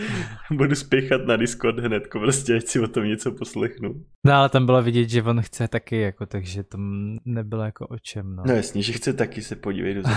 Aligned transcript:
Budu 0.50 0.74
spěchat 0.74 1.26
na 1.26 1.36
Discord 1.36 1.78
hned, 1.78 2.02
prostě 2.08 2.56
ať 2.56 2.66
si 2.66 2.80
o 2.80 2.88
tom 2.88 3.04
něco 3.04 3.32
poslechnu. 3.32 4.04
No 4.26 4.32
ale 4.32 4.48
tam 4.48 4.66
bylo 4.66 4.82
vidět, 4.82 5.08
že 5.08 5.22
on 5.22 5.42
chce 5.42 5.68
taky, 5.68 6.00
jako, 6.00 6.26
takže 6.26 6.62
to 6.62 6.78
nebylo 7.24 7.64
jako 7.64 7.86
o 7.86 7.98
čem. 7.98 8.36
No, 8.36 8.42
no 8.46 8.54
jasně, 8.54 8.82
že 8.82 8.92
chce 8.92 9.12
taky 9.12 9.42
se 9.42 9.56
podívat 9.56 9.94
do 9.94 10.02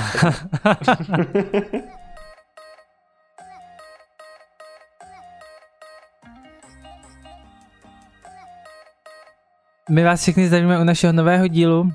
My 9.90 10.04
vás 10.04 10.22
všechny 10.22 10.48
zdravíme 10.48 10.80
u 10.80 10.84
našeho 10.84 11.14
nového 11.14 11.48
dílu 11.48 11.92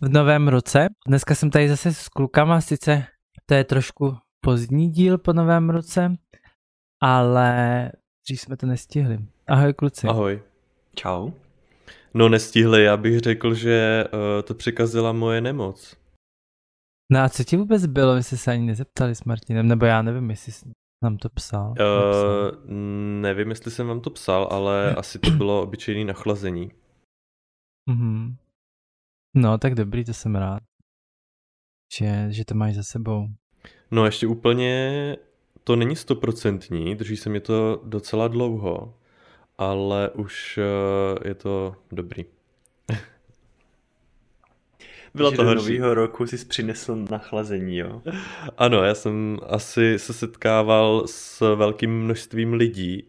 v 0.00 0.08
novém 0.08 0.48
roce. 0.48 0.86
Dneska 1.06 1.34
jsem 1.34 1.50
tady 1.50 1.68
zase 1.68 1.94
s 1.94 2.08
klukama, 2.08 2.60
sice 2.60 3.04
to 3.46 3.54
je 3.54 3.64
trošku 3.64 4.16
pozdní 4.40 4.90
díl 4.90 5.18
po 5.18 5.32
novém 5.32 5.70
roce, 5.70 6.16
ale 7.06 7.92
dřív 8.24 8.40
jsme 8.40 8.56
to 8.56 8.66
nestihli. 8.66 9.18
Ahoj 9.46 9.74
kluci. 9.74 10.06
Ahoj. 10.06 10.42
Čau. 10.94 11.30
No 12.14 12.28
nestihli, 12.28 12.84
já 12.84 12.96
bych 12.96 13.20
řekl, 13.20 13.54
že 13.54 14.04
uh, 14.04 14.42
to 14.42 14.54
překazila 14.54 15.12
moje 15.12 15.40
nemoc. 15.40 15.96
No 17.12 17.20
a 17.20 17.28
co 17.28 17.44
ti 17.44 17.56
vůbec 17.56 17.86
bylo, 17.86 18.14
vy 18.14 18.22
jste 18.22 18.36
se 18.36 18.52
ani 18.52 18.66
nezeptali 18.66 19.14
s 19.14 19.24
Martinem, 19.24 19.68
nebo 19.68 19.86
já 19.86 20.02
nevím, 20.02 20.30
jestli 20.30 20.52
jsi 20.52 20.66
nám 21.04 21.16
to 21.18 21.28
psal. 21.28 21.70
Uh, 21.70 22.70
nevím, 23.20 23.48
jestli 23.50 23.70
jsem 23.70 23.86
vám 23.86 24.00
to 24.00 24.10
psal, 24.10 24.48
ale 24.50 24.94
asi 24.98 25.18
to 25.18 25.30
bylo 25.30 25.62
obyčejné 25.62 26.04
nachlazení. 26.04 26.72
Mm-hmm. 27.90 28.36
No, 29.36 29.58
tak 29.58 29.74
dobrý, 29.74 30.04
to 30.04 30.14
jsem 30.14 30.36
rád. 30.36 30.62
Že, 31.98 32.26
že 32.30 32.44
to 32.44 32.54
máš 32.54 32.74
za 32.74 32.82
sebou. 32.82 33.28
No 33.90 34.04
ještě 34.04 34.26
úplně 34.26 35.16
to 35.66 35.76
není 35.76 35.96
stoprocentní, 35.96 36.94
drží 36.94 37.16
se 37.16 37.30
mi 37.30 37.40
to 37.40 37.80
docela 37.84 38.28
dlouho, 38.28 38.94
ale 39.58 40.10
už 40.10 40.58
uh, 40.58 41.28
je 41.28 41.34
to 41.34 41.74
dobrý. 41.92 42.24
Bylo 45.14 45.32
to 45.32 45.54
nového 45.54 45.94
roku 45.94 46.26
jsi 46.26 46.44
přinesl 46.46 46.96
nachlazení, 47.10 47.76
jo? 47.76 48.02
Ano, 48.58 48.84
já 48.84 48.94
jsem 48.94 49.38
asi 49.48 49.98
se 49.98 50.12
setkával 50.12 51.02
s 51.06 51.54
velkým 51.54 52.04
množstvím 52.04 52.52
lidí 52.52 53.08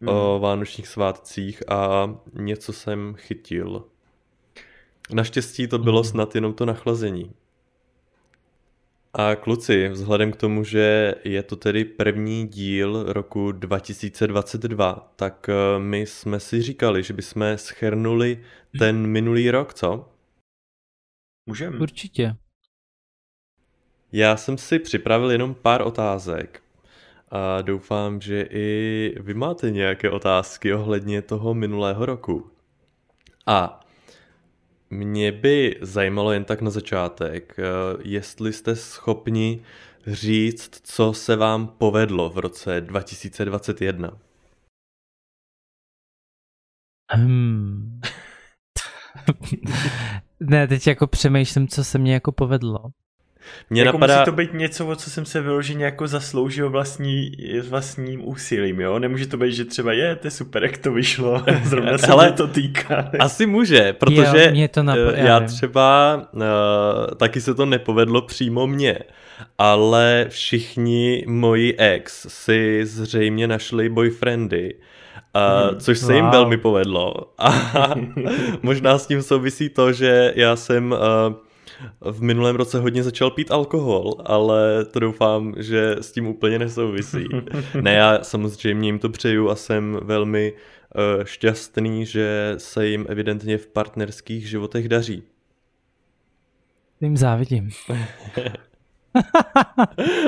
mm. 0.00 0.08
o 0.08 0.32
mhm. 0.34 0.42
vánočních 0.42 0.88
svátcích 0.88 1.70
a 1.70 2.14
něco 2.32 2.72
jsem 2.72 3.14
chytil. 3.18 3.84
Naštěstí 5.12 5.68
to 5.68 5.78
bylo 5.78 6.00
mm. 6.00 6.04
snad 6.04 6.34
jenom 6.34 6.54
to 6.54 6.66
nachlazení. 6.66 7.32
A 9.18 9.36
kluci, 9.36 9.88
vzhledem 9.88 10.32
k 10.32 10.36
tomu, 10.36 10.64
že 10.64 11.14
je 11.24 11.42
to 11.42 11.56
tedy 11.56 11.84
první 11.84 12.46
díl 12.46 13.12
roku 13.12 13.52
2022, 13.52 15.12
tak 15.16 15.48
eh, 15.48 15.78
my 15.78 16.06
jsme 16.06 16.40
si 16.40 16.62
říkali, 16.62 17.02
že 17.02 17.14
bychom 17.14 17.42
schrnuli 17.56 18.44
ten 18.78 19.06
minulý 19.06 19.50
rok, 19.50 19.74
co? 19.74 20.08
Můžeme. 21.46 21.78
Určitě. 21.78 22.36
Já 24.12 24.36
jsem 24.36 24.58
si 24.58 24.78
připravil 24.78 25.30
jenom 25.30 25.54
pár 25.54 25.82
otázek 25.82 26.62
a 27.28 27.62
doufám, 27.62 28.20
že 28.20 28.46
i 28.50 29.14
vy 29.20 29.34
máte 29.34 29.70
nějaké 29.70 30.10
otázky 30.10 30.74
ohledně 30.74 31.22
toho 31.22 31.54
minulého 31.54 32.06
roku. 32.06 32.50
A 33.46 33.85
mě 34.90 35.32
by 35.32 35.78
zajímalo 35.82 36.32
jen 36.32 36.44
tak 36.44 36.60
na 36.60 36.70
začátek, 36.70 37.58
eh, 37.58 37.62
jestli 38.04 38.52
jste 38.52 38.76
schopni 38.76 39.62
říct, 40.06 40.80
co 40.82 41.12
se 41.12 41.36
vám 41.36 41.68
povedlo 41.68 42.30
v 42.30 42.38
roce 42.38 42.80
2021. 42.80 44.18
Hmm. 47.12 48.00
ne, 50.40 50.68
teď 50.68 50.86
jako 50.86 51.06
přemýšlím, 51.06 51.68
co 51.68 51.84
se 51.84 51.98
mně 51.98 52.14
jako 52.14 52.32
povedlo. 52.32 52.78
Mně 53.70 53.82
jako 53.82 53.98
napadá... 53.98 54.14
Musí 54.14 54.24
to 54.24 54.32
být 54.32 54.54
něco, 54.54 54.86
o 54.86 54.96
co 54.96 55.10
jsem 55.10 55.24
se 55.24 55.40
vyloženě 55.40 55.84
jako 55.84 56.06
zasloužil 56.06 56.70
vlastní, 56.70 57.32
vlastním 57.68 58.28
úsilím, 58.28 58.80
jo? 58.80 58.98
Nemůže 58.98 59.26
to 59.26 59.36
být, 59.36 59.52
že 59.52 59.64
třeba 59.64 59.92
je, 59.92 60.16
to 60.16 60.26
je 60.26 60.30
super, 60.30 60.62
jak 60.62 60.78
to 60.78 60.92
vyšlo, 60.92 61.42
zrovna 61.64 61.98
se 61.98 62.06
Ale 62.06 62.32
to 62.32 62.46
týká. 62.46 63.10
Asi 63.18 63.46
může, 63.46 63.92
protože 63.92 64.44
jo, 64.44 64.50
mě 64.50 64.68
to 64.68 64.80
nap- 64.80 65.14
já, 65.14 65.26
já 65.26 65.40
třeba 65.40 66.16
uh, 66.32 66.42
taky 67.16 67.40
se 67.40 67.54
to 67.54 67.66
nepovedlo 67.66 68.22
přímo 68.22 68.66
mně, 68.66 68.98
ale 69.58 70.26
všichni 70.28 71.24
moji 71.26 71.76
ex 71.76 72.26
si 72.28 72.80
zřejmě 72.86 73.48
našli 73.48 73.88
boyfriendy, 73.88 74.74
Uh, 75.36 75.78
což 75.78 75.98
se 75.98 76.06
wow. 76.06 76.14
jim 76.14 76.30
velmi 76.30 76.56
povedlo. 76.56 77.14
A 77.38 77.94
možná 78.62 78.98
s 78.98 79.06
tím 79.06 79.22
souvisí 79.22 79.68
to, 79.68 79.92
že 79.92 80.32
já 80.36 80.56
jsem 80.56 80.92
uh, 80.92 80.98
v 82.00 82.22
minulém 82.22 82.56
roce 82.56 82.80
hodně 82.80 83.02
začal 83.02 83.30
pít 83.30 83.50
alkohol, 83.50 84.14
ale 84.24 84.84
to 84.84 85.00
doufám, 85.00 85.54
že 85.56 85.96
s 86.00 86.12
tím 86.12 86.26
úplně 86.26 86.58
nesouvisí. 86.58 87.24
ne, 87.80 87.92
já 87.92 88.24
samozřejmě 88.24 88.88
jim 88.88 88.98
to 88.98 89.08
přeju 89.08 89.50
a 89.50 89.56
jsem 89.56 89.98
velmi 90.02 90.52
uh, 90.52 91.24
šťastný, 91.24 92.06
že 92.06 92.54
se 92.58 92.86
jim 92.86 93.06
evidentně 93.08 93.58
v 93.58 93.66
partnerských 93.66 94.48
životech 94.48 94.88
daří. 94.88 95.22
Jim 97.00 97.16
závidím. 97.16 97.70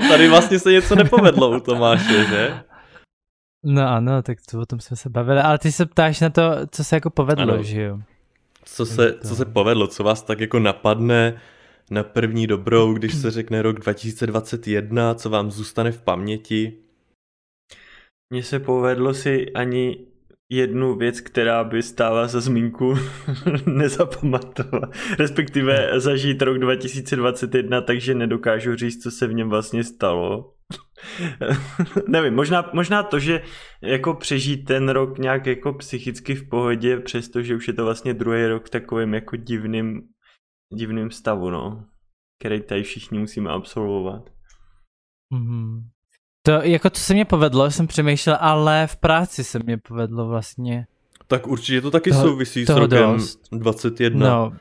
Tady 0.08 0.28
vlastně 0.28 0.58
se 0.58 0.72
něco 0.72 0.94
nepovedlo 0.94 1.56
u 1.56 1.60
Tomáše, 1.60 2.24
že? 2.24 2.60
No 3.64 3.88
ano, 3.88 4.22
tak 4.22 4.38
to, 4.50 4.60
o 4.60 4.66
tom 4.66 4.80
jsme 4.80 4.96
se 4.96 5.10
bavili, 5.10 5.40
ale 5.40 5.58
ty 5.58 5.72
se 5.72 5.86
ptáš 5.86 6.20
na 6.20 6.30
to, 6.30 6.42
co 6.70 6.84
se 6.84 6.96
jako 6.96 7.10
povedlo, 7.10 7.54
ano. 7.54 7.62
že 7.62 7.82
jo? 7.82 7.98
Co 8.74 8.86
se, 8.86 9.18
co 9.26 9.36
se 9.36 9.44
povedlo, 9.44 9.86
co 9.86 10.04
vás 10.04 10.22
tak 10.22 10.40
jako 10.40 10.58
napadne 10.58 11.40
na 11.90 12.02
první 12.02 12.46
dobrou, 12.46 12.92
když 12.92 13.14
se 13.14 13.30
řekne 13.38 13.62
rok 13.62 13.80
2021, 13.80 15.14
co 15.14 15.30
vám 15.30 15.50
zůstane 15.50 15.92
v 15.92 16.02
paměti? 16.02 16.72
Mně 18.32 18.42
se 18.42 18.58
povedlo 18.58 19.14
si 19.14 19.52
ani 19.52 20.06
jednu 20.52 20.96
věc, 20.96 21.20
která 21.20 21.64
by 21.64 21.82
stála 21.82 22.26
za 22.26 22.40
zmínku 22.40 22.94
nezapamatovat, 23.66 24.90
respektive 25.18 26.00
zažít 26.00 26.42
rok 26.42 26.58
2021, 26.58 27.80
takže 27.80 28.14
nedokážu 28.14 28.76
říct, 28.76 29.02
co 29.02 29.10
se 29.10 29.26
v 29.26 29.34
něm 29.34 29.48
vlastně 29.48 29.84
stalo. 29.84 30.57
Nevím, 32.08 32.34
možná, 32.34 32.70
možná 32.72 33.02
to, 33.02 33.18
že 33.18 33.42
jako 33.82 34.14
přežít 34.14 34.64
ten 34.64 34.88
rok 34.88 35.18
nějak 35.18 35.46
jako 35.46 35.72
psychicky 35.72 36.34
v 36.34 36.48
pohodě, 36.48 37.00
přestože 37.00 37.56
už 37.56 37.68
je 37.68 37.74
to 37.74 37.84
vlastně 37.84 38.14
druhý 38.14 38.46
rok 38.46 38.66
v 38.66 38.70
takovém 38.70 39.14
jako 39.14 39.36
divným, 39.36 40.02
divným 40.74 41.10
stavu, 41.10 41.50
no. 41.50 41.84
Který 42.40 42.62
tady 42.62 42.82
všichni 42.82 43.18
musíme 43.18 43.50
absolvovat. 43.50 44.30
Mm-hmm. 45.34 45.82
To, 46.46 46.52
jako 46.52 46.90
to 46.90 46.98
se 46.98 47.14
mě 47.14 47.24
povedlo, 47.24 47.70
jsem 47.70 47.86
přemýšlel, 47.86 48.36
ale 48.40 48.86
v 48.86 48.96
práci 48.96 49.44
se 49.44 49.58
mě 49.58 49.78
povedlo 49.78 50.28
vlastně. 50.28 50.86
Tak 51.26 51.46
určitě 51.46 51.80
to 51.80 51.90
taky 51.90 52.10
toho, 52.10 52.22
souvisí 52.22 52.66
s 52.66 52.68
rokem 52.68 53.12
dost. 53.12 53.48
21. 53.52 54.28
No, 54.30 54.52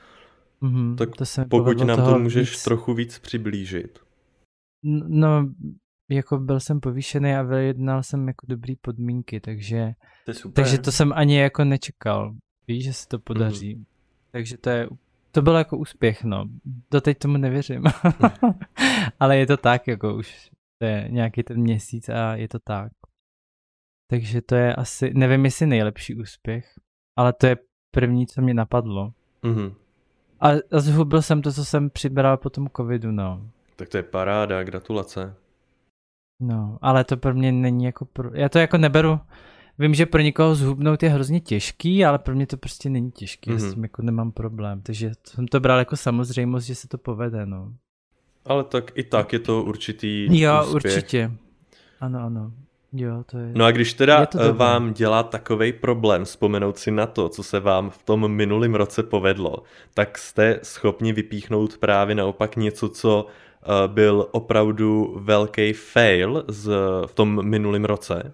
mm-hmm, 0.61 0.95
tak 0.95 1.15
to 1.15 1.25
se 1.25 1.45
pokud 1.45 1.77
nám 1.77 2.05
to 2.05 2.19
můžeš 2.19 2.51
víc... 2.51 2.63
trochu 2.63 2.93
víc 2.93 3.19
přiblížit. 3.19 3.99
No, 5.07 5.49
jako 6.09 6.37
byl 6.37 6.59
jsem 6.59 6.79
povýšený 6.79 7.35
a 7.35 7.41
vyjednal 7.41 8.03
jsem 8.03 8.27
jako 8.27 8.45
dobrý 8.49 8.75
podmínky, 8.75 9.39
takže 9.39 9.91
to, 10.25 10.33
super. 10.33 10.63
takže 10.63 10.77
to 10.77 10.91
jsem 10.91 11.13
ani 11.15 11.37
jako 11.37 11.63
nečekal. 11.63 12.35
Víš, 12.67 12.83
že 12.83 12.93
se 12.93 13.07
to 13.07 13.19
podaří. 13.19 13.75
Mm. 13.75 13.85
Takže 14.31 14.57
to 14.57 14.69
je, 14.69 14.87
to 15.31 15.41
bylo 15.41 15.57
jako 15.57 15.77
úspěch, 15.77 16.23
no. 16.23 16.45
Doteď 16.91 17.17
tomu 17.17 17.37
nevěřím. 17.37 17.83
Ale 19.19 19.37
je 19.37 19.47
to 19.47 19.57
tak, 19.57 19.87
jako 19.87 20.15
už 20.15 20.49
to 20.79 20.85
je 20.85 21.07
nějaký 21.09 21.43
ten 21.43 21.57
měsíc 21.61 22.09
a 22.09 22.35
je 22.35 22.47
to 22.47 22.59
tak. 22.59 22.91
Takže 24.09 24.41
to 24.41 24.55
je 24.55 24.75
asi, 24.75 25.11
nevím 25.13 25.45
jestli 25.45 25.65
nejlepší 25.65 26.15
úspěch, 26.15 26.65
ale 27.15 27.33
to 27.33 27.47
je 27.47 27.57
první, 27.91 28.27
co 28.27 28.41
mě 28.41 28.53
napadlo. 28.53 29.13
Mm-hmm. 29.43 29.75
A, 30.39 30.49
a 30.49 30.79
zhubil 30.79 31.21
jsem 31.21 31.41
to, 31.41 31.51
co 31.51 31.65
jsem 31.65 31.89
přibral 31.89 32.37
po 32.37 32.49
tom 32.49 32.67
covidu, 32.77 33.11
no. 33.11 33.49
Tak 33.75 33.89
to 33.89 33.97
je 33.97 34.03
paráda, 34.03 34.63
gratulace. 34.63 35.35
No, 36.39 36.77
ale 36.81 37.03
to 37.03 37.17
pro 37.17 37.33
mě 37.33 37.51
není 37.51 37.85
jako 37.85 38.05
pro... 38.05 38.29
Já 38.33 38.49
to 38.49 38.59
jako 38.59 38.77
neberu... 38.77 39.19
Vím, 39.79 39.93
že 39.93 40.05
pro 40.05 40.21
někoho 40.21 40.55
zhubnout 40.55 41.03
je 41.03 41.09
hrozně 41.09 41.39
těžký, 41.39 42.05
ale 42.05 42.19
pro 42.19 42.35
mě 42.35 42.47
to 42.47 42.57
prostě 42.57 42.89
není 42.89 43.11
těžký, 43.11 43.49
mm-hmm. 43.49 43.53
já 43.53 43.59
s 43.59 43.63
mhm. 43.63 43.73
tím 43.73 43.83
jako 43.83 44.01
nemám 44.01 44.31
problém. 44.31 44.81
Takže 44.81 45.11
jsem 45.27 45.47
to 45.47 45.59
bral 45.59 45.79
jako 45.79 45.97
samozřejmost, 45.97 46.67
že 46.67 46.75
se 46.75 46.87
to 46.87 46.97
povede, 46.97 47.45
no. 47.45 47.73
Ale 48.45 48.63
tak 48.63 48.91
i 48.95 49.03
tak 49.03 49.33
je 49.33 49.39
to 49.39 49.63
určitý 49.63 50.39
Jo, 50.39 50.63
úspěch. 50.63 50.93
určitě. 50.93 51.31
Ano, 52.01 52.19
ano. 52.19 52.51
Jo, 52.93 53.23
to 53.31 53.37
je... 53.37 53.51
No 53.55 53.65
a 53.65 53.71
když 53.71 53.93
teda 53.93 54.27
vám 54.51 54.93
dělá 54.93 55.23
takový 55.23 55.73
problém 55.73 56.25
vzpomenout 56.25 56.77
si 56.77 56.91
na 56.91 57.05
to, 57.05 57.29
co 57.29 57.43
se 57.43 57.59
vám 57.59 57.89
v 57.89 58.03
tom 58.03 58.31
minulém 58.31 58.75
roce 58.75 59.03
povedlo, 59.03 59.63
tak 59.93 60.17
jste 60.17 60.59
schopni 60.63 61.13
vypíchnout 61.13 61.77
právě 61.77 62.15
naopak 62.15 62.55
něco, 62.55 62.89
co 62.89 63.27
byl 63.87 64.27
opravdu 64.31 65.15
velký 65.19 65.73
fail 65.73 66.45
z, 66.47 66.71
v 67.05 67.13
tom 67.13 67.45
minulém 67.45 67.85
roce? 67.85 68.33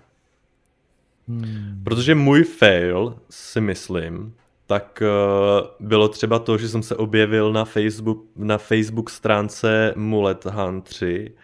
Hmm. 1.27 1.81
Protože 1.83 2.15
můj 2.15 2.43
fail, 2.43 3.15
si 3.29 3.61
myslím, 3.61 4.35
tak 4.67 5.01
uh, 5.01 5.87
bylo 5.87 6.07
třeba 6.07 6.39
to, 6.39 6.57
že 6.57 6.69
jsem 6.69 6.83
se 6.83 6.95
objevil 6.95 7.53
na 7.53 7.65
Facebook, 7.65 8.25
na 8.35 8.57
Facebook 8.57 9.09
stránce 9.09 9.93
Mulet 9.95 10.45
Han 10.45 10.81
3 10.81 11.35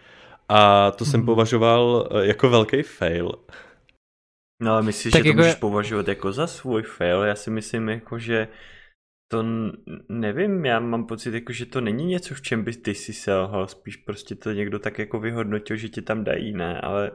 a 0.48 0.90
to 0.90 1.04
hmm. 1.04 1.10
jsem 1.10 1.24
považoval 1.24 2.08
uh, 2.10 2.20
jako 2.20 2.50
velký 2.50 2.82
fail. 2.82 3.32
No 4.62 4.72
ale 4.72 4.82
myslíš, 4.82 5.12
tak 5.12 5.18
že 5.18 5.22
to 5.22 5.28
jako 5.28 5.36
můžeš 5.36 5.52
je... 5.52 5.60
považovat 5.60 6.08
jako 6.08 6.32
za 6.32 6.46
svůj 6.46 6.82
fail? 6.82 7.22
Já 7.22 7.34
si 7.34 7.50
myslím 7.50 7.88
jako, 7.88 8.18
že 8.18 8.48
to 9.30 9.44
nevím, 10.08 10.64
já 10.64 10.80
mám 10.80 11.06
pocit, 11.06 11.34
jako, 11.34 11.52
že 11.52 11.66
to 11.66 11.80
není 11.80 12.06
něco, 12.06 12.34
v 12.34 12.40
čem 12.40 12.64
bys 12.64 12.76
ty 12.76 12.94
si 12.94 13.12
selhal, 13.12 13.66
spíš 13.66 13.96
prostě 13.96 14.34
to 14.34 14.52
někdo 14.52 14.78
tak 14.78 14.98
jako 14.98 15.20
vyhodnotil, 15.20 15.76
že 15.76 15.88
ti 15.88 16.02
tam 16.02 16.24
dají, 16.24 16.52
ne, 16.52 16.80
ale 16.80 17.10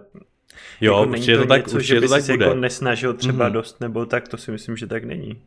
jo, 0.82 0.94
jako 1.00 1.12
není 1.12 1.26
to, 1.26 1.38
to 1.38 1.46
tak, 1.46 1.68
něco, 1.68 1.80
že 1.80 2.02
to 2.02 2.08
tak 2.08 2.22
se 2.22 2.32
bude. 2.32 2.46
jako 2.46 2.58
nesnažil 2.58 3.14
třeba 3.14 3.50
mm-hmm. 3.50 3.54
dost, 3.54 3.82
nebo 3.82 4.06
tak, 4.06 4.28
to 4.28 4.38
si 4.38 4.52
myslím, 4.52 4.78
že 4.78 4.88
tak 4.88 5.04
není. 5.04 5.42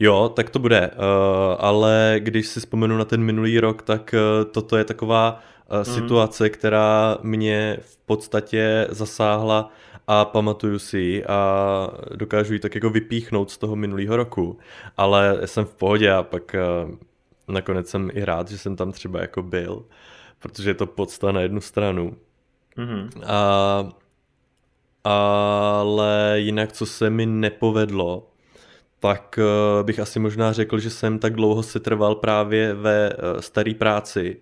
Jo, 0.00 0.32
tak 0.36 0.50
to 0.50 0.58
bude, 0.58 0.90
uh, 0.90 1.56
ale 1.58 2.16
když 2.18 2.46
si 2.46 2.60
vzpomenu 2.60 2.98
na 2.98 3.04
ten 3.04 3.22
minulý 3.22 3.60
rok, 3.60 3.82
tak 3.82 4.14
uh, 4.14 4.50
toto 4.50 4.76
je 4.76 4.84
taková 4.84 5.42
uh, 5.70 5.78
mm. 5.78 5.84
situace, 5.84 6.50
která 6.50 7.18
mě 7.22 7.78
v 7.80 7.96
podstatě 8.06 8.86
zasáhla 8.90 9.72
a 10.10 10.24
pamatuju 10.24 10.78
si 10.78 10.98
ji 10.98 11.24
a 11.24 11.88
dokážu 12.14 12.52
ji 12.52 12.58
tak 12.58 12.74
jako 12.74 12.90
vypíchnout 12.90 13.50
z 13.50 13.58
toho 13.58 13.76
minulého 13.76 14.16
roku, 14.16 14.58
ale 14.96 15.40
jsem 15.44 15.64
v 15.64 15.74
pohodě 15.74 16.12
a 16.12 16.22
pak 16.22 16.56
uh, 16.84 16.94
nakonec 17.48 17.88
jsem 17.88 18.10
i 18.14 18.24
rád, 18.24 18.48
že 18.48 18.58
jsem 18.58 18.76
tam 18.76 18.92
třeba 18.92 19.20
jako 19.20 19.42
byl, 19.42 19.84
protože 20.38 20.70
je 20.70 20.74
to 20.74 20.86
podsta 20.86 21.32
na 21.32 21.40
jednu 21.40 21.60
stranu. 21.60 22.16
Mm-hmm. 22.76 23.08
A, 23.26 23.88
ale 25.04 26.34
jinak, 26.36 26.72
co 26.72 26.86
se 26.86 27.10
mi 27.10 27.26
nepovedlo, 27.26 28.30
tak 29.00 29.38
uh, 29.38 29.86
bych 29.86 29.98
asi 29.98 30.18
možná 30.18 30.52
řekl, 30.52 30.78
že 30.78 30.90
jsem 30.90 31.18
tak 31.18 31.34
dlouho 31.34 31.62
se 31.62 31.80
trval 31.80 32.14
právě 32.14 32.74
ve 32.74 33.12
uh, 33.12 33.40
staré 33.40 33.74
práci, 33.74 34.36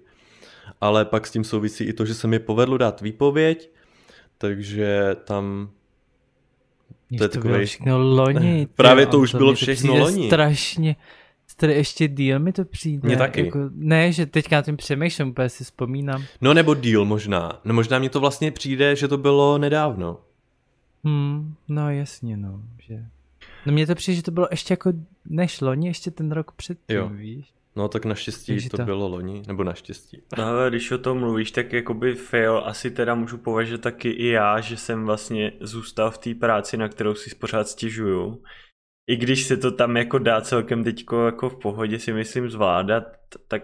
ale 0.80 1.04
pak 1.04 1.26
s 1.26 1.30
tím 1.30 1.44
souvisí 1.44 1.84
i 1.84 1.92
to, 1.92 2.04
že 2.04 2.14
se 2.14 2.26
mi 2.26 2.38
povedlo 2.38 2.78
dát 2.78 3.00
výpověď, 3.00 3.75
takže 4.38 5.16
tam 5.24 5.70
to 7.08 7.24
je 7.24 7.28
to 7.28 7.28
takový... 7.28 7.52
bylo 7.54 7.66
všechno 7.66 7.98
loni. 7.98 8.68
Právě 8.74 9.06
to 9.06 9.18
už 9.18 9.34
bylo 9.34 9.54
všechno 9.54 9.96
loni. 9.96 10.26
strašně, 10.26 10.96
tady 11.56 11.74
ještě 11.74 12.08
díl 12.08 12.38
mi 12.38 12.52
to 12.52 12.64
přijde. 12.64 13.08
Mně 13.08 13.16
taky. 13.16 13.44
Jako, 13.44 13.58
ne, 13.74 14.12
že 14.12 14.26
teďka 14.26 14.56
na 14.56 14.62
tím 14.62 14.76
přemýšlím, 14.76 15.28
úplně 15.28 15.48
si 15.48 15.64
vzpomínám. 15.64 16.24
No 16.40 16.54
nebo 16.54 16.74
díl 16.74 17.04
možná. 17.04 17.60
No 17.64 17.74
možná 17.74 17.98
mi 17.98 18.08
to 18.08 18.20
vlastně 18.20 18.50
přijde, 18.50 18.96
že 18.96 19.08
to 19.08 19.18
bylo 19.18 19.58
nedávno. 19.58 20.20
Hmm, 21.04 21.54
no 21.68 21.90
jasně, 21.90 22.36
no. 22.36 22.62
Že... 22.78 23.04
No 23.66 23.72
mně 23.72 23.86
to 23.86 23.94
přijde, 23.94 24.16
že 24.16 24.22
to 24.22 24.30
bylo 24.30 24.48
ještě 24.50 24.72
jako 24.72 24.92
než 25.24 25.60
loni, 25.60 25.88
ještě 25.88 26.10
ten 26.10 26.32
rok 26.32 26.52
předtím, 26.52 26.96
jo. 26.96 27.08
víš? 27.08 27.55
No 27.76 27.88
tak 27.88 28.04
naštěstí 28.04 28.68
to, 28.68 28.76
to 28.76 28.84
bylo 28.84 29.08
loni, 29.08 29.42
nebo 29.46 29.64
naštěstí. 29.64 30.22
No 30.38 30.44
ale 30.44 30.68
když 30.68 30.90
o 30.90 30.98
tom 30.98 31.18
mluvíš, 31.18 31.50
tak 31.50 31.72
jakoby 31.72 32.14
fail 32.14 32.62
asi 32.64 32.90
teda 32.90 33.14
můžu 33.14 33.38
považovat 33.38 33.80
taky 33.80 34.10
i 34.10 34.26
já, 34.26 34.60
že 34.60 34.76
jsem 34.76 35.04
vlastně 35.04 35.52
zůstal 35.60 36.10
v 36.10 36.18
té 36.18 36.34
práci, 36.34 36.76
na 36.76 36.88
kterou 36.88 37.14
si 37.14 37.34
pořád 37.34 37.68
stěžuju. 37.68 38.42
I 39.10 39.16
když 39.16 39.44
se 39.44 39.56
to 39.56 39.72
tam 39.72 39.96
jako 39.96 40.18
dá 40.18 40.40
celkem 40.40 40.84
teďko 40.84 41.26
jako 41.26 41.48
v 41.50 41.56
pohodě 41.56 41.98
si 41.98 42.12
myslím 42.12 42.50
zvládat, 42.50 43.04
tak 43.48 43.62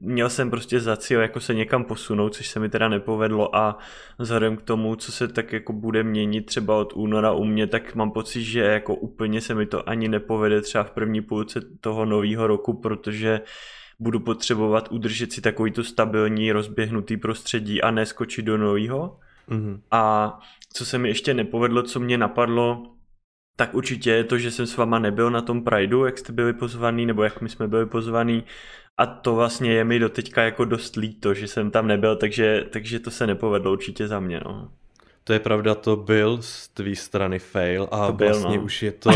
měl 0.00 0.30
jsem 0.30 0.50
prostě 0.50 0.80
za 0.80 0.96
cíl 0.96 1.20
jako 1.20 1.40
se 1.40 1.54
někam 1.54 1.84
posunout, 1.84 2.34
což 2.34 2.48
se 2.48 2.60
mi 2.60 2.68
teda 2.68 2.88
nepovedlo 2.88 3.56
a 3.56 3.78
vzhledem 4.18 4.56
k 4.56 4.62
tomu, 4.62 4.96
co 4.96 5.12
se 5.12 5.28
tak 5.28 5.52
jako 5.52 5.72
bude 5.72 6.02
měnit 6.02 6.46
třeba 6.46 6.76
od 6.76 6.92
února 6.92 7.32
u 7.32 7.44
mě, 7.44 7.66
tak 7.66 7.94
mám 7.94 8.10
pocit, 8.10 8.42
že 8.42 8.60
jako 8.60 8.94
úplně 8.94 9.40
se 9.40 9.54
mi 9.54 9.66
to 9.66 9.88
ani 9.88 10.08
nepovede 10.08 10.60
třeba 10.60 10.84
v 10.84 10.90
první 10.90 11.20
půlce 11.20 11.60
toho 11.80 12.04
nového 12.04 12.46
roku, 12.46 12.72
protože 12.72 13.40
budu 13.98 14.20
potřebovat 14.20 14.88
udržet 14.90 15.32
si 15.32 15.40
takovýto 15.40 15.84
stabilní, 15.84 16.52
rozběhnutý 16.52 17.16
prostředí 17.16 17.82
a 17.82 17.90
neskočit 17.90 18.44
do 18.44 18.58
nového. 18.58 19.18
Mm-hmm. 19.48 19.80
A 19.90 20.38
co 20.72 20.86
se 20.86 20.98
mi 20.98 21.08
ještě 21.08 21.34
nepovedlo, 21.34 21.82
co 21.82 22.00
mě 22.00 22.18
napadlo, 22.18 22.95
tak 23.56 23.74
určitě 23.74 24.10
je 24.10 24.24
to, 24.24 24.38
že 24.38 24.50
jsem 24.50 24.66
s 24.66 24.76
váma 24.76 24.98
nebyl 24.98 25.30
na 25.30 25.42
tom 25.42 25.64
Prideu, 25.64 26.04
jak 26.04 26.18
jste 26.18 26.32
byli 26.32 26.52
pozvaný, 26.52 27.06
nebo 27.06 27.22
jak 27.22 27.40
my 27.40 27.48
jsme 27.48 27.68
byli 27.68 27.86
pozvaný 27.86 28.44
a 28.98 29.06
to 29.06 29.34
vlastně 29.34 29.72
je 29.72 29.84
mi 29.84 29.98
doteďka 29.98 30.42
jako 30.42 30.64
dost 30.64 30.96
líto, 30.96 31.34
že 31.34 31.48
jsem 31.48 31.70
tam 31.70 31.86
nebyl, 31.86 32.16
takže, 32.16 32.64
takže 32.70 33.00
to 33.00 33.10
se 33.10 33.26
nepovedlo 33.26 33.72
určitě 33.72 34.08
za 34.08 34.20
mě, 34.20 34.40
no. 34.44 34.68
To 35.24 35.32
je 35.32 35.40
pravda, 35.40 35.74
to 35.74 35.96
byl 35.96 36.38
z 36.40 36.68
tvý 36.68 36.96
strany 36.96 37.38
fail 37.38 37.88
a 37.90 38.06
to 38.06 38.12
byl, 38.12 38.28
vlastně 38.28 38.58
no. 38.58 38.62
už 38.62 38.82
je 38.82 38.92
to 38.92 39.10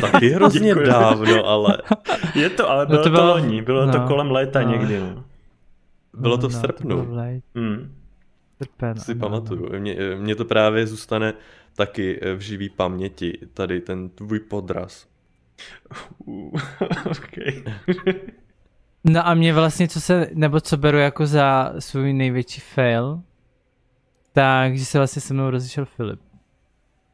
taky 0.00 0.28
hrozně 0.28 0.74
dávno, 0.86 1.46
ale... 1.46 1.78
Je 2.34 2.50
to, 2.50 2.70
ale 2.70 2.86
bylo 2.86 2.98
no 2.98 3.04
to, 3.04 3.10
bylo, 3.10 3.22
to 3.22 3.28
loni, 3.28 3.62
bylo 3.62 3.86
no, 3.86 3.92
to 3.92 4.00
kolem 4.00 4.30
léta 4.30 4.62
no. 4.62 4.70
někdy, 4.70 5.00
no. 5.00 5.24
Bylo 6.14 6.38
to 6.38 6.48
v 6.48 6.52
no, 6.52 6.60
srpnu. 6.60 6.96
To 6.96 7.02
bylo 7.02 7.22
mm. 7.54 7.94
Srpen, 8.62 8.98
si 8.98 9.14
no, 9.14 9.20
pamatuju. 9.20 9.72
No. 9.72 9.78
Mně, 9.78 9.96
mně 10.18 10.34
to 10.34 10.44
právě 10.44 10.86
zůstane 10.86 11.34
taky 11.76 12.20
v 12.36 12.40
živý 12.40 12.68
paměti, 12.68 13.38
tady 13.54 13.80
ten 13.80 14.08
tvůj 14.08 14.40
podraz. 14.40 15.08
Okay. 17.10 17.64
No 19.04 19.26
a 19.26 19.34
mě 19.34 19.54
vlastně, 19.54 19.88
co 19.88 20.00
se, 20.00 20.30
nebo 20.34 20.60
co 20.60 20.76
beru 20.76 20.98
jako 20.98 21.26
za 21.26 21.72
svůj 21.78 22.12
největší 22.12 22.60
fail, 22.60 23.22
takže 24.32 24.84
se 24.84 24.98
vlastně 24.98 25.22
se 25.22 25.34
mnou 25.34 25.50
rozešel 25.50 25.84
Filip. 25.84 26.20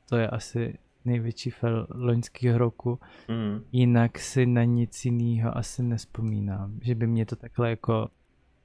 To 0.08 0.16
je 0.16 0.28
asi 0.28 0.78
největší 1.04 1.50
fail 1.50 1.86
loňského 1.90 2.58
roku. 2.58 3.00
Mm. 3.28 3.64
Jinak 3.72 4.18
si 4.18 4.46
na 4.46 4.64
nic 4.64 5.04
jiného 5.04 5.56
asi 5.56 5.82
nespomínám, 5.82 6.78
že 6.82 6.94
by 6.94 7.06
mě 7.06 7.26
to 7.26 7.36
takhle 7.36 7.70
jako 7.70 8.08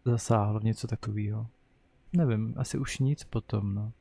zasáhlo, 0.06 0.60
něco 0.60 0.88
takového. 0.88 1.48
Nevím, 2.14 2.54
asi 2.58 2.78
už 2.78 3.00
nic 3.00 3.24
potom, 3.24 3.76
no. 3.76 3.92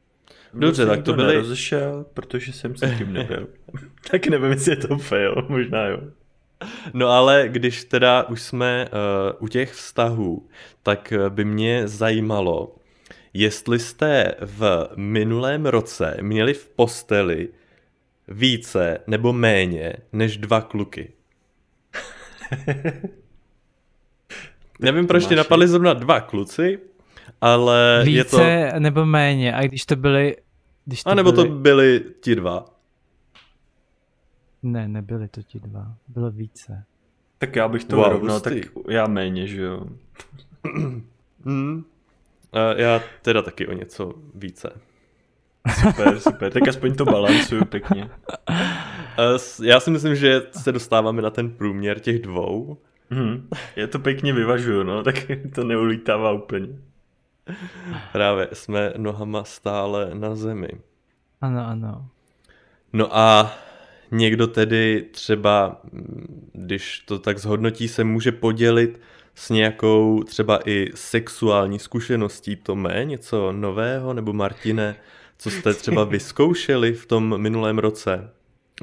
Dobře, 0.55 0.87
tak 0.87 1.03
to 1.03 1.13
byly... 1.13 1.35
rozešel, 1.35 2.07
protože 2.15 2.53
jsem 2.53 2.77
se 2.77 2.95
tím 2.99 3.13
nebyl. 3.13 3.49
tak 4.11 4.27
nevím, 4.27 4.51
jestli 4.51 4.73
je 4.73 4.77
to 4.77 4.99
fail, 4.99 5.47
možná 5.49 5.87
jo. 5.87 5.99
No 6.95 7.09
ale 7.09 7.49
když 7.49 7.85
teda 7.85 8.23
už 8.23 8.43
jsme 8.43 8.89
uh, 8.89 9.45
u 9.45 9.49
těch 9.49 9.73
vztahů, 9.73 10.49
tak 10.83 11.13
eh, 11.13 11.31
by 11.31 11.45
mě 11.45 11.89
zajímalo, 11.89 12.75
jestli 13.35 13.79
jste 13.79 14.35
v 14.41 14.89
minulém 14.97 15.67
roce 15.67 16.17
měli 16.21 16.55
v 16.55 16.69
posteli 16.69 17.49
více 18.29 18.99
nebo 19.07 19.33
méně 19.33 19.93
než 20.13 20.37
dva 20.37 20.61
kluky. 20.61 21.13
Nevím, 24.81 25.07
proč 25.07 25.27
ti 25.27 25.37
napadli 25.37 25.69
zrovna 25.69 25.95
dva 25.95 26.21
kluci, 26.21 26.79
ale 27.41 28.03
Více 28.05 28.43
je 28.43 28.73
to... 28.73 28.81
nebo 28.81 29.07
méně, 29.07 29.55
a 29.55 29.63
když 29.63 29.87
to 29.87 29.97
byly... 29.97 30.37
Když 30.85 31.03
to 31.03 31.11
a 31.11 31.15
nebo 31.15 31.33
byly... 31.33 31.49
to 31.49 31.55
byli 31.55 32.05
ti 32.21 32.35
dva. 32.35 32.65
Ne, 34.63 34.89
nebyly 34.89 35.29
to 35.29 35.43
ti 35.43 35.61
dva, 35.61 35.95
bylo 36.09 36.31
více. 36.31 36.85
Tak 37.39 37.57
já 37.57 37.69
bych 37.69 37.85
to 37.85 37.97
wow, 37.97 38.09
rovnal, 38.09 38.41
tak 38.41 38.53
já 38.89 39.07
méně, 39.07 39.47
že 39.47 39.63
jo. 39.63 39.87
hmm. 41.45 41.85
A 42.53 42.59
já 42.73 43.01
teda 43.23 43.43
taky 43.43 43.67
o 43.67 43.73
něco 43.73 44.15
více. 44.35 44.81
Super, 45.81 46.21
super, 46.21 46.53
tak 46.53 46.69
aspoň 46.69 46.95
to 46.95 47.05
balancuju 47.05 47.65
pěkně. 47.65 48.11
Já 49.63 49.81
si 49.81 49.91
myslím, 49.91 50.17
že 50.17 50.43
se 50.51 50.73
dostáváme 50.73 51.23
na 51.23 51.31
ten 51.31 51.51
průměr 51.51 52.01
těch 52.01 52.23
dvou. 52.23 52.79
Hmm. 53.11 53.49
Já 53.77 53.87
to 53.87 53.99
pěkně 53.99 54.33
vyvažuju, 54.33 54.83
no, 54.83 55.03
tak 55.03 55.15
to 55.55 55.65
neulítává 55.65 56.33
úplně. 56.33 56.69
Právě 58.13 58.49
jsme 58.53 58.93
nohama 58.97 59.45
stále 59.45 60.11
na 60.15 60.35
zemi. 60.35 60.69
Ano, 61.41 61.67
ano. 61.67 62.07
No 62.93 63.17
a 63.17 63.55
někdo 64.11 64.47
tedy 64.47 65.09
třeba, 65.11 65.81
když 66.53 67.01
to 67.01 67.19
tak 67.19 67.39
zhodnotí, 67.39 67.89
se 67.89 68.05
může 68.05 68.33
podělit 68.33 69.01
s 69.35 69.51
nějakou 69.51 70.23
třeba 70.23 70.61
i 70.65 70.89
sexuální 70.95 71.79
zkušeností. 71.79 72.57
To 72.57 72.77
mé 72.77 73.05
něco 73.05 73.53
nového, 73.53 74.15
nebo 74.15 74.33
Martine, 74.33 74.97
co 75.39 75.51
jste 75.51 75.75
třeba 75.75 76.05
vyzkoušeli 76.15 76.93
v 76.93 77.07
tom 77.07 77.39
minulém 77.39 77.79
roce? 77.79 78.31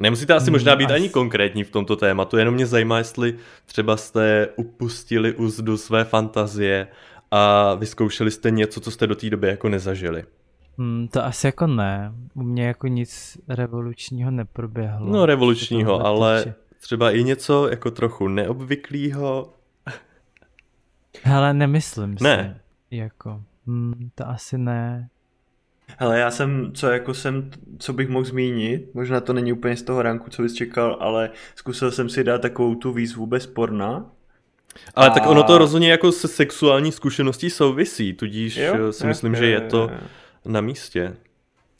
Nemusíte 0.00 0.34
asi 0.34 0.50
možná 0.50 0.76
být 0.76 0.90
ani 0.90 1.08
konkrétní 1.08 1.64
v 1.64 1.70
tomto 1.70 1.96
tématu, 1.96 2.36
jenom 2.36 2.54
mě 2.54 2.66
zajímá, 2.66 2.98
jestli 2.98 3.34
třeba 3.66 3.96
jste 3.96 4.48
upustili 4.56 5.34
úzdu 5.34 5.76
své 5.76 6.04
fantazie 6.04 6.88
a 7.30 7.74
vyzkoušeli 7.74 8.30
jste 8.30 8.50
něco, 8.50 8.80
co 8.80 8.90
jste 8.90 9.06
do 9.06 9.14
té 9.14 9.30
doby 9.30 9.48
jako 9.48 9.68
nezažili. 9.68 10.24
Hmm, 10.78 11.08
to 11.08 11.24
asi 11.24 11.46
jako 11.46 11.66
ne. 11.66 12.12
U 12.34 12.42
mě 12.42 12.66
jako 12.66 12.86
nic 12.86 13.38
revolučního 13.48 14.30
neproběhlo. 14.30 15.12
No 15.12 15.26
revolučního, 15.26 16.06
ale 16.06 16.42
týče. 16.42 16.54
třeba 16.80 17.10
i 17.10 17.24
něco 17.24 17.68
jako 17.68 17.90
trochu 17.90 18.28
neobvyklého. 18.28 19.54
Hele, 21.22 21.54
nemyslím 21.54 22.16
ne. 22.20 22.60
si. 22.90 22.96
Jako, 22.96 23.42
hmm, 23.66 24.10
to 24.14 24.28
asi 24.28 24.58
ne. 24.58 25.08
Hele, 25.98 26.18
já 26.18 26.30
jsem, 26.30 26.72
co 26.74 26.86
jako 26.90 27.14
jsem, 27.14 27.50
co 27.78 27.92
bych 27.92 28.08
mohl 28.08 28.24
zmínit, 28.24 28.94
možná 28.94 29.20
to 29.20 29.32
není 29.32 29.52
úplně 29.52 29.76
z 29.76 29.82
toho 29.82 30.02
ranku, 30.02 30.30
co 30.30 30.42
bys 30.42 30.54
čekal, 30.54 30.96
ale 31.00 31.30
zkusil 31.54 31.90
jsem 31.90 32.08
si 32.08 32.24
dát 32.24 32.42
takovou 32.42 32.74
tu 32.74 32.92
výzvu 32.92 33.26
bez 33.26 33.46
porna. 33.46 34.10
Ale 34.94 35.06
a... 35.06 35.10
tak 35.10 35.26
ono 35.26 35.42
to 35.42 35.58
rozhodně 35.58 35.90
jako 35.90 36.12
se 36.12 36.28
sexuální 36.28 36.92
zkušeností 36.92 37.50
souvisí, 37.50 38.12
tudíž 38.12 38.56
jo, 38.56 38.92
si 38.92 39.06
myslím, 39.06 39.34
je, 39.34 39.40
že 39.40 39.46
je 39.46 39.60
to 39.60 39.90
na 40.44 40.60
místě. 40.60 41.16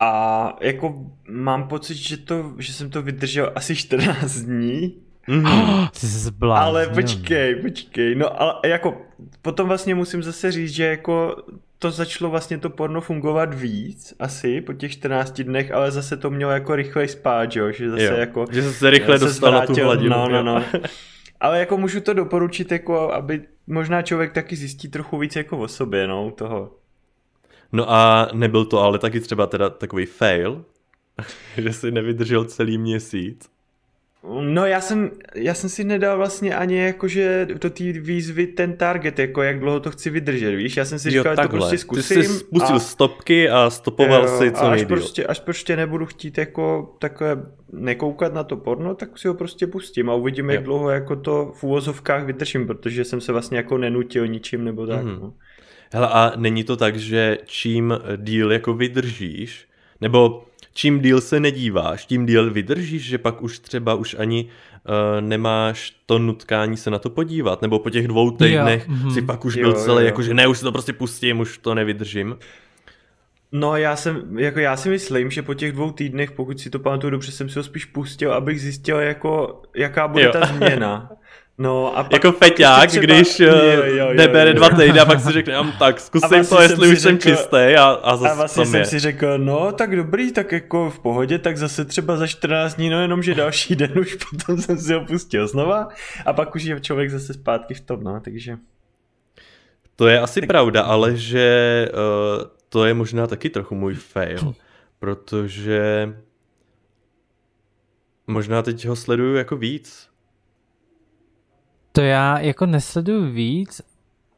A 0.00 0.56
jako 0.60 0.94
mám 1.28 1.68
pocit, 1.68 1.94
že, 1.94 2.16
to, 2.16 2.52
že 2.58 2.72
jsem 2.72 2.90
to 2.90 3.02
vydržel 3.02 3.52
asi 3.54 3.76
14 3.76 4.36
dní. 4.36 4.94
Mm-hmm. 5.28 5.88
Ty 6.00 6.06
jsi 6.06 6.30
Ale 6.40 6.86
počkej, 6.86 7.54
počkej. 7.54 8.14
No 8.14 8.42
ale 8.42 8.54
jako 8.64 9.02
potom 9.42 9.68
vlastně 9.68 9.94
musím 9.94 10.22
zase 10.22 10.52
říct, 10.52 10.70
že 10.70 10.86
jako 10.86 11.36
to 11.78 11.90
začalo 11.90 12.30
vlastně 12.30 12.58
to 12.58 12.70
porno 12.70 13.00
fungovat 13.00 13.54
víc, 13.54 14.14
asi 14.18 14.60
po 14.60 14.72
těch 14.72 14.92
14 14.92 15.40
dnech, 15.40 15.72
ale 15.72 15.90
zase 15.90 16.16
to 16.16 16.30
mělo 16.30 16.52
jako 16.52 16.76
rychle 16.76 17.08
spát, 17.08 17.56
jo? 17.56 17.72
že 17.72 17.90
zase 17.90 18.04
jo, 18.04 18.14
jako... 18.14 18.44
Že 18.50 18.62
se 18.62 18.90
rychle 18.90 19.18
dostal 19.18 19.52
na 19.52 19.66
tu 19.66 19.74
hladinu. 19.74 20.10
No, 20.10 20.28
no, 20.28 20.42
no. 20.42 20.64
ale 21.40 21.58
jako 21.58 21.76
můžu 21.76 22.00
to 22.00 22.14
doporučit, 22.14 22.72
jako 22.72 23.12
aby 23.12 23.42
možná 23.66 24.02
člověk 24.02 24.32
taky 24.32 24.56
zjistí 24.56 24.88
trochu 24.88 25.18
víc 25.18 25.36
jako 25.36 25.58
o 25.58 25.68
sobě, 25.68 26.06
no, 26.06 26.30
toho. 26.30 26.76
No 27.72 27.90
a 27.90 28.28
nebyl 28.32 28.64
to 28.64 28.78
ale 28.78 28.98
taky 28.98 29.20
třeba 29.20 29.46
teda 29.46 29.70
takový 29.70 30.06
fail, 30.06 30.64
že 31.56 31.72
si 31.72 31.90
nevydržel 31.90 32.44
celý 32.44 32.78
měsíc. 32.78 33.50
No 34.28 34.66
já 34.66 34.80
jsem, 34.80 35.10
já 35.34 35.54
jsem 35.54 35.70
si 35.70 35.84
nedal 35.84 36.16
vlastně 36.16 36.54
ani 36.54 36.78
jakože 36.78 37.48
do 37.62 37.70
té 37.70 37.84
výzvy 37.92 38.46
ten 38.46 38.76
target, 38.76 39.18
jako 39.18 39.42
jak 39.42 39.60
dlouho 39.60 39.80
to 39.80 39.90
chci 39.90 40.10
vydržet, 40.10 40.56
víš? 40.56 40.76
Já 40.76 40.84
jsem 40.84 40.98
si 40.98 41.10
říkal, 41.10 41.36
že 41.36 41.42
to 41.42 41.48
prostě 41.48 41.78
zkusím. 41.78 42.16
Ty 42.16 42.24
jsi 42.24 42.38
spustil 42.38 42.76
a, 42.76 42.78
stopky 42.78 43.50
a 43.50 43.70
stopoval 43.70 44.22
jo, 44.22 44.38
si 44.38 44.52
co 44.52 44.64
a 44.64 44.72
až 44.72 44.84
prostě, 44.84 45.26
až 45.26 45.40
prostě 45.40 45.76
nebudu 45.76 46.06
chtít 46.06 46.38
jako 46.38 46.94
takové 46.98 47.42
nekoukat 47.72 48.34
na 48.34 48.44
to 48.44 48.56
porno, 48.56 48.94
tak 48.94 49.18
si 49.18 49.28
ho 49.28 49.34
prostě 49.34 49.66
pustím 49.66 50.10
a 50.10 50.14
uvidím, 50.14 50.50
jo. 50.50 50.54
jak 50.54 50.64
dlouho 50.64 50.90
jako 50.90 51.16
to 51.16 51.52
v 51.54 51.64
úvozovkách 51.64 52.24
vydržím, 52.24 52.66
protože 52.66 53.04
jsem 53.04 53.20
se 53.20 53.32
vlastně 53.32 53.56
jako 53.56 53.78
nenutil 53.78 54.26
ničím 54.26 54.64
nebo 54.64 54.86
tak. 54.86 55.04
Mm. 55.04 55.18
No. 55.20 55.32
Hele 55.92 56.08
a 56.08 56.32
není 56.36 56.64
to 56.64 56.76
tak, 56.76 56.96
že 56.96 57.38
čím 57.44 57.94
díl 58.16 58.52
jako 58.52 58.74
vydržíš, 58.74 59.68
nebo 60.00 60.44
čím 60.72 61.00
díl 61.00 61.20
se 61.20 61.40
nedíváš, 61.40 62.06
tím 62.06 62.26
díl 62.26 62.50
vydržíš, 62.50 63.04
že 63.04 63.18
pak 63.18 63.42
už 63.42 63.58
třeba 63.58 63.94
už 63.94 64.16
ani 64.18 64.44
uh, 64.44 65.20
nemáš 65.20 65.96
to 66.06 66.18
nutkání 66.18 66.76
se 66.76 66.90
na 66.90 66.98
to 66.98 67.10
podívat, 67.10 67.62
nebo 67.62 67.78
po 67.78 67.90
těch 67.90 68.08
dvou 68.08 68.30
týdnech 68.30 68.88
jo, 68.88 68.94
mm-hmm. 68.94 69.14
si 69.14 69.22
pak 69.22 69.44
už 69.44 69.56
byl 69.56 69.70
jo, 69.70 69.74
celý, 69.74 70.02
jo. 70.02 70.06
jako 70.06 70.22
že 70.22 70.34
ne, 70.34 70.46
už 70.46 70.58
si 70.58 70.64
to 70.64 70.72
prostě 70.72 70.92
pustím, 70.92 71.40
už 71.40 71.58
to 71.58 71.74
nevydržím. 71.74 72.36
No 73.52 73.76
já 73.76 73.96
jsem, 73.96 74.38
jako 74.38 74.58
já 74.60 74.76
si 74.76 74.88
myslím, 74.88 75.30
že 75.30 75.42
po 75.42 75.54
těch 75.54 75.72
dvou 75.72 75.92
týdnech, 75.92 76.30
pokud 76.30 76.60
si 76.60 76.70
to 76.70 76.78
pamatuju 76.78 77.10
dobře, 77.10 77.32
jsem 77.32 77.48
si 77.48 77.58
ho 77.58 77.62
spíš 77.62 77.84
pustil, 77.84 78.32
abych 78.32 78.60
zjistil, 78.60 78.98
jako, 78.98 79.62
jaká 79.76 80.08
bude 80.08 80.24
jo. 80.24 80.32
ta 80.32 80.46
změna. 80.46 81.10
No 81.60 81.98
a 81.98 82.02
pak 82.04 82.12
jako 82.12 82.32
feťák, 82.32 82.88
třeba... 82.88 83.04
když 83.04 83.40
jo, 83.40 83.56
jo, 83.56 83.84
jo, 83.84 84.12
nebere 84.14 84.54
dva 84.54 84.68
týdny 84.68 85.00
a 85.00 85.04
pak 85.04 85.20
si 85.20 85.32
řekne, 85.32 85.54
tak 85.78 86.00
zkusím 86.00 86.28
vlastně 86.28 86.56
to, 86.56 86.62
jestli 86.62 86.88
už 86.88 87.00
jsem 87.00 87.18
čistý 87.18 87.56
a, 87.56 87.84
a 87.84 88.16
zase 88.16 88.32
A 88.32 88.34
vlastně 88.34 88.66
jsem 88.66 88.80
je. 88.80 88.86
si 88.86 88.98
řekl, 88.98 89.38
no 89.38 89.72
tak 89.72 89.96
dobrý, 89.96 90.32
tak 90.32 90.52
jako 90.52 90.90
v 90.90 90.98
pohodě, 90.98 91.38
tak 91.38 91.56
zase 91.56 91.84
třeba 91.84 92.16
za 92.16 92.26
14 92.26 92.74
dní, 92.74 92.90
no 92.90 93.02
jenom, 93.02 93.22
že 93.22 93.34
další 93.34 93.76
den 93.76 93.98
už 93.98 94.14
potom 94.14 94.58
jsem 94.58 94.78
si 94.78 94.94
ho 94.94 95.00
pustil 95.00 95.48
znova 95.48 95.88
a 96.26 96.32
pak 96.32 96.54
už 96.54 96.62
je 96.62 96.80
člověk 96.80 97.10
zase 97.10 97.34
zpátky 97.34 97.74
v 97.74 97.80
tom, 97.80 98.04
no, 98.04 98.20
takže... 98.20 98.56
To 99.96 100.08
je 100.08 100.20
asi 100.20 100.40
tak... 100.40 100.48
pravda, 100.48 100.82
ale 100.82 101.16
že 101.16 101.88
uh, 101.92 102.44
to 102.68 102.84
je 102.84 102.94
možná 102.94 103.26
taky 103.26 103.50
trochu 103.50 103.74
můj 103.74 103.94
fail, 103.94 104.54
protože 104.98 106.12
možná 108.26 108.62
teď 108.62 108.86
ho 108.86 108.96
sleduju 108.96 109.34
jako 109.34 109.56
víc, 109.56 110.09
to 111.92 112.00
já 112.00 112.38
jako 112.38 112.66
nesleduju 112.66 113.30
víc, 113.30 113.82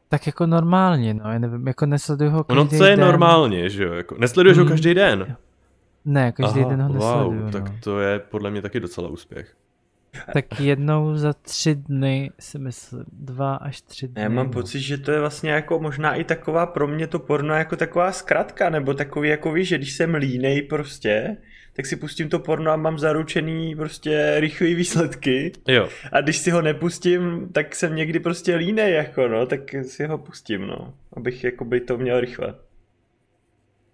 tak 0.09 0.25
jako 0.27 0.45
normálně, 0.45 1.13
no, 1.13 1.31
já 1.31 1.39
nevím, 1.39 1.67
jako 1.67 1.85
nesleduju 1.85 2.31
ho 2.31 2.43
každý 2.43 2.57
No 2.57 2.67
co 2.67 2.85
je 2.85 2.97
den. 2.97 3.05
normálně, 3.05 3.69
že 3.69 3.83
jo, 3.83 3.93
jako 3.93 4.15
nesleduješ 4.19 4.57
hmm. 4.57 4.67
ho 4.67 4.71
každý 4.71 4.93
den? 4.93 5.35
Ne, 6.05 6.31
každý 6.31 6.59
Aha, 6.59 6.69
den 6.69 6.81
ho 6.81 6.93
nesleduju, 6.93 7.39
wow, 7.39 7.45
no. 7.45 7.51
tak 7.51 7.63
to 7.83 7.99
je 7.99 8.19
podle 8.19 8.51
mě 8.51 8.61
taky 8.61 8.79
docela 8.79 9.09
úspěch. 9.09 9.55
Tak 10.33 10.59
jednou 10.59 11.15
za 11.15 11.33
tři 11.33 11.75
dny 11.75 12.31
si 12.39 12.59
myslím, 12.59 13.03
dva 13.11 13.55
až 13.55 13.81
tři 13.81 14.07
dny. 14.07 14.21
Já 14.21 14.29
mám 14.29 14.45
no. 14.45 14.51
pocit, 14.51 14.79
že 14.79 14.97
to 14.97 15.11
je 15.11 15.19
vlastně 15.19 15.51
jako 15.51 15.79
možná 15.79 16.15
i 16.15 16.23
taková 16.23 16.65
pro 16.65 16.87
mě 16.87 17.07
to 17.07 17.19
porno 17.19 17.53
jako 17.53 17.75
taková 17.75 18.11
zkratka, 18.11 18.69
nebo 18.69 18.93
takový 18.93 19.29
jako 19.29 19.51
víš, 19.51 19.67
že 19.67 19.77
když 19.77 19.93
jsem 19.93 20.15
línej 20.15 20.61
prostě, 20.61 21.37
tak 21.73 21.85
si 21.85 21.95
pustím 21.95 22.29
to 22.29 22.39
porno 22.39 22.71
a 22.71 22.75
mám 22.75 22.99
zaručený 22.99 23.75
prostě 23.75 24.35
rychlý 24.37 24.75
výsledky. 24.75 25.51
Jo. 25.67 25.89
A 26.11 26.21
když 26.21 26.37
si 26.37 26.51
ho 26.51 26.61
nepustím, 26.61 27.49
tak 27.51 27.75
jsem 27.75 27.95
někdy 27.95 28.19
prostě 28.19 28.55
línej 28.55 28.93
jako 28.93 29.27
no, 29.27 29.45
tak 29.45 29.75
si 29.81 30.05
ho 30.05 30.17
pustím 30.17 30.67
no, 30.67 30.93
abych 31.13 31.43
jako 31.43 31.65
by 31.65 31.79
to 31.79 31.97
měl 31.97 32.19
rychle. 32.19 32.55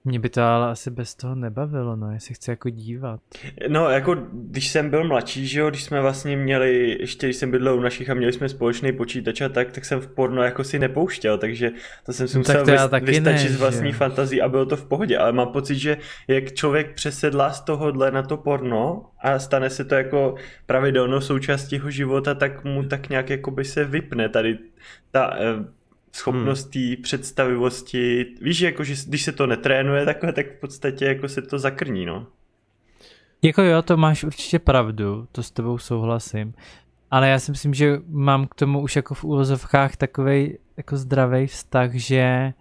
Mě 0.06 0.20
by 0.20 0.30
to 0.30 0.42
ale 0.42 0.72
asi 0.72 0.92
bez 0.92 1.16
toho 1.16 1.36
nebavilo, 1.36 1.96
no, 1.96 2.12
jestli 2.12 2.34
chci 2.34 2.50
jako 2.50 2.70
dívat. 2.70 3.20
No, 3.68 3.90
jako 3.90 4.16
když 4.32 4.68
jsem 4.68 4.90
byl 4.90 5.04
mladší, 5.04 5.48
že 5.48 5.60
jo, 5.60 5.70
když 5.70 5.84
jsme 5.84 6.02
vlastně 6.02 6.38
měli, 6.38 6.98
ještě 7.00 7.28
když 7.28 7.36
jsem 7.36 7.52
bydlel 7.52 7.78
u 7.78 7.82
našich 7.82 8.10
a 8.10 8.14
měli 8.14 8.34
jsme 8.34 8.50
společný 8.50 8.92
počítač 8.92 9.42
a 9.42 9.50
tak, 9.50 9.72
tak 9.72 9.86
jsem 9.86 10.00
v 10.00 10.08
porno 10.08 10.44
jako 10.44 10.64
si 10.64 10.80
nepouštěl, 10.80 11.38
takže 11.38 11.72
to 12.06 12.14
jsem 12.14 12.28
si 12.28 12.38
no, 12.38 12.40
musel 12.40 12.66
vys- 12.66 13.04
vystačit 13.04 13.52
z 13.52 13.60
vlastní 13.60 13.94
fantazí 13.94 14.42
a 14.42 14.50
bylo 14.50 14.66
to 14.66 14.76
v 14.76 14.86
pohodě, 14.86 15.18
ale 15.18 15.32
mám 15.32 15.48
pocit, 15.48 15.76
že 15.76 15.98
jak 16.28 16.54
člověk 16.54 16.94
přesedlá 16.94 17.52
z 17.52 17.62
tohohle 17.62 18.12
na 18.12 18.24
to 18.24 18.38
porno 18.38 19.06
a 19.22 19.40
stane 19.40 19.70
se 19.70 19.86
to 19.86 19.96
jako 19.96 20.36
pravidelnou 20.66 21.22
součástí 21.22 21.76
jeho 21.76 21.92
života, 21.92 22.34
tak 22.34 22.64
mu 22.64 22.84
tak 22.84 23.10
nějak 23.10 23.30
jako 23.30 23.52
by 23.52 23.66
se 23.66 23.86
vypne 23.86 24.30
tady 24.30 24.58
ta 25.12 25.38
eh, 26.10 26.18
schopnost 26.18 26.76
hmm. 26.76 26.96
představivosti, 27.02 28.26
víš, 28.42 28.62
jako, 28.62 28.84
že 28.84 28.96
když 29.08 29.24
se 29.24 29.32
to 29.32 29.48
netrénuje 29.48 30.06
takhle, 30.06 30.34
tak 30.34 30.52
v 30.52 30.60
podstatě 30.60 31.06
jako 31.06 31.30
se 31.30 31.42
to 31.42 31.60
zakrní, 31.60 32.06
no. 32.06 32.28
Jako 33.42 33.62
jo, 33.62 33.82
to 33.82 33.98
máš 33.98 34.24
určitě 34.24 34.60
pravdu, 34.60 35.28
to 35.32 35.44
s 35.44 35.52
tebou 35.52 35.78
souhlasím. 35.78 36.54
Ale 37.12 37.30
já 37.30 37.40
si 37.40 37.52
myslím, 37.52 37.74
že 37.74 38.02
mám 38.08 38.48
k 38.48 38.56
tomu 38.56 38.82
už 38.82 38.96
jako 38.96 39.14
v 39.14 39.24
úvozovkách 39.24 39.96
takový 39.96 40.58
jako 40.78 40.98
zdravý 40.98 41.48
vztah, 41.48 41.94
že 41.94 42.54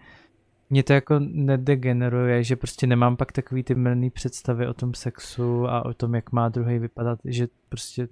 mě 0.71 0.83
to 0.83 0.93
jako 0.93 1.19
nedegeneruje, 1.19 2.45
že 2.45 2.57
prostě 2.57 2.87
nemám 2.87 3.17
pak 3.17 3.33
takový 3.33 3.62
ty 3.62 3.75
mrný 3.75 4.11
představy 4.11 4.67
o 4.67 4.75
tom 4.75 4.95
sexu 4.95 5.69
a 5.69 5.85
o 5.85 5.95
tom, 5.95 6.14
jak 6.14 6.33
má 6.33 6.49
druhý 6.49 6.78
vypadat, 6.78 7.19
že 7.25 7.49
prostě 7.69 8.09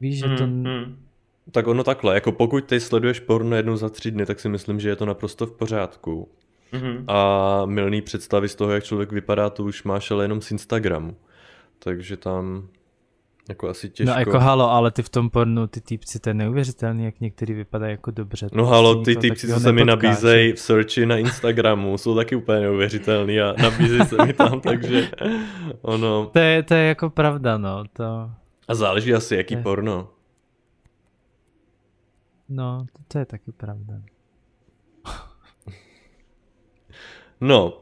víš, 0.00 0.18
že 0.18 0.28
to... 0.28 0.46
Mm, 0.46 0.68
mm 0.68 1.11
tak 1.50 1.66
ono 1.66 1.84
takhle, 1.84 2.14
jako 2.14 2.32
pokud 2.32 2.64
ty 2.64 2.80
sleduješ 2.80 3.20
porno 3.20 3.56
jednou 3.56 3.76
za 3.76 3.88
tři 3.88 4.10
dny, 4.10 4.26
tak 4.26 4.40
si 4.40 4.48
myslím, 4.48 4.80
že 4.80 4.88
je 4.88 4.96
to 4.96 5.06
naprosto 5.06 5.46
v 5.46 5.52
pořádku. 5.52 6.28
Mm-hmm. 6.72 7.04
A 7.08 7.66
milný 7.66 8.02
představy 8.02 8.48
z 8.48 8.54
toho, 8.54 8.72
jak 8.72 8.84
člověk 8.84 9.12
vypadá, 9.12 9.50
to 9.50 9.64
už 9.64 9.82
máš 9.82 10.10
ale 10.10 10.24
jenom 10.24 10.40
z 10.40 10.50
Instagramu. 10.50 11.16
Takže 11.78 12.16
tam 12.16 12.68
jako 13.48 13.68
asi 13.68 13.88
těžko. 13.88 14.12
No 14.12 14.18
jako 14.18 14.38
halo, 14.38 14.70
ale 14.70 14.90
ty 14.90 15.02
v 15.02 15.08
tom 15.08 15.30
pornu, 15.30 15.66
ty 15.66 15.80
týpci, 15.80 16.18
to 16.18 16.30
je 16.30 16.34
neuvěřitelný, 16.34 17.04
jak 17.04 17.20
některý 17.20 17.54
vypadají 17.54 17.90
jako 17.90 18.10
dobře. 18.10 18.48
No 18.52 18.66
halo, 18.66 19.02
ty 19.02 19.16
týpci, 19.16 19.48
co 19.48 19.60
se 19.60 19.72
mi 19.72 19.84
nabízejí 19.84 20.52
v 20.52 20.60
searchi 20.60 21.06
na 21.06 21.18
Instagramu, 21.18 21.98
jsou 21.98 22.16
taky 22.16 22.36
úplně 22.36 22.60
neuvěřitelný 22.60 23.40
a 23.40 23.54
nabízejí 23.62 24.04
se 24.04 24.26
mi 24.26 24.32
tam, 24.32 24.60
takže 24.70 25.08
ono. 25.82 26.30
To 26.32 26.38
je, 26.38 26.62
to 26.62 26.74
je 26.74 26.84
jako 26.84 27.10
pravda, 27.10 27.58
no. 27.58 27.84
To... 27.92 28.30
A 28.68 28.74
záleží 28.74 29.14
asi, 29.14 29.36
jaký 29.36 29.54
je. 29.54 29.62
porno. 29.62 30.08
No, 32.54 32.86
to, 32.92 33.02
to 33.08 33.18
je 33.18 33.24
taky 33.24 33.52
pravda. 33.52 33.94
no, 37.40 37.78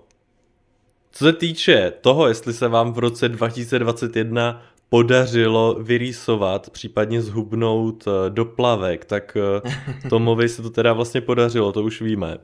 co 1.10 1.24
se 1.24 1.32
týče 1.32 1.92
toho, 2.00 2.28
jestli 2.28 2.52
se 2.52 2.68
vám 2.68 2.92
v 2.92 2.98
roce 2.98 3.28
2021 3.28 4.62
podařilo 4.88 5.74
vyrýsovat, 5.74 6.70
případně 6.70 7.22
zhubnout 7.22 8.04
eh, 8.06 8.30
do 8.30 8.44
plavek, 8.44 9.04
tak 9.04 9.36
eh, 9.36 10.08
Tomovi 10.08 10.48
se 10.48 10.62
to 10.62 10.70
teda 10.70 10.92
vlastně 10.92 11.20
podařilo, 11.20 11.72
to 11.72 11.82
už 11.82 12.02
víme. 12.02 12.38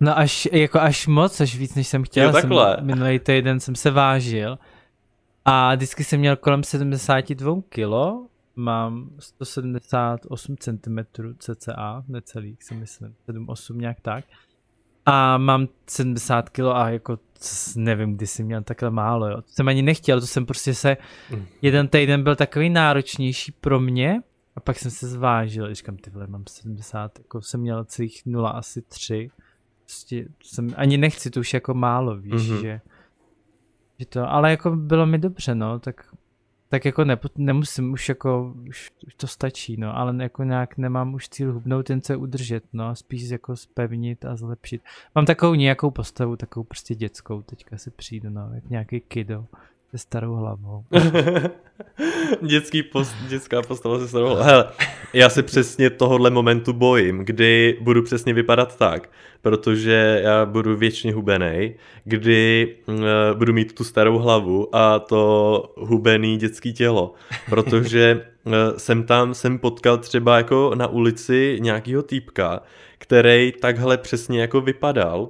No 0.00 0.18
až, 0.18 0.48
jako 0.52 0.80
až 0.80 1.06
moc, 1.06 1.40
až 1.40 1.56
víc, 1.56 1.74
než 1.74 1.88
jsem 1.88 2.02
chtěl. 2.02 2.26
Jo, 2.26 2.32
takhle. 2.32 2.74
Jsem, 2.76 2.86
minulý 2.86 3.18
týden 3.18 3.60
jsem 3.60 3.74
se 3.74 3.90
vážil 3.90 4.58
a 5.44 5.74
vždycky 5.74 6.04
jsem 6.04 6.20
měl 6.20 6.36
kolem 6.36 6.64
72 6.64 7.56
kilo 7.68 8.26
mám 8.56 9.10
178 9.18 10.56
cm 10.56 10.98
cca, 11.38 12.04
necelých 12.08 12.64
si 12.64 12.74
myslím, 12.74 13.14
7-8 13.28 13.76
nějak 13.76 14.00
tak. 14.00 14.24
A 15.06 15.38
mám 15.38 15.68
70 15.86 16.50
kg 16.50 16.60
a 16.60 16.88
jako 16.88 17.18
nevím, 17.76 18.16
kdy 18.16 18.26
jsem 18.26 18.46
měl 18.46 18.62
takhle 18.62 18.90
málo, 18.90 19.28
jo. 19.28 19.36
To 19.36 19.48
jsem 19.48 19.68
ani 19.68 19.82
nechtěl, 19.82 20.20
to 20.20 20.26
jsem 20.26 20.46
prostě 20.46 20.74
se, 20.74 20.96
mm. 21.30 21.46
jeden 21.62 21.88
týden 21.88 22.22
byl 22.22 22.36
takový 22.36 22.70
náročnější 22.70 23.52
pro 23.52 23.80
mě 23.80 24.22
a 24.56 24.60
pak 24.60 24.78
jsem 24.78 24.90
se 24.90 25.08
zvážil, 25.08 25.74
říkám, 25.74 25.96
ty 25.96 26.10
vole, 26.10 26.26
mám 26.26 26.44
70, 26.48 27.18
jako 27.18 27.42
jsem 27.42 27.60
měl 27.60 27.84
celých 27.84 28.22
0 28.26 28.50
asi 28.50 28.82
3. 28.82 29.30
Prostě 29.84 30.28
jsem, 30.42 30.68
ani 30.76 30.98
nechci, 30.98 31.30
to 31.30 31.40
už 31.40 31.54
jako 31.54 31.74
málo, 31.74 32.16
víš, 32.16 32.32
mm-hmm. 32.32 32.60
že 32.60 32.80
Že 33.98 34.06
to, 34.06 34.30
ale 34.30 34.50
jako 34.50 34.70
bylo 34.70 35.06
mi 35.06 35.18
dobře, 35.18 35.54
no, 35.54 35.78
tak 35.78 36.14
tak 36.74 36.84
jako 36.84 37.04
ne, 37.04 37.18
nemusím, 37.36 37.92
už 37.92 38.08
jako, 38.08 38.54
už, 38.68 38.90
už 39.06 39.14
to 39.14 39.26
stačí, 39.26 39.76
no, 39.76 39.96
ale 39.96 40.22
jako 40.22 40.44
nějak 40.44 40.78
nemám 40.78 41.14
už 41.14 41.28
cíl 41.28 41.52
hubnout, 41.52 41.86
ten 41.86 42.02
se 42.02 42.16
udržet, 42.16 42.64
no, 42.72 42.96
spíš 42.96 43.22
jako 43.22 43.56
spevnit 43.56 44.24
a 44.24 44.36
zlepšit. 44.36 44.82
Mám 45.14 45.26
takovou 45.26 45.54
nějakou 45.54 45.90
postavu, 45.90 46.36
takovou 46.36 46.64
prostě 46.64 46.94
dětskou, 46.94 47.42
teďka 47.42 47.78
se 47.78 47.90
přijdu, 47.90 48.30
no, 48.30 48.50
jak 48.54 48.70
nějaký 48.70 49.00
kido 49.00 49.46
se 49.94 49.98
starou 49.98 50.34
hlavou. 50.34 50.84
Dětský 52.42 52.82
post, 52.82 53.14
dětská 53.28 53.62
postava 53.62 53.98
se 53.98 54.08
starou 54.08 54.26
hlavou. 54.26 54.42
Hele, 54.42 54.68
já 55.12 55.28
se 55.28 55.42
přesně 55.42 55.90
tohohle 55.90 56.30
momentu 56.30 56.72
bojím, 56.72 57.18
kdy 57.18 57.78
budu 57.80 58.02
přesně 58.02 58.34
vypadat 58.34 58.78
tak, 58.78 59.10
protože 59.42 60.20
já 60.24 60.46
budu 60.46 60.76
věčně 60.76 61.12
hubený, 61.12 61.74
kdy 62.04 62.74
uh, 62.86 62.94
budu 63.34 63.52
mít 63.52 63.74
tu 63.74 63.84
starou 63.84 64.18
hlavu 64.18 64.76
a 64.76 64.98
to 64.98 65.74
hubený 65.76 66.36
dětský 66.36 66.72
tělo, 66.72 67.14
protože 67.50 68.26
uh, 68.44 68.52
jsem 68.76 69.04
tam, 69.04 69.34
jsem 69.34 69.58
potkal 69.58 69.98
třeba 69.98 70.36
jako 70.36 70.72
na 70.74 70.86
ulici 70.86 71.58
nějakýho 71.60 72.02
týpka, 72.02 72.62
který 72.98 73.52
takhle 73.60 73.98
přesně 73.98 74.40
jako 74.40 74.60
vypadal 74.60 75.28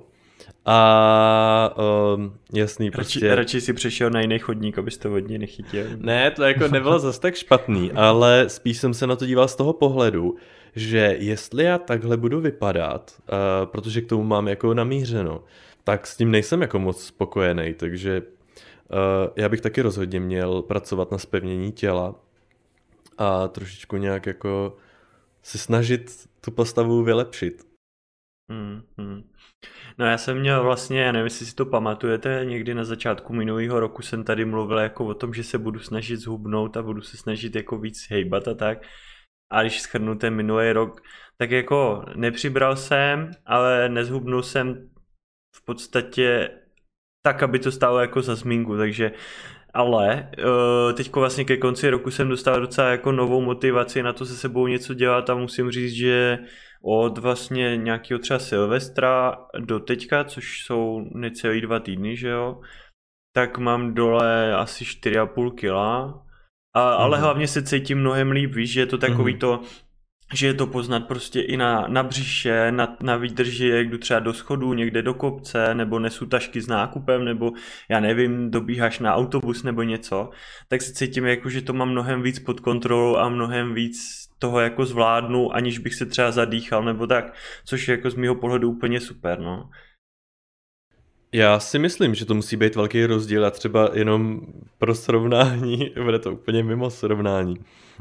a 0.67 1.75
um, 2.15 2.39
jasný, 2.53 2.87
radši, 2.87 2.97
prostě... 2.97 3.35
Radši 3.35 3.61
si 3.61 3.73
přešel 3.73 4.11
na 4.11 4.21
jiný 4.21 4.39
chodník, 4.39 4.79
abys 4.79 4.99
to 4.99 5.11
vodně 5.11 5.39
nechytil. 5.39 5.87
Ne, 5.97 6.31
to 6.31 6.43
jako 6.43 6.69
nebylo 6.69 6.99
zase 6.99 7.21
tak 7.21 7.35
špatný, 7.35 7.93
ale 7.93 8.45
spíš 8.49 8.79
jsem 8.79 8.95
se 8.95 9.07
na 9.07 9.17
to 9.17 9.27
díval 9.27 9.49
z 9.49 9.57
toho 9.57 9.73
pohledu, 9.73 10.37
že 10.77 11.17
jestli 11.19 11.65
já 11.65 11.79
takhle 11.79 12.17
budu 12.17 12.41
vypadat, 12.41 13.15
uh, 13.19 13.67
protože 13.71 14.01
k 14.01 14.07
tomu 14.07 14.25
mám 14.25 14.49
jako 14.49 14.75
namířeno, 14.75 15.45
tak 15.85 16.07
s 16.07 16.17
tím 16.17 16.31
nejsem 16.31 16.63
jako 16.63 16.79
moc 16.79 17.05
spokojený, 17.05 17.75
takže 17.75 18.23
uh, 18.23 18.99
já 19.37 19.49
bych 19.49 19.61
taky 19.61 19.83
rozhodně 19.83 20.21
měl 20.21 20.63
pracovat 20.63 21.11
na 21.11 21.19
spevnění 21.19 21.73
těla 21.73 22.15
a 23.19 23.49
trošičku 23.49 23.97
nějak 23.97 24.27
jako 24.27 24.77
se 25.43 25.59
snažit 25.59 26.29
tu 26.41 26.51
postavu 26.51 27.03
vylepšit. 27.03 27.74
Hmm, 28.51 28.83
hmm. 28.99 29.31
No 29.99 30.07
já 30.07 30.19
jsem 30.19 30.41
měl 30.41 30.63
vlastně, 30.63 31.01
já 31.01 31.13
nevím, 31.13 31.25
jestli 31.25 31.47
si 31.47 31.55
to 31.55 31.67
pamatujete, 31.67 32.41
někdy 32.45 32.75
na 32.75 32.85
začátku 32.85 33.33
minulého 33.33 33.81
roku 33.81 34.03
jsem 34.03 34.25
tady 34.25 34.45
mluvil 34.45 34.79
jako 34.79 35.07
o 35.07 35.15
tom, 35.15 35.35
že 35.35 35.45
se 35.45 35.59
budu 35.59 35.81
snažit 35.81 36.17
zhubnout 36.17 36.77
a 36.77 36.83
budu 36.83 37.03
se 37.03 37.17
snažit 37.17 37.55
jako 37.55 37.79
víc 37.79 38.07
hejbat 38.11 38.49
a 38.49 38.55
tak. 38.55 38.79
A 39.53 39.63
když 39.63 39.81
schrnu 39.81 40.19
ten 40.19 40.35
minulý 40.35 40.73
rok, 40.73 41.01
tak 41.39 41.51
jako 41.51 42.05
nepřibral 42.17 42.77
jsem, 42.77 43.31
ale 43.47 43.89
nezhubnul 43.89 44.43
jsem 44.43 44.91
v 45.57 45.65
podstatě 45.65 46.51
tak, 47.23 47.43
aby 47.43 47.59
to 47.59 47.73
stálo 47.73 48.01
jako 48.01 48.23
za 48.23 48.35
zmínku, 48.35 48.77
takže 48.77 49.13
ale 49.75 50.31
uh, 50.39 50.93
teďko 50.93 51.21
vlastně 51.21 51.45
ke 51.45 51.57
konci 51.57 51.91
roku 51.91 52.11
jsem 52.11 52.29
dostal 52.29 52.61
docela 52.61 52.89
jako 52.89 53.13
novou 53.13 53.41
motivaci 53.41 54.03
na 54.03 54.13
to 54.13 54.27
se 54.27 54.37
sebou 54.37 54.67
něco 54.67 54.95
dělat 54.95 55.31
a 55.31 55.35
musím 55.35 55.71
říct, 55.71 55.93
že 55.93 56.39
od 56.85 57.19
vlastně 57.19 57.77
nějakého 57.77 58.19
třeba 58.19 58.39
Silvestra 58.39 59.37
do 59.59 59.81
teďka, 59.81 60.25
což 60.25 60.63
jsou 60.65 61.01
necelý 61.15 61.61
dva 61.61 61.81
týdny, 61.81 62.17
že 62.17 62.29
jo, 62.29 62.61
tak 63.35 63.59
mám 63.59 63.95
dole 63.95 64.55
asi 64.55 64.85
4,5 64.85 65.55
kila, 65.55 66.25
a, 66.75 66.81
mm-hmm. 66.81 67.01
ale 67.01 67.17
mhm. 67.17 67.25
hlavně 67.25 67.49
se 67.49 67.63
cítím 67.63 67.99
mnohem 67.99 68.31
líp, 68.31 68.55
víš, 68.55 68.73
že 68.73 68.81
je 68.81 68.87
to 68.87 68.99
takový 68.99 69.35
mm-hmm. 69.35 69.39
to, 69.39 69.61
že 70.33 70.47
je 70.47 70.55
to 70.55 70.67
poznat 70.67 71.01
prostě 71.01 71.41
i 71.41 71.57
na, 71.57 71.87
na 71.89 72.03
břiše, 72.03 72.73
na, 72.73 72.97
na 73.03 73.17
výdrži, 73.17 73.69
jak 73.69 73.91
jdu 73.91 73.99
třeba 73.99 74.21
do 74.21 74.33
schodu, 74.33 74.75
někde 74.75 75.03
do 75.03 75.15
kopce, 75.15 75.75
nebo 75.75 75.99
nesu 75.99 76.27
tašky 76.27 76.61
s 76.61 76.67
nákupem, 76.67 77.25
nebo 77.25 77.53
já 77.89 78.01
nevím, 78.01 78.51
dobíháš 78.51 78.99
na 78.99 79.15
autobus 79.15 79.63
nebo 79.63 79.83
něco, 79.83 80.31
tak 80.69 80.83
se 80.83 80.93
cítím 80.93 81.27
jako, 81.27 81.51
že 81.51 81.63
to 81.63 81.73
mám 81.73 81.91
mnohem 81.91 82.23
víc 82.23 82.39
pod 82.39 82.61
kontrolou 82.61 83.17
a 83.17 83.29
mnohem 83.29 83.75
víc 83.75 84.25
toho 84.39 84.61
jako 84.61 84.87
zvládnu, 84.87 85.55
aniž 85.55 85.79
bych 85.79 85.95
se 85.95 86.07
třeba 86.07 86.31
zadýchal 86.31 86.85
nebo 86.85 87.07
tak, 87.07 87.35
což 87.65 87.89
je 87.89 87.93
jako 87.93 88.11
z 88.11 88.15
mého 88.15 88.35
pohledu 88.35 88.71
úplně 88.71 89.01
super, 89.01 89.41
no. 89.41 89.71
Já 91.33 91.61
si 91.61 91.79
myslím, 91.79 92.15
že 92.15 92.25
to 92.25 92.35
musí 92.35 92.57
být 92.57 92.77
velký 92.77 93.07
rozdíl 93.07 93.47
a 93.47 93.51
třeba 93.51 93.91
jenom 93.93 94.41
pro 94.79 94.95
srovnání, 94.95 95.91
bude 96.05 96.19
to 96.19 96.33
úplně 96.33 96.63
mimo 96.63 96.91
srovnání. 96.91 97.57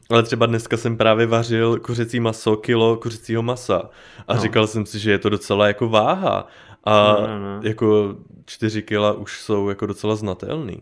Ale 0.10 0.24
třeba 0.24 0.46
dneska 0.46 0.78
jsem 0.78 0.98
právě 0.98 1.26
vařil 1.26 1.80
kuřecí 1.80 2.20
maso, 2.20 2.56
kilo 2.56 2.98
kuřecího 2.98 3.42
masa 3.42 3.90
a 4.28 4.36
no. 4.36 4.42
říkal 4.42 4.68
jsem 4.68 4.86
si, 4.86 5.00
že 5.00 5.12
je 5.12 5.20
to 5.20 5.30
docela 5.30 5.68
jako 5.68 5.90
váha 5.90 6.48
a 6.84 7.16
no, 7.20 7.28
no, 7.28 7.40
no. 7.40 7.62
jako 7.64 8.16
čtyři 8.46 8.82
kila 8.82 9.14
už 9.14 9.42
jsou 9.42 9.70
jako 9.70 9.86
docela 9.86 10.16
znatelný. 10.16 10.82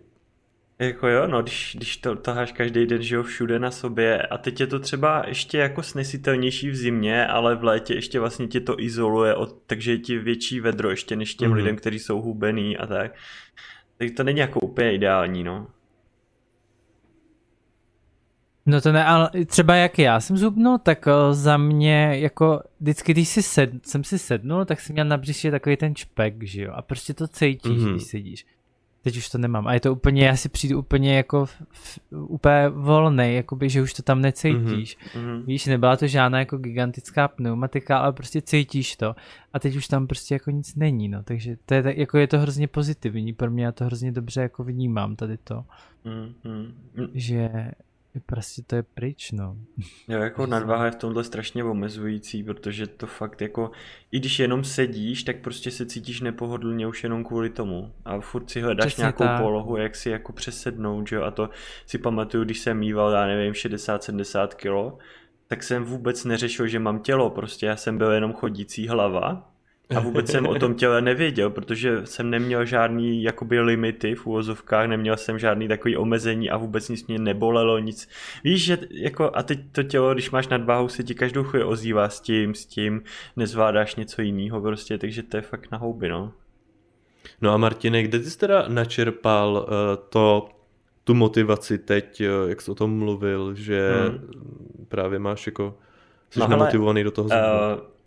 Jako 0.80 1.08
jo, 1.08 1.28
no, 1.28 1.42
když, 1.42 1.76
když 1.78 1.98
to 1.98 2.16
taháš 2.16 2.52
každý 2.52 2.86
den, 2.86 3.02
že 3.02 3.16
jo, 3.16 3.24
všude 3.24 3.60
na 3.60 3.72
sobě 3.72 4.22
a 4.22 4.38
teď 4.38 4.60
je 4.60 4.68
to 4.68 4.80
třeba 4.80 5.24
ještě 5.28 5.58
jako 5.58 5.84
snesitelnější 5.84 6.70
v 6.70 6.76
zimě, 6.76 7.28
ale 7.28 7.56
v 7.56 7.64
létě 7.64 7.94
ještě 7.94 8.20
vlastně 8.20 8.48
tě 8.48 8.60
to 8.60 8.80
izoluje, 8.80 9.36
od, 9.36 9.58
takže 9.68 9.92
je 9.92 9.98
ti 9.98 10.18
větší 10.18 10.60
vedro 10.60 10.90
ještě 10.90 11.16
než 11.16 11.36
těm 11.36 11.52
mm-hmm. 11.52 11.56
lidem, 11.56 11.76
kteří 11.76 12.00
jsou 12.00 12.22
hubený 12.22 12.78
a 12.78 12.88
tak. 12.88 13.16
Tak 13.98 14.10
to 14.18 14.24
není 14.24 14.40
jako 14.40 14.60
úplně 14.60 14.94
ideální, 14.94 15.44
no. 15.44 15.68
No 18.66 18.82
to 18.82 18.92
ne, 18.92 19.06
ale 19.06 19.30
třeba 19.46 19.76
jak 19.76 20.00
já 20.00 20.20
jsem 20.20 20.38
zhubnul, 20.38 20.78
tak 20.78 21.08
o, 21.08 21.34
za 21.34 21.58
mě 21.58 22.20
jako 22.20 22.62
vždycky, 22.80 23.14
když 23.14 23.30
si 23.30 23.44
sed, 23.44 23.72
jsem 23.84 24.04
si 24.04 24.20
sednul, 24.20 24.66
tak 24.66 24.82
jsem 24.82 24.94
měl 24.94 25.06
na 25.06 25.18
břiše 25.18 25.52
takový 25.52 25.78
ten 25.78 25.96
čpek, 25.96 26.44
že 26.44 26.64
jo, 26.64 26.72
a 26.76 26.82
prostě 26.82 27.14
to 27.14 27.28
cítíš, 27.28 27.72
mm-hmm. 27.72 27.92
když 27.92 28.04
sedíš. 28.04 28.46
Teď 29.04 29.18
už 29.18 29.30
to 29.30 29.38
nemám. 29.38 29.68
A 29.68 29.74
je 29.74 29.80
to 29.80 29.92
úplně, 29.92 30.26
já 30.26 30.36
si 30.36 30.50
přijdu 30.50 30.80
úplně 30.80 31.18
jako 31.18 31.46
v, 31.46 31.62
v, 31.72 32.00
úplně 32.12 32.70
volný, 32.70 33.36
jakoby, 33.36 33.70
že 33.70 33.82
už 33.82 33.94
to 33.94 34.04
tam 34.04 34.22
necítíš. 34.22 34.98
Mm-hmm. 34.98 35.46
Víš, 35.46 35.66
nebyla 35.66 35.98
to 35.98 36.08
žádná 36.08 36.40
jako 36.40 36.58
gigantická 36.58 37.28
pneumatika, 37.28 37.98
ale 37.98 38.14
prostě 38.14 38.42
cítíš 38.42 38.96
to. 38.96 39.16
A 39.54 39.60
teď 39.60 39.76
už 39.76 39.88
tam 39.88 40.08
prostě 40.08 40.36
jako 40.36 40.52
nic 40.52 40.76
není, 40.76 41.10
no. 41.10 41.24
Takže 41.24 41.58
to 41.66 41.74
je, 41.74 42.00
jako 42.00 42.18
je 42.18 42.28
to 42.28 42.40
hrozně 42.40 42.68
pozitivní. 42.68 43.34
Pro 43.34 43.52
mě 43.52 43.66
já 43.66 43.72
to 43.72 43.86
hrozně 43.86 44.12
dobře 44.12 44.42
jako 44.42 44.64
vnímám 44.64 45.16
tady 45.16 45.38
to. 45.38 45.64
Mm-hmm. 46.06 47.10
Že 47.14 47.72
Prostě 48.26 48.62
to 48.68 48.76
je 48.76 48.84
pryč, 48.84 49.32
no. 49.32 49.58
Jo, 50.08 50.20
jako 50.20 50.46
nadváha 50.46 50.86
je 50.86 50.92
v 50.92 50.96
tomhle 50.96 51.24
strašně 51.24 51.64
omezující, 51.64 52.44
protože 52.44 52.88
to 52.88 53.08
fakt 53.08 53.42
jako, 53.42 53.72
i 54.12 54.20
když 54.20 54.40
jenom 54.40 54.64
sedíš, 54.64 55.24
tak 55.24 55.38
prostě 55.38 55.72
se 55.72 55.86
cítíš 55.86 56.22
nepohodlně 56.22 56.88
už 56.88 57.04
jenom 57.04 57.24
kvůli 57.24 57.50
tomu. 57.50 57.92
A 58.06 58.20
furt 58.20 58.50
si 58.50 58.62
hledáš 58.62 58.88
Přesně 58.88 59.02
nějakou 59.02 59.24
tak. 59.24 59.42
polohu, 59.42 59.78
jak 59.78 59.96
si 59.96 60.10
jako 60.10 60.34
přesednout, 60.34 61.08
že 61.08 61.16
jo. 61.16 61.24
A 61.24 61.32
to 61.32 61.50
si 61.86 61.98
pamatuju, 61.98 62.44
když 62.44 62.60
jsem 62.60 62.78
mýval, 62.78 63.12
já 63.12 63.26
nevím, 63.26 63.54
60-70 63.54 64.48
kilo, 64.48 64.98
tak 65.48 65.64
jsem 65.64 65.84
vůbec 65.84 66.26
neřešil, 66.26 66.68
že 66.68 66.80
mám 66.80 67.00
tělo, 67.00 67.30
prostě 67.30 67.66
já 67.66 67.76
jsem 67.76 67.98
byl 67.98 68.12
jenom 68.12 68.34
chodící 68.34 68.88
hlava 68.88 69.51
a 69.96 70.00
vůbec 70.00 70.32
jsem 70.32 70.48
o 70.48 70.56
tom 70.56 70.76
těle 70.76 71.02
nevěděl, 71.02 71.50
protože 71.50 72.06
jsem 72.06 72.30
neměl 72.30 72.66
žádný 72.66 73.24
jakoby 73.24 73.60
limity 73.60 74.16
v 74.16 74.28
úvozovkách, 74.28 74.88
neměl 74.88 75.18
jsem 75.18 75.40
žádný 75.40 75.68
takový 75.68 75.98
omezení 75.98 76.50
a 76.50 76.58
vůbec 76.58 76.90
nic 76.90 77.08
mě 77.08 77.20
nebolelo, 77.20 77.80
nic. 77.80 78.10
Víš, 78.44 78.64
že 78.64 78.78
jako 78.92 79.32
a 79.34 79.44
teď 79.44 79.60
to 79.72 79.84
tělo, 79.84 80.14
když 80.14 80.32
máš 80.32 80.48
nadváhu, 80.48 80.88
se 80.88 81.04
ti 81.04 81.16
každou 81.16 81.44
chvíli 81.44 81.66
ozývá 81.66 82.10
s 82.10 82.22
tím, 82.22 82.56
s 82.56 82.66
tím, 82.66 83.02
nezvládáš 83.36 83.96
něco 83.96 84.22
jiného 84.22 84.62
prostě, 84.62 84.98
takže 84.98 85.24
to 85.24 85.38
je 85.38 85.42
fakt 85.42 85.72
na 85.72 85.78
houby, 85.78 86.10
no. 86.10 86.34
No 87.42 87.52
a 87.52 87.58
Martine, 87.58 88.04
kde 88.04 88.20
ty 88.20 88.30
jsi 88.30 88.40
teda 88.40 88.66
načerpal 88.68 89.68
uh, 89.68 90.06
to, 90.10 90.50
tu 91.04 91.14
motivaci 91.14 91.78
teď, 91.78 92.22
uh, 92.22 92.50
jak 92.50 92.62
jsi 92.62 92.72
o 92.72 92.76
tom 92.76 92.98
mluvil, 92.98 93.56
že 93.56 93.94
hmm. 94.08 94.28
právě 94.88 95.20
máš 95.20 95.46
jako, 95.46 95.78
jsi 96.30 96.40
no, 96.40 96.48
namotivovaný 96.48 97.04
do 97.04 97.12
toho 97.12 97.28
uh, 97.28 97.36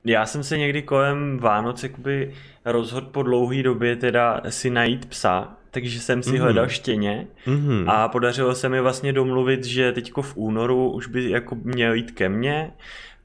já 0.04 0.26
jsem 0.26 0.42
se 0.42 0.58
někdy 0.58 0.82
kolem 0.82 1.38
Vánoc 1.38 1.82
jakoby 1.82 2.32
rozhodl 2.64 3.06
po 3.06 3.22
dlouhé 3.22 3.62
době 3.62 3.96
teda 3.96 4.40
si 4.48 4.70
najít 4.70 5.06
psa, 5.06 5.56
takže 5.70 6.00
jsem 6.00 6.22
si 6.22 6.30
mm-hmm. 6.30 6.40
hledal 6.40 6.68
štěně 6.68 7.26
mm-hmm. 7.46 7.90
a 7.90 8.08
podařilo 8.08 8.54
se 8.54 8.68
mi 8.68 8.80
vlastně 8.80 9.12
domluvit, 9.12 9.64
že 9.64 9.92
teďko 9.92 10.22
v 10.22 10.36
únoru 10.36 10.90
už 10.90 11.06
by 11.06 11.30
jako 11.30 11.54
měl 11.54 11.94
jít 11.94 12.10
ke 12.10 12.28
mně 12.28 12.70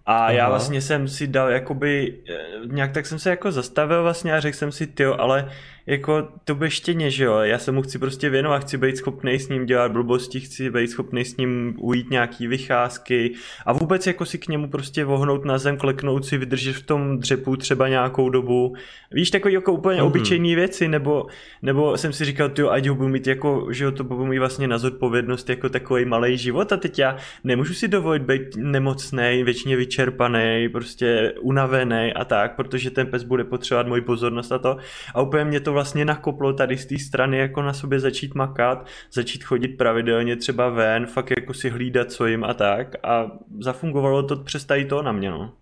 a 0.06 0.18
Aha. 0.18 0.32
já 0.32 0.50
vlastně 0.50 0.82
jsem 0.82 1.08
si 1.08 1.28
dal 1.28 1.50
jakoby, 1.50 2.16
eh, 2.30 2.38
nějak 2.66 2.92
tak 2.92 3.06
jsem 3.06 3.20
se 3.20 3.30
jako 3.30 3.52
zastavil 3.52 4.04
vlastně 4.04 4.34
a 4.34 4.40
řekl 4.40 4.58
jsem 4.58 4.72
si, 4.72 4.88
ty, 4.88 5.06
ale 5.06 5.52
jako 5.90 6.28
to 6.44 6.56
by 6.56 6.70
štěně, 6.70 7.12
že 7.12 7.24
jo, 7.24 7.38
já 7.38 7.60
se 7.60 7.72
mu 7.72 7.82
chci 7.82 8.00
prostě 8.00 8.30
věnovat, 8.30 8.60
chci 8.60 8.78
být 8.78 8.98
schopný 8.98 9.40
s 9.40 9.50
ním 9.50 9.66
dělat 9.66 9.92
blbosti, 9.92 10.40
chci 10.40 10.70
být 10.70 10.88
schopný 10.88 11.26
s 11.26 11.38
ním 11.38 11.76
ujít 11.78 12.10
nějaký 12.10 12.48
vycházky 12.48 13.34
a 13.66 13.74
vůbec 13.74 14.08
jako 14.08 14.26
si 14.26 14.38
k 14.38 14.48
němu 14.48 14.70
prostě 14.70 15.06
vohnout 15.06 15.46
na 15.46 15.58
zem, 15.58 15.78
kleknout 15.78 16.26
si, 16.26 16.38
vydržet 16.38 16.74
v 16.74 16.86
tom 16.86 17.20
dřepu 17.20 17.56
třeba 17.56 17.88
nějakou 17.88 18.30
dobu. 18.30 18.76
Víš, 19.12 19.32
takový 19.32 19.54
jako 19.54 19.74
úplně 19.74 20.02
mm-hmm. 20.02 20.06
obyčejné 20.06 20.56
věci, 20.56 20.88
nebo, 20.88 21.26
nebo 21.62 21.98
jsem 21.98 22.14
si 22.14 22.26
říkal, 22.26 22.50
ty 22.50 22.64
ať 22.64 22.88
ho 22.88 22.96
budu 22.96 23.10
mít 23.10 23.28
jako, 23.28 23.68
že 23.72 23.84
jo, 23.84 23.92
to 23.92 24.04
budu 24.04 24.26
mít 24.26 24.40
vlastně 24.40 24.68
na 24.68 24.78
zodpovědnost 24.78 25.50
jako 25.50 25.70
takový 25.70 26.06
malý 26.06 26.38
život 26.38 26.72
a 26.72 26.78
teď 26.78 27.00
já 27.00 27.18
nemůžu 27.44 27.74
si 27.74 27.88
dovolit 27.88 28.22
být 28.22 28.56
nemocný, 28.58 29.44
většině 29.44 29.76
vyčerpaný, 29.76 30.70
prostě 30.72 31.34
unavený 31.42 32.14
a 32.14 32.26
tak, 32.26 32.56
protože 32.56 32.92
ten 32.92 33.08
pes 33.08 33.24
bude 33.24 33.44
potřebovat 33.44 33.88
moji 33.88 34.02
pozornost 34.02 34.52
a 34.52 34.58
to. 34.58 34.78
A 35.16 35.22
úplně 35.22 35.46
mě 35.46 35.60
to 35.60 35.79
vlastně 35.80 36.06
nakoplo 36.06 36.54
tady 36.54 36.78
z 36.78 36.86
té 36.86 37.00
strany 37.00 37.38
jako 37.38 37.62
na 37.62 37.74
sobě 37.74 38.00
začít 38.00 38.36
makat, 38.36 38.88
začít 39.12 39.44
chodit 39.44 39.68
pravidelně 39.68 40.36
třeba 40.36 40.70
ven, 40.70 41.06
fakt 41.06 41.30
jako 41.30 41.54
si 41.54 41.70
hlídat, 41.70 42.12
co 42.12 42.26
jim 42.26 42.44
a 42.44 42.54
tak 42.54 42.96
a 43.04 43.32
zafungovalo 43.60 44.24
to 44.24 44.36
přes 44.36 44.66
tady 44.66 44.86
to 44.86 45.02
na 45.02 45.12
mě, 45.12 45.32
no. 45.32 45.54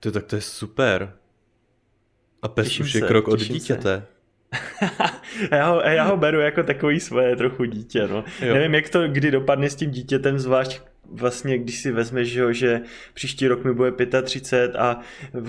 Ty, 0.00 0.12
tak 0.12 0.24
to 0.24 0.36
je 0.36 0.42
super. 0.42 1.12
A 2.42 2.48
pes 2.48 2.80
už 2.80 2.94
je 2.94 3.00
se, 3.00 3.06
krok 3.06 3.28
od 3.28 3.40
dítěte. 3.40 4.06
Já, 5.50 5.68
ho, 5.70 5.80
já 5.80 6.04
ho 6.04 6.16
beru 6.16 6.40
jako 6.40 6.62
takový 6.62 7.00
svoje 7.00 7.36
trochu 7.36 7.64
dítě, 7.64 8.08
no. 8.08 8.24
Jo. 8.40 8.54
Nevím, 8.54 8.74
jak 8.74 8.88
to 8.88 9.08
kdy 9.08 9.30
dopadne 9.30 9.70
s 9.70 9.74
tím 9.74 9.90
dítětem, 9.90 10.38
zvlášť 10.38 10.80
vlastně, 11.12 11.58
když 11.58 11.82
si 11.82 11.92
vezmeš, 11.92 12.28
že, 12.28 12.54
že 12.54 12.80
příští 13.14 13.48
rok 13.48 13.64
mi 13.64 13.72
bude 13.72 14.22
35 14.22 14.76
a 14.76 15.00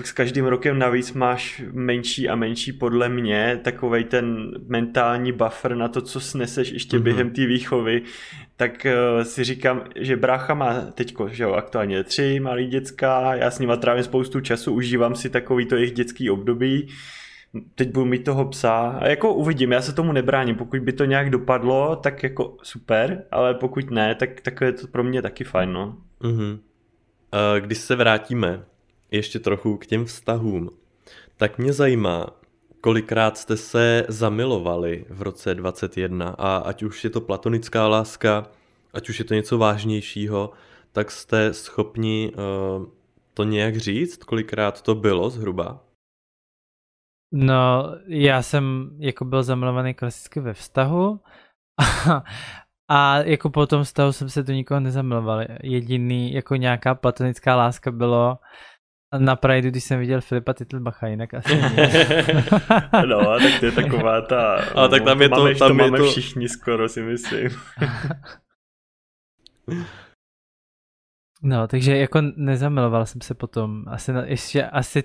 s 0.04 0.12
každým 0.12 0.44
rokem 0.44 0.78
navíc 0.78 1.12
máš 1.12 1.62
menší 1.72 2.28
a 2.28 2.34
menší 2.34 2.72
podle 2.72 3.08
mě 3.08 3.60
takovej 3.64 4.04
ten 4.04 4.50
mentální 4.68 5.32
buffer 5.32 5.76
na 5.76 5.88
to, 5.88 6.02
co 6.02 6.20
sneseš 6.20 6.70
ještě 6.70 6.96
mm-hmm. 6.96 7.02
během 7.02 7.30
té 7.30 7.46
výchovy, 7.46 8.02
tak 8.56 8.86
uh, 8.86 9.22
si 9.22 9.44
říkám, 9.44 9.84
že 9.96 10.16
brácha 10.16 10.54
má 10.54 10.80
teďko, 10.80 11.28
že 11.28 11.42
jo, 11.42 11.52
aktuálně 11.52 12.04
tři 12.04 12.40
malý 12.40 12.66
děcka, 12.66 13.34
já 13.34 13.50
s 13.50 13.58
nima 13.58 13.76
trávím 13.76 14.04
spoustu 14.04 14.40
času, 14.40 14.72
užívám 14.72 15.14
si 15.14 15.30
takový 15.30 15.66
to 15.66 15.76
jejich 15.76 15.92
dětský 15.92 16.30
období, 16.30 16.88
teď 17.74 17.92
budu 17.92 18.06
mít 18.06 18.24
toho 18.24 18.44
psa 18.44 18.98
a 19.00 19.06
jako 19.06 19.34
uvidím, 19.34 19.72
já 19.72 19.82
se 19.82 19.92
tomu 19.92 20.12
nebráním, 20.12 20.56
pokud 20.56 20.80
by 20.80 20.92
to 20.92 21.04
nějak 21.04 21.30
dopadlo, 21.30 21.96
tak 21.96 22.22
jako 22.22 22.56
super, 22.62 23.24
ale 23.30 23.54
pokud 23.54 23.90
ne, 23.90 24.14
tak, 24.14 24.40
tak 24.40 24.60
je 24.60 24.72
to 24.72 24.86
pro 24.86 25.04
mě 25.04 25.22
taky 25.22 25.44
fajn, 25.44 25.72
no. 25.72 25.96
Mm-hmm. 26.20 26.58
Když 27.58 27.78
se 27.78 27.96
vrátíme 27.96 28.64
ještě 29.10 29.38
trochu 29.38 29.76
k 29.76 29.86
těm 29.86 30.04
vztahům, 30.04 30.70
tak 31.36 31.58
mě 31.58 31.72
zajímá, 31.72 32.26
kolikrát 32.80 33.38
jste 33.38 33.56
se 33.56 34.04
zamilovali 34.08 35.04
v 35.08 35.22
roce 35.22 35.54
21 35.54 36.28
a 36.38 36.56
ať 36.56 36.82
už 36.82 37.04
je 37.04 37.10
to 37.10 37.20
platonická 37.20 37.88
láska, 37.88 38.46
ať 38.94 39.08
už 39.08 39.18
je 39.18 39.24
to 39.24 39.34
něco 39.34 39.58
vážnějšího, 39.58 40.50
tak 40.92 41.10
jste 41.10 41.54
schopni 41.54 42.32
uh, 42.78 42.86
to 43.34 43.44
nějak 43.44 43.76
říct, 43.76 44.24
kolikrát 44.24 44.82
to 44.82 44.94
bylo 44.94 45.30
zhruba? 45.30 45.87
No, 47.32 47.94
já 48.06 48.42
jsem 48.42 48.90
jako 48.98 49.24
byl 49.24 49.42
zamilovaný 49.42 49.94
klasicky 49.94 50.40
ve 50.40 50.54
vztahu 50.54 51.20
a, 51.80 52.22
a 52.90 53.18
jako 53.18 53.50
po 53.50 53.66
tom 53.66 53.84
vztahu 53.84 54.12
jsem 54.12 54.28
se 54.28 54.42
do 54.42 54.52
nikoho 54.52 54.80
nezamiloval. 54.80 55.44
Jediný 55.62 56.32
jako 56.32 56.56
nějaká 56.56 56.94
platonická 56.94 57.56
láska 57.56 57.90
bylo 57.90 58.38
na 59.18 59.36
Prideu, 59.36 59.70
když 59.70 59.84
jsem 59.84 60.00
viděl 60.00 60.20
Filipa 60.20 60.52
Titlbacha, 60.52 61.06
jinak 61.06 61.34
asi 61.34 61.56
No, 63.06 63.38
tak 63.38 63.60
to 63.60 63.66
je 63.66 63.72
taková 63.72 64.20
ta... 64.20 64.54
A 64.54 64.88
tak 64.88 65.04
tam 65.04 65.22
je 65.22 65.28
to, 65.28 65.36
máme, 65.36 65.54
tam 65.54 65.68
to 65.68 65.74
je 65.74 65.90
máme 65.90 65.98
to... 65.98 66.04
všichni 66.04 66.48
skoro, 66.48 66.88
si 66.88 67.02
myslím. 67.02 67.50
No, 71.42 71.68
takže 71.68 71.96
jako 71.96 72.20
nezamiloval 72.36 73.06
jsem 73.06 73.20
se 73.20 73.34
potom. 73.34 73.84
Asi, 73.88 74.12
ještě, 74.24 74.64
asi 74.64 75.02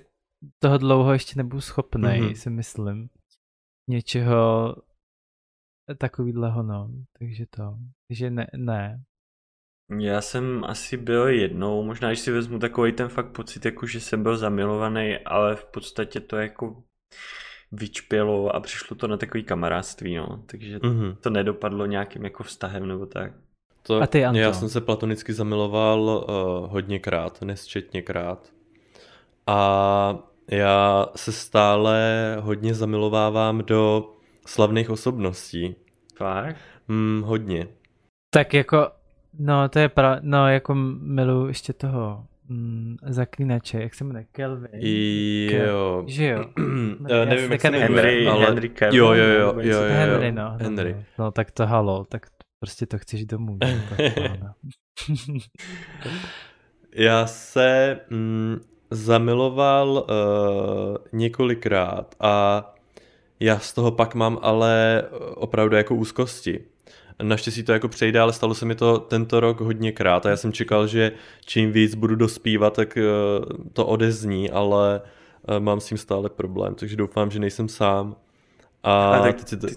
toho 0.59 0.77
dlouho 0.77 1.13
ještě 1.13 1.33
nebudu 1.37 1.61
schopný, 1.61 2.03
mm-hmm. 2.03 2.33
si 2.33 2.49
myslím. 2.49 3.09
Něčeho 3.89 4.75
takovýhleho, 5.97 6.63
no. 6.63 6.89
Takže 7.19 7.45
to. 7.49 7.77
Takže 8.07 8.29
ne, 8.29 8.47
ne. 8.57 9.03
Já 9.99 10.21
jsem 10.21 10.63
asi 10.63 10.97
byl 10.97 11.27
jednou, 11.27 11.83
možná 11.83 12.09
když 12.09 12.19
si 12.19 12.31
vezmu 12.31 12.59
takový 12.59 12.91
ten 12.91 13.09
fakt 13.09 13.31
pocit, 13.31 13.65
jako 13.65 13.87
že 13.87 13.99
jsem 13.99 14.23
byl 14.23 14.37
zamilovaný, 14.37 15.17
ale 15.17 15.55
v 15.55 15.65
podstatě 15.65 16.19
to 16.19 16.37
jako 16.37 16.83
vyčpělo 17.71 18.55
a 18.55 18.59
přišlo 18.59 18.97
to 18.97 19.07
na 19.07 19.17
takový 19.17 19.43
kamarádství, 19.43 20.15
no. 20.15 20.43
Takže 20.45 20.77
mm-hmm. 20.77 21.15
to 21.15 21.29
nedopadlo 21.29 21.85
nějakým 21.85 22.23
jako 22.23 22.43
vztahem 22.43 22.87
nebo 22.87 23.05
tak. 23.05 23.33
To, 23.81 24.01
a 24.01 24.07
ty, 24.07 24.25
Anto? 24.25 24.39
Já 24.39 24.53
jsem 24.53 24.69
se 24.69 24.81
platonicky 24.81 25.33
zamiloval 25.33 25.99
uh, 26.01 26.71
hodněkrát, 26.71 27.41
nesčetněkrát. 27.41 28.53
A 29.47 30.32
já 30.51 31.07
se 31.15 31.31
stále 31.31 32.37
hodně 32.39 32.73
zamilovávám 32.73 33.63
do 33.65 34.13
slavných 34.45 34.89
osobností. 34.89 35.75
Fakt? 36.15 36.57
Mm, 36.87 37.21
hodně. 37.25 37.67
Tak 38.33 38.53
jako, 38.53 38.91
no 39.39 39.69
to 39.69 39.79
je 39.79 39.89
pra, 39.89 40.19
no 40.21 40.49
jako 40.49 40.75
milu 40.99 41.47
ještě 41.47 41.73
toho 41.73 42.25
mm, 42.49 42.95
zaklínače, 43.07 43.81
jak 43.81 43.95
se 43.95 44.03
jmenuje, 44.03 44.25
Kelvin. 44.31 44.69
Jo. 44.73 46.03
Že 46.07 46.25
jo? 46.25 46.45
Já 47.09 47.25
nevím, 47.25 47.51
jak 47.51 47.61
se 47.61 47.71
jmenuje, 47.71 47.87
Henry, 47.87 48.27
ale... 48.27 48.45
Henry 48.45 48.69
Kelvin. 48.69 48.99
Jo, 48.99 49.13
jo, 49.13 49.25
jo, 49.25 49.55
jo, 49.59 49.61
jo, 49.61 49.79
Henry, 49.89 50.31
no. 50.31 50.57
Henry. 50.59 50.93
No, 50.93 51.25
no, 51.25 51.31
tak 51.31 51.51
to 51.51 51.65
halo, 51.65 52.05
tak 52.05 52.25
prostě 52.59 52.85
to 52.85 52.97
chceš 52.97 53.25
domů. 53.25 53.57
Já 56.95 57.25
se 57.25 57.99
mm, 58.09 58.59
zamiloval 58.93 59.89
uh, 59.89 60.97
několikrát 61.11 62.15
a 62.19 62.69
já 63.39 63.59
z 63.59 63.73
toho 63.73 63.91
pak 63.91 64.15
mám 64.15 64.39
ale 64.41 65.03
opravdu 65.35 65.75
jako 65.75 65.95
úzkosti. 65.95 66.63
Naštěstí 67.21 67.63
to 67.63 67.71
jako 67.71 67.87
přejde, 67.87 68.19
ale 68.19 68.33
stalo 68.33 68.53
se 68.53 68.65
mi 68.65 68.75
to 68.75 68.99
tento 68.99 69.39
rok 69.39 69.61
hodněkrát 69.61 70.25
a 70.25 70.29
já 70.29 70.37
jsem 70.37 70.53
čekal, 70.53 70.87
že 70.87 71.11
čím 71.45 71.71
víc 71.71 71.95
budu 71.95 72.15
dospívat, 72.15 72.73
tak 72.73 72.97
uh, 72.97 73.45
to 73.73 73.85
odezní, 73.85 74.51
ale 74.51 75.01
uh, 75.49 75.59
mám 75.59 75.79
s 75.79 75.85
tím 75.85 75.97
stále 75.97 76.29
problém, 76.29 76.75
takže 76.75 76.95
doufám, 76.95 77.31
že 77.31 77.39
nejsem 77.39 77.69
sám. 77.69 78.15
A, 78.83 79.13
a 79.13 79.21
tak 79.21 79.43
ty, 79.43 79.57
ty, 79.57 79.67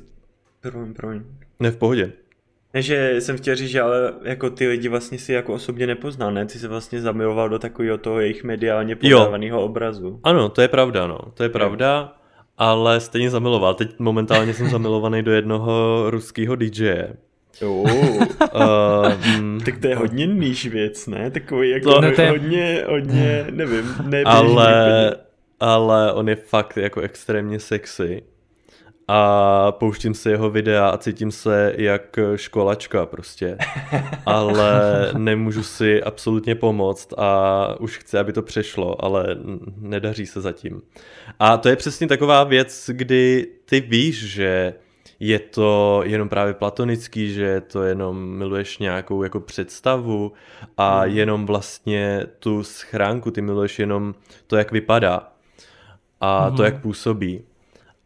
promiň, 0.60 0.94
promiň. 0.94 1.22
Ne, 1.60 1.70
v 1.70 1.76
pohodě. 1.76 2.12
Ne, 2.76 2.82
že 2.82 3.20
jsem 3.20 3.36
chtěl 3.36 3.56
říct, 3.56 3.70
že 3.70 3.80
ale 3.80 4.12
jako 4.22 4.50
ty 4.50 4.68
lidi 4.68 4.88
vlastně 4.88 5.18
si 5.18 5.32
jako 5.32 5.54
osobně 5.54 5.86
nepoznal, 5.86 6.32
ne? 6.32 6.46
Ty 6.46 6.58
se 6.58 6.68
vlastně 6.68 7.00
zamiloval 7.00 7.48
do 7.48 7.58
takového 7.58 7.98
toho 7.98 8.20
jejich 8.20 8.44
mediálně 8.44 8.96
podávaného 8.96 9.64
obrazu. 9.64 10.20
Ano, 10.24 10.48
to 10.48 10.60
je 10.60 10.68
pravda, 10.68 11.06
no. 11.06 11.18
To 11.34 11.42
je 11.42 11.48
pravda, 11.48 11.98
jo. 12.00 12.44
ale 12.58 13.00
stejně 13.00 13.30
zamiloval. 13.30 13.74
Teď 13.74 13.98
momentálně 13.98 14.54
jsem 14.54 14.68
zamilovaný 14.68 15.22
do 15.22 15.32
jednoho 15.32 16.04
ruského 16.10 16.56
DJ. 16.56 16.92
Uh, 17.62 17.90
um, 19.38 19.60
tak 19.64 19.78
to 19.78 19.86
je 19.86 19.96
hodně 19.96 20.26
níž 20.26 20.66
věc, 20.66 21.06
ne? 21.06 21.30
Takový 21.30 21.70
jako 21.70 21.92
to, 21.92 22.00
no, 22.00 22.08
hodně, 22.28 22.84
hodně, 22.88 23.46
nevím, 23.50 23.94
ale, 24.24 25.16
ale 25.60 26.12
on 26.12 26.28
je 26.28 26.36
fakt 26.36 26.76
jako 26.76 27.00
extrémně 27.00 27.60
sexy 27.60 28.22
a 29.08 29.72
pouštím 29.72 30.14
si 30.14 30.30
jeho 30.30 30.50
videa 30.50 30.88
a 30.88 30.96
cítím 30.96 31.30
se 31.30 31.74
jak 31.78 32.18
školačka 32.36 33.06
prostě. 33.06 33.58
Ale 34.26 35.10
nemůžu 35.16 35.62
si 35.62 36.02
absolutně 36.02 36.54
pomoct 36.54 37.12
a 37.16 37.80
už 37.80 37.98
chci, 37.98 38.18
aby 38.18 38.32
to 38.32 38.42
přešlo, 38.42 39.04
ale 39.04 39.36
nedaří 39.76 40.26
se 40.26 40.40
zatím. 40.40 40.82
A 41.38 41.56
to 41.56 41.68
je 41.68 41.76
přesně 41.76 42.06
taková 42.06 42.44
věc, 42.44 42.90
kdy 42.92 43.46
ty 43.64 43.80
víš, 43.80 44.26
že 44.26 44.74
je 45.20 45.38
to 45.38 46.02
jenom 46.04 46.28
právě 46.28 46.54
platonický, 46.54 47.34
že 47.34 47.60
to 47.60 47.82
jenom 47.82 48.26
miluješ 48.26 48.78
nějakou 48.78 49.22
jako 49.22 49.40
představu 49.40 50.32
a 50.76 51.04
mm. 51.04 51.12
jenom 51.12 51.46
vlastně 51.46 52.26
tu 52.38 52.62
schránku, 52.62 53.30
ty 53.30 53.42
miluješ 53.42 53.78
jenom 53.78 54.14
to, 54.46 54.56
jak 54.56 54.72
vypadá 54.72 55.32
a 56.20 56.50
mm. 56.50 56.56
to, 56.56 56.62
mhm. 56.62 56.72
jak 56.72 56.82
působí. 56.82 57.44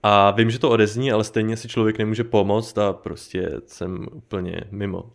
A 0.02 0.30
vím, 0.30 0.50
že 0.50 0.58
to 0.58 0.70
odezní, 0.70 1.12
ale 1.12 1.24
stejně 1.24 1.56
si 1.56 1.68
člověk 1.68 1.98
nemůže 1.98 2.24
pomoct 2.24 2.78
a 2.78 2.92
prostě 2.92 3.50
jsem 3.66 4.06
úplně 4.12 4.60
mimo. 4.70 5.12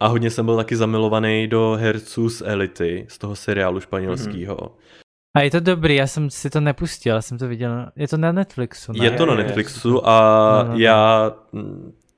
A 0.00 0.06
hodně 0.06 0.30
jsem 0.30 0.46
byl 0.46 0.56
taky 0.56 0.76
zamilovaný 0.76 1.46
do 1.46 1.78
herců 1.80 2.30
z 2.30 2.42
Elity, 2.46 3.06
z 3.08 3.18
toho 3.18 3.36
seriálu 3.36 3.80
španělského. 3.80 4.56
Mm-hmm. 4.56 5.02
A 5.36 5.40
je 5.40 5.50
to 5.50 5.60
dobrý, 5.60 5.94
já 5.94 6.06
jsem 6.06 6.30
si 6.30 6.50
to 6.50 6.60
nepustil, 6.60 7.14
já 7.14 7.22
jsem 7.22 7.38
to 7.38 7.48
viděl, 7.48 7.86
je 7.96 8.08
to 8.08 8.16
na 8.16 8.32
Netflixu, 8.32 8.92
ne? 8.92 9.04
Je 9.04 9.10
to 9.10 9.26
na 9.26 9.34
Netflixu 9.34 10.08
a 10.08 10.58
no, 10.58 10.68
no, 10.68 10.72
no. 10.72 10.78
já, 10.78 11.32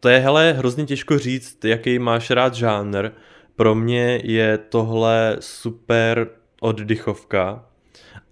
to 0.00 0.08
je 0.08 0.18
hele 0.18 0.52
hrozně 0.52 0.86
těžko 0.86 1.18
říct, 1.18 1.64
jaký 1.64 1.98
máš 1.98 2.30
rád 2.30 2.54
žánr. 2.54 3.10
Pro 3.56 3.74
mě 3.74 4.20
je 4.24 4.58
tohle 4.58 5.36
super 5.40 6.28
oddychovka, 6.60 7.64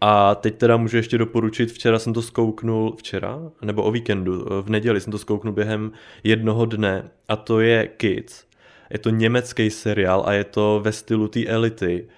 a 0.05 0.35
teď 0.35 0.59
teda 0.59 0.77
můžu 0.77 0.97
ještě 0.97 1.19
doporučit, 1.19 1.73
včera 1.73 1.99
jsem 1.99 2.13
to 2.13 2.23
zkouknul, 2.23 2.97
včera, 2.97 3.39
nebo 3.63 3.83
o 3.83 3.91
víkendu, 3.91 4.47
v 4.63 4.71
neděli 4.71 5.01
jsem 5.01 5.11
to 5.11 5.19
zkouknul 5.19 5.55
během 5.55 5.93
jednoho 6.25 6.67
dne 6.67 7.11
a 7.29 7.37
to 7.37 7.61
je 7.61 7.89
Kids. 7.89 8.45
Je 8.91 8.99
to 8.99 9.11
německý 9.11 9.71
seriál 9.71 10.23
a 10.27 10.33
je 10.33 10.45
to 10.45 10.81
ve 10.85 10.93
stylu 10.93 11.29
té 11.29 11.47
elity 11.47 12.09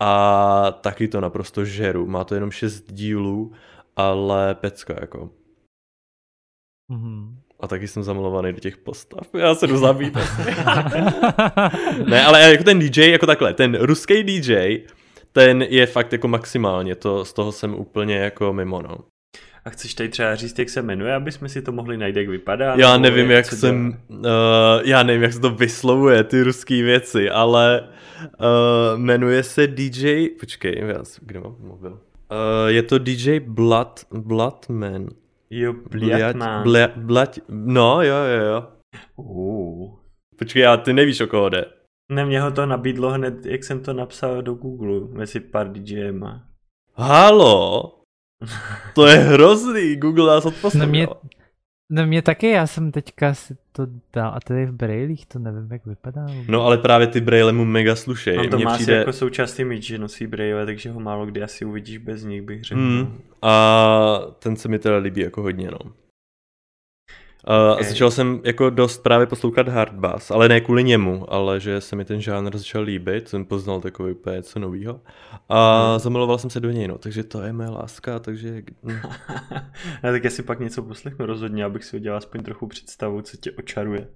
a 0.00 0.72
taky 0.80 1.08
to 1.08 1.20
naprosto 1.20 1.64
žeru. 1.64 2.06
Má 2.06 2.24
to 2.24 2.34
jenom 2.34 2.50
šest 2.50 2.92
dílů, 2.92 3.52
ale 3.96 4.54
pecka 4.54 4.94
jako. 5.00 5.30
Mm-hmm. 6.92 7.34
A 7.60 7.68
taky 7.68 7.88
jsem 7.88 8.02
zamilovaný 8.02 8.52
do 8.52 8.60
těch 8.60 8.76
postav. 8.76 9.34
Já 9.34 9.54
se 9.54 9.66
jdu 9.66 9.76
zabít 9.76 10.14
ne, 12.06 12.24
ale 12.24 12.50
jako 12.50 12.64
ten 12.64 12.78
DJ, 12.78 13.10
jako 13.10 13.26
takhle, 13.26 13.54
ten 13.54 13.78
ruský 13.80 14.22
DJ 14.22 14.80
ten 15.32 15.62
je 15.62 15.86
fakt 15.86 16.12
jako 16.12 16.28
maximálně, 16.28 16.94
to, 16.94 17.24
z 17.24 17.32
toho 17.32 17.52
jsem 17.52 17.74
úplně 17.74 18.16
jako 18.16 18.52
mimo, 18.52 18.82
no. 18.82 18.98
A 19.64 19.70
chceš 19.70 19.94
tady 19.94 20.08
třeba 20.08 20.34
říct, 20.34 20.58
jak 20.58 20.70
se 20.70 20.82
jmenuje, 20.82 21.14
aby 21.14 21.32
jsme 21.32 21.48
si 21.48 21.62
to 21.62 21.72
mohli 21.72 21.96
najít, 21.96 22.16
jak 22.16 22.28
vypadá? 22.28 22.74
Já 22.74 22.98
nevím, 22.98 23.30
jak, 23.30 23.46
jak 23.46 23.46
jsem, 23.46 23.98
uh, 24.08 24.24
já 24.84 25.02
nevím, 25.02 25.22
jak 25.22 25.32
se 25.32 25.40
to 25.40 25.50
vyslovuje, 25.50 26.24
ty 26.24 26.42
ruský 26.42 26.82
věci, 26.82 27.30
ale 27.30 27.88
uh, 28.20 28.98
jmenuje 29.00 29.42
se 29.42 29.66
DJ, 29.66 30.28
počkej, 30.40 30.82
já, 30.86 31.02
kde 31.20 31.40
mám 31.40 31.56
mobil? 31.60 31.92
Uh, 31.92 31.98
je 32.66 32.82
to 32.82 32.98
DJ 32.98 33.40
Blood, 33.40 34.00
Bloodman. 34.10 35.08
Jo, 35.50 35.74
Bloodman. 35.90 36.62
Blood, 36.62 36.90
Blood, 36.96 37.38
no, 37.48 38.02
jo, 38.02 38.16
jo, 38.16 38.46
jo. 38.46 38.64
Uh. 39.16 39.90
Počkej, 40.38 40.62
já 40.62 40.76
ty 40.76 40.92
nevíš, 40.92 41.20
o 41.20 41.26
koho 41.26 41.48
jde. 41.48 41.64
Ne, 42.12 42.24
mě 42.24 42.40
ho 42.40 42.50
to 42.50 42.66
nabídlo 42.66 43.10
hned, 43.10 43.46
jak 43.46 43.64
jsem 43.64 43.80
to 43.80 43.92
napsal 43.92 44.42
do 44.42 44.54
Google, 44.54 45.00
mezi 45.18 45.40
pár 45.40 45.72
DJema. 45.72 46.42
Halo? 46.94 47.82
To 48.94 49.06
je 49.06 49.16
hrozný, 49.16 49.96
Google 49.96 50.34
nás 50.34 50.46
odposlouchal. 50.46 50.86
No 50.86 50.90
mě, 50.90 51.06
no 51.90 52.06
mě 52.06 52.22
taky, 52.22 52.48
já 52.48 52.66
jsem 52.66 52.92
teďka 52.92 53.34
si 53.34 53.56
to 53.72 53.86
dal, 54.12 54.32
a 54.34 54.40
tady 54.40 54.66
v 54.66 54.72
brailích 54.72 55.26
to 55.26 55.38
nevím, 55.38 55.68
jak 55.72 55.86
vypadá. 55.86 56.26
No 56.48 56.66
ale 56.66 56.78
právě 56.78 57.06
ty 57.06 57.20
braille 57.20 57.52
mu 57.52 57.64
mega 57.64 57.96
slušej. 57.96 58.36
No 58.36 58.48
to 58.48 58.58
má 58.58 58.74
přijde... 58.74 58.94
jako 58.94 59.12
součást 59.12 59.58
image, 59.58 59.82
že 59.82 59.98
nosí 59.98 60.26
braille, 60.26 60.66
takže 60.66 60.90
ho 60.90 61.00
málo 61.00 61.26
kdy 61.26 61.42
asi 61.42 61.64
uvidíš 61.64 61.98
bez 61.98 62.24
nich, 62.24 62.42
bych 62.42 62.64
řekl. 62.64 62.80
Mm. 62.80 63.20
A 63.42 64.18
ten 64.38 64.56
se 64.56 64.68
mi 64.68 64.78
teda 64.78 64.96
líbí 64.96 65.20
jako 65.20 65.42
hodně, 65.42 65.70
no. 65.70 65.78
Uh, 67.48 67.72
okay. 67.72 67.88
Začal 67.88 68.10
jsem 68.10 68.40
jako 68.44 68.70
dost 68.70 69.02
právě 69.02 69.26
poslouchat 69.26 69.68
hard 69.68 69.92
bass, 69.92 70.30
ale 70.30 70.48
ne 70.48 70.60
kvůli 70.60 70.84
němu, 70.84 71.32
ale 71.32 71.60
že 71.60 71.80
se 71.80 71.96
mi 71.96 72.04
ten 72.04 72.20
žánr 72.20 72.56
začal 72.56 72.82
líbit, 72.82 73.28
jsem 73.28 73.44
poznal 73.44 73.80
takový 73.80 74.12
úplně 74.12 74.36
něco 74.36 74.58
novýho 74.58 75.00
a 75.48 75.90
hmm. 75.90 75.98
zamiloval 75.98 76.38
jsem 76.38 76.50
se 76.50 76.60
do 76.60 76.70
něj, 76.70 76.88
no, 76.88 76.98
takže 76.98 77.24
to 77.24 77.42
je 77.42 77.52
moje 77.52 77.68
láska, 77.68 78.18
takže... 78.18 78.62
Hm. 78.84 78.98
já 80.02 80.12
tak 80.12 80.26
asi 80.26 80.42
pak 80.42 80.60
něco 80.60 80.82
poslechnu 80.82 81.26
rozhodně, 81.26 81.64
abych 81.64 81.84
si 81.84 81.96
udělal 81.96 82.18
aspoň 82.18 82.42
trochu 82.42 82.66
představu, 82.66 83.22
co 83.22 83.36
tě 83.36 83.52
očaruje. 83.52 84.08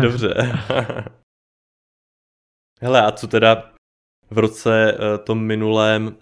Dobře. 0.00 0.34
Hele, 2.80 3.02
a 3.02 3.12
co 3.12 3.26
teda 3.26 3.72
v 4.30 4.38
roce 4.38 4.98
uh, 4.98 5.24
tom 5.24 5.44
minulém 5.44 6.16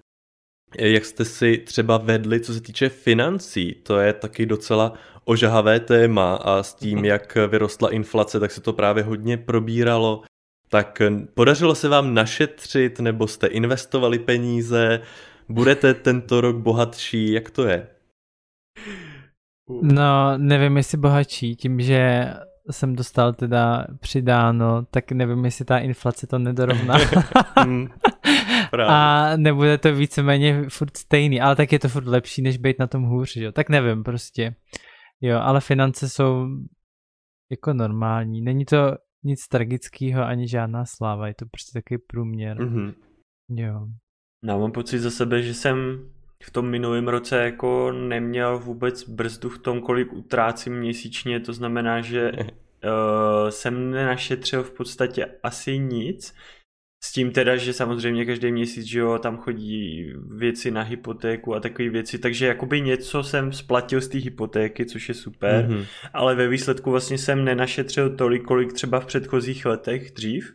jak 0.79 1.05
jste 1.05 1.25
si 1.25 1.59
třeba 1.59 1.99
vedli, 1.99 2.41
co 2.41 2.55
se 2.55 2.61
týče 2.61 2.89
financí, 2.89 3.75
to 3.83 3.99
je 3.99 4.13
taky 4.13 4.47
docela 4.47 4.93
ožahavé 5.25 5.81
téma 5.81 6.35
a 6.35 6.63
s 6.63 6.75
tím, 6.75 6.99
mhm. 6.99 7.05
jak 7.05 7.39
vyrostla 7.49 7.91
inflace, 7.91 8.41
tak 8.41 8.51
se 8.51 8.61
to 8.61 8.73
právě 8.73 9.03
hodně 9.03 9.37
probíralo. 9.37 10.23
Tak 10.69 11.03
podařilo 11.35 11.75
se 11.75 11.89
vám 11.89 12.15
našetřit, 12.15 13.01
nebo 13.01 13.27
jste 13.27 13.47
investovali 13.47 14.19
peníze? 14.19 15.01
Budete 15.49 15.95
tento 15.95 16.41
rok 16.41 16.57
bohatší? 16.57 17.33
Jak 17.33 17.51
to 17.51 17.67
je? 17.67 17.87
No, 19.83 20.39
nevím, 20.39 20.77
jestli 20.77 20.99
bohatší, 20.99 21.57
tím, 21.57 21.81
že 21.81 22.33
jsem 22.71 22.97
dostal 22.97 23.33
teda 23.33 23.87
přidáno, 24.01 24.85
tak 24.91 25.13
nevím, 25.13 25.45
jestli 25.45 25.65
ta 25.65 25.79
inflace 25.79 26.27
to 26.27 26.39
nedorovná. 26.39 26.99
Hmm. 28.83 28.91
a 28.91 29.37
nebude 29.37 29.79
to 29.79 29.95
víceméně 29.95 30.69
furt 30.69 30.97
stejný, 30.97 31.41
ale 31.41 31.57
tak 31.57 31.73
je 31.73 31.79
to 31.79 31.89
furt 31.89 32.07
lepší, 32.07 32.43
než 32.43 32.59
být 32.59 32.79
na 32.79 32.87
tom 32.87 33.03
hůř, 33.03 33.37
jo. 33.37 33.53
Tak 33.53 33.69
nevím 33.69 34.03
prostě. 34.03 34.55
Jo, 35.21 35.39
ale 35.39 35.61
finance 35.61 36.09
jsou 36.09 36.47
jako 37.51 37.73
normální. 37.73 38.41
Není 38.41 38.65
to 38.65 38.97
nic 39.25 39.49
tragického 39.49 40.25
ani 40.25 40.49
žádná 40.49 40.85
sláva, 40.85 41.29
je 41.29 41.35
to 41.35 41.47
prostě 41.47 41.79
takový 41.79 41.99
průměr. 42.07 42.59
Mm-hmm. 42.59 42.95
Jo. 43.51 43.87
No, 44.45 44.59
mám 44.59 44.73
pocit 44.73 44.99
za 44.99 45.11
sebe, 45.11 45.43
že 45.43 45.55
jsem 45.55 46.09
v 46.43 46.51
tom 46.51 46.71
minulém 46.71 47.09
roce 47.09 47.45
jako 47.45 47.93
neměl 47.93 48.59
vůbec 48.59 49.09
brzdu 49.09 49.49
v 49.49 49.59
tom, 49.59 49.81
kolik 49.81 50.13
utrácím 50.13 50.79
měsíčně, 50.79 51.41
to 51.41 51.53
znamená, 51.53 52.01
že 52.01 52.33
uh, 52.33 53.49
jsem 53.49 53.91
nenašetřil 53.91 54.63
v 54.63 54.71
podstatě 54.71 55.27
asi 55.43 55.79
nic 55.79 56.35
s 57.05 57.13
tím 57.13 57.33
teda, 57.33 57.57
že 57.57 57.73
samozřejmě 57.73 58.25
každý 58.25 58.53
měsíc, 58.53 58.85
že 58.85 58.99
jo, 58.99 59.19
tam 59.19 59.37
chodí 59.37 60.13
věci 60.37 60.71
na 60.71 60.83
hypotéku 60.83 61.55
a 61.55 61.61
takové 61.61 61.89
věci, 61.89 62.19
takže 62.19 62.47
jakoby 62.47 62.81
něco 62.81 63.23
jsem 63.23 63.53
splatil 63.53 64.01
z 64.01 64.09
té 64.09 64.19
hypotéky, 64.19 64.87
což 64.87 65.09
je 65.09 65.15
super, 65.15 65.69
mm-hmm. 65.69 65.87
ale 66.13 66.35
ve 66.35 66.49
výsledku 66.49 66.91
vlastně 66.91 67.19
jsem 67.19 67.45
nenašetřil 67.45 68.17
tolik, 68.17 68.43
kolik 68.43 68.73
třeba 68.73 69.01
v 69.01 69.07
předchozích 69.07 69.67
letech 69.67 70.11
dřív, 70.11 70.53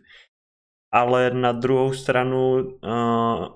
ale 0.91 1.31
na 1.33 1.51
druhou 1.51 1.93
stranu 1.93 2.53
uh, 2.53 3.47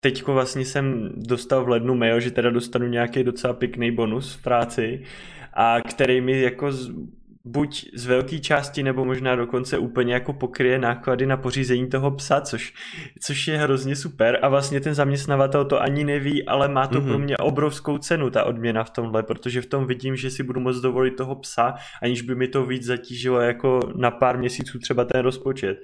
teďko 0.00 0.32
vlastně 0.32 0.64
jsem 0.64 1.12
dostal 1.16 1.64
v 1.64 1.68
lednu 1.68 1.94
mail, 1.94 2.20
že 2.20 2.30
teda 2.30 2.50
dostanu 2.50 2.86
nějaký 2.86 3.24
docela 3.24 3.54
pěkný 3.54 3.90
bonus 3.90 4.34
v 4.34 4.42
práci, 4.42 5.04
a 5.52 5.80
který 5.80 6.20
mi 6.20 6.40
jako 6.40 6.70
buď 7.50 7.90
z 7.94 8.06
velké 8.06 8.38
části 8.38 8.82
nebo 8.82 9.04
možná 9.04 9.36
dokonce 9.36 9.78
úplně 9.78 10.14
jako 10.14 10.32
pokryje 10.32 10.78
náklady 10.78 11.26
na 11.26 11.36
pořízení 11.36 11.88
toho 11.88 12.10
psa, 12.10 12.40
což, 12.40 12.74
což 13.22 13.48
je 13.48 13.58
hrozně 13.58 13.96
super 13.96 14.38
a 14.42 14.48
vlastně 14.48 14.80
ten 14.80 14.94
zaměstnavatel 14.94 15.64
to 15.64 15.82
ani 15.82 16.04
neví, 16.04 16.46
ale 16.46 16.68
má 16.68 16.86
to 16.86 17.00
mm-hmm. 17.00 17.08
pro 17.08 17.18
mě 17.18 17.36
obrovskou 17.36 17.98
cenu 17.98 18.30
ta 18.30 18.44
odměna 18.44 18.84
v 18.84 18.90
tomhle, 18.90 19.22
protože 19.22 19.60
v 19.60 19.66
tom 19.66 19.86
vidím, 19.86 20.16
že 20.16 20.30
si 20.30 20.42
budu 20.42 20.60
moct 20.60 20.80
dovolit 20.80 21.16
toho 21.16 21.36
psa, 21.36 21.74
aniž 22.02 22.22
by 22.22 22.34
mi 22.34 22.48
to 22.48 22.66
víc 22.66 22.84
zatížilo 22.84 23.40
jako 23.40 23.80
na 23.96 24.10
pár 24.10 24.38
měsíců 24.38 24.78
třeba 24.78 25.04
ten 25.04 25.20
rozpočet. 25.20 25.78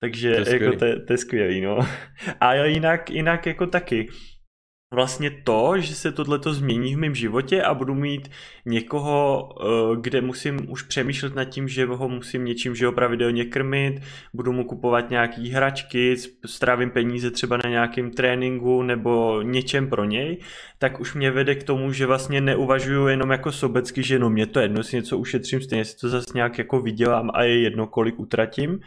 Takže 0.00 0.40
to 0.44 0.50
je 0.50 0.62
jako 0.62 0.78
to, 0.78 0.86
to 1.06 1.12
je 1.12 1.18
skvělý, 1.18 1.60
no. 1.60 1.78
A 2.40 2.54
jinak, 2.54 3.10
jinak 3.10 3.46
jako 3.46 3.66
taky 3.66 4.08
vlastně 4.94 5.30
to, 5.30 5.74
že 5.78 5.94
se 5.94 6.12
tohleto 6.12 6.54
změní 6.54 6.94
v 6.94 6.98
mém 6.98 7.14
životě 7.14 7.62
a 7.62 7.74
budu 7.74 7.94
mít 7.94 8.30
někoho, 8.66 9.48
eh, 9.60 9.96
kde 10.00 10.20
musím 10.20 10.70
už 10.70 10.82
přemýšlet 10.82 11.34
nad 11.34 11.44
tím, 11.44 11.68
že 11.68 11.86
ho 11.86 12.08
musím 12.08 12.44
něčím, 12.44 12.74
že 12.74 12.86
ho 12.86 12.92
pravidelně 12.92 13.44
krmit, 13.44 14.02
budu 14.34 14.52
mu 14.52 14.64
kupovat 14.64 15.10
nějaký 15.10 15.50
hračky, 15.50 16.16
strávím 16.46 16.90
peníze 16.90 17.30
třeba 17.30 17.56
na 17.64 17.70
nějakém 17.70 18.10
tréninku 18.10 18.82
nebo 18.82 19.42
něčem 19.42 19.88
pro 19.88 20.04
něj, 20.04 20.38
tak 20.78 21.00
už 21.00 21.14
mě 21.14 21.30
vede 21.30 21.54
k 21.54 21.62
tomu, 21.62 21.92
že 21.92 22.06
vlastně 22.06 22.40
neuvažuju 22.40 23.06
jenom 23.06 23.30
jako 23.30 23.52
sobecky, 23.52 24.02
že 24.02 24.18
no 24.18 24.30
mě 24.30 24.46
to 24.46 24.60
jedno, 24.60 24.82
si 24.82 24.96
něco 24.96 25.18
ušetřím, 25.18 25.60
stejně 25.60 25.84
si 25.84 25.96
to 25.96 26.08
zase 26.08 26.26
nějak 26.34 26.58
jako 26.58 26.80
vydělám 26.80 27.30
a 27.34 27.42
je 27.42 27.60
jedno, 27.60 27.86
kolik 27.86 28.20
utratím, 28.20 28.80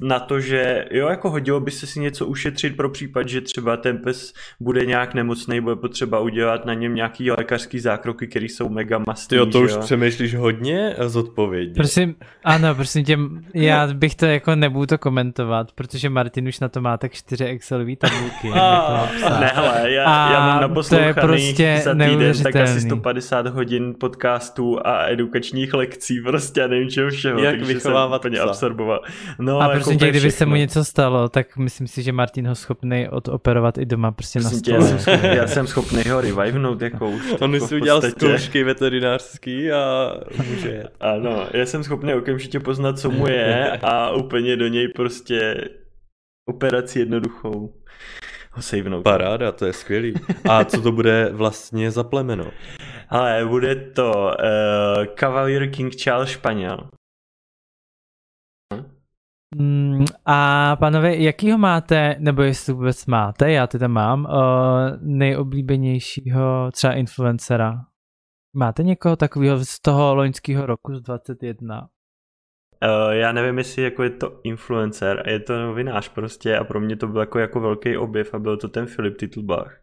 na 0.00 0.20
to, 0.20 0.40
že 0.40 0.84
jo, 0.90 1.08
jako 1.08 1.30
hodilo 1.30 1.60
by 1.60 1.70
se 1.70 1.86
si 1.86 2.00
něco 2.00 2.26
ušetřit 2.26 2.76
pro 2.76 2.88
případ, 2.90 3.28
že 3.28 3.40
třeba 3.40 3.76
ten 3.76 3.98
pes 3.98 4.32
bude 4.60 4.86
nějak 4.86 5.14
nemocný, 5.14 5.60
bude 5.60 5.76
potřeba 5.76 6.20
udělat 6.20 6.64
na 6.64 6.74
něm 6.74 6.94
nějaký 6.94 7.30
lékařský 7.30 7.80
zákroky, 7.80 8.26
které 8.26 8.44
jsou 8.44 8.68
mega 8.68 9.00
mastný. 9.06 9.36
Jo, 9.36 9.46
to 9.46 9.60
už 9.60 9.70
jo? 9.70 9.80
přemýšlíš 9.80 10.34
hodně 10.34 10.96
zodpovědně. 10.98 11.74
Prosím, 11.74 12.14
ano, 12.44 12.74
prosím 12.74 13.04
tě, 13.04 13.18
já 13.54 13.86
bych 13.86 14.14
to 14.14 14.26
jako 14.26 14.54
nebudu 14.54 14.86
to 14.86 14.98
komentovat, 14.98 15.72
protože 15.72 16.10
Martin 16.10 16.48
už 16.48 16.60
na 16.60 16.68
to 16.68 16.80
má 16.80 16.96
tak 16.96 17.12
čtyři 17.12 17.44
Excelové 17.44 17.96
tabulky. 17.96 18.50
a, 18.60 19.08
ne, 19.40 19.52
hele, 19.54 19.92
já, 19.92 20.32
já 20.32 20.46
mám 20.46 20.60
naposlouchaných 20.60 21.14
prostě 21.14 21.80
za 21.84 21.94
týden 21.94 22.42
tak 22.42 22.56
asi 22.56 22.80
150 22.80 23.46
hodin 23.46 23.94
podcastů 24.00 24.86
a 24.86 25.06
edukačních 25.06 25.74
lekcí, 25.74 26.20
prostě 26.20 26.64
a 26.64 26.66
nevím 26.66 26.90
čeho 26.90 27.10
všeho. 27.10 27.38
Jak 27.38 27.62
vychovávat 27.62 28.24
úplně 28.30 28.38
absorboval. 28.38 29.00
No, 29.38 29.60
a 29.60 29.72
jako 29.72 29.79
prostě 29.84 30.04
tě, 30.04 30.10
kdyby 30.10 30.30
se 30.30 30.46
mu 30.46 30.54
něco 30.54 30.84
stalo, 30.84 31.28
tak 31.28 31.56
myslím 31.56 31.86
si, 31.86 32.02
že 32.02 32.12
Martin 32.12 32.48
ho 32.48 32.54
schopný 32.54 33.08
odoperovat 33.08 33.78
i 33.78 33.86
doma 33.86 34.12
prostě 34.12 34.40
na 34.40 34.50
stole. 34.50 34.76
Já 34.76 34.82
jsem, 34.82 34.98
schopný, 34.98 35.28
já 35.36 35.46
jsem 35.46 35.66
schopný 35.66 36.02
ho 36.10 36.20
revivenout 36.20 36.82
jako 36.82 37.10
už. 37.10 37.34
On 37.40 37.54
jako 37.54 37.66
si 37.66 37.76
udělal 37.76 38.02
zkoušky 38.02 38.64
veterinářský 38.64 39.72
a 39.72 40.14
může 40.48 40.82
Ano, 41.00 41.46
já 41.52 41.66
jsem 41.66 41.84
schopný 41.84 42.14
okamžitě 42.14 42.60
poznat, 42.60 42.98
co 42.98 43.10
mu 43.10 43.26
je 43.26 43.70
a 43.70 44.10
úplně 44.10 44.56
do 44.56 44.68
něj 44.68 44.88
prostě 44.88 45.68
operaci 46.48 46.98
jednoduchou 46.98 47.74
ho 48.52 48.62
savenout. 48.62 49.04
Paráda, 49.04 49.52
to 49.52 49.66
je 49.66 49.72
skvělý. 49.72 50.14
A 50.48 50.64
co 50.64 50.82
to 50.82 50.92
bude 50.92 51.28
vlastně 51.32 51.90
za 51.90 52.04
plemeno? 52.04 52.46
Ale 53.08 53.44
bude 53.44 53.74
to 53.76 54.12
uh, 54.12 55.04
Cavalier 55.18 55.70
King 55.70 55.94
Charles 55.96 56.28
Španěl. 56.28 56.88
Mm, 59.56 60.04
a 60.26 60.76
panové, 60.76 61.16
jakýho 61.16 61.58
máte, 61.58 62.16
nebo 62.18 62.42
jestli 62.42 62.72
vůbec 62.72 63.06
máte, 63.06 63.52
já 63.52 63.66
teda 63.66 63.88
mám, 63.88 64.24
uh, 64.24 64.30
nejoblíbenějšího 65.00 66.70
třeba 66.72 66.92
influencera? 66.92 67.84
Máte 68.56 68.82
někoho 68.82 69.16
takového 69.16 69.64
z 69.64 69.80
toho 69.80 70.14
loňského 70.14 70.66
roku 70.66 70.94
z 70.94 71.02
21? 71.02 71.80
Uh, 71.82 73.12
já 73.12 73.32
nevím, 73.32 73.58
jestli 73.58 73.82
jako 73.82 74.02
je 74.02 74.10
to 74.10 74.40
influencer, 74.44 75.22
je 75.26 75.40
to 75.40 75.58
novinář 75.58 76.08
prostě 76.08 76.58
a 76.58 76.64
pro 76.64 76.80
mě 76.80 76.96
to 76.96 77.08
byl 77.08 77.20
jako, 77.20 77.38
jako 77.38 77.60
velký 77.60 77.96
objev 77.96 78.34
a 78.34 78.38
byl 78.38 78.56
to 78.56 78.68
ten 78.68 78.86
Filip 78.86 79.16
Titlbach. 79.16 79.80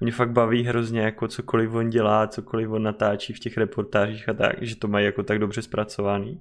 Mě 0.00 0.12
fakt 0.12 0.32
baví 0.32 0.64
hrozně 0.64 1.00
jako 1.00 1.28
cokoliv 1.28 1.74
on 1.74 1.90
dělá, 1.90 2.26
cokoliv 2.26 2.70
on 2.70 2.82
natáčí 2.82 3.32
v 3.32 3.40
těch 3.40 3.56
reportážích 3.56 4.28
a 4.28 4.34
tak, 4.34 4.62
že 4.62 4.76
to 4.76 4.88
mají 4.88 5.06
jako 5.06 5.22
tak 5.22 5.38
dobře 5.38 5.62
zpracovaný. 5.62 6.40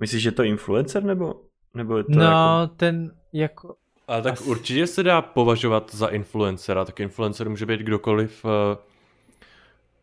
Myslíš, 0.00 0.22
že 0.22 0.32
to 0.32 0.42
influencer 0.42 1.04
nebo? 1.04 1.45
Nebo 1.76 1.96
je 1.96 2.04
to 2.04 2.10
no, 2.12 2.22
jako... 2.22 2.74
ten 2.76 3.10
jako... 3.32 3.74
Ale 4.08 4.22
tak 4.22 4.32
Asi... 4.32 4.44
určitě 4.44 4.86
se 4.86 5.02
dá 5.02 5.22
považovat 5.22 5.94
za 5.94 6.06
influencera, 6.06 6.84
tak 6.84 7.00
influencer 7.00 7.50
může 7.50 7.66
být 7.66 7.80
kdokoliv, 7.80 8.44
eh, 8.44 8.76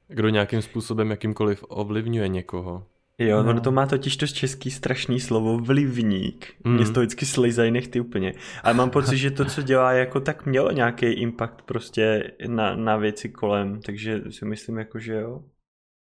Kdo 0.08 0.30
nějakým 0.30 0.62
způsobem 0.62 1.12
jakýmkoliv 1.12 1.66
ovlivňuje 1.68 2.28
někoho. 2.28 2.86
Jo, 3.18 3.44
no. 3.44 3.50
ono 3.50 3.62
to 3.62 3.72
má 3.72 3.86
totiž 3.86 4.18
to 4.18 4.28
český 4.28 4.72
strašný 4.72 5.20
slovo 5.20 5.58
vlivník. 5.58 6.54
Mm. 6.64 6.76
Mě 6.76 6.86
to 6.86 7.00
vždycky 7.00 7.26
slizají 7.26 7.72
nechty 7.72 8.00
úplně. 8.00 8.34
Ale 8.64 8.74
mám 8.74 8.90
pocit, 8.90 9.18
že 9.18 9.32
to, 9.32 9.46
co 9.46 9.62
dělá, 9.62 9.94
jako 9.94 10.20
tak 10.20 10.46
mělo 10.46 10.72
nějaký 10.72 11.06
impact 11.06 11.62
prostě 11.62 12.32
na, 12.48 12.76
na 12.76 12.98
věci 12.98 13.30
kolem, 13.30 13.82
takže 13.82 14.22
si 14.30 14.46
myslím 14.46 14.78
jako, 14.78 15.00
že 15.00 15.14
jo. 15.14 15.44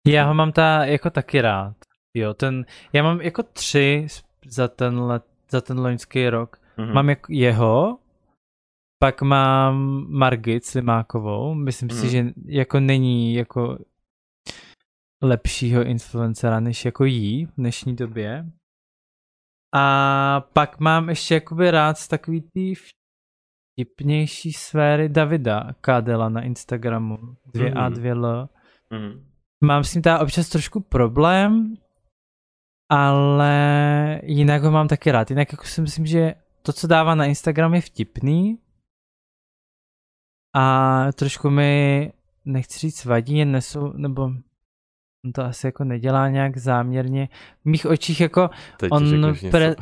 Já 0.08 0.26
ho 0.26 0.34
mám 0.34 0.52
ta, 0.52 0.86
jako 0.86 1.10
taky 1.10 1.42
rád. 1.42 1.76
Jo, 2.14 2.34
ten, 2.34 2.66
já 2.94 3.04
mám 3.04 3.22
jako 3.22 3.44
tři 3.44 4.08
za 4.46 4.68
ten, 4.68 5.00
let, 5.00 5.24
za 5.52 5.62
ten 5.62 5.80
loňský 5.80 6.30
rok. 6.30 6.58
Mm-hmm. 6.78 6.94
Mám 6.94 7.10
jako 7.10 7.28
jeho, 7.30 7.98
pak 9.02 9.22
mám 9.22 10.06
Margit 10.10 10.66
Slimákovou, 10.66 11.54
myslím 11.54 11.90
mm. 11.92 11.96
si, 11.96 12.06
mhm. 12.06 12.10
že 12.12 12.34
jako 12.46 12.80
není 12.80 13.34
jako 13.34 13.78
lepšího 15.22 15.84
influencera 15.84 16.60
než 16.60 16.86
jako 16.86 17.06
jí 17.06 17.46
v 17.46 17.56
dnešní 17.58 17.96
době. 17.96 18.46
A 19.76 20.42
pak 20.54 20.80
mám 20.80 21.10
ještě 21.10 21.34
jakoby 21.34 21.72
rád 21.72 21.98
z 21.98 22.08
takový 22.08 22.42
tý 22.42 22.74
vtipnější 22.76 24.54
sféry 24.54 25.10
Davida 25.10 25.74
Kádela 25.82 26.30
na 26.30 26.42
Instagramu. 26.42 27.18
2A, 27.56 27.94
2L. 27.94 28.48
Mm. 28.90 29.28
Mám 29.64 29.84
s 29.84 29.94
ním 29.94 30.02
teda 30.02 30.20
občas 30.20 30.50
trošku 30.50 30.80
problém, 30.80 31.74
ale 32.92 34.22
jinak 34.24 34.64
ho 34.64 34.72
mám 34.72 34.88
taky 34.88 35.12
rád. 35.12 35.30
Jinak 35.30 35.52
jako 35.52 35.66
si 35.66 35.82
myslím, 35.82 36.06
že 36.06 36.34
to, 36.62 36.74
co 36.74 36.88
dává 36.88 37.16
na 37.16 37.26
Instagram 37.26 37.74
je 37.74 37.82
vtipný 37.82 38.58
a 40.56 41.08
trošku 41.12 41.50
mi, 41.50 42.14
nechci 42.46 42.80
říct 42.80 43.06
vadí, 43.06 43.38
jen 43.38 43.52
nesou, 43.52 43.94
nebo 43.94 44.24
on 45.26 45.32
to 45.36 45.44
asi 45.44 45.68
jako 45.68 45.84
nedělá 45.84 46.30
nějak 46.30 46.58
záměrně. 46.58 47.30
V 47.62 47.66
mých 47.66 47.86
očích 47.86 48.22
jako 48.22 48.50
Teď 48.78 48.92
on, 48.92 49.36
pre, 49.52 49.76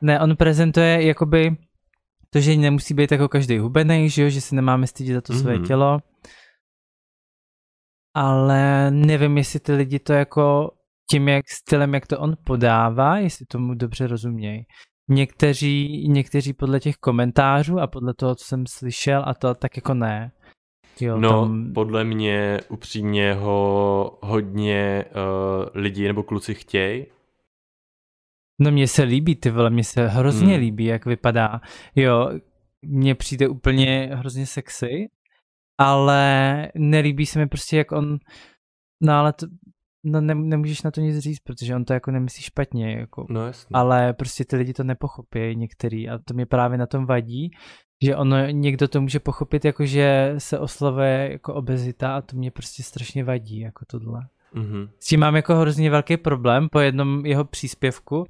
ne, 0.00 0.20
on 0.20 0.36
prezentuje 0.36 1.06
jakoby 1.06 1.56
to, 2.30 2.40
že 2.40 2.56
nemusí 2.56 2.94
být 2.94 3.12
jako 3.12 3.28
každý 3.28 3.58
hubený, 3.58 4.10
že 4.10 4.22
jo, 4.22 4.28
že 4.28 4.40
si 4.40 4.54
nemáme 4.54 4.86
stydět 4.86 5.14
za 5.14 5.20
to 5.20 5.32
mm-hmm. 5.32 5.40
své 5.40 5.58
tělo. 5.58 5.98
Ale 8.14 8.90
nevím, 8.90 9.38
jestli 9.38 9.60
ty 9.60 9.72
lidi 9.72 9.98
to 9.98 10.12
jako 10.12 10.70
tím, 11.10 11.28
jak 11.28 11.48
stylem, 11.48 11.94
jak 11.94 12.06
to 12.06 12.18
on 12.18 12.34
podává, 12.44 13.18
jestli 13.18 13.46
tomu 13.46 13.74
dobře 13.74 14.06
rozumějí. 14.06 14.66
Někteří, 15.08 16.08
někteří 16.08 16.52
podle 16.52 16.80
těch 16.80 16.96
komentářů 16.96 17.80
a 17.80 17.86
podle 17.86 18.14
toho, 18.14 18.34
co 18.34 18.44
jsem 18.44 18.66
slyšel 18.66 19.22
a 19.26 19.34
to 19.34 19.54
tak 19.54 19.76
jako 19.76 19.94
ne. 19.94 20.32
Jo, 21.00 21.18
no, 21.18 21.30
tam... 21.30 21.72
podle 21.72 22.04
mě 22.04 22.60
upřímně 22.68 23.34
ho 23.34 24.18
hodně 24.22 25.04
uh, 25.04 25.68
lidi 25.74 26.06
nebo 26.06 26.22
kluci 26.22 26.54
chtějí. 26.54 27.06
No 28.60 28.70
mně 28.70 28.88
se 28.88 29.02
líbí, 29.02 29.36
ty 29.36 29.50
vole, 29.50 29.70
mně 29.70 29.84
se 29.84 30.08
hrozně 30.08 30.52
hmm. 30.52 30.60
líbí, 30.60 30.84
jak 30.84 31.06
vypadá. 31.06 31.60
Jo, 31.96 32.30
mně 32.82 33.14
přijde 33.14 33.48
úplně 33.48 34.10
hrozně 34.12 34.46
sexy, 34.46 35.08
ale 35.78 36.68
nelíbí 36.74 37.26
se 37.26 37.38
mi 37.38 37.46
prostě, 37.46 37.76
jak 37.76 37.92
on, 37.92 38.18
no 39.02 39.12
ale 39.12 39.32
to, 39.32 39.46
no 40.04 40.20
ne, 40.20 40.34
nemůžeš 40.34 40.82
na 40.82 40.90
to 40.90 41.00
nic 41.00 41.18
říct, 41.18 41.40
protože 41.40 41.76
on 41.76 41.84
to 41.84 41.92
jako 41.92 42.10
nemyslí 42.10 42.42
špatně, 42.42 42.92
jako. 42.92 43.26
No 43.30 43.46
jasně. 43.46 43.74
Ale 43.74 44.12
prostě 44.12 44.44
ty 44.44 44.56
lidi 44.56 44.72
to 44.72 44.84
nepochopí 44.84 45.56
některý 45.56 46.08
a 46.08 46.18
to 46.18 46.34
mě 46.34 46.46
právě 46.46 46.78
na 46.78 46.86
tom 46.86 47.06
vadí, 47.06 47.50
že 48.04 48.16
ono, 48.16 48.46
někdo 48.46 48.88
to 48.88 49.00
může 49.00 49.20
pochopit 49.20 49.64
jako, 49.64 49.86
že 49.86 50.34
se 50.38 50.58
oslavuje 50.58 51.28
jako 51.32 51.54
obezita 51.54 52.16
a 52.16 52.20
to 52.20 52.36
mě 52.36 52.50
prostě 52.50 52.82
strašně 52.82 53.24
vadí, 53.24 53.60
jako 53.60 53.84
tohle. 53.84 54.20
Mm-hmm. 54.54 54.90
S 55.00 55.06
tím 55.06 55.20
mám 55.20 55.36
jako 55.36 55.54
hrozně 55.54 55.90
velký 55.90 56.16
problém, 56.16 56.68
po 56.72 56.80
jednom 56.80 57.26
jeho 57.26 57.44
příspěvku 57.44 58.24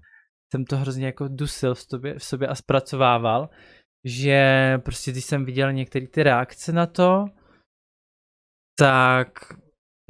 jsem 0.52 0.64
to 0.64 0.76
hrozně 0.76 1.06
jako 1.06 1.28
dusil 1.28 1.74
v 1.74 1.80
sobě, 1.80 2.18
v 2.18 2.24
sobě 2.24 2.48
a 2.48 2.54
zpracovával, 2.54 3.48
že 4.04 4.78
prostě 4.84 5.10
když 5.10 5.24
jsem 5.24 5.44
viděl 5.44 5.72
některé 5.72 6.06
ty 6.06 6.22
reakce 6.22 6.72
na 6.72 6.86
to, 6.86 7.24
tak 8.78 9.28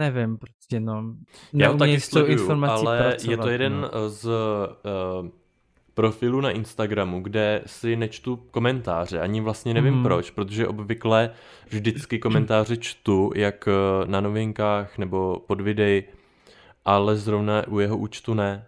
nevím, 0.00 0.38
prostě 0.38 0.80
no. 0.80 1.14
Já 1.52 1.70
ho 1.70 1.78
taky 1.78 2.00
sleduju, 2.00 2.50
ale 2.50 2.98
pracovat, 2.98 3.30
je 3.30 3.36
to 3.36 3.48
jeden 3.48 3.80
no. 3.80 4.10
z 4.10 4.24
uh, 4.24 5.28
profilu 5.94 6.40
na 6.40 6.50
Instagramu, 6.50 7.20
kde 7.20 7.62
si 7.66 7.96
nečtu 7.96 8.36
komentáře, 8.36 9.20
ani 9.20 9.40
vlastně 9.40 9.74
nevím 9.74 9.94
hmm. 9.94 10.02
proč, 10.02 10.30
protože 10.30 10.68
obvykle 10.68 11.30
vždycky 11.68 12.18
komentáře 12.18 12.76
čtu, 12.76 13.32
jak 13.34 13.68
eh, 13.68 14.06
na 14.06 14.20
novinkách 14.20 14.98
nebo 14.98 15.44
pod 15.46 15.60
videí, 15.60 16.02
ale 16.84 17.16
zrovna 17.16 17.68
u 17.68 17.78
jeho 17.78 17.98
účtu 17.98 18.34
ne. 18.34 18.66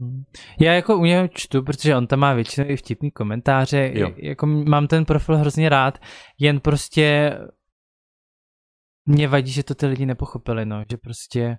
Hmm. 0.00 0.24
Já 0.60 0.72
jako 0.72 0.96
u 0.96 1.04
něho 1.04 1.28
čtu, 1.28 1.62
protože 1.62 1.96
on 1.96 2.06
tam 2.06 2.18
má 2.18 2.32
většinou 2.32 2.66
i 2.68 2.76
vtipný 2.76 3.10
komentáře, 3.10 3.90
jo. 3.94 4.10
jako 4.16 4.46
mám 4.46 4.86
ten 4.86 5.04
profil 5.04 5.36
hrozně 5.36 5.68
rád, 5.68 5.98
jen 6.38 6.60
prostě 6.60 7.38
mě 9.06 9.28
vadí, 9.28 9.52
že 9.52 9.62
to 9.62 9.74
ty 9.74 9.86
lidi 9.86 10.06
nepochopili, 10.06 10.66
no, 10.66 10.84
že 10.90 10.96
prostě 10.96 11.56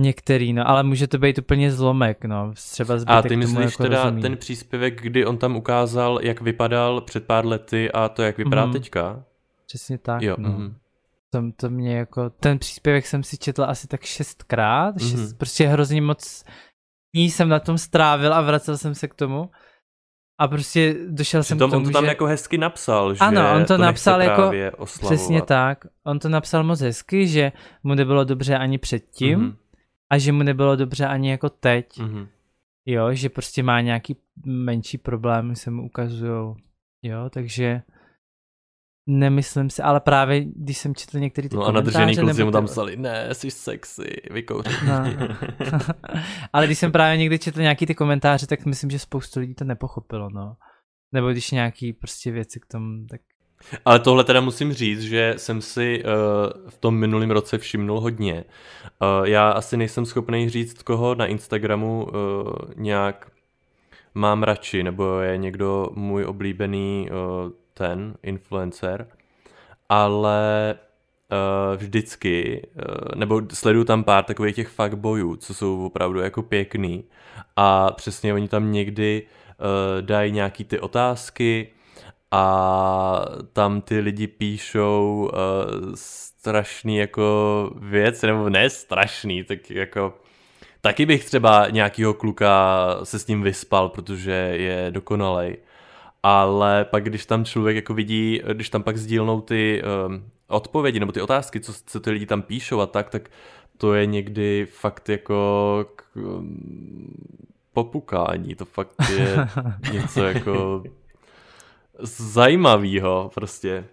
Některý, 0.00 0.52
no, 0.52 0.68
ale 0.68 0.82
může 0.82 1.06
to 1.06 1.18
být 1.18 1.38
úplně 1.38 1.72
zlomek, 1.72 2.24
no, 2.24 2.52
třeba 2.54 2.94
A 3.06 3.22
ty 3.22 3.36
myslíš 3.36 3.64
jako 3.64 3.82
teda 3.82 4.04
rozumí. 4.04 4.22
ten 4.22 4.36
příspěvek, 4.36 5.02
kdy 5.02 5.26
on 5.26 5.38
tam 5.38 5.56
ukázal, 5.56 6.18
jak 6.22 6.40
vypadal 6.40 7.00
před 7.00 7.26
pár 7.26 7.46
lety 7.46 7.92
a 7.92 8.08
to, 8.08 8.22
jak 8.22 8.38
vypadá 8.38 8.66
mm. 8.66 8.72
teďka? 8.72 9.24
Přesně 9.66 9.98
tak, 9.98 10.22
jo, 10.22 10.36
no. 10.38 10.48
Mm. 10.48 10.74
To, 11.30 11.42
to 11.56 11.70
mě 11.70 11.96
jako, 11.96 12.30
ten 12.30 12.58
příspěvek 12.58 13.06
jsem 13.06 13.22
si 13.22 13.38
četl 13.38 13.64
asi 13.64 13.86
tak 13.86 14.02
šestkrát, 14.02 14.94
mm. 14.94 15.08
šest, 15.08 15.32
prostě 15.32 15.66
hrozně 15.66 16.02
moc 16.02 16.44
dní 17.14 17.30
jsem 17.30 17.48
na 17.48 17.60
tom 17.60 17.78
strávil 17.78 18.34
a 18.34 18.40
vracel 18.40 18.78
jsem 18.78 18.94
se 18.94 19.08
k 19.08 19.14
tomu. 19.14 19.50
A 20.38 20.48
prostě 20.48 20.96
došel 21.08 21.42
jsem 21.42 21.58
tom, 21.58 21.70
k 21.70 21.72
tomu, 21.72 21.86
on 21.86 21.92
to 21.92 21.92
tam 21.92 22.04
že... 22.04 22.08
jako 22.08 22.26
hezky 22.26 22.58
napsal, 22.58 23.14
že 23.14 23.20
Ano, 23.20 23.52
on 23.56 23.64
to, 23.64 23.76
to 23.76 23.82
napsal 23.82 24.22
jako, 24.22 24.50
přesně 24.84 25.42
tak, 25.42 25.84
on 26.04 26.18
to 26.18 26.28
napsal 26.28 26.64
moc 26.64 26.80
hezky, 26.80 27.26
že 27.26 27.52
mu 27.82 27.94
nebylo 27.94 28.24
dobře 28.24 28.56
ani 28.56 28.78
předtím, 28.78 29.38
mm-hmm 29.40 29.54
a 30.10 30.18
že 30.18 30.32
mu 30.32 30.42
nebylo 30.42 30.76
dobře 30.76 31.06
ani 31.06 31.30
jako 31.30 31.48
teď. 31.48 31.98
Mm-hmm. 31.98 32.26
Jo, 32.86 33.14
že 33.14 33.28
prostě 33.28 33.62
má 33.62 33.80
nějaký 33.80 34.16
menší 34.46 34.98
problém, 34.98 35.56
se 35.56 35.70
mu 35.70 35.84
ukazují. 35.86 36.54
Jo, 37.02 37.30
takže 37.30 37.82
nemyslím 39.08 39.70
si, 39.70 39.82
ale 39.82 40.00
právě 40.00 40.44
když 40.44 40.78
jsem 40.78 40.94
četl 40.94 41.18
některý 41.18 41.48
ty 41.48 41.56
No 41.56 41.64
a 41.64 41.72
nadržený 41.72 42.16
kluci 42.16 42.44
mu 42.44 42.50
tam 42.50 42.64
psali, 42.64 42.96
ne, 42.96 43.34
jsi 43.34 43.50
sexy, 43.50 44.16
vykouření. 44.30 44.76
No. 44.86 45.28
ale 46.52 46.66
když 46.66 46.78
jsem 46.78 46.92
právě 46.92 47.16
někdy 47.16 47.38
četl 47.38 47.60
nějaký 47.60 47.86
ty 47.86 47.94
komentáře, 47.94 48.46
tak 48.46 48.66
myslím, 48.66 48.90
že 48.90 48.98
spoustu 48.98 49.40
lidí 49.40 49.54
to 49.54 49.64
nepochopilo, 49.64 50.30
no. 50.30 50.56
Nebo 51.12 51.30
když 51.30 51.50
nějaký 51.50 51.92
prostě 51.92 52.30
věci 52.30 52.60
k 52.60 52.66
tomu, 52.66 53.06
tak 53.10 53.20
ale 53.84 53.98
tohle 53.98 54.24
teda 54.24 54.40
musím 54.40 54.72
říct, 54.72 55.02
že 55.02 55.34
jsem 55.36 55.60
si 55.60 56.04
uh, 56.04 56.70
v 56.70 56.78
tom 56.78 56.96
minulém 56.96 57.30
roce 57.30 57.58
všimnul 57.58 58.00
hodně. 58.00 58.44
Uh, 59.20 59.26
já 59.26 59.50
asi 59.50 59.76
nejsem 59.76 60.06
schopný 60.06 60.48
říct, 60.48 60.82
koho 60.82 61.14
na 61.14 61.26
Instagramu 61.26 62.04
uh, 62.04 62.52
nějak 62.76 63.30
mám 64.14 64.42
radši, 64.42 64.82
nebo 64.82 65.18
je 65.20 65.36
někdo 65.36 65.88
můj 65.94 66.24
oblíbený 66.24 67.08
uh, 67.10 67.50
ten 67.78 68.14
influencer, 68.22 69.06
ale 69.88 70.74
uh, 70.74 71.76
vždycky, 71.76 72.66
uh, 72.76 73.14
nebo 73.14 73.42
sleduju 73.52 73.84
tam 73.84 74.04
pár 74.04 74.24
takových 74.24 74.56
těch 74.56 74.68
fuckboyů, 74.68 75.36
co 75.36 75.54
jsou 75.54 75.86
opravdu 75.86 76.20
jako 76.20 76.42
pěkný 76.42 77.04
a 77.56 77.90
přesně 77.90 78.34
oni 78.34 78.48
tam 78.48 78.72
někdy 78.72 79.22
uh, 79.22 80.02
dají 80.02 80.32
nějaký 80.32 80.64
ty 80.64 80.80
otázky, 80.80 81.72
a 82.30 83.24
tam 83.52 83.80
ty 83.80 83.98
lidi 83.98 84.26
píšou 84.26 85.30
uh, 85.32 85.94
strašný 85.94 86.96
jako 86.96 87.70
věc, 87.80 88.22
nebo 88.22 88.48
ne 88.48 88.70
strašný, 88.70 89.44
tak 89.44 89.70
jako 89.70 90.14
taky 90.80 91.06
bych 91.06 91.24
třeba 91.24 91.68
nějakýho 91.70 92.14
kluka 92.14 92.88
se 93.04 93.18
s 93.18 93.26
ním 93.26 93.42
vyspal, 93.42 93.88
protože 93.88 94.32
je 94.32 94.86
dokonalej. 94.90 95.56
Ale 96.22 96.84
pak, 96.84 97.04
když 97.04 97.26
tam 97.26 97.44
člověk 97.44 97.76
jako 97.76 97.94
vidí, 97.94 98.42
když 98.52 98.70
tam 98.70 98.82
pak 98.82 98.96
sdílnou 98.96 99.40
ty 99.40 99.82
um, 100.06 100.30
odpovědi 100.48 101.00
nebo 101.00 101.12
ty 101.12 101.22
otázky, 101.22 101.60
co, 101.60 101.72
co 101.86 102.00
ty 102.00 102.10
lidi 102.10 102.26
tam 102.26 102.42
píšou 102.42 102.80
a 102.80 102.86
tak, 102.86 103.10
tak 103.10 103.30
to 103.76 103.94
je 103.94 104.06
někdy 104.06 104.66
fakt 104.70 105.08
jako 105.08 105.86
k, 105.96 106.16
um, 106.16 107.14
popukání, 107.72 108.54
to 108.54 108.64
fakt 108.64 108.94
je 109.16 109.48
něco 109.92 110.24
jako 110.24 110.82
zajímavýho 111.98 113.30
prostě. 113.34 113.84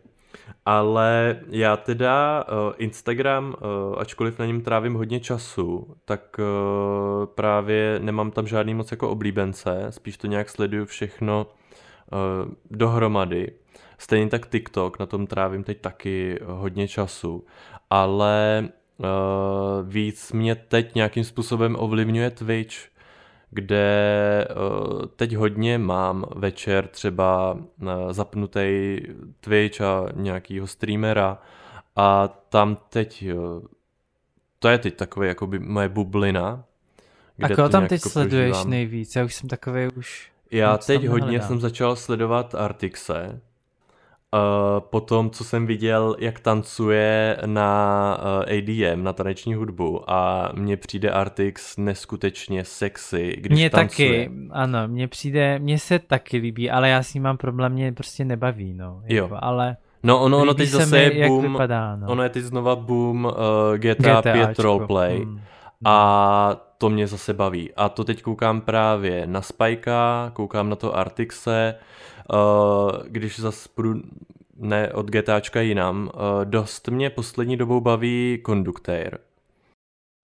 Ale 0.65 1.39
já 1.49 1.77
teda 1.77 2.43
uh, 2.43 2.73
Instagram, 2.77 3.55
uh, 3.61 3.99
ačkoliv 3.99 4.39
na 4.39 4.45
něm 4.45 4.61
trávím 4.61 4.93
hodně 4.93 5.19
času, 5.19 5.95
tak 6.05 6.39
uh, 6.39 7.25
právě 7.25 7.99
nemám 8.03 8.31
tam 8.31 8.47
žádný 8.47 8.73
moc 8.73 8.91
jako 8.91 9.09
oblíbence, 9.09 9.87
spíš 9.89 10.17
to 10.17 10.27
nějak 10.27 10.49
sleduju 10.49 10.85
všechno 10.85 11.47
dohromady. 12.71 13.51
Stejně 13.97 14.29
tak 14.29 14.49
TikTok, 14.49 14.99
na 14.99 15.05
tom 15.05 15.27
trávím 15.27 15.63
teď 15.63 15.81
taky 15.81 16.39
hodně 16.43 16.87
času, 16.87 17.45
ale 17.89 18.69
uh, 18.97 19.07
víc 19.89 20.31
mě 20.31 20.55
teď 20.55 20.95
nějakým 20.95 21.23
způsobem 21.23 21.75
ovlivňuje 21.79 22.29
Twitch, 22.31 22.75
kde 23.49 24.47
uh, 24.49 25.05
teď 25.15 25.35
hodně 25.35 25.77
mám 25.77 26.25
večer 26.35 26.87
třeba 26.87 27.53
uh, 27.53 27.89
zapnutý 28.11 28.97
Twitch 29.39 29.81
a 29.81 30.05
nějakýho 30.15 30.67
streamera 30.67 31.37
a 31.95 32.27
tam 32.27 32.77
teď, 32.89 33.25
uh, 33.33 33.63
to 34.59 34.67
je 34.67 34.77
teď 34.77 34.95
takový 34.95 35.27
jakoby 35.27 35.59
moje 35.59 35.89
bublina. 35.89 36.63
Kde 37.37 37.53
a 37.53 37.55
koho 37.55 37.69
tam 37.69 37.87
teď 37.87 37.99
jako 37.99 38.09
sleduješ 38.09 38.51
prožívám. 38.51 38.69
nejvíc? 38.69 39.15
Já 39.15 39.23
už 39.25 39.35
jsem 39.35 39.49
takový 39.49 39.87
už... 39.95 40.31
Já 40.51 40.77
teď 40.77 41.07
hodně 41.07 41.27
hledám. 41.27 41.47
jsem 41.47 41.59
začal 41.59 41.95
sledovat 41.95 42.55
Artixe, 42.55 43.41
Uh, 44.33 44.79
po 44.79 45.01
tom, 45.01 45.29
co 45.29 45.43
jsem 45.43 45.65
viděl, 45.65 46.15
jak 46.19 46.39
tancuje 46.39 47.37
na 47.45 48.17
uh, 48.21 48.43
eh, 48.47 48.57
ADM, 48.57 49.03
na 49.03 49.13
taneční 49.13 49.53
hudbu 49.53 50.11
a 50.11 50.51
mně 50.53 50.77
přijde 50.77 51.11
Artix 51.11 51.77
neskutečně 51.77 52.65
sexy, 52.65 53.35
když 53.39 53.59
Mně 53.59 53.69
tancuje. 53.69 54.09
taky, 54.09 54.31
ano, 54.51 54.87
mně 54.87 55.07
přijde, 55.07 55.59
mně 55.59 55.79
se 55.79 55.99
taky 55.99 56.37
líbí, 56.37 56.71
ale 56.71 56.89
já 56.89 57.03
s 57.03 57.13
ním 57.13 57.23
mám 57.23 57.37
problém, 57.37 57.71
mě 57.71 57.91
prostě 57.91 58.25
nebaví, 58.25 58.73
no. 58.73 59.01
Jako, 59.05 59.33
jo. 59.33 59.39
Ale 59.41 59.77
No 60.03 60.21
ono, 60.21 60.37
ono 60.37 60.53
teď 60.53 60.69
zase 60.69 61.09
mi, 61.09 61.19
je 61.19 61.27
boom, 61.27 61.51
vypadá, 61.51 61.95
no. 61.95 62.07
ono 62.07 62.23
je 62.23 62.29
teď 62.29 62.43
znova 62.43 62.75
boom 62.75 63.25
uh, 63.25 63.31
GTA, 63.77 64.21
GTA 64.21 64.33
5 64.33 64.59
roleplay 64.59 65.17
hmm. 65.17 65.39
a 65.85 66.55
to 66.77 66.89
mě 66.89 67.07
zase 67.07 67.33
baví. 67.33 67.73
A 67.73 67.89
to 67.89 68.03
teď 68.03 68.21
koukám 68.21 68.61
právě 68.61 69.27
na 69.27 69.41
Spikea, 69.41 70.31
koukám 70.33 70.69
na 70.69 70.75
to 70.75 70.95
Artixe, 70.95 71.75
Uh, 72.33 72.91
když 73.07 73.39
zase 73.39 73.69
půjdu 73.75 74.01
ne 74.55 74.93
od 74.93 75.05
GTAčka 75.11 75.61
jinam, 75.61 76.11
uh, 76.13 76.45
dost 76.45 76.87
mě 76.87 77.09
poslední 77.09 77.57
dobou 77.57 77.81
baví 77.81 78.43
Conductor. 78.45 79.19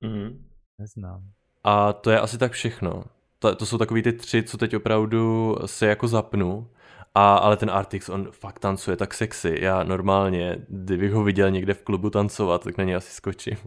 Mm. 0.01 0.45
Neznám. 0.79 1.23
A 1.63 1.93
to 1.93 2.11
je 2.11 2.19
asi 2.19 2.37
tak 2.37 2.51
všechno. 2.51 3.03
To, 3.39 3.55
to 3.55 3.65
jsou 3.65 3.77
takový 3.77 4.01
ty 4.01 4.13
tři, 4.13 4.43
co 4.43 4.57
teď 4.57 4.75
opravdu 4.75 5.55
se 5.65 5.85
jako 5.85 6.07
zapnu. 6.07 6.67
A, 7.15 7.35
ale 7.35 7.57
ten 7.57 7.71
Artix, 7.71 8.09
on 8.09 8.31
fakt 8.31 8.59
tancuje 8.59 8.97
tak 8.97 9.13
sexy. 9.13 9.57
Já 9.61 9.83
normálně, 9.83 10.57
kdybych 10.69 11.13
ho 11.13 11.23
viděl 11.23 11.51
někde 11.51 11.73
v 11.73 11.83
klubu 11.83 12.09
tancovat, 12.09 12.63
tak 12.63 12.77
na 12.77 12.83
něj 12.83 12.95
asi 12.95 13.11
skočím. 13.11 13.57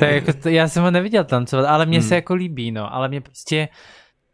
Je 0.00 0.14
jako, 0.14 0.32
to, 0.32 0.48
já 0.48 0.68
jsem 0.68 0.82
ho 0.82 0.90
neviděl 0.90 1.24
tancovat, 1.24 1.66
ale 1.66 1.86
mně 1.86 1.98
hmm. 1.98 2.08
se 2.08 2.14
jako 2.14 2.34
líbí, 2.34 2.72
no. 2.72 2.94
Ale 2.94 3.08
mě 3.08 3.20
prostě, 3.20 3.68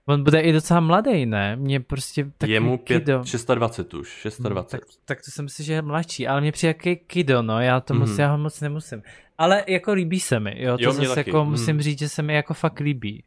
On 0.09 0.25
bude 0.25 0.41
i 0.41 0.53
docela 0.53 0.81
mladý, 0.81 1.27
ne? 1.27 1.57
Mě 1.57 1.81
prostě 1.81 2.27
taky 2.39 2.53
Je 2.53 2.61
mu 2.61 2.79
pět, 2.79 2.99
kido. 2.99 3.25
620 3.25 3.95
už, 3.95 4.09
620. 4.09 4.77
Hmm, 4.77 4.81
tak, 4.81 4.89
tak 5.05 5.19
to 5.19 5.31
jsem 5.31 5.45
myslel, 5.45 5.67
že 5.67 5.73
je 5.73 5.83
mladší, 5.83 6.29
ale 6.29 6.41
mě 6.41 6.53
přijde 6.53 6.69
jaký 6.69 6.97
kido, 6.97 7.43
no, 7.43 7.61
já 7.61 7.81
to 7.81 7.95
mm. 7.95 8.01
moc, 8.01 8.19
já 8.19 8.31
ho 8.31 8.39
moc 8.39 8.61
nemusím. 8.61 9.03
Ale 9.39 9.65
jako 9.69 9.93
líbí 9.93 10.21
se 10.21 10.41
mi, 10.41 10.63
jo, 10.63 10.79
to 10.79 10.85
jo, 10.85 10.93
zase 10.93 11.15
taky. 11.15 11.31
jako 11.31 11.45
mm. 11.45 11.51
musím 11.51 11.83
říct, 11.83 11.99
že 11.99 12.09
se 12.09 12.23
mi 12.23 12.35
jako 12.35 12.55
fakt 12.55 12.81
líbí. 12.81 13.25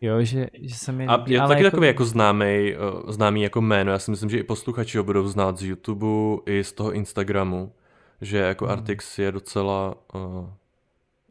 Jo, 0.00 0.22
že, 0.22 0.46
že 0.62 0.74
se 0.74 0.92
mi 0.92 1.02
líbí, 1.02 1.12
A 1.12 1.24
je 1.26 1.40
to 1.40 1.48
taky 1.48 1.62
jako... 1.62 1.70
takový 1.70 1.86
jako 1.86 2.04
známý, 2.04 2.74
uh, 3.04 3.10
známý 3.10 3.42
jako 3.42 3.60
jméno, 3.60 3.92
já 3.92 3.98
si 3.98 4.10
myslím, 4.10 4.30
že 4.30 4.38
i 4.38 4.42
posluchači 4.42 4.98
ho 4.98 5.04
budou 5.04 5.26
znát 5.28 5.58
z 5.58 5.64
YouTube 5.64 6.42
i 6.46 6.64
z 6.64 6.72
toho 6.72 6.92
Instagramu, 6.92 7.72
že 8.20 8.38
jako 8.38 8.64
mm. 8.64 8.70
Artix 8.70 9.18
je 9.18 9.32
docela, 9.32 9.94
uh, 10.14 10.48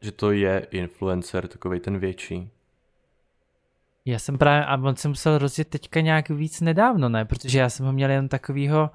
že 0.02 0.12
to 0.12 0.32
je 0.32 0.68
influencer, 0.72 1.48
takový 1.48 1.80
ten 1.80 2.00
větší. 2.00 2.50
Já 4.06 4.20
jsem 4.20 4.38
právě, 4.38 4.66
a 4.66 4.78
on 4.78 4.96
se 4.96 5.08
musel 5.08 5.38
rozjet 5.38 5.68
teďka 5.68 6.02
nějak 6.02 6.30
víc 6.30 6.62
nedávno, 6.62 7.10
ne? 7.10 7.26
Protože 7.26 7.60
já 7.60 7.70
jsem 7.70 7.86
ho 7.86 7.92
měl 7.92 8.10
jen 8.10 8.30
takovýho, 8.30 8.90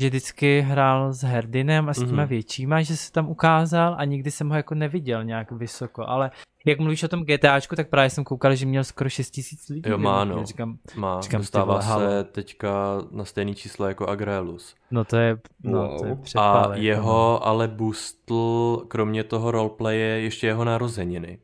že 0.00 0.08
vždycky 0.08 0.60
hrál 0.60 1.12
s 1.12 1.22
Herdinem 1.22 1.88
a 1.88 1.94
s 1.94 1.98
těma 1.98 2.24
mm-hmm. 2.24 2.28
většíma, 2.28 2.82
že 2.82 2.96
se 2.96 3.12
tam 3.12 3.28
ukázal 3.28 3.94
a 3.98 4.04
nikdy 4.04 4.30
jsem 4.30 4.48
ho 4.48 4.56
jako 4.56 4.74
neviděl 4.74 5.24
nějak 5.24 5.52
vysoko, 5.52 6.08
ale 6.08 6.30
jak 6.66 6.78
mluvíš 6.78 7.02
o 7.02 7.08
tom 7.08 7.24
GTAčku, 7.24 7.76
tak 7.76 7.88
právě 7.88 8.10
jsem 8.10 8.24
koukal, 8.24 8.54
že 8.54 8.66
měl 8.66 8.84
skoro 8.84 9.10
6 9.10 9.30
tisíc 9.30 9.68
lidí. 9.68 9.90
Jo, 9.90 9.98
má, 9.98 10.24
no. 10.24 10.44
Říkám, 10.44 10.78
má. 10.96 11.20
Říkám, 11.20 11.40
Dostává 11.40 11.82
se 11.82 11.88
halo. 11.88 12.04
teďka 12.32 12.68
na 13.10 13.24
stejný 13.24 13.54
číslo 13.54 13.88
jako 13.88 14.08
Agrelus. 14.08 14.74
No 14.90 15.04
to 15.04 15.16
je, 15.16 15.38
no, 15.62 15.88
wow. 15.88 15.98
to 15.98 16.06
je 16.06 16.16
A 16.36 16.74
jeho 16.74 17.38
no. 17.40 17.46
ale 17.46 17.68
boostl, 17.68 18.76
kromě 18.88 19.24
toho 19.24 19.50
roleplaye, 19.50 20.20
ještě 20.20 20.46
jeho 20.46 20.64
narozeniny. 20.64 21.38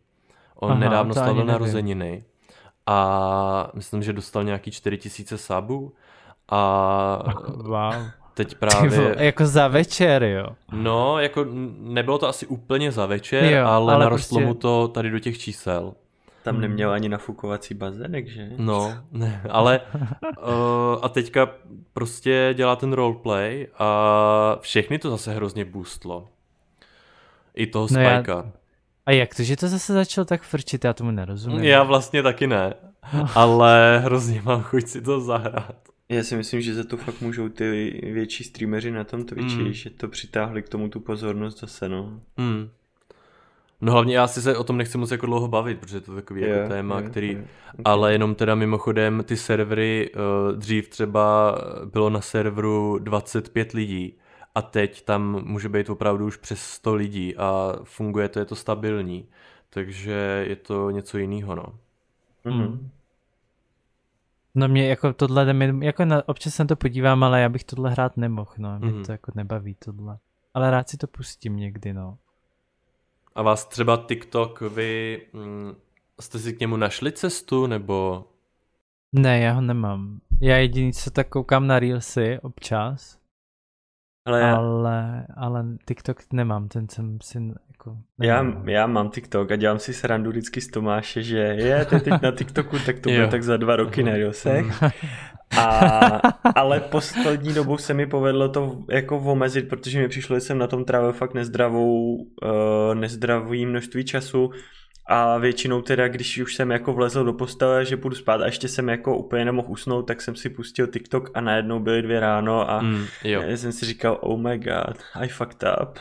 On 0.54 0.70
Aha, 0.70 0.80
nedávno 0.80 1.14
slavil 1.14 1.44
narozeniny 1.44 2.24
a 2.86 3.70
myslím, 3.74 4.02
že 4.02 4.12
dostal 4.12 4.44
nějaký 4.44 4.70
4000 4.70 5.38
sabů 5.38 5.92
a 6.48 7.22
wow. 7.56 8.21
Teď 8.34 8.54
právě... 8.54 9.14
jako 9.18 9.46
za 9.46 9.68
večer, 9.68 10.22
jo? 10.22 10.46
No, 10.72 11.18
jako 11.18 11.46
nebylo 11.78 12.18
to 12.18 12.28
asi 12.28 12.46
úplně 12.46 12.92
za 12.92 13.06
večer, 13.06 13.44
jo, 13.44 13.66
ale, 13.66 13.92
ale 13.94 14.04
narostlo 14.04 14.38
prostě... 14.38 14.46
mu 14.46 14.54
to 14.54 14.88
tady 14.88 15.10
do 15.10 15.18
těch 15.18 15.38
čísel. 15.38 15.94
Tam 16.42 16.60
neměl 16.60 16.92
ani 16.92 17.08
nafukovací 17.08 17.74
bazének, 17.74 18.28
že? 18.28 18.48
No, 18.56 18.94
ne, 19.12 19.42
ale 19.50 19.80
uh, 19.82 20.98
a 21.02 21.08
teďka 21.08 21.50
prostě 21.92 22.54
dělá 22.56 22.76
ten 22.76 22.92
roleplay 22.92 23.66
a 23.78 24.58
všechny 24.60 24.98
to 24.98 25.10
zase 25.10 25.34
hrozně 25.34 25.64
boostlo. 25.64 26.28
I 27.54 27.66
toho 27.66 27.82
no 27.82 27.88
Spikea. 27.88 28.36
Já, 28.36 28.44
a 29.06 29.10
jak 29.10 29.34
to, 29.34 29.42
že 29.42 29.56
to 29.56 29.68
zase 29.68 29.92
začalo 29.92 30.24
tak 30.24 30.42
frčit, 30.42 30.84
já 30.84 30.92
tomu 30.92 31.10
nerozumím. 31.10 31.64
Já 31.64 31.82
vlastně 31.82 32.22
taky 32.22 32.46
ne, 32.46 32.74
ale 33.34 34.00
hrozně 34.04 34.42
mám 34.42 34.62
chuť 34.62 34.86
si 34.86 35.02
to 35.02 35.20
zahrát. 35.20 35.91
Já 36.12 36.24
si 36.24 36.36
myslím, 36.36 36.60
že 36.60 36.74
za 36.74 36.84
to 36.84 36.96
fakt 36.96 37.20
můžou 37.20 37.48
ty 37.48 38.00
větší 38.12 38.44
streameři 38.44 38.90
na 38.90 39.04
tom 39.04 39.24
Twitchi, 39.24 39.62
mm. 39.62 39.72
že 39.72 39.90
to 39.90 40.08
přitáhli 40.08 40.62
k 40.62 40.68
tomu 40.68 40.88
tu 40.88 41.00
pozornost 41.00 41.60
zase, 41.60 41.88
no. 41.88 42.20
Mm. 42.36 42.70
No 43.80 43.92
hlavně 43.92 44.16
já 44.16 44.26
si 44.26 44.42
se 44.42 44.56
o 44.56 44.64
tom 44.64 44.76
nechci 44.76 44.98
moc 44.98 45.10
jako 45.10 45.26
dlouho 45.26 45.48
bavit, 45.48 45.78
protože 45.78 46.00
to 46.00 46.12
je 46.12 46.16
takový 46.22 46.40
yeah, 46.40 46.56
jako 46.56 46.68
téma, 46.68 46.98
yeah, 46.98 47.10
který, 47.10 47.28
yeah. 47.28 47.44
Okay. 47.72 47.82
ale 47.84 48.12
jenom 48.12 48.34
teda 48.34 48.54
mimochodem 48.54 49.22
ty 49.26 49.36
servery, 49.36 50.10
uh, 50.14 50.58
dřív 50.58 50.88
třeba 50.88 51.56
bylo 51.84 52.10
na 52.10 52.20
serveru 52.20 52.98
25 52.98 53.72
lidí 53.72 54.18
a 54.54 54.62
teď 54.62 55.04
tam 55.04 55.42
může 55.44 55.68
být 55.68 55.90
opravdu 55.90 56.26
už 56.26 56.36
přes 56.36 56.62
100 56.62 56.94
lidí 56.94 57.36
a 57.36 57.76
funguje 57.84 58.28
to, 58.28 58.38
je 58.38 58.44
to 58.44 58.56
stabilní. 58.56 59.28
Takže 59.70 60.44
je 60.48 60.56
to 60.56 60.90
něco 60.90 61.18
jiného, 61.18 61.54
no. 61.54 61.64
Mm. 62.44 62.90
No 64.54 64.68
mě 64.68 64.88
jako 64.88 65.12
tohle, 65.12 65.52
mě, 65.52 65.86
jako 65.86 66.04
na, 66.04 66.28
občas 66.28 66.54
se 66.54 66.64
to 66.64 66.76
podívám, 66.76 67.24
ale 67.24 67.40
já 67.40 67.48
bych 67.48 67.64
tohle 67.64 67.90
hrát 67.90 68.16
nemohl, 68.16 68.50
no. 68.58 68.78
Mě 68.78 68.92
mm. 68.92 69.04
to 69.04 69.12
jako 69.12 69.32
nebaví 69.34 69.74
tohle. 69.74 70.18
Ale 70.54 70.70
rád 70.70 70.88
si 70.88 70.96
to 70.96 71.06
pustím 71.06 71.56
někdy, 71.56 71.92
no. 71.92 72.18
A 73.34 73.42
vás 73.42 73.64
třeba 73.64 74.04
TikTok, 74.08 74.60
vy 74.60 75.22
mm, 75.32 75.74
jste 76.20 76.38
si 76.38 76.52
k 76.52 76.60
němu 76.60 76.76
našli 76.76 77.12
cestu, 77.12 77.66
nebo? 77.66 78.24
Ne, 79.12 79.40
já 79.40 79.52
ho 79.52 79.60
nemám. 79.60 80.20
Já 80.40 80.56
jediný, 80.56 80.92
co 80.92 81.10
tak 81.10 81.28
koukám 81.28 81.66
na 81.66 81.78
Reelsy 81.78 82.38
občas, 82.42 83.22
ale, 84.24 84.40
já... 84.40 84.56
ale, 84.56 85.26
ale 85.36 85.66
TikTok 85.88 86.32
nemám, 86.32 86.68
ten 86.68 86.88
jsem 86.88 87.18
si 87.22 87.38
jako... 87.86 87.98
Já, 88.20 88.46
já 88.64 88.86
mám 88.86 89.10
TikTok 89.10 89.52
a 89.52 89.56
dělám 89.56 89.78
si 89.78 89.94
srandu 89.94 90.30
vždycky 90.30 90.60
z 90.60 90.68
Tomáše, 90.68 91.22
že 91.22 91.38
je, 91.38 91.84
to 91.84 92.00
teď 92.00 92.14
na 92.22 92.30
TikToku, 92.30 92.78
tak 92.86 93.00
to 93.00 93.10
bude 93.10 93.26
tak 93.26 93.42
za 93.42 93.56
dva 93.56 93.76
roky 93.76 94.02
na 94.02 94.12
Reelsech. 94.12 94.82
A, 95.58 96.20
ale 96.54 96.80
poslední 96.80 97.54
dobou 97.54 97.78
se 97.78 97.94
mi 97.94 98.06
povedlo 98.06 98.48
to 98.48 98.78
jako 98.90 99.18
omezit, 99.18 99.68
protože 99.68 100.00
mi 100.00 100.08
přišlo, 100.08 100.36
že 100.36 100.40
jsem 100.40 100.58
na 100.58 100.66
tom 100.66 100.84
trávil 100.84 101.12
fakt 101.12 101.34
nezdravou, 101.34 102.16
uh, 102.16 102.94
nezdravý 102.94 103.66
množství 103.66 104.04
času 104.04 104.50
a 105.06 105.38
většinou 105.38 105.82
teda, 105.82 106.08
když 106.08 106.38
už 106.38 106.54
jsem 106.54 106.70
jako 106.70 106.92
vlezl 106.92 107.24
do 107.24 107.32
postele, 107.32 107.84
že 107.84 107.96
půjdu 107.96 108.16
spát 108.16 108.40
a 108.40 108.46
ještě 108.46 108.68
jsem 108.68 108.88
jako 108.88 109.16
úplně 109.16 109.44
nemohl 109.44 109.68
usnout, 109.70 110.06
tak 110.06 110.22
jsem 110.22 110.36
si 110.36 110.50
pustil 110.50 110.86
TikTok 110.86 111.30
a 111.34 111.40
najednou 111.40 111.80
byly 111.80 112.02
dvě 112.02 112.20
ráno 112.20 112.70
a 112.70 112.82
mm, 112.82 113.06
jo. 113.24 113.42
jsem 113.54 113.72
si 113.72 113.86
říkal, 113.86 114.18
oh 114.20 114.40
my 114.40 114.58
god, 114.58 115.02
I 115.14 115.28
fucked 115.28 115.64
up. 115.82 115.98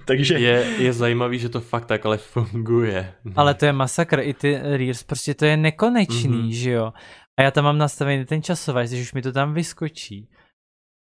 Takže... 0.06 0.38
Je, 0.38 0.64
je 0.78 0.92
zajímavý, 0.92 1.38
že 1.38 1.48
to 1.48 1.60
fakt 1.60 1.86
tak 1.86 2.06
ale 2.06 2.18
funguje. 2.18 3.14
Ale 3.36 3.54
to 3.54 3.66
je 3.66 3.72
masakr, 3.72 4.20
i 4.20 4.34
ty 4.34 4.58
Reels, 4.62 5.02
prostě 5.02 5.34
to 5.34 5.44
je 5.44 5.56
nekonečný, 5.56 6.42
mm-hmm. 6.42 6.54
že 6.54 6.70
jo. 6.70 6.92
A 7.38 7.42
já 7.42 7.50
tam 7.50 7.64
mám 7.64 7.78
nastavený 7.78 8.24
ten 8.24 8.42
časový, 8.42 8.86
když 8.86 9.00
už 9.00 9.12
mi 9.12 9.22
to 9.22 9.32
tam 9.32 9.54
vyskočí, 9.54 10.28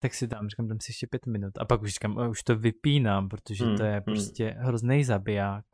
tak 0.02 0.14
si 0.14 0.28
tam 0.28 0.48
říkám, 0.48 0.68
dám 0.68 0.78
si 0.80 0.90
ještě 0.90 1.06
pět 1.06 1.26
minut. 1.26 1.58
A 1.58 1.64
pak 1.64 1.82
už 1.82 1.90
říkám, 1.90 2.28
už 2.30 2.42
to 2.42 2.56
vypínám, 2.56 3.28
protože 3.28 3.64
mm, 3.64 3.76
to 3.76 3.84
je 3.84 3.96
mm. 3.96 4.02
prostě 4.02 4.44
mm. 4.58 4.66
hrozný 4.66 5.04
zabiják 5.04 5.64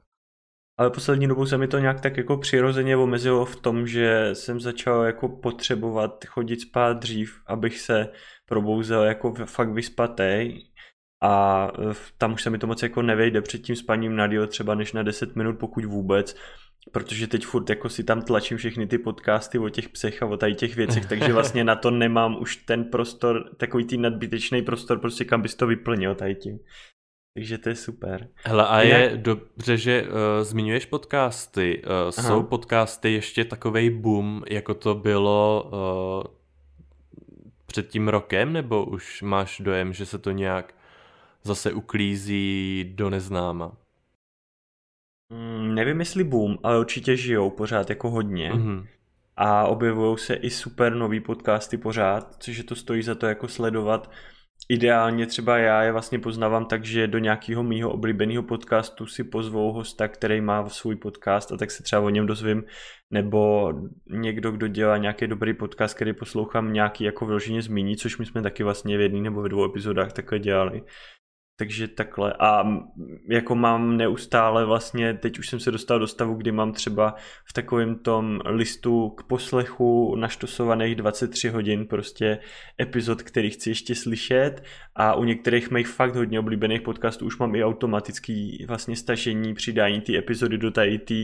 ale 0.78 0.90
poslední 0.90 1.28
dobou 1.28 1.46
se 1.46 1.58
mi 1.58 1.68
to 1.68 1.78
nějak 1.78 2.00
tak 2.00 2.16
jako 2.16 2.36
přirozeně 2.36 2.96
omezilo 2.96 3.44
v 3.44 3.56
tom, 3.56 3.86
že 3.86 4.30
jsem 4.32 4.60
začal 4.60 5.02
jako 5.02 5.28
potřebovat 5.28 6.24
chodit 6.24 6.60
spát 6.60 6.92
dřív, 6.92 7.40
abych 7.46 7.80
se 7.80 8.08
probouzel 8.46 9.02
jako 9.02 9.34
fakt 9.44 9.72
vyspatej 9.72 10.66
a 11.22 11.68
tam 12.18 12.32
už 12.32 12.42
se 12.42 12.50
mi 12.50 12.58
to 12.58 12.66
moc 12.66 12.82
jako 12.82 13.02
nevejde 13.02 13.42
před 13.42 13.58
tím 13.58 13.76
spaním 13.76 14.16
na 14.16 14.26
díl 14.26 14.46
třeba 14.46 14.74
než 14.74 14.92
na 14.92 15.02
10 15.02 15.36
minut, 15.36 15.58
pokud 15.58 15.84
vůbec. 15.84 16.36
protože 16.92 17.26
teď 17.26 17.46
furt 17.46 17.70
jako 17.70 17.88
si 17.88 18.04
tam 18.04 18.22
tlačím 18.22 18.56
všechny 18.56 18.86
ty 18.86 18.98
podcasty 18.98 19.58
o 19.58 19.68
těch 19.68 19.88
psech 19.88 20.22
a 20.22 20.26
o 20.26 20.36
tady 20.36 20.54
těch 20.54 20.76
věcech, 20.76 21.06
takže 21.06 21.32
vlastně 21.32 21.64
na 21.64 21.76
to 21.76 21.90
nemám 21.90 22.40
už 22.40 22.56
ten 22.56 22.84
prostor, 22.84 23.56
takový 23.56 23.84
ty 23.84 23.96
nadbytečný 23.96 24.62
prostor, 24.62 24.98
prostě 24.98 25.24
kam 25.24 25.42
bys 25.42 25.54
to 25.54 25.66
vyplnil 25.66 26.14
tady 26.14 26.34
tím. 26.34 26.58
Takže 27.34 27.58
to 27.58 27.68
je 27.68 27.74
super. 27.74 28.28
Hele, 28.44 28.66
a 28.66 28.82
Jinak... 28.82 29.00
je 29.00 29.16
dobře, 29.16 29.76
že 29.76 30.02
uh, 30.02 30.08
zmiňuješ 30.42 30.86
podcasty. 30.86 31.82
Uh, 31.84 32.10
jsou 32.10 32.42
podcasty 32.42 33.12
ještě 33.12 33.44
takovej 33.44 33.90
boom, 33.90 34.42
jako 34.50 34.74
to 34.74 34.94
bylo 34.94 35.70
uh, 36.26 36.34
před 37.66 37.88
tím 37.88 38.08
rokem, 38.08 38.52
nebo 38.52 38.84
už 38.84 39.22
máš 39.22 39.60
dojem, 39.60 39.92
že 39.92 40.06
se 40.06 40.18
to 40.18 40.30
nějak 40.30 40.74
zase 41.42 41.72
uklízí 41.72 42.92
do 42.94 43.10
neznáma? 43.10 43.72
Mm, 45.30 45.74
nevím, 45.74 46.00
jestli 46.00 46.24
boom, 46.24 46.58
ale 46.62 46.80
určitě 46.80 47.16
žijou 47.16 47.50
pořád 47.50 47.90
jako 47.90 48.10
hodně. 48.10 48.52
Mm-hmm. 48.52 48.86
A 49.36 49.66
objevují 49.66 50.18
se 50.18 50.34
i 50.34 50.50
super 50.50 50.94
nový 50.94 51.20
podcasty 51.20 51.76
pořád, 51.76 52.36
což 52.38 52.56
je 52.56 52.64
to 52.64 52.74
stojí 52.74 53.02
za 53.02 53.14
to 53.14 53.26
jako 53.26 53.48
sledovat. 53.48 54.10
Ideálně 54.72 55.26
třeba 55.26 55.58
já 55.58 55.82
je 55.82 55.92
vlastně 55.92 56.18
poznávám 56.18 56.64
tak, 56.64 56.84
že 56.84 57.06
do 57.06 57.18
nějakého 57.18 57.62
mýho 57.62 57.90
oblíbeného 57.90 58.42
podcastu 58.42 59.06
si 59.06 59.24
pozvou 59.24 59.72
hosta, 59.72 60.08
který 60.08 60.40
má 60.40 60.68
svůj 60.68 60.96
podcast 60.96 61.52
a 61.52 61.56
tak 61.56 61.70
se 61.70 61.82
třeba 61.82 62.02
o 62.02 62.08
něm 62.08 62.26
dozvím, 62.26 62.64
nebo 63.10 63.72
někdo, 64.10 64.52
kdo 64.52 64.68
dělá 64.68 64.96
nějaký 64.96 65.26
dobrý 65.26 65.54
podcast, 65.54 65.94
který 65.94 66.12
poslouchám 66.12 66.72
nějaký 66.72 67.04
jako 67.04 67.26
vyloženě 67.26 67.62
zmíní, 67.62 67.96
což 67.96 68.18
my 68.18 68.26
jsme 68.26 68.42
taky 68.42 68.62
vlastně 68.62 68.98
v 68.98 69.00
jedné 69.00 69.20
nebo 69.20 69.42
ve 69.42 69.48
dvou 69.48 69.64
epizodách 69.64 70.12
takhle 70.12 70.38
dělali. 70.38 70.82
Takže 71.62 71.88
takhle. 71.88 72.32
A 72.32 72.64
jako 73.28 73.54
mám 73.54 73.96
neustále 73.96 74.64
vlastně, 74.64 75.14
teď 75.14 75.38
už 75.38 75.48
jsem 75.48 75.60
se 75.60 75.70
dostal 75.70 75.98
do 75.98 76.06
stavu, 76.06 76.34
kdy 76.34 76.52
mám 76.52 76.72
třeba 76.72 77.14
v 77.44 77.52
takovém 77.52 77.94
tom 77.94 78.40
listu 78.44 79.10
k 79.10 79.22
poslechu 79.22 80.16
naštosovaných 80.16 80.96
23 80.96 81.48
hodin 81.48 81.86
prostě 81.86 82.38
epizod, 82.80 83.22
který 83.22 83.50
chci 83.50 83.70
ještě 83.70 83.94
slyšet 83.94 84.62
a 84.94 85.14
u 85.14 85.24
některých 85.24 85.70
mých 85.70 85.88
fakt 85.88 86.16
hodně 86.16 86.40
oblíbených 86.40 86.82
podcastů 86.82 87.26
už 87.26 87.38
mám 87.38 87.54
i 87.54 87.64
automatický 87.64 88.64
vlastně 88.68 88.96
stažení, 88.96 89.54
přidání 89.54 90.00
ty 90.00 90.18
epizody 90.18 90.58
do 90.58 90.70
tady 90.70 90.98
té 90.98 91.14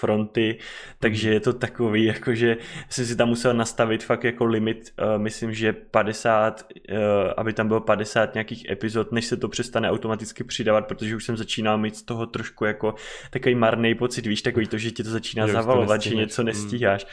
fronty, 0.00 0.58
takže 0.98 1.28
mhm. 1.28 1.32
je 1.32 1.40
to 1.40 1.52
takový, 1.52 2.04
jakože 2.04 2.56
jsem 2.88 3.06
si 3.06 3.16
tam 3.16 3.28
musel 3.28 3.54
nastavit 3.54 4.04
fakt 4.04 4.24
jako 4.24 4.44
limit, 4.44 4.92
uh, 4.98 5.22
myslím, 5.22 5.54
že 5.54 5.72
50, 5.72 6.66
uh, 6.90 6.96
eh, 6.96 7.34
aby 7.36 7.52
tam 7.52 7.68
bylo 7.68 7.80
50 7.80 8.34
nějakých 8.34 8.70
epizod, 8.70 9.12
než 9.12 9.24
se 9.24 9.36
to 9.36 9.48
přestane 9.48 9.90
automaticky 9.90 10.44
přidávat, 10.44 10.86
protože 10.86 11.16
už 11.16 11.24
jsem 11.24 11.36
začínal 11.36 11.78
mít 11.78 11.96
z 11.96 12.02
toho 12.02 12.26
trošku 12.26 12.64
jako 12.64 12.94
takový 13.30 13.54
marný 13.54 13.94
pocit, 13.94 14.26
víš, 14.26 14.42
takový 14.42 14.66
to, 14.66 14.78
že 14.78 14.90
tě 14.90 15.04
to 15.04 15.10
začíná 15.10 15.46
že 15.46 15.52
zavalovat, 15.52 16.02
že 16.02 16.14
něco 16.14 16.42
nestíháš. 16.42 17.04
Mm. 17.04 17.10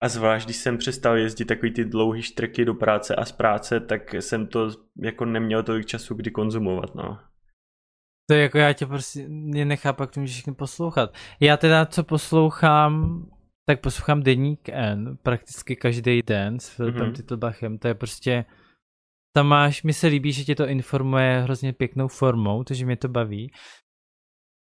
A 0.00 0.08
zvlášť, 0.08 0.46
když 0.46 0.56
jsem 0.56 0.78
přestal 0.78 1.16
jezdit 1.16 1.44
takový 1.44 1.72
ty 1.72 1.84
dlouhý 1.84 2.22
štrky 2.22 2.64
do 2.64 2.74
práce 2.74 3.14
a 3.14 3.24
z 3.24 3.32
práce, 3.32 3.80
tak 3.80 4.14
jsem 4.14 4.46
to 4.46 4.70
jako 4.96 5.24
neměl 5.24 5.62
tolik 5.62 5.86
času, 5.86 6.14
kdy 6.14 6.30
konzumovat, 6.30 6.94
no. 6.94 7.18
To 8.28 8.34
je 8.34 8.42
jako 8.42 8.58
já 8.58 8.72
tě 8.72 8.86
prostě 8.86 9.28
nechápu, 9.28 10.02
jak 10.02 10.10
to 10.10 10.20
můžeš 10.20 10.34
všechny 10.34 10.54
poslouchat. 10.54 11.14
Já 11.40 11.56
teda, 11.56 11.86
co 11.86 12.04
poslouchám, 12.04 13.24
tak 13.66 13.80
poslouchám 13.80 14.22
Deník 14.22 14.68
N 14.68 15.16
prakticky 15.22 15.76
každý 15.76 16.22
den 16.22 16.60
s 16.60 16.68
Filipem 16.68 17.02
mm-hmm. 17.02 17.16
Titlbachem. 17.16 17.78
To 17.78 17.88
je 17.88 17.94
prostě, 17.94 18.44
tam 19.36 19.46
máš, 19.46 19.82
mi 19.82 19.92
se 19.92 20.06
líbí, 20.06 20.32
že 20.32 20.44
tě 20.44 20.54
to 20.54 20.66
informuje 20.66 21.40
hrozně 21.40 21.72
pěknou 21.72 22.08
formou, 22.08 22.64
takže 22.64 22.86
mě 22.86 22.96
to 22.96 23.08
baví. 23.08 23.52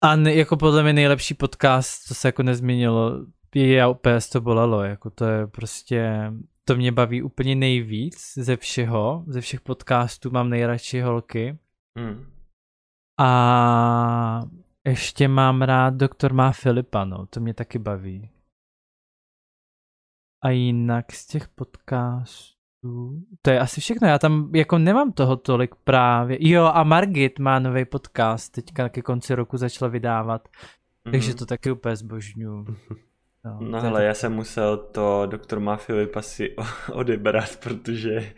A 0.04 0.16
ne, 0.16 0.34
jako 0.34 0.56
podle 0.56 0.82
mě 0.82 0.92
nejlepší 0.92 1.34
podcast, 1.34 2.02
co 2.02 2.14
se 2.14 2.28
jako 2.28 2.42
nezměnilo, 2.42 3.26
je 3.54 3.74
já 3.74 3.88
úplně 3.88 4.18
to 4.32 4.40
bolelo, 4.40 4.82
jako 4.82 5.10
to 5.10 5.24
je 5.24 5.46
prostě, 5.46 6.32
to 6.64 6.76
mě 6.76 6.92
baví 6.92 7.22
úplně 7.22 7.54
nejvíc 7.54 8.32
ze 8.36 8.56
všeho, 8.56 9.24
ze 9.26 9.40
všech 9.40 9.60
podcastů 9.60 10.30
mám 10.30 10.50
nejradši 10.50 11.00
holky. 11.00 11.58
Mm. 11.98 12.32
A 13.20 14.40
ještě 14.86 15.28
mám 15.28 15.62
rád 15.62 15.94
Doktor 15.94 16.32
má 16.32 16.52
Filipa, 16.52 17.04
no, 17.04 17.26
to 17.26 17.40
mě 17.40 17.54
taky 17.54 17.78
baví. 17.78 18.30
A 20.44 20.50
jinak 20.50 21.12
z 21.12 21.26
těch 21.26 21.48
podcastů, 21.48 23.22
to 23.42 23.50
je 23.50 23.60
asi 23.60 23.80
všechno, 23.80 24.08
já 24.08 24.18
tam 24.18 24.50
jako 24.54 24.78
nemám 24.78 25.12
toho 25.12 25.36
tolik 25.36 25.74
právě. 25.74 26.48
Jo 26.48 26.64
a 26.64 26.84
Margit 26.84 27.38
má 27.38 27.58
nový 27.58 27.84
podcast, 27.84 28.52
teďka 28.52 28.88
ke 28.88 29.02
konci 29.02 29.34
roku 29.34 29.56
začala 29.56 29.90
vydávat, 29.90 30.48
mm-hmm. 30.48 31.10
takže 31.10 31.28
mhm. 31.28 31.38
to 31.38 31.46
taky 31.46 31.70
úplně 31.70 31.96
zbožňuju. 31.96 32.66
No, 33.44 33.58
no 33.60 33.80
hele, 33.80 34.04
já 34.04 34.14
jsem 34.14 34.32
musel 34.32 34.76
to 34.76 35.26
doktor 35.26 35.76
Filipa 35.76 36.22
si 36.22 36.56
odebrat, 36.92 37.56
protože 37.62 38.32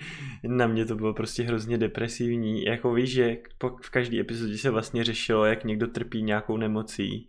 na 0.48 0.66
mě 0.66 0.86
to 0.86 0.94
bylo 0.94 1.14
prostě 1.14 1.42
hrozně 1.42 1.78
depresivní. 1.78 2.64
Jako 2.64 2.92
víš, 2.92 3.12
že 3.12 3.36
v 3.82 3.90
každé 3.90 4.20
epizodě 4.20 4.58
se 4.58 4.70
vlastně 4.70 5.04
řešilo, 5.04 5.44
jak 5.44 5.64
někdo 5.64 5.86
trpí 5.86 6.22
nějakou 6.22 6.56
nemocí 6.56 7.28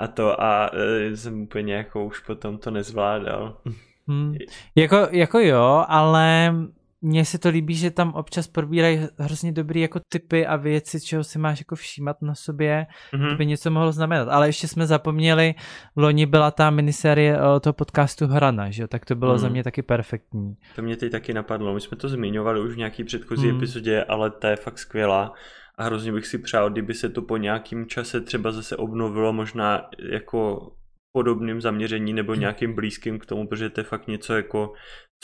a 0.00 0.08
to 0.08 0.42
a 0.42 0.70
e, 0.74 1.16
jsem 1.16 1.42
úplně 1.42 1.74
jako 1.74 2.04
už 2.04 2.20
potom 2.20 2.58
to 2.58 2.70
nezvládal. 2.70 3.60
Hmm. 4.06 4.34
Jako, 4.76 4.96
jako 5.10 5.38
jo, 5.38 5.84
ale 5.88 6.54
mně 7.02 7.24
se 7.24 7.38
to 7.38 7.48
líbí, 7.48 7.74
že 7.74 7.90
tam 7.90 8.14
občas 8.14 8.48
probírají 8.48 9.00
hrozně 9.18 9.52
dobrý 9.52 9.80
jako 9.80 10.00
typy 10.08 10.46
a 10.46 10.56
věci, 10.56 11.00
čeho 11.00 11.24
si 11.24 11.38
máš 11.38 11.60
jako 11.60 11.76
všímat 11.76 12.22
na 12.22 12.34
sobě, 12.34 12.86
mm-hmm. 13.12 13.30
to 13.30 13.36
by 13.36 13.46
něco 13.46 13.70
mohlo 13.70 13.92
znamenat. 13.92 14.28
Ale 14.28 14.48
ještě 14.48 14.68
jsme 14.68 14.86
zapomněli, 14.86 15.54
loni 15.96 16.26
byla 16.26 16.50
ta 16.50 16.70
miniserie 16.70 17.36
eh, 17.36 17.60
toho 17.60 17.72
podcastu 17.72 18.26
Hrana, 18.26 18.70
že 18.70 18.82
jo, 18.82 18.88
tak 18.88 19.04
to 19.04 19.14
bylo 19.14 19.32
mm. 19.32 19.38
za 19.38 19.48
mě 19.48 19.64
taky 19.64 19.82
perfektní. 19.82 20.54
To 20.76 20.82
mě 20.82 20.96
teď 20.96 21.12
taky 21.12 21.34
napadlo, 21.34 21.74
my 21.74 21.80
jsme 21.80 21.96
to 21.96 22.08
zmiňovali 22.08 22.60
už 22.60 22.74
v 22.74 22.78
nějaký 22.78 23.04
předchozí 23.04 23.46
mm. 23.46 23.56
epizodě, 23.56 24.04
ale 24.04 24.30
ta 24.30 24.50
je 24.50 24.56
fakt 24.56 24.78
skvělá 24.78 25.32
a 25.78 25.84
hrozně 25.84 26.12
bych 26.12 26.26
si 26.26 26.38
přál, 26.38 26.70
kdyby 26.70 26.94
se 26.94 27.08
to 27.08 27.22
po 27.22 27.36
nějakém 27.36 27.86
čase 27.86 28.20
třeba 28.20 28.52
zase 28.52 28.76
obnovilo, 28.76 29.32
možná 29.32 29.88
jako 30.10 30.72
podobným 31.12 31.60
zaměření 31.60 32.12
nebo 32.12 32.34
nějakým 32.34 32.74
blízkým 32.74 33.18
k 33.18 33.26
tomu, 33.26 33.46
protože 33.46 33.70
to 33.70 33.80
je 33.80 33.84
fakt 33.84 34.06
něco 34.06 34.34
jako 34.34 34.72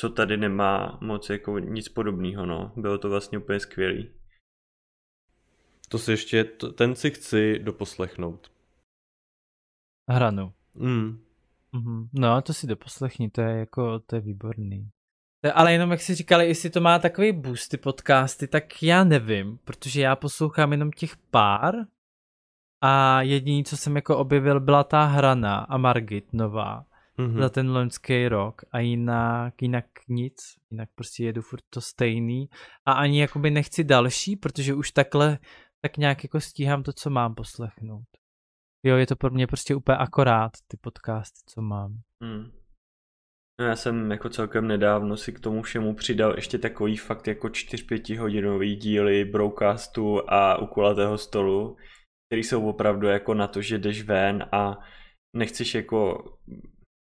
co 0.00 0.08
tady 0.08 0.36
nemá 0.36 0.98
moc 1.00 1.30
jako 1.30 1.58
nic 1.58 1.88
podobného, 1.88 2.46
no. 2.46 2.72
Bylo 2.76 2.98
to 2.98 3.10
vlastně 3.10 3.38
úplně 3.38 3.60
skvělý. 3.60 4.10
To 5.88 5.98
si 5.98 6.10
ještě, 6.10 6.44
ten 6.74 6.94
si 6.94 7.10
chci 7.10 7.58
doposlechnout. 7.58 8.52
Hranu. 10.10 10.52
Mm. 10.74 11.24
Mm-hmm. 11.74 12.08
No, 12.12 12.42
to 12.42 12.54
si 12.54 12.66
doposlechni, 12.66 13.30
to 13.30 13.40
je 13.40 13.58
jako, 13.58 13.98
to 13.98 14.16
je 14.16 14.20
výborný. 14.20 14.90
Ale 15.54 15.72
jenom 15.72 15.90
jak 15.90 16.00
si 16.00 16.14
říkali, 16.14 16.48
jestli 16.48 16.70
to 16.70 16.80
má 16.80 16.98
takový 16.98 17.32
boost 17.32 17.70
ty 17.70 17.76
podcasty, 17.76 18.48
tak 18.48 18.82
já 18.82 19.04
nevím, 19.04 19.58
protože 19.58 20.00
já 20.00 20.16
poslouchám 20.16 20.72
jenom 20.72 20.90
těch 20.92 21.16
pár 21.16 21.74
a 22.80 23.22
jediný, 23.22 23.64
co 23.64 23.76
jsem 23.76 23.96
jako 23.96 24.18
objevil, 24.18 24.60
byla 24.60 24.84
ta 24.84 25.04
hrana 25.04 25.58
a 25.58 25.76
Margit 25.76 26.32
nová 26.32 26.87
mm-hmm. 27.18 27.40
za 27.40 27.48
ten 27.48 27.70
loňský 27.70 28.28
rok 28.28 28.62
a 28.72 28.78
jinak, 28.78 29.62
jinak 29.62 29.84
nic, 30.08 30.36
jinak 30.70 30.88
prostě 30.94 31.24
jedu 31.24 31.42
furt 31.42 31.62
to 31.70 31.80
stejný 31.80 32.48
a 32.86 32.92
ani 32.92 33.20
jakoby 33.20 33.50
nechci 33.50 33.84
další, 33.84 34.36
protože 34.36 34.74
už 34.74 34.90
takhle 34.90 35.38
tak 35.80 35.96
nějak 35.96 36.24
jako 36.24 36.40
stíhám 36.40 36.82
to, 36.82 36.92
co 36.92 37.10
mám 37.10 37.34
poslechnout. 37.34 38.06
Jo, 38.86 38.96
je 38.96 39.06
to 39.06 39.16
pro 39.16 39.30
mě 39.30 39.46
prostě 39.46 39.74
úplně 39.74 39.96
akorát, 39.96 40.50
ty 40.68 40.76
podcasty, 40.76 41.40
co 41.46 41.62
mám. 41.62 41.92
Mm. 42.24 42.50
No 43.60 43.66
já 43.66 43.76
jsem 43.76 44.10
jako 44.10 44.28
celkem 44.28 44.66
nedávno 44.66 45.16
si 45.16 45.32
k 45.32 45.40
tomu 45.40 45.62
všemu 45.62 45.94
přidal 45.94 46.34
ještě 46.34 46.58
takový 46.58 46.96
fakt 46.96 47.26
jako 47.28 47.48
4-5 47.48 48.18
hodinový 48.18 48.76
díly 48.76 49.24
broadcastu 49.24 50.30
a 50.30 50.58
u 50.58 50.66
kulatého 50.66 51.18
stolu, 51.18 51.76
který 52.28 52.42
jsou 52.42 52.68
opravdu 52.68 53.06
jako 53.06 53.34
na 53.34 53.46
to, 53.46 53.62
že 53.62 53.78
jdeš 53.78 54.02
ven 54.02 54.44
a 54.52 54.78
nechceš 55.36 55.74
jako 55.74 56.24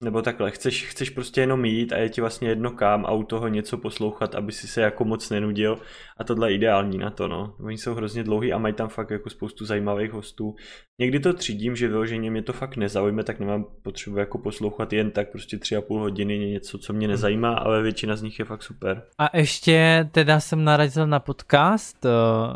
nebo 0.02 0.22
takhle, 0.22 0.50
chceš, 0.50 0.86
chceš 0.86 1.10
prostě 1.10 1.40
jenom 1.40 1.64
jít 1.64 1.92
a 1.92 1.96
je 1.96 2.08
ti 2.08 2.20
vlastně 2.20 2.48
jedno 2.48 2.70
kam 2.70 3.06
a 3.06 3.12
u 3.12 3.22
toho 3.22 3.48
něco 3.48 3.78
poslouchat, 3.78 4.34
aby 4.34 4.52
si 4.52 4.68
se 4.68 4.80
jako 4.80 5.04
moc 5.04 5.30
nenudil 5.30 5.78
a 6.16 6.24
tohle 6.24 6.50
je 6.50 6.54
ideální 6.54 6.98
na 6.98 7.10
to, 7.10 7.28
no. 7.28 7.54
Oni 7.60 7.78
jsou 7.78 7.94
hrozně 7.94 8.24
dlouhý 8.24 8.52
a 8.52 8.58
mají 8.58 8.74
tam 8.74 8.88
fakt 8.88 9.10
jako 9.10 9.30
spoustu 9.30 9.66
zajímavých 9.66 10.12
hostů. 10.12 10.54
Někdy 10.98 11.20
to 11.20 11.32
třídím, 11.32 11.76
že 11.76 11.88
vyloženě 11.88 12.30
mě 12.30 12.42
to 12.42 12.52
fakt 12.52 12.76
nezaujme, 12.76 13.24
tak 13.24 13.40
nemám 13.40 13.66
potřebu 13.82 14.18
jako 14.18 14.38
poslouchat 14.38 14.92
jen 14.92 15.10
tak 15.10 15.30
prostě 15.30 15.58
tři 15.58 15.76
a 15.76 15.80
půl 15.80 16.00
hodiny 16.00 16.38
něco, 16.38 16.78
co 16.78 16.92
mě 16.92 17.08
nezajímá, 17.08 17.54
ale 17.54 17.82
většina 17.82 18.16
z 18.16 18.22
nich 18.22 18.38
je 18.38 18.44
fakt 18.44 18.62
super. 18.62 19.02
A 19.18 19.36
ještě 19.36 20.08
teda 20.12 20.40
jsem 20.40 20.64
narazil 20.64 21.06
na 21.06 21.20
podcast, 21.20 22.06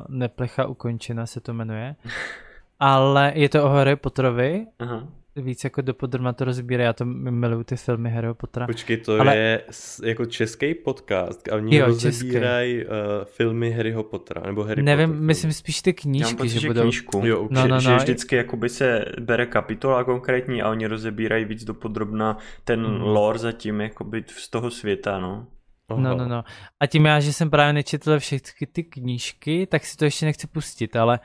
Neplecha 0.08 0.66
ukončena 0.66 1.26
se 1.26 1.40
to 1.40 1.54
jmenuje, 1.54 1.96
ale 2.80 3.32
je 3.34 3.48
to 3.48 3.64
o 3.64 3.68
Harry 3.68 3.96
Potterovi. 3.96 4.66
Aha 4.78 5.15
víc 5.36 5.64
jako 5.64 5.82
dopodrobna 5.82 6.32
to 6.32 6.44
rozbírá, 6.44 6.84
já 6.84 6.92
to 6.92 7.04
miluju 7.04 7.64
ty 7.64 7.76
filmy 7.76 8.10
Harry 8.10 8.28
Pottera. 8.34 8.66
Počkej, 8.66 8.96
to 8.96 9.20
Ale... 9.20 9.36
je 9.36 9.62
jako 10.04 10.26
český 10.26 10.74
podcast 10.74 11.48
a 11.48 11.56
oni 11.56 11.80
rozebírají 11.80 12.84
uh, 12.84 12.90
filmy 13.24 13.70
Harryho 13.70 14.02
Pottera, 14.02 14.42
nebo 14.46 14.64
Harry 14.64 14.82
Nevím, 14.82 15.08
Potter 15.08 15.24
myslím 15.24 15.52
spíš 15.52 15.82
ty 15.82 15.92
knížky, 15.92 16.36
pocit, 16.36 16.60
že 16.60 16.68
budou... 16.68 16.82
Knížku. 16.82 17.22
Jo, 17.24 17.48
no, 17.50 17.62
no, 17.62 17.74
no, 17.74 17.80
že 17.80 17.96
vždycky 17.96 18.36
jakoby 18.36 18.68
se 18.68 19.04
bere 19.20 19.46
kapitola 19.46 20.04
konkrétní 20.04 20.62
a 20.62 20.70
oni 20.70 20.86
rozebírají 20.86 21.44
víc 21.44 21.64
dopodrobna 21.64 22.38
ten 22.64 22.86
hmm. 22.86 23.00
lore 23.00 23.38
zatím 23.38 23.80
jakoby 23.80 24.24
z 24.28 24.48
toho 24.48 24.70
světa, 24.70 25.18
no. 25.18 25.46
Aha. 25.88 26.00
No, 26.00 26.16
no, 26.16 26.28
no. 26.28 26.44
A 26.80 26.86
tím 26.86 27.04
já, 27.04 27.20
že 27.20 27.32
jsem 27.32 27.50
právě 27.50 27.72
nečetl 27.72 28.18
všechny 28.18 28.66
ty 28.72 28.84
knížky, 28.84 29.66
tak 29.66 29.84
si 29.84 29.96
to 29.96 30.04
ještě 30.04 30.26
nechci 30.26 30.46
pustit, 30.46 30.96
ale 30.96 31.20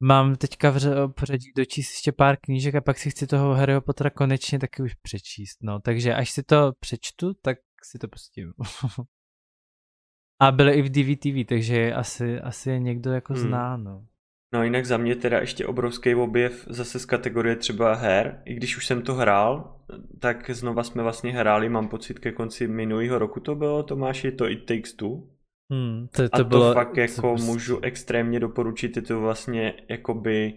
mám 0.00 0.36
teďka 0.36 0.70
v 0.70 1.08
pořadí 1.08 1.52
dočíst 1.56 1.90
ještě 1.92 2.12
pár 2.12 2.36
knížek 2.40 2.74
a 2.74 2.80
pak 2.80 2.98
si 2.98 3.10
chci 3.10 3.26
toho 3.26 3.54
Harryho 3.54 3.80
Pottera 3.80 4.10
konečně 4.10 4.58
taky 4.58 4.82
už 4.82 4.94
přečíst, 4.94 5.58
no. 5.62 5.80
Takže 5.80 6.14
až 6.14 6.30
si 6.30 6.42
to 6.42 6.72
přečtu, 6.80 7.34
tak 7.42 7.58
si 7.82 7.98
to 7.98 8.08
pustím. 8.08 8.52
a 10.40 10.52
byly 10.52 10.72
i 10.72 10.82
v 10.82 10.90
DVTV, 10.90 11.48
takže 11.48 11.92
asi, 11.92 12.40
asi 12.40 12.70
je 12.70 12.78
někdo 12.78 13.12
jako 13.12 13.32
hmm. 13.32 13.42
zná, 13.42 13.76
no. 13.76 14.06
No 14.52 14.64
jinak 14.64 14.86
za 14.86 14.96
mě 14.96 15.16
teda 15.16 15.38
ještě 15.40 15.66
obrovský 15.66 16.14
objev 16.14 16.66
zase 16.70 16.98
z 16.98 17.04
kategorie 17.04 17.56
třeba 17.56 17.94
her. 17.94 18.42
I 18.44 18.54
když 18.54 18.76
už 18.76 18.86
jsem 18.86 19.02
to 19.02 19.14
hrál, 19.14 19.80
tak 20.18 20.50
znova 20.50 20.82
jsme 20.82 21.02
vlastně 21.02 21.32
hráli, 21.32 21.68
mám 21.68 21.88
pocit 21.88 22.18
ke 22.18 22.32
konci 22.32 22.68
minulého 22.68 23.18
roku 23.18 23.40
to 23.40 23.54
bylo, 23.54 23.82
Tomáši, 23.82 24.32
to 24.32 24.50
It 24.50 24.66
Takes 24.66 24.92
Two. 24.92 25.37
Hmm, 25.72 26.08
to, 26.08 26.28
to 26.28 26.34
a 26.34 26.38
to 26.38 26.44
bylo, 26.44 26.74
fakt 26.74 26.96
jako 26.96 27.22
to 27.22 27.34
můžu 27.44 27.80
extrémně 27.82 28.40
doporučit, 28.40 28.96
je 28.96 29.02
to 29.02 29.20
vlastně 29.20 29.74
jakoby 29.88 30.54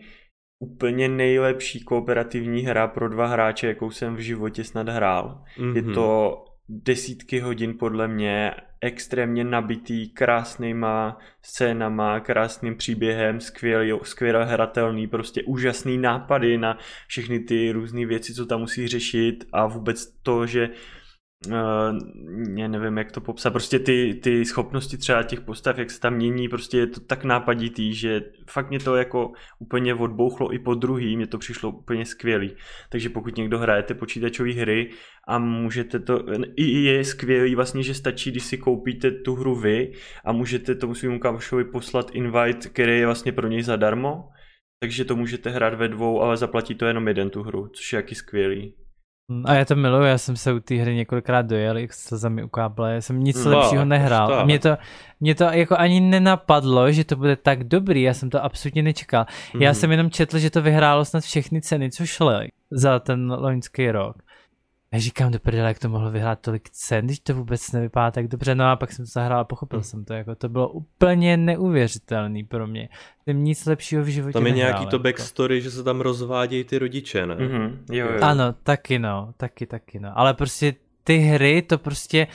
úplně 0.60 1.08
nejlepší 1.08 1.84
kooperativní 1.84 2.62
hra 2.62 2.88
pro 2.88 3.10
dva 3.10 3.28
hráče, 3.28 3.68
jakou 3.68 3.92
jsem 3.92 4.16
v 4.16 4.20
životě 4.20 4.64
snad 4.64 4.90
hrál. 4.90 5.44
Mm-hmm. 5.58 5.76
Je 5.76 5.82
mhm. 5.82 5.94
to 5.94 6.38
desítky 6.70 7.40
hodin 7.40 7.78
podle 7.80 8.08
mě, 8.08 8.52
extrémně 8.82 9.44
nabitý, 9.44 10.10
krásnýma 10.10 11.18
scénama, 11.42 12.20
krásným 12.20 12.76
příběhem, 12.76 13.40
skvělý, 13.40 14.00
skvěle 14.04 14.46
hratelný, 14.46 15.08
prostě 15.08 15.44
úžasný 15.44 15.98
nápady 15.98 16.58
na 16.58 16.78
všechny 17.08 17.40
ty 17.40 17.72
různé 17.72 18.06
věci, 18.06 18.34
co 18.34 18.46
tam 18.46 18.60
musí 18.60 18.88
řešit 18.88 19.46
a 19.54 19.68
vůbec 19.68 20.06
to, 20.24 20.46
že 20.46 20.70
Uh, 21.48 21.54
já 22.58 22.68
nevím, 22.68 22.98
jak 22.98 23.12
to 23.12 23.22
popsat, 23.22 23.50
prostě 23.50 23.80
ty, 23.80 24.20
ty 24.24 24.46
schopnosti 24.46 24.98
třeba 24.98 25.24
těch 25.24 25.42
postav, 25.42 25.78
jak 25.78 25.92
se 25.92 26.00
tam 26.00 26.14
mění, 26.14 26.50
prostě 26.50 26.78
je 26.78 26.88
to 26.88 27.00
tak 27.00 27.24
nápaditý, 27.24 27.94
že 27.94 28.22
fakt 28.50 28.70
mě 28.70 28.80
to 28.80 28.96
jako 28.96 29.32
úplně 29.60 29.96
odbouchlo 29.96 30.54
i 30.54 30.60
po 30.60 30.74
druhý, 30.76 31.18
mě 31.18 31.28
to 31.28 31.38
přišlo 31.38 31.70
úplně 31.70 32.06
skvělý. 32.06 32.56
Takže 32.90 33.10
pokud 33.10 33.38
někdo 33.38 33.60
hrajete 33.60 33.94
počítačové 33.94 34.54
hry 34.54 34.90
a 35.28 35.40
můžete 35.40 36.00
to, 36.00 36.26
i 36.56 36.84
je 36.84 37.04
skvělý 37.04 37.56
vlastně, 37.56 37.84
že 37.84 37.94
stačí, 37.94 38.32
když 38.32 38.44
si 38.44 38.58
koupíte 38.58 39.12
tu 39.12 39.36
hru 39.36 39.56
vy 39.56 39.92
a 40.26 40.32
můžete 40.32 40.76
tomu 40.76 40.96
svým 40.96 41.20
kamošovi 41.20 41.66
poslat 41.66 42.12
invite, 42.14 42.70
který 42.70 43.00
je 43.00 43.06
vlastně 43.06 43.32
pro 43.32 43.48
něj 43.48 43.64
zadarmo, 43.64 44.30
takže 44.80 45.06
to 45.06 45.16
můžete 45.16 45.50
hrát 45.50 45.74
ve 45.74 45.88
dvou, 45.88 46.22
ale 46.22 46.38
zaplatí 46.38 46.76
to 46.76 46.86
jenom 46.86 47.08
jeden 47.08 47.30
tu 47.30 47.44
hru, 47.44 47.68
což 47.68 47.94
je 47.94 47.98
jaký 47.98 48.16
skvělý. 48.16 48.76
Mm, 49.28 49.44
a 49.46 49.54
já 49.54 49.66
to 49.66 49.76
miluju, 49.76 50.04
já 50.04 50.18
jsem 50.18 50.36
se 50.36 50.54
u 50.54 50.60
té 50.60 50.76
hry 50.76 50.96
několikrát 50.96 51.42
dojel, 51.42 51.78
jak 51.78 51.94
se 51.94 52.18
za 52.18 52.30
mě 52.30 52.44
ukábla, 52.44 52.90
já 52.90 53.02
jsem 53.02 53.24
nic 53.24 53.46
no, 53.46 53.60
lepšího 53.60 53.86
nehrál. 53.86 54.46
Mě 54.46 54.60
to, 54.60 54.78
mě 55.20 55.36
to 55.36 55.44
jako 55.44 55.76
ani 55.78 56.00
nenapadlo, 56.00 56.92
že 56.92 57.04
to 57.04 57.16
bude 57.16 57.36
tak 57.36 57.64
dobrý, 57.64 58.02
já 58.02 58.14
jsem 58.14 58.30
to 58.30 58.44
absolutně 58.44 58.84
nečekal. 58.84 59.26
Mm. 59.54 59.62
Já 59.62 59.70
mhm. 59.70 59.76
jsem 59.76 59.92
jenom 59.92 60.12
četl, 60.12 60.40
že 60.40 60.50
to 60.50 60.62
vyhrálo 60.62 61.06
snad 61.06 61.24
všechny 61.24 61.62
ceny, 61.62 61.92
co 61.92 62.06
šly 62.06 62.50
za 62.72 63.00
ten 63.00 63.32
loňský 63.32 63.92
rok. 63.92 64.16
Já 64.94 65.00
říkám 65.00 65.32
do 65.32 65.40
prdele, 65.40 65.68
jak 65.68 65.80
to 65.80 65.90
mohlo 65.90 66.12
vyhrát 66.12 66.40
tolik 66.40 66.70
cen, 66.70 67.06
když 67.06 67.20
to 67.20 67.36
vůbec 67.36 67.72
nevypadá 67.72 68.12
tak 68.12 68.28
dobře. 68.28 68.56
No 68.56 68.66
a 68.66 68.76
pak 68.76 68.92
jsem 68.92 69.06
to 69.06 69.12
zahrál 69.12 69.40
a 69.40 69.44
pochopil 69.44 69.80
hmm. 69.80 69.84
jsem 69.84 70.06
to. 70.06 70.14
Jako 70.14 70.36
to 70.36 70.50
bylo 70.50 70.70
úplně 70.70 71.38
neuvěřitelný 71.38 72.44
pro 72.44 72.68
mě. 72.68 72.90
Jsem 73.24 73.44
nic 73.44 73.66
lepšího 73.66 74.04
v 74.04 74.08
životě 74.08 74.34
Tam 74.34 74.48
je 74.48 74.54
nehrál, 74.54 74.70
nějaký 74.70 74.86
to 74.90 74.96
jako. 74.96 75.04
backstory, 75.04 75.56
jako. 75.56 75.64
že 75.64 75.72
se 75.72 75.84
tam 75.84 76.02
rozvádějí 76.02 76.64
ty 76.64 76.80
rodiče, 76.80 77.26
ne? 77.26 77.36
Mm-hmm. 77.36 77.78
Jo, 77.92 78.08
jo. 78.08 78.20
Ano, 78.22 78.54
taky 78.64 79.00
no, 79.00 79.34
taky, 79.38 79.66
taky 79.66 80.00
no. 80.00 80.20
Ale 80.20 80.34
prostě 80.34 80.76
ty 81.04 81.18
hry, 81.18 81.62
to 81.62 81.78
prostě 81.78 82.28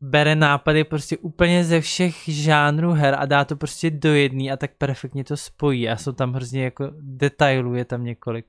bere 0.00 0.34
nápady 0.34 0.84
prostě 0.84 1.16
úplně 1.16 1.64
ze 1.64 1.80
všech 1.80 2.14
žánrů 2.28 2.92
her 2.92 3.16
a 3.18 3.26
dá 3.26 3.44
to 3.44 3.56
prostě 3.56 3.90
do 3.90 4.14
jedný 4.14 4.52
a 4.52 4.56
tak 4.56 4.70
perfektně 4.78 5.24
to 5.24 5.36
spojí 5.36 5.88
a 5.88 5.96
jsou 5.96 6.12
tam 6.12 6.32
hrozně 6.32 6.64
jako 6.64 6.90
detailů, 7.00 7.74
je 7.74 7.84
tam 7.84 8.04
několik. 8.04 8.46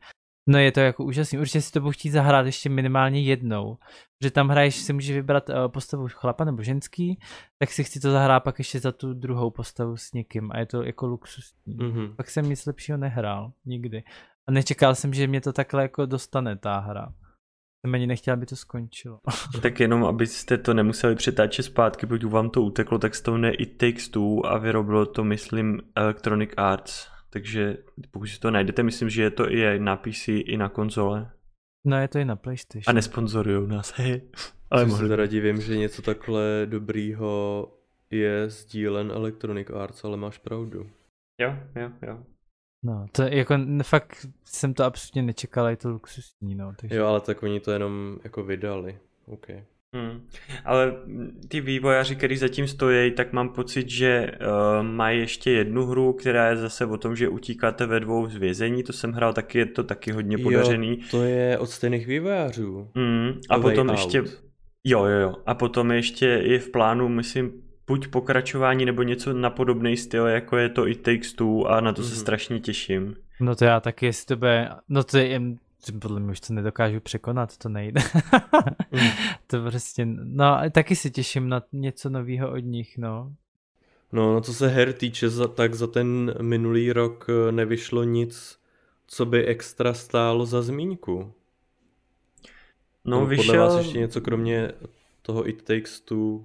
No 0.47 0.59
je 0.59 0.71
to 0.71 0.79
jako 0.79 1.03
úžasný. 1.03 1.39
Určitě 1.39 1.61
si 1.61 1.71
to 1.71 1.79
budu 1.79 1.91
chtít 1.91 2.09
zahrát 2.09 2.45
ještě 2.45 2.69
minimálně 2.69 3.21
jednou. 3.21 3.77
Že 4.23 4.31
tam 4.31 4.49
hraješ, 4.49 4.75
si 4.75 4.93
můžeš 4.93 5.15
vybrat 5.15 5.49
uh, 5.49 5.55
postavu 5.67 6.07
chlapa 6.11 6.45
nebo 6.45 6.63
ženský, 6.63 7.19
tak 7.59 7.71
si 7.71 7.83
chci 7.83 7.99
to 7.99 8.11
zahrát 8.11 8.43
pak 8.43 8.59
ještě 8.59 8.79
za 8.79 8.91
tu 8.91 9.13
druhou 9.13 9.51
postavu 9.51 9.97
s 9.97 10.13
někým 10.13 10.51
a 10.51 10.59
je 10.59 10.65
to 10.65 10.83
jako 10.83 11.07
luxusní. 11.07 11.77
Mm-hmm. 11.77 12.15
Pak 12.15 12.29
jsem 12.29 12.49
nic 12.49 12.65
lepšího 12.65 12.97
nehrál, 12.97 13.51
nikdy. 13.65 14.03
A 14.47 14.51
nečekal 14.51 14.95
jsem, 14.95 15.13
že 15.13 15.27
mě 15.27 15.41
to 15.41 15.53
takhle 15.53 15.81
jako 15.81 16.05
dostane 16.05 16.57
ta 16.57 16.79
hra. 16.79 17.13
Jsem 17.85 17.93
ani 17.93 18.07
nechtěl, 18.07 18.33
aby 18.33 18.45
to 18.45 18.55
skončilo. 18.55 19.19
tak 19.61 19.79
jenom, 19.79 20.05
abyste 20.05 20.57
to 20.57 20.73
nemuseli 20.73 21.15
přetáčet 21.15 21.65
zpátky, 21.65 22.05
pokud 22.05 22.23
vám 22.23 22.49
to 22.49 22.61
uteklo, 22.61 22.99
tak 22.99 23.11
to 23.21 23.37
ne 23.37 23.51
It 23.51 23.77
Takes 23.77 24.09
Two 24.09 24.45
a 24.45 24.57
vyrobilo 24.57 25.05
to, 25.05 25.23
myslím, 25.23 25.81
Electronic 25.95 26.49
Arts 26.57 27.16
takže 27.37 27.77
pokud 28.11 28.25
si 28.25 28.39
to 28.39 28.51
najdete, 28.51 28.83
myslím, 28.83 29.09
že 29.09 29.23
je 29.23 29.31
to 29.31 29.49
i 29.49 29.79
na 29.79 29.95
PC, 29.95 30.27
i 30.27 30.57
na 30.57 30.69
konzole. 30.69 31.31
No 31.85 32.01
je 32.01 32.07
to 32.07 32.19
i 32.19 32.25
na 32.25 32.35
PlayStation. 32.35 32.83
A 32.87 32.93
nesponzorují 32.93 33.67
nás, 33.67 33.93
hej. 33.97 34.21
Ale 34.69 34.85
mohli. 34.85 35.07
teda 35.09 35.25
divím, 35.25 35.61
že 35.61 35.77
něco 35.77 36.01
takhle 36.01 36.65
dobrýho 36.65 37.67
je 38.11 38.49
sdílen 38.49 39.11
Electronic 39.11 39.69
Arts, 39.69 40.03
ale 40.03 40.17
máš 40.17 40.37
pravdu. 40.37 40.89
Jo, 41.41 41.55
jo, 41.75 41.91
jo. 42.07 42.23
No, 42.83 43.05
to 43.11 43.23
je 43.23 43.37
jako, 43.37 43.55
fakt 43.83 44.25
jsem 44.43 44.73
to 44.73 44.83
absolutně 44.83 45.21
nečekal, 45.21 45.67
je 45.67 45.77
to 45.77 45.89
luxusní, 45.89 46.55
no. 46.55 46.73
Takže... 46.81 46.95
Jo, 46.95 47.05
ale 47.05 47.21
tak 47.21 47.43
oni 47.43 47.59
to 47.59 47.71
jenom 47.71 48.19
jako 48.23 48.43
vydali, 48.43 48.99
OK. 49.25 49.47
Hmm. 49.95 50.27
Ale 50.65 50.93
ty 51.47 51.61
vývojáři, 51.61 52.15
kteří 52.15 52.37
zatím 52.37 52.67
stojí, 52.67 53.11
tak 53.11 53.33
mám 53.33 53.49
pocit, 53.49 53.89
že 53.89 54.31
uh, 54.31 54.85
mají 54.85 55.19
ještě 55.19 55.51
jednu 55.51 55.85
hru, 55.85 56.13
která 56.13 56.49
je 56.49 56.57
zase 56.57 56.85
o 56.85 56.97
tom, 56.97 57.15
že 57.15 57.29
utíkáte 57.29 57.85
ve 57.85 57.99
dvou 57.99 58.27
z 58.27 58.35
vězení, 58.35 58.83
to 58.83 58.93
jsem 58.93 59.11
hrál 59.11 59.33
taky, 59.33 59.57
je 59.57 59.65
to 59.65 59.83
taky 59.83 60.11
hodně 60.11 60.37
podařený. 60.37 60.89
Jo, 60.89 61.05
to 61.11 61.23
je 61.23 61.57
od 61.57 61.69
stejných 61.69 62.07
vývojářů. 62.07 62.91
Hmm. 62.95 63.31
A 63.49 63.59
potom 63.59 63.89
out. 63.89 63.97
ještě, 63.97 64.17
jo, 64.83 65.05
jo, 65.05 65.19
jo, 65.19 65.35
a 65.45 65.53
potom 65.53 65.91
ještě 65.91 66.25
je 66.25 66.59
v 66.59 66.69
plánu, 66.69 67.09
myslím, 67.09 67.51
buď 67.87 68.07
pokračování 68.07 68.85
nebo 68.85 69.03
něco 69.03 69.33
na 69.33 69.49
podobný 69.49 69.97
styl, 69.97 70.25
jako 70.25 70.57
je 70.57 70.69
to 70.69 70.87
i 70.87 70.95
Takes 70.95 71.33
Two 71.33 71.65
a 71.65 71.81
na 71.81 71.93
to 71.93 72.01
mm-hmm. 72.01 72.05
se 72.05 72.11
mhm. 72.11 72.19
strašně 72.19 72.59
těším. 72.59 73.15
No 73.39 73.55
to 73.55 73.65
já 73.65 73.79
taky, 73.79 74.05
jestli 74.05 74.25
to 74.25 74.35
bude, 74.35 74.69
no 74.89 75.03
to 75.03 75.17
je 75.17 75.41
podle 76.01 76.19
mě 76.19 76.31
už 76.31 76.39
to 76.39 76.53
nedokážu 76.53 76.99
překonat, 76.99 77.57
to 77.57 77.69
nejde. 77.69 78.01
mm. 78.91 79.09
To 79.47 79.63
prostě, 79.63 80.05
no 80.23 80.57
taky 80.71 80.95
se 80.95 81.09
těším 81.09 81.49
na 81.49 81.63
něco 81.73 82.09
nového 82.09 82.51
od 82.51 82.57
nich, 82.63 82.97
no. 82.97 83.33
No, 84.11 84.33
no 84.33 84.41
co 84.41 84.53
se 84.53 84.67
her 84.67 84.93
týče, 84.93 85.27
tak 85.55 85.73
za 85.73 85.87
ten 85.87 86.35
minulý 86.41 86.93
rok 86.93 87.27
eh, 87.29 87.51
nevyšlo 87.51 88.03
nic, 88.03 88.59
co 89.07 89.25
by 89.25 89.45
extra 89.45 89.93
stálo 89.93 90.45
za 90.45 90.61
zmínku. 90.61 91.33
No, 93.05 93.19
no 93.19 93.25
vyšel... 93.25 93.45
Podle 93.45 93.59
vás 93.59 93.77
ještě 93.77 93.99
něco 93.99 94.21
kromě 94.21 94.71
toho 95.21 95.49
It 95.49 95.63
Takes 95.63 96.01
Two 96.01 96.39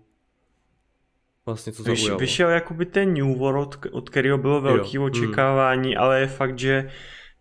vlastně 1.47 1.73
co 1.73 1.83
zaujalo? 1.83 2.19
Vyšel 2.19 2.49
jakoby 2.49 2.87
ten 2.87 3.15
New 3.15 3.39
World, 3.39 3.87
od 3.93 4.11
kterého 4.11 4.39
bylo 4.39 4.61
velké 4.61 4.99
mm. 4.99 5.05
očekávání, 5.05 5.91
mm. 5.91 5.99
ale 5.99 6.21
je 6.21 6.27
fakt, 6.27 6.59
že 6.59 6.91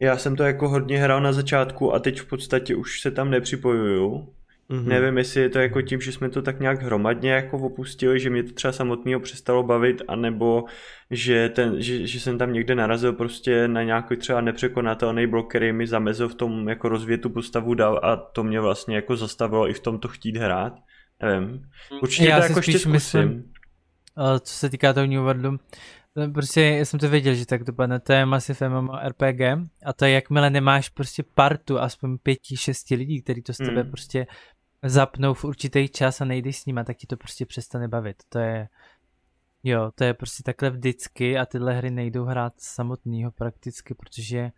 já 0.02 0.18
jsem 0.18 0.36
to 0.36 0.44
jako 0.44 0.70
hodně 0.70 1.00
hrál 1.00 1.22
na 1.22 1.34
začátku 1.34 1.94
a 1.94 2.00
teď 2.00 2.20
v 2.20 2.26
podstatě 2.26 2.76
už 2.76 3.02
se 3.02 3.12
tam 3.12 3.30
nepřipojuju. 3.30 4.28
Mm-hmm. 4.70 4.88
Nevím, 4.88 5.18
jestli 5.18 5.42
je 5.42 5.50
to 5.50 5.60
jako 5.60 5.82
tím, 5.82 6.02
že 6.02 6.12
jsme 6.12 6.30
to 6.30 6.42
tak 6.42 6.60
nějak 6.60 6.82
hromadně 6.82 7.32
jako 7.32 7.58
opustili, 7.58 8.20
že 8.20 8.30
mě 8.30 8.44
to 8.44 8.54
třeba 8.54 8.72
samotného 8.72 9.20
přestalo 9.20 9.64
bavit, 9.64 10.02
anebo 10.08 10.64
že, 11.10 11.50
ten, 11.50 11.82
že, 11.82 12.08
že 12.08 12.20
jsem 12.20 12.38
tam 12.38 12.54
někde 12.54 12.76
narazil 12.76 13.14
prostě 13.14 13.68
na 13.68 13.84
nějaký 13.84 14.16
třeba 14.16 14.42
nepřekonatelný 14.42 15.28
blok, 15.28 15.50
který 15.50 15.74
mi 15.74 15.88
zamezil 15.88 16.30
v 16.30 16.36
tom 16.36 16.70
jako 16.70 16.90
rozvětu 16.90 17.30
postavu 17.30 17.74
dal 17.74 18.00
a 18.04 18.16
to 18.16 18.44
mě 18.44 18.60
vlastně 18.60 18.96
jako 18.96 19.16
zastavilo 19.16 19.70
i 19.70 19.74
v 19.74 19.80
tom 19.80 20.00
to 20.00 20.08
chtít 20.08 20.38
hrát. 20.38 20.74
Nevím. 21.22 21.62
Určitě 22.02 22.30
Já 22.30 22.38
to 22.38 22.44
jako 22.44 22.60
ještě 22.60 22.80
zkusím. 22.80 22.92
Myslím, 22.92 23.44
co 24.40 24.54
se 24.54 24.70
týká 24.70 24.94
toho 24.94 25.08
New 25.08 25.22
Worldu, 25.22 25.58
prostě 26.34 26.62
já 26.62 26.86
jsem 26.86 27.00
to 27.00 27.10
věděl, 27.10 27.36
že 27.36 27.46
tak 27.46 27.64
dopadne. 27.64 28.00
To 28.00 28.14
je 28.14 28.26
Massive 28.26 28.70
MMORPG 28.70 29.42
a 29.86 29.94
to 29.94 30.06
je 30.06 30.12
jakmile 30.12 30.50
nemáš 30.50 30.90
prostě 30.90 31.24
partu 31.36 31.80
aspoň 31.80 32.18
pěti, 32.18 32.58
šesti 32.58 32.96
lidí, 32.96 33.22
kteří 33.22 33.42
to 33.42 33.54
s 33.54 33.58
tebe 33.58 33.84
mm. 33.84 33.92
prostě 33.92 34.28
zapnou 34.84 35.34
v 35.34 35.44
určitý 35.44 35.90
čas 35.90 36.22
a 36.22 36.26
nejdeš 36.26 36.58
s 36.58 36.66
nima, 36.66 36.84
tak 36.84 36.98
ti 36.98 37.08
to 37.08 37.18
prostě 37.18 37.46
přestane 37.46 37.88
bavit. 37.88 38.24
To 38.30 38.40
je, 38.40 38.68
jo, 39.64 39.92
to 39.96 40.04
je 40.04 40.14
prostě 40.14 40.44
takhle 40.44 40.70
vždycky 40.70 41.38
a 41.38 41.46
tyhle 41.46 41.74
hry 41.74 41.92
nejdou 41.92 42.26
hrát 42.26 42.54
samotnýho 42.58 43.32
prakticky, 43.32 43.94
protože 43.94 44.52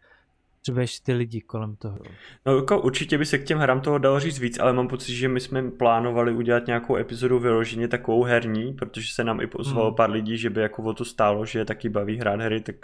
třeba 0.64 0.82
ještě 0.82 1.03
ty 1.05 1.14
lidi 1.14 1.41
kolem 1.41 1.76
toho. 1.76 1.99
No 2.45 2.55
jako 2.55 2.82
určitě 2.82 3.18
by 3.18 3.26
se 3.26 3.38
k 3.38 3.43
těm 3.43 3.59
hrám 3.59 3.82
toho 3.82 3.97
dalo 3.97 4.20
říct 4.20 4.39
víc, 4.39 4.59
ale 4.59 4.74
mám 4.74 4.88
pocit, 4.88 5.14
že 5.16 5.28
my 5.28 5.39
jsme 5.39 5.72
plánovali 5.72 6.34
udělat 6.34 6.68
nějakou 6.68 6.95
epizodu 6.95 7.39
vyloženě 7.39 7.88
takovou 7.88 8.24
herní, 8.24 8.74
protože 8.74 9.14
se 9.14 9.24
nám 9.24 9.41
i 9.41 9.47
pozvalo 9.47 9.88
hmm. 9.88 9.95
pár 9.95 10.09
lidí, 10.09 10.38
že 10.38 10.49
by 10.49 10.61
jako 10.61 10.84
o 10.84 10.93
to 10.93 11.05
stálo, 11.05 11.45
že 11.45 11.59
je 11.59 11.66
taky 11.66 11.89
baví 11.89 12.18
hrát 12.18 12.41
hry, 12.41 12.61
tak 12.61 12.76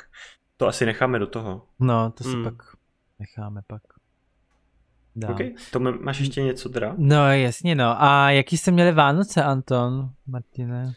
to 0.58 0.68
asi 0.68 0.86
necháme 0.86 1.20
do 1.20 1.28
toho. 1.28 1.64
No, 1.80 2.12
to 2.12 2.24
si 2.24 2.34
hmm. 2.34 2.44
pak 2.44 2.56
necháme 3.20 3.62
pak. 3.68 3.82
Dál. 5.16 5.32
OK, 5.32 5.40
to 5.72 5.80
máš 5.80 6.20
ještě 6.20 6.42
něco 6.42 6.70
teda? 6.70 6.96
No 6.98 7.32
jasně 7.32 7.76
no. 7.76 8.04
A 8.04 8.32
jaký 8.32 8.58
jste 8.58 8.72
měli 8.72 8.92
Vánoce, 8.92 9.44
Anton, 9.44 10.10
Martine? 10.28 10.94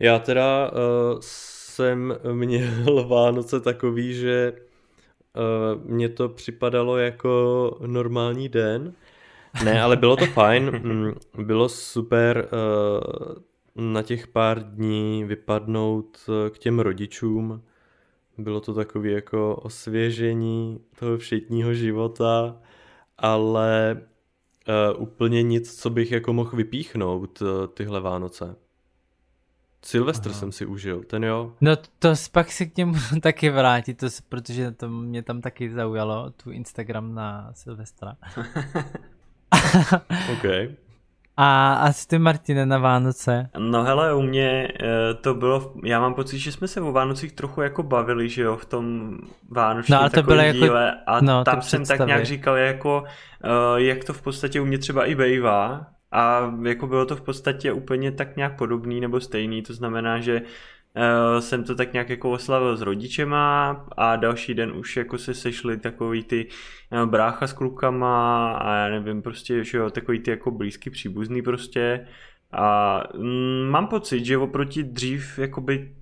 Já 0.00 0.18
teda 0.18 0.70
uh, 0.70 1.18
jsem 1.20 2.14
měl 2.32 3.04
Vánoce 3.08 3.60
takový, 3.60 4.14
že 4.14 4.52
mně 5.84 6.08
to 6.08 6.28
připadalo 6.28 6.96
jako 6.96 7.78
normální 7.86 8.48
den. 8.48 8.94
Ne, 9.64 9.82
ale 9.82 9.96
bylo 9.96 10.16
to 10.16 10.26
fajn. 10.26 10.70
Mm, 10.82 11.14
bylo 11.44 11.68
super 11.68 12.48
uh, 12.52 13.92
na 13.92 14.02
těch 14.02 14.26
pár 14.26 14.62
dní 14.62 15.24
vypadnout 15.24 16.18
k 16.50 16.58
těm 16.58 16.80
rodičům. 16.80 17.62
Bylo 18.38 18.60
to 18.60 18.74
takové 18.74 19.08
jako 19.08 19.56
osvěžení 19.56 20.80
toho 20.98 21.18
všetního 21.18 21.74
života, 21.74 22.56
ale 23.18 24.00
uh, 24.94 25.02
úplně 25.02 25.42
nic, 25.42 25.80
co 25.80 25.90
bych 25.90 26.12
jako 26.12 26.32
mohl 26.32 26.56
vypíchnout 26.56 27.42
tyhle 27.74 28.00
Vánoce. 28.00 28.56
Silvestr 29.84 30.32
jsem 30.32 30.52
si 30.52 30.66
užil, 30.66 31.02
ten 31.04 31.24
jo. 31.24 31.52
No 31.60 31.76
to 31.98 32.14
pak 32.32 32.52
si 32.52 32.66
k 32.66 32.76
němu 32.76 32.94
taky 33.22 33.50
vrátit, 33.50 33.94
to, 33.94 34.06
protože 34.28 34.70
to 34.70 34.88
mě 34.88 35.22
tam 35.22 35.40
taky 35.40 35.70
zaujalo, 35.70 36.30
tu 36.30 36.50
Instagram 36.50 37.14
na 37.14 37.50
Silvestra. 37.52 38.16
OK. 40.32 40.44
A, 41.40 41.74
a 41.74 41.92
ty 42.06 42.18
Martine 42.18 42.66
na 42.66 42.78
Vánoce? 42.78 43.50
No 43.58 43.84
hele, 43.84 44.14
u 44.14 44.22
mě 44.22 44.68
eh, 44.80 45.14
to 45.14 45.34
bylo, 45.34 45.72
já 45.84 46.00
mám 46.00 46.14
pocit, 46.14 46.38
že 46.38 46.52
jsme 46.52 46.68
se 46.68 46.80
o 46.80 46.92
Vánocích 46.92 47.32
trochu 47.32 47.60
jako 47.60 47.82
bavili, 47.82 48.28
že 48.28 48.42
jo, 48.42 48.56
v 48.56 48.64
tom 48.64 49.18
vánočním 49.50 49.94
no, 49.94 50.00
ale 50.00 50.10
to 50.10 50.22
bylo 50.22 50.40
jako, 50.40 50.58
díle 50.58 50.94
a 51.06 51.20
no, 51.20 51.44
tam 51.44 51.62
jsem 51.62 51.84
tak 51.84 52.06
nějak 52.06 52.26
říkal 52.26 52.56
jako, 52.56 53.04
uh, 53.44 53.76
jak 53.76 54.04
to 54.04 54.12
v 54.12 54.22
podstatě 54.22 54.60
u 54.60 54.64
mě 54.64 54.78
třeba 54.78 55.04
i 55.04 55.14
bejvá, 55.14 55.86
a 56.12 56.54
jako 56.62 56.86
bylo 56.86 57.06
to 57.06 57.16
v 57.16 57.20
podstatě 57.20 57.72
úplně 57.72 58.12
tak 58.12 58.36
nějak 58.36 58.58
podobný 58.58 59.00
nebo 59.00 59.20
stejný, 59.20 59.62
to 59.62 59.74
znamená, 59.74 60.20
že 60.20 60.42
uh, 60.42 61.40
jsem 61.40 61.64
to 61.64 61.74
tak 61.74 61.92
nějak 61.92 62.10
jako 62.10 62.30
oslavil 62.30 62.76
s 62.76 62.80
rodičema 62.80 63.70
a 63.96 64.16
další 64.16 64.54
den 64.54 64.72
už 64.72 64.96
jako 64.96 65.18
se 65.18 65.34
sešli 65.34 65.78
takový 65.78 66.24
ty 66.24 66.46
uh, 66.92 67.10
brácha 67.10 67.46
s 67.46 67.52
klukama 67.52 68.52
a 68.52 68.74
já 68.74 68.88
nevím, 68.88 69.22
prostě, 69.22 69.64
že 69.64 69.78
jo, 69.78 69.90
takový 69.90 70.20
ty 70.20 70.30
jako 70.30 70.50
blízký 70.50 70.90
příbuzný 70.90 71.42
prostě. 71.42 72.06
A 72.52 73.02
mm, 73.16 73.68
mám 73.70 73.86
pocit, 73.86 74.24
že 74.24 74.38
oproti 74.38 74.82
dřív 74.82 75.38
jakoby 75.38 75.94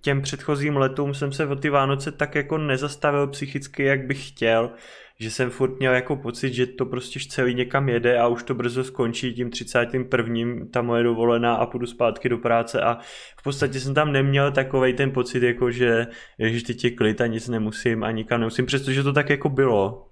těm 0.00 0.22
předchozím 0.22 0.76
letům 0.76 1.14
jsem 1.14 1.32
se 1.32 1.46
o 1.46 1.56
ty 1.56 1.70
Vánoce 1.70 2.12
tak 2.12 2.34
jako 2.34 2.58
nezastavil 2.58 3.26
psychicky, 3.26 3.82
jak 3.84 4.06
bych 4.06 4.28
chtěl, 4.28 4.70
že 5.18 5.30
jsem 5.30 5.50
furt 5.50 5.78
měl 5.78 5.94
jako 5.94 6.16
pocit, 6.16 6.54
že 6.54 6.66
to 6.66 6.86
prostě 6.86 7.20
celý 7.28 7.54
někam 7.54 7.88
jede 7.88 8.18
a 8.18 8.26
už 8.26 8.42
to 8.42 8.54
brzo 8.54 8.84
skončí 8.84 9.34
tím 9.34 9.50
31. 9.50 10.66
ta 10.70 10.82
moje 10.82 11.02
dovolená 11.02 11.54
a 11.54 11.66
půjdu 11.66 11.86
zpátky 11.86 12.28
do 12.28 12.38
práce 12.38 12.80
a 12.80 12.98
v 13.38 13.42
podstatě 13.42 13.80
jsem 13.80 13.94
tam 13.94 14.12
neměl 14.12 14.52
takovej 14.52 14.94
ten 14.94 15.10
pocit, 15.10 15.42
jako 15.42 15.70
že 15.70 16.06
ježiš, 16.38 16.62
teď 16.62 16.84
je 16.84 16.90
klid 16.90 17.20
a 17.20 17.26
nic 17.26 17.48
nemusím 17.48 18.04
a 18.04 18.10
nikam 18.10 18.40
nemusím, 18.40 18.66
přestože 18.66 19.02
to 19.02 19.12
tak 19.12 19.30
jako 19.30 19.48
bylo. 19.48 20.08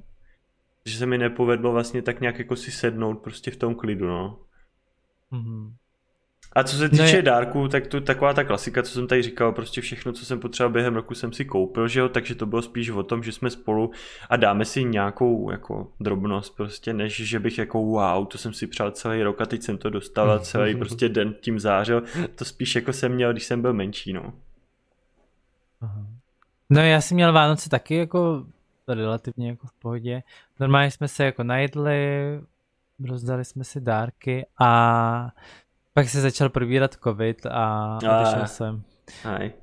Že 0.86 0.98
se 0.98 1.06
mi 1.06 1.18
nepovedlo 1.18 1.72
vlastně 1.72 2.02
tak 2.02 2.20
nějak 2.20 2.38
jako 2.38 2.56
si 2.56 2.70
sednout 2.70 3.14
prostě 3.14 3.50
v 3.50 3.56
tom 3.56 3.74
klidu, 3.74 4.06
no. 4.06 4.38
Mm-hmm. 5.32 5.72
A 6.54 6.64
co 6.64 6.76
se 6.76 6.88
týče 6.88 7.16
no 7.16 7.22
dárků, 7.22 7.68
tak 7.68 7.86
to 7.86 8.00
taková 8.00 8.34
ta 8.34 8.44
klasika, 8.44 8.82
co 8.82 8.92
jsem 8.92 9.06
tady 9.06 9.22
říkal, 9.22 9.52
prostě 9.52 9.80
všechno, 9.80 10.12
co 10.12 10.24
jsem 10.24 10.40
potřeboval 10.40 10.72
během 10.72 10.94
roku, 10.94 11.14
jsem 11.14 11.32
si 11.32 11.44
koupil, 11.44 11.88
že 11.88 12.00
jo, 12.00 12.08
takže 12.08 12.34
to 12.34 12.46
bylo 12.46 12.62
spíš 12.62 12.90
o 12.90 13.02
tom, 13.02 13.22
že 13.22 13.32
jsme 13.32 13.50
spolu 13.50 13.90
a 14.30 14.36
dáme 14.36 14.64
si 14.64 14.84
nějakou 14.84 15.50
jako 15.50 15.92
drobnost 16.00 16.56
prostě, 16.56 16.92
než 16.92 17.16
že 17.16 17.40
bych 17.40 17.58
jako 17.58 17.82
wow, 17.82 18.26
to 18.26 18.38
jsem 18.38 18.52
si 18.52 18.66
přál 18.66 18.90
celý 18.90 19.22
rok 19.22 19.40
a 19.40 19.46
teď 19.46 19.62
jsem 19.62 19.78
to 19.78 19.90
dostal 19.90 20.30
a 20.30 20.38
celý 20.38 20.76
prostě 20.78 21.08
den 21.08 21.34
tím 21.40 21.60
zářil, 21.60 22.02
to 22.34 22.44
spíš 22.44 22.74
jako 22.74 22.92
jsem 22.92 23.12
měl, 23.12 23.32
když 23.32 23.44
jsem 23.44 23.62
byl 23.62 23.72
menší, 23.72 24.12
no. 24.12 24.32
No 26.70 26.80
já 26.80 27.00
jsem 27.00 27.14
měl 27.14 27.32
Vánoce 27.32 27.68
taky 27.68 27.96
jako 27.96 28.46
relativně 28.88 29.48
jako 29.48 29.66
v 29.66 29.72
pohodě. 29.72 30.22
Normálně 30.60 30.90
jsme 30.90 31.08
se 31.08 31.24
jako 31.24 31.42
najedli, 31.42 32.20
rozdali 33.04 33.44
jsme 33.44 33.64
si 33.64 33.80
dárky 33.80 34.46
a 34.60 35.30
pak 35.94 36.08
se 36.08 36.20
začal 36.20 36.48
probírat 36.48 36.94
covid 37.04 37.46
a 37.46 37.94
odešel 37.96 38.46
jsem. 38.46 38.82
Aj. 39.24 39.52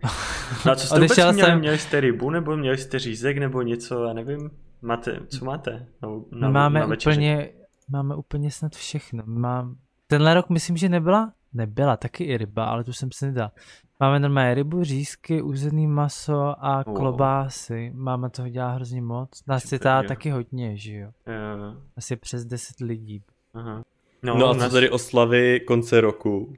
No 0.66 0.72
a 0.72 0.76
co 0.76 0.88
jste 0.88 1.00
vůbec 1.00 1.18
měli? 1.18 1.42
Jsem... 1.42 1.60
Měli 1.60 1.78
jste 1.78 2.00
rybu 2.00 2.30
nebo 2.30 2.58
měli 2.58 2.78
jste 2.78 3.00
řízek 3.00 3.38
nebo 3.38 3.62
něco, 3.62 4.04
já 4.04 4.14
nevím. 4.14 4.52
Máte, 4.82 5.20
co 5.28 5.46
máte? 5.46 5.88
Na, 6.02 6.10
na, 6.32 6.50
máme 6.50 6.80
na 6.80 6.86
úplně, 6.86 7.50
máme 7.90 8.16
úplně 8.16 8.52
snad 8.52 8.76
všechno. 8.76 9.24
Mám, 9.26 9.76
tenhle 10.08 10.34
rok 10.34 10.50
myslím, 10.50 10.78
že 10.78 10.90
nebyla, 10.90 11.34
nebyla 11.54 11.98
taky 11.98 12.24
i 12.24 12.38
ryba, 12.38 12.66
ale 12.66 12.84
tu 12.84 12.94
jsem 12.94 13.12
si 13.12 13.26
nedal. 13.26 13.52
Máme 14.00 14.20
normálně 14.20 14.54
rybu, 14.54 14.84
řízky, 14.84 15.42
uzený 15.42 15.88
maso 15.88 16.66
a 16.66 16.88
oh. 16.88 16.96
klobásy. 16.96 17.92
Máma 17.96 18.30
toho 18.30 18.50
dělá 18.50 18.72
hrozně 18.72 19.02
moc. 19.02 19.46
Nás 19.48 19.64
se 19.64 19.80
taky 19.80 20.30
hodně, 20.30 20.78
že 20.78 20.94
jo? 20.94 21.12
Yeah. 21.28 21.78
Asi 21.98 22.16
přes 22.16 22.46
10 22.46 22.80
lidí. 22.80 23.24
Aha. 23.54 23.84
No, 24.24 24.38
no 24.38 24.50
a 24.50 24.56
co 24.56 24.70
tady 24.70 24.90
oslavy 24.90 25.60
konce 25.60 26.02
roku? 26.02 26.54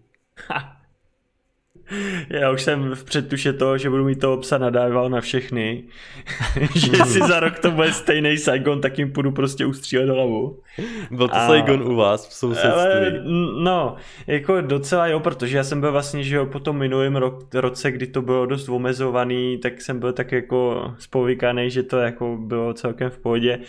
Já 2.30 2.52
už 2.52 2.62
jsem 2.62 2.96
v 2.96 3.04
předtuše 3.04 3.54
toho, 3.54 3.78
že 3.78 3.90
budu 3.90 4.04
mít 4.06 4.20
toho 4.20 4.38
psa 4.38 4.58
nadával 4.58 5.10
na 5.10 5.22
všechny. 5.22 5.84
že 6.76 7.06
si 7.06 7.20
za 7.20 7.40
rok 7.40 7.60
to 7.60 7.72
bude 7.72 7.94
stejný 7.94 8.38
Saigon, 8.38 8.82
tak 8.82 9.00
jim 9.00 9.12
půjdu 9.12 9.32
prostě 9.32 9.66
ustřílet 9.66 10.10
hlavu. 10.10 10.60
Byl 11.12 11.28
to 11.28 11.36
a... 11.36 11.48
Saigon 11.48 11.82
u 11.82 11.96
vás 11.96 12.30
v 12.30 12.34
sousedství? 12.34 12.72
Ale, 12.72 13.22
no, 13.64 13.96
jako 14.28 14.62
docela 14.62 15.08
jo, 15.08 15.20
protože 15.20 15.58
já 15.58 15.64
jsem 15.64 15.82
byl 15.82 15.92
vlastně, 15.92 16.24
že 16.24 16.36
jo, 16.36 16.46
po 16.46 16.60
tom 16.60 16.78
minulém 16.78 17.16
roce, 17.54 17.92
kdy 17.92 18.08
to 18.08 18.22
bylo 18.22 18.46
dost 18.46 18.70
omezovaný, 18.70 19.58
tak 19.58 19.82
jsem 19.82 20.00
byl 20.00 20.14
tak 20.14 20.32
jako 20.32 20.94
spovykaný, 21.00 21.70
že 21.70 21.84
to 21.84 21.98
jako 21.98 22.38
bylo 22.38 22.74
celkem 22.74 23.10
v 23.10 23.18
pohodě. 23.18 23.60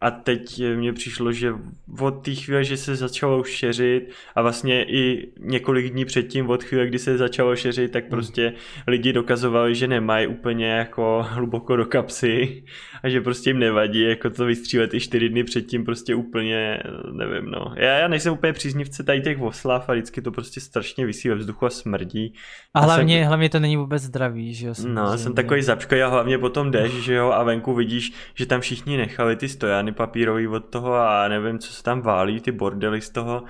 A 0.00 0.10
teď 0.10 0.62
mně 0.76 0.92
přišlo, 0.92 1.32
že 1.32 1.54
od 2.00 2.10
té 2.10 2.34
chvíle, 2.34 2.64
že 2.64 2.76
se 2.76 2.96
začalo 2.96 3.44
šeřit 3.44 4.10
a 4.34 4.42
vlastně 4.42 4.84
i 4.84 5.32
několik 5.38 5.92
dní 5.92 6.04
předtím 6.04 6.50
od 6.50 6.64
chvíle, 6.64 6.86
kdy 6.86 6.98
se 6.98 7.18
začalo 7.18 7.56
šeřit, 7.56 7.90
tak 7.92 8.04
hmm. 8.04 8.10
prostě 8.10 8.52
lidi 8.86 9.12
dokazovali, 9.12 9.74
že 9.74 9.88
nemají 9.88 10.26
úplně 10.26 10.66
jako 10.66 11.26
hluboko 11.28 11.76
do 11.76 11.86
kapsy 11.86 12.64
a 13.02 13.08
že 13.08 13.20
prostě 13.20 13.50
jim 13.50 13.58
nevadí 13.58 14.00
jako 14.00 14.30
to 14.30 14.44
vystřílet 14.44 14.94
i 14.94 15.00
čtyři 15.00 15.28
dny 15.28 15.44
předtím 15.44 15.84
prostě 15.84 16.14
úplně, 16.14 16.82
nevím 17.12 17.50
no. 17.50 17.74
Já, 17.76 17.98
já 17.98 18.08
nejsem 18.08 18.32
úplně 18.32 18.52
příznivce 18.52 19.04
tady 19.04 19.20
těch 19.20 19.40
oslav 19.40 19.88
a 19.88 19.92
vždycky 19.92 20.22
to 20.22 20.30
prostě 20.30 20.60
strašně 20.60 21.06
vysí 21.06 21.28
ve 21.28 21.34
vzduchu 21.34 21.66
a 21.66 21.70
smrdí. 21.70 22.34
A, 22.74 22.80
a 22.80 22.82
hlavně, 22.82 23.18
jsem, 23.18 23.28
hlavně 23.28 23.48
to 23.48 23.60
není 23.60 23.76
vůbec 23.76 24.02
zdravý, 24.02 24.54
že 24.54 24.66
jo? 24.66 24.74
No, 24.88 25.18
jsem 25.18 25.34
takový 25.34 25.62
zapškoj 25.62 26.02
a 26.02 26.08
hlavně 26.08 26.38
potom 26.38 26.70
jdeš, 26.70 26.92
že 26.92 27.14
jo, 27.14 27.30
a 27.30 27.42
venku 27.42 27.74
vidíš, 27.74 28.12
že 28.34 28.46
tam 28.46 28.60
všichni 28.60 28.96
nechali 28.96 29.36
ty 29.36 29.48
stojany 29.48 29.92
papírový 29.92 30.48
od 30.48 30.64
toho 30.64 30.94
a 30.94 31.28
nevím, 31.28 31.58
co 31.58 31.72
se 31.72 31.82
tam 31.82 32.00
válí, 32.00 32.40
ty 32.40 32.52
bordely 32.52 33.00
z 33.00 33.10
toho 33.10 33.42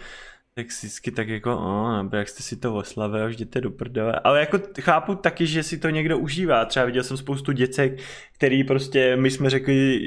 tak 0.59 0.67
vždycky 0.67 1.11
tak 1.11 1.29
jako, 1.29 1.59
o, 1.59 1.97
nebo 1.97 2.17
jak 2.17 2.29
jste 2.29 2.43
si 2.43 2.57
to 2.57 2.75
oslavili, 2.75 3.29
už 3.29 3.35
jděte 3.35 3.61
do 3.61 3.71
prdele. 3.71 4.21
Ale 4.25 4.41
jako 4.41 4.59
chápu 4.81 5.15
taky, 5.15 5.47
že 5.47 5.63
si 5.63 5.79
to 5.79 5.91
někdo 5.91 6.19
užívá. 6.19 6.65
Třeba 6.65 6.87
viděl 6.87 7.03
jsem 7.03 7.17
spoustu 7.17 7.53
děcek, 7.53 7.99
který 8.35 8.65
prostě, 8.65 9.17
my 9.17 9.31
jsme 9.31 9.51
řekli, 9.51 10.01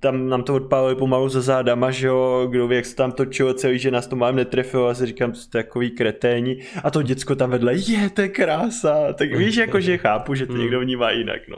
tam 0.00 0.28
nám 0.28 0.42
to 0.42 0.54
odpálili 0.54 0.96
pomalu 0.96 1.28
za 1.28 1.40
zádama, 1.40 1.90
že 1.90 2.06
jo, 2.06 2.48
kdo 2.50 2.68
ví, 2.68 2.76
jak 2.76 2.86
se 2.86 2.96
tam 2.96 3.12
točilo 3.12 3.54
celý, 3.54 3.78
že 3.78 3.90
nás 3.90 4.06
to 4.06 4.16
mám 4.16 4.36
netrefilo 4.36 4.88
a 4.88 4.94
si 4.94 5.06
říkám, 5.06 5.32
to 5.32 5.38
jste 5.38 5.62
takový 5.62 5.90
kreténi. 5.90 6.56
A 6.84 6.90
to 6.90 7.02
děcko 7.02 7.34
tam 7.34 7.50
vedle, 7.50 7.74
je, 7.74 8.10
to 8.10 8.20
je 8.20 8.28
krása. 8.28 9.12
Tak 9.12 9.34
víš, 9.34 9.56
jako, 9.56 9.80
že 9.80 9.98
chápu, 9.98 10.34
že 10.34 10.46
to 10.46 10.56
někdo 10.56 10.80
vnímá 10.80 11.10
jinak, 11.10 11.40
no. 11.48 11.56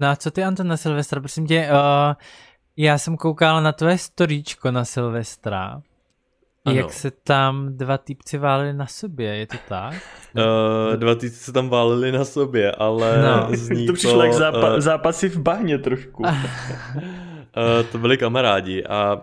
No 0.00 0.08
a 0.08 0.16
co 0.16 0.30
ty, 0.30 0.44
Anton, 0.44 0.68
na 0.68 0.76
Silvestra, 0.76 1.20
prosím 1.20 1.46
tě, 1.46 1.68
uh, 1.70 2.14
já 2.76 2.98
jsem 2.98 3.16
koukal 3.16 3.62
na 3.62 3.72
tvoje 3.72 3.98
storíčko 3.98 4.70
na 4.70 4.84
Silvestra 4.84 5.82
ano. 6.64 6.76
Jak 6.76 6.92
se 6.92 7.10
tam 7.10 7.76
dva 7.76 7.98
týpci 7.98 8.38
váleli 8.38 8.72
na 8.72 8.86
sobě, 8.86 9.36
je 9.36 9.46
to 9.46 9.56
tak? 9.68 9.94
Uh, 10.36 10.96
dva 10.96 11.14
týpci 11.14 11.38
se 11.38 11.52
tam 11.52 11.68
váleli 11.68 12.12
na 12.12 12.24
sobě, 12.24 12.72
ale 12.72 13.22
no. 13.22 13.56
zní 13.56 13.86
to 13.86 13.92
přišlo 13.92 14.22
jak 14.22 14.32
zápa- 14.32 14.74
uh, 14.74 14.80
zápasy 14.80 15.28
v 15.28 15.38
bahně 15.38 15.78
trošku. 15.78 16.22
uh, 16.22 16.32
to 17.92 17.98
byli 17.98 18.16
kamarádi 18.16 18.84
a 18.84 19.14
uh, 19.14 19.22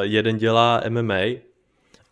jeden 0.00 0.36
dělá 0.36 0.82
MMA 0.88 1.14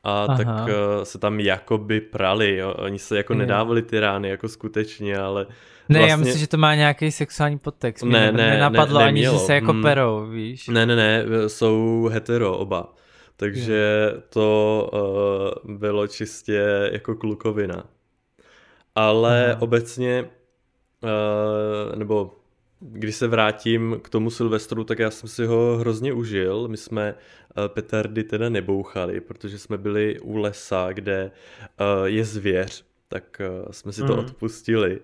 a 0.05 0.25
Aha. 0.25 0.37
tak 0.37 0.47
uh, 0.49 0.69
se 1.03 1.19
tam 1.19 1.41
jakoby 1.41 2.01
prali, 2.01 2.57
jo. 2.57 2.75
oni 2.75 2.99
se 2.99 3.17
jako 3.17 3.33
je. 3.33 3.39
nedávali 3.39 3.83
ty 3.83 4.01
rány 4.01 4.29
jako 4.29 4.49
skutečně, 4.49 5.19
ale 5.19 5.47
ne, 5.89 5.99
vlastně... 5.99 6.11
já 6.11 6.17
myslím, 6.17 6.41
že 6.41 6.47
to 6.47 6.57
má 6.57 6.75
nějaký 6.75 7.13
sexuální 7.13 7.59
podtext. 7.59 8.05
Mě 8.05 8.13
ne, 8.13 8.33
ne, 8.33 8.51
nenapadlo 8.51 8.99
ne, 8.99 9.05
ani, 9.05 9.23
že 9.23 9.39
se 9.39 9.55
jako 9.55 9.73
hmm. 9.73 9.83
perou, 9.83 10.27
víš. 10.27 10.69
Ne, 10.69 10.87
ne, 10.87 10.97
ne, 10.97 11.25
jsou 11.47 12.11
hetero 12.13 12.59
oba. 12.59 12.93
Takže 13.37 14.13
to 14.29 14.91
uh, 15.65 15.75
bylo 15.77 16.07
čistě 16.07 16.89
jako 16.93 17.15
klukovina. 17.15 17.87
Ale 18.95 19.53
Aha. 19.53 19.63
obecně, 19.63 20.31
uh, 21.03 21.97
nebo 21.97 22.39
když 22.81 23.17
se 23.17 23.29
vrátím 23.29 24.01
k 24.03 24.09
tomu 24.09 24.31
Silvestru, 24.31 24.85
tak 24.85 24.99
já 24.99 25.11
jsem 25.11 25.29
si 25.29 25.47
ho 25.47 25.77
hrozně 25.77 26.13
užil. 26.13 26.69
My 26.69 26.77
jsme 26.77 27.15
uh, 27.15 27.69
petardy 27.69 28.25
teda 28.25 28.49
nebouchali, 28.49 29.21
protože 29.21 29.59
jsme 29.59 29.79
byli 29.79 30.21
u 30.21 30.37
lesa, 30.37 30.89
kde 30.93 31.31
uh, 31.81 32.05
je 32.05 32.25
zvěř, 32.25 32.85
tak 33.09 33.41
uh, 33.65 33.73
jsme 33.73 33.93
si 33.93 34.01
to 34.01 34.13
mm. 34.13 34.19
odpustili 34.19 35.01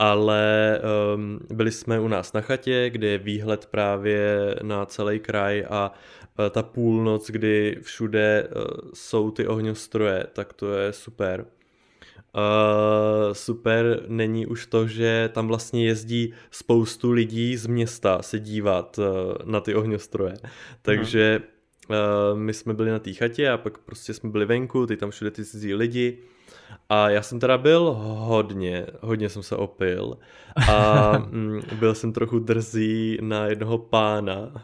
ale 0.00 0.80
um, 1.14 1.40
byli 1.50 1.72
jsme 1.72 2.00
u 2.00 2.08
nás 2.08 2.32
na 2.32 2.40
chatě, 2.40 2.90
kde 2.90 3.06
je 3.08 3.18
výhled 3.18 3.66
právě 3.66 4.54
na 4.62 4.86
celý 4.86 5.18
kraj 5.18 5.64
a 5.70 5.92
uh, 6.38 6.46
ta 6.50 6.62
půlnoc, 6.62 7.30
kdy 7.30 7.78
všude 7.82 8.48
uh, 8.48 8.90
jsou 8.94 9.30
ty 9.30 9.46
ohňostroje, 9.46 10.26
tak 10.32 10.52
to 10.52 10.74
je 10.74 10.92
super. 10.92 11.44
Uh, 12.34 13.32
super 13.32 14.02
není 14.08 14.46
už 14.46 14.66
to, 14.66 14.86
že 14.86 15.30
tam 15.32 15.48
vlastně 15.48 15.86
jezdí 15.86 16.34
spoustu 16.50 17.10
lidí 17.10 17.56
z 17.56 17.66
města 17.66 18.22
se 18.22 18.38
dívat 18.38 18.98
uh, 18.98 19.04
na 19.44 19.60
ty 19.60 19.74
ohňostroje. 19.74 20.34
Takže 20.82 21.42
uh, 21.88 22.38
my 22.38 22.54
jsme 22.54 22.74
byli 22.74 22.90
na 22.90 22.98
té 22.98 23.12
chatě 23.12 23.50
a 23.50 23.58
pak 23.58 23.78
prostě 23.78 24.14
jsme 24.14 24.30
byli 24.30 24.46
venku, 24.46 24.86
ty 24.86 24.96
tam 24.96 25.10
všude 25.10 25.30
ty 25.30 25.44
cizí 25.44 25.74
lidi 25.74 26.18
a 26.88 27.10
já 27.10 27.22
jsem 27.22 27.40
teda 27.40 27.58
byl 27.58 27.96
hodně, 28.00 28.86
hodně 29.00 29.28
jsem 29.28 29.42
se 29.42 29.56
opil 29.56 30.18
a 30.68 31.12
mm, 31.30 31.60
byl 31.78 31.94
jsem 31.94 32.12
trochu 32.12 32.38
drzý 32.38 33.18
na 33.20 33.46
jednoho 33.46 33.78
pána. 33.78 34.62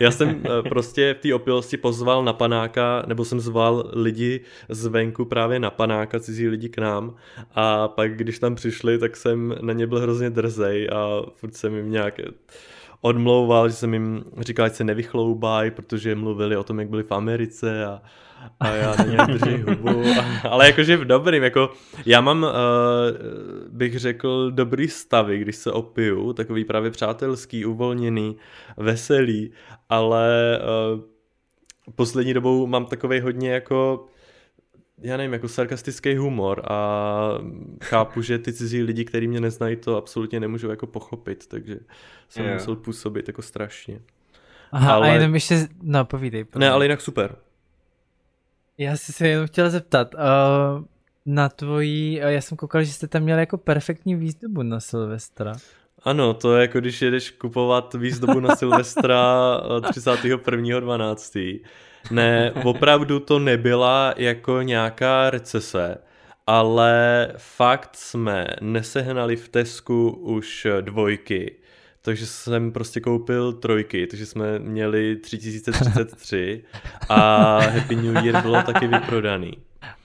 Já 0.00 0.10
jsem 0.10 0.42
eh, 0.44 0.68
prostě 0.68 1.14
v 1.14 1.22
té 1.22 1.34
opilosti 1.34 1.76
pozval 1.76 2.24
na 2.24 2.32
panáka, 2.32 3.02
nebo 3.06 3.24
jsem 3.24 3.40
zval 3.40 3.90
lidi 3.92 4.40
zvenku 4.68 5.24
právě 5.24 5.58
na 5.58 5.70
panáka, 5.70 6.20
cizí 6.20 6.48
lidi 6.48 6.68
k 6.68 6.78
nám 6.78 7.14
a 7.54 7.88
pak 7.88 8.16
když 8.16 8.38
tam 8.38 8.54
přišli, 8.54 8.98
tak 8.98 9.16
jsem 9.16 9.54
na 9.60 9.72
ně 9.72 9.86
byl 9.86 10.00
hrozně 10.00 10.30
drzej 10.30 10.88
a 10.92 11.22
furt 11.34 11.54
jsem 11.54 11.76
jim 11.76 11.90
nějak 11.90 12.20
odmlouval, 13.00 13.68
že 13.68 13.74
jsem 13.74 13.94
jim 13.94 14.24
říkal, 14.38 14.66
ať 14.66 14.74
se 14.74 14.84
nevychloubají, 14.84 15.70
protože 15.70 16.14
mluvili 16.14 16.56
o 16.56 16.64
tom, 16.64 16.80
jak 16.80 16.88
byli 16.88 17.02
v 17.02 17.12
Americe 17.12 17.86
a 17.86 18.02
a 18.60 18.68
já 18.68 18.94
na 19.16 19.26
drží 19.26 19.62
hubu, 19.68 20.02
ale 20.50 20.66
jakože 20.66 20.96
v 20.96 21.04
dobrým, 21.04 21.42
jako 21.42 21.70
já 22.06 22.20
mám, 22.20 22.42
uh, 22.42 22.50
bych 23.68 23.98
řekl, 23.98 24.50
dobrý 24.50 24.88
stavy, 24.88 25.38
když 25.38 25.56
se 25.56 25.72
opiju, 25.72 26.32
takový 26.32 26.64
právě 26.64 26.90
přátelský, 26.90 27.64
uvolněný, 27.64 28.36
veselý, 28.76 29.52
ale 29.88 30.58
uh, 30.94 31.00
poslední 31.94 32.34
dobou 32.34 32.66
mám 32.66 32.86
takový 32.86 33.20
hodně 33.20 33.50
jako 33.50 34.06
já 35.02 35.16
nevím, 35.16 35.32
jako 35.32 35.48
sarkastický 35.48 36.16
humor 36.16 36.62
a 36.70 37.30
chápu, 37.84 38.22
že 38.22 38.38
ty 38.38 38.52
cizí 38.52 38.82
lidi, 38.82 39.04
kteří 39.04 39.28
mě 39.28 39.40
neznají, 39.40 39.76
to 39.76 39.96
absolutně 39.96 40.40
nemůžou 40.40 40.70
jako 40.70 40.86
pochopit, 40.86 41.46
takže 41.46 41.76
jsem 42.28 42.44
yeah. 42.44 42.60
musel 42.60 42.76
působit 42.76 43.28
jako 43.28 43.42
strašně. 43.42 44.00
Aha, 44.72 44.94
ale... 44.94 45.10
a 45.10 45.12
jenom 45.12 45.34
ještě, 45.34 45.68
no 45.82 46.04
povídej. 46.04 46.44
povídej. 46.44 46.68
Ne, 46.68 46.74
ale 46.74 46.84
jinak 46.84 47.00
super. 47.00 47.36
Já 48.78 48.96
si 48.96 49.12
se 49.12 49.28
jenom 49.28 49.46
chtěl 49.46 49.70
zeptat, 49.70 50.14
uh, 50.14 50.20
na 51.26 51.48
tvojí, 51.48 52.20
uh, 52.20 52.28
já 52.28 52.40
jsem 52.40 52.56
koukal, 52.56 52.84
že 52.84 52.92
jste 52.92 53.08
tam 53.08 53.22
měli 53.22 53.40
jako 53.40 53.58
perfektní 53.58 54.14
výzdobu 54.14 54.62
na 54.62 54.80
Silvestra. 54.80 55.52
Ano, 56.02 56.34
to 56.34 56.56
je 56.56 56.62
jako 56.62 56.80
když 56.80 57.02
jedeš 57.02 57.30
kupovat 57.30 57.94
výzdobu 57.94 58.40
na 58.40 58.56
Silvestra 58.56 59.60
31.12. 59.80 61.60
Ne, 62.10 62.52
opravdu 62.64 63.20
to 63.20 63.38
nebyla 63.38 64.14
jako 64.16 64.62
nějaká 64.62 65.30
recese, 65.30 65.98
ale 66.46 67.28
fakt 67.36 67.96
jsme 67.96 68.46
nesehnali 68.60 69.36
v 69.36 69.48
Tesku 69.48 70.10
už 70.10 70.66
dvojky 70.80 71.56
takže 72.06 72.26
jsem 72.26 72.72
prostě 72.72 73.00
koupil 73.00 73.52
trojky, 73.52 74.06
takže 74.06 74.26
jsme 74.26 74.58
měli 74.58 75.16
3033 75.16 76.64
a 77.08 77.58
Happy 77.60 77.96
New 77.96 78.24
Year 78.24 78.42
bylo 78.42 78.62
taky 78.62 78.86
vyprodaný. 78.86 79.52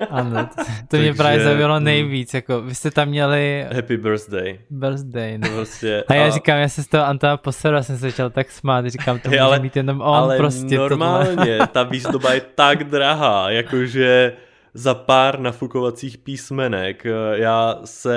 Ano, 0.09 0.49
to, 0.55 0.63
to 0.63 0.71
takže, 0.87 1.03
mě 1.03 1.13
právě 1.13 1.43
zaujalo 1.43 1.79
mm. 1.79 1.83
nejvíc, 1.83 2.33
jako 2.33 2.61
vy 2.61 2.75
jste 2.75 2.91
tam 2.91 3.07
měli... 3.07 3.65
Happy 3.75 3.97
birthday. 3.97 4.59
Birthday, 4.69 5.37
no. 5.37 5.49
Prostě, 5.49 6.03
a 6.07 6.13
já 6.13 6.27
a... 6.27 6.29
říkám, 6.29 6.57
já 6.57 6.69
se 6.69 6.83
z 6.83 6.87
toho 6.87 7.05
Antona 7.05 7.37
poseru, 7.37 7.75
já 7.75 7.83
jsem 7.83 7.95
se 7.95 8.01
začal 8.01 8.29
tak 8.29 8.51
smát, 8.51 8.87
říkám, 8.87 9.19
to 9.19 9.29
může 9.29 9.39
ale, 9.39 9.59
mít 9.59 9.75
jenom 9.75 10.01
on 10.01 10.15
ale 10.15 10.37
prostě. 10.37 10.77
normálně, 10.77 11.35
tohle. 11.35 11.67
ta 11.71 11.83
výzdoba 11.83 12.33
je 12.33 12.41
tak 12.55 12.83
drahá, 12.83 13.49
jakože 13.49 14.33
za 14.73 14.93
pár 14.93 15.39
nafukovacích 15.39 16.17
písmenek, 16.17 17.05
já 17.33 17.79
se, 17.85 18.15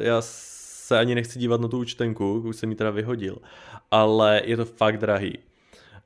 já 0.00 0.16
se 0.20 0.98
ani 0.98 1.14
nechci 1.14 1.38
dívat 1.38 1.60
na 1.60 1.68
tu 1.68 1.78
účtenku, 1.78 2.42
už 2.46 2.56
jsem 2.56 2.70
ji 2.70 2.76
teda 2.76 2.90
vyhodil, 2.90 3.36
ale 3.90 4.42
je 4.44 4.56
to 4.56 4.64
fakt 4.64 4.98
drahý. 4.98 5.38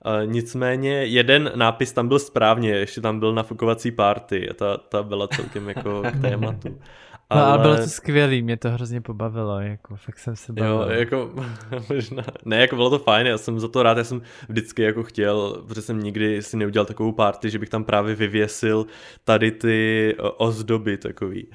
Uh, 0.06 0.32
nicméně 0.32 1.04
jeden 1.04 1.52
nápis 1.54 1.92
tam 1.92 2.08
byl 2.08 2.18
správně, 2.18 2.70
ještě 2.70 3.00
tam 3.00 3.20
byl 3.20 3.34
nafukovací 3.34 3.90
party 3.90 4.50
a 4.50 4.54
ta, 4.54 4.76
ta 4.76 5.02
byla 5.02 5.28
celkem 5.28 5.68
jako 5.68 6.02
k 6.02 6.20
tématu. 6.20 6.68
Ale... 6.68 6.76
No 7.34 7.46
ale 7.46 7.58
bylo 7.58 7.76
to 7.76 7.86
skvělý, 7.86 8.42
mě 8.42 8.56
to 8.56 8.70
hrozně 8.70 9.00
pobavilo, 9.00 9.60
jako 9.60 9.96
fakt 9.96 10.18
jsem 10.18 10.36
se 10.36 10.52
bavil. 10.52 10.72
Jo, 10.72 10.88
jako 10.88 11.30
možná, 11.88 12.22
ne, 12.44 12.60
jako 12.60 12.76
bylo 12.76 12.90
to 12.90 12.98
fajn, 12.98 13.26
já 13.26 13.38
jsem 13.38 13.60
za 13.60 13.68
to 13.68 13.82
rád, 13.82 13.98
já 13.98 14.04
jsem 14.04 14.22
vždycky 14.48 14.82
jako 14.82 15.02
chtěl, 15.02 15.62
protože 15.68 15.82
jsem 15.82 16.00
nikdy 16.00 16.42
si 16.42 16.56
neudělal 16.56 16.86
takovou 16.86 17.12
party, 17.12 17.50
že 17.50 17.58
bych 17.58 17.68
tam 17.68 17.84
právě 17.84 18.14
vyvěsil 18.14 18.86
tady 19.24 19.50
ty 19.50 20.16
ozdoby 20.36 20.96
takový 20.96 21.46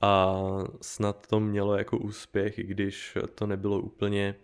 a 0.00 0.34
snad 0.80 1.26
to 1.26 1.40
mělo 1.40 1.76
jako 1.76 1.98
úspěch, 1.98 2.58
i 2.58 2.62
když 2.62 3.18
to 3.34 3.46
nebylo 3.46 3.78
úplně 3.78 4.34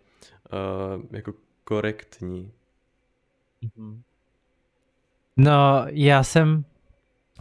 uh, 0.52 1.04
jako 1.10 1.32
korektní. 1.64 2.52
Mhm. 3.76 4.02
No, 5.36 5.84
já 5.86 6.22
jsem 6.22 6.64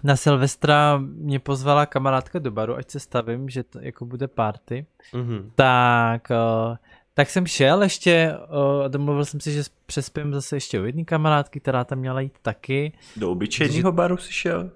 na 0.03 0.15
Silvestra 0.15 0.97
mě 0.97 1.39
pozvala 1.39 1.85
kamarádka 1.85 2.39
do 2.39 2.51
baru, 2.51 2.75
ať 2.75 2.89
se 2.89 2.99
stavím, 2.99 3.49
že 3.49 3.63
to 3.63 3.79
jako 3.79 4.05
bude 4.05 4.27
party. 4.27 4.85
Mm-hmm. 5.13 5.51
Tak, 5.55 6.27
uh, 6.29 6.75
tak 7.13 7.29
jsem 7.29 7.47
šel 7.47 7.83
ještě, 7.83 8.35
uh, 8.49 8.89
domluvil 8.89 9.25
jsem 9.25 9.39
si, 9.39 9.51
že 9.51 9.63
přespím 9.85 10.33
zase 10.33 10.55
ještě 10.55 10.81
u 10.81 10.83
jedné 10.83 11.03
kamarádky, 11.03 11.59
která 11.59 11.83
tam 11.83 11.99
měla 11.99 12.21
jít 12.21 12.33
taky. 12.41 12.93
Do 13.17 13.31
obyčejného 13.31 13.91
baru 13.91 14.17
si 14.17 14.33
šel? 14.33 14.69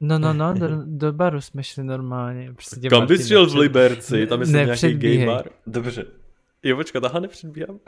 No, 0.00 0.18
no, 0.18 0.32
no, 0.32 0.54
do, 0.54 0.68
do 0.86 1.12
baru 1.12 1.40
jsme 1.40 1.62
šli 1.62 1.84
normálně. 1.84 2.52
Prostě 2.52 2.88
Kam 2.88 3.06
bys 3.06 3.28
šel 3.28 3.46
v 3.46 3.54
Liberci? 3.54 4.26
Tam 4.26 4.40
je 4.40 4.46
nějaký 4.46 4.94
gay 4.94 5.26
bar? 5.26 5.44
Dobře. 5.66 6.06
Jo, 6.62 6.76
počka, 6.76 7.00
taha 7.00 7.20
nepředbíhám. 7.20 7.78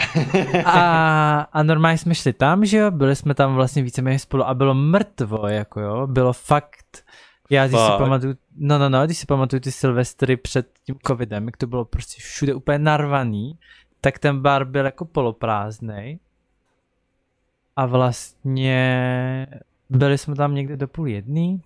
a, 0.64 1.41
a 1.41 1.62
normálně 1.62 1.99
jsme 1.99 2.14
šli 2.14 2.33
tam, 2.33 2.64
že 2.64 2.77
jo, 2.77 2.91
byli 2.91 3.16
jsme 3.16 3.35
tam 3.35 3.55
vlastně 3.55 3.83
víceméně 3.83 4.18
spolu 4.18 4.45
a 4.45 4.55
bylo 4.55 4.75
mrtvo, 4.75 5.49
jako 5.49 5.81
jo, 5.81 6.07
bylo 6.07 6.33
fakt, 6.33 7.05
já 7.51 7.66
když 7.66 7.81
fakt. 7.81 7.93
si 7.93 7.99
pamatuju, 7.99 8.35
no, 8.57 8.79
no, 8.79 8.89
no, 8.89 9.05
když 9.05 9.18
si 9.18 9.27
pamatuju 9.27 9.61
ty 9.61 9.72
silvestry 9.72 10.37
před 10.37 10.68
tím 10.87 10.97
covidem, 11.07 11.47
jak 11.47 11.57
to 11.57 11.66
bylo 11.66 11.85
prostě 11.85 12.22
všude 12.22 12.55
úplně 12.55 12.79
narvaný, 12.79 13.59
tak 14.01 14.18
ten 14.18 14.41
bar 14.43 14.64
byl 14.64 14.85
jako 14.85 15.05
poloprázdnej 15.05 16.18
a 17.77 17.87
vlastně 17.87 19.47
byli 19.91 20.18
jsme 20.18 20.35
tam 20.35 20.55
někde 20.55 20.77
do 20.77 20.89
půl 20.89 21.09
jedný, 21.09 21.62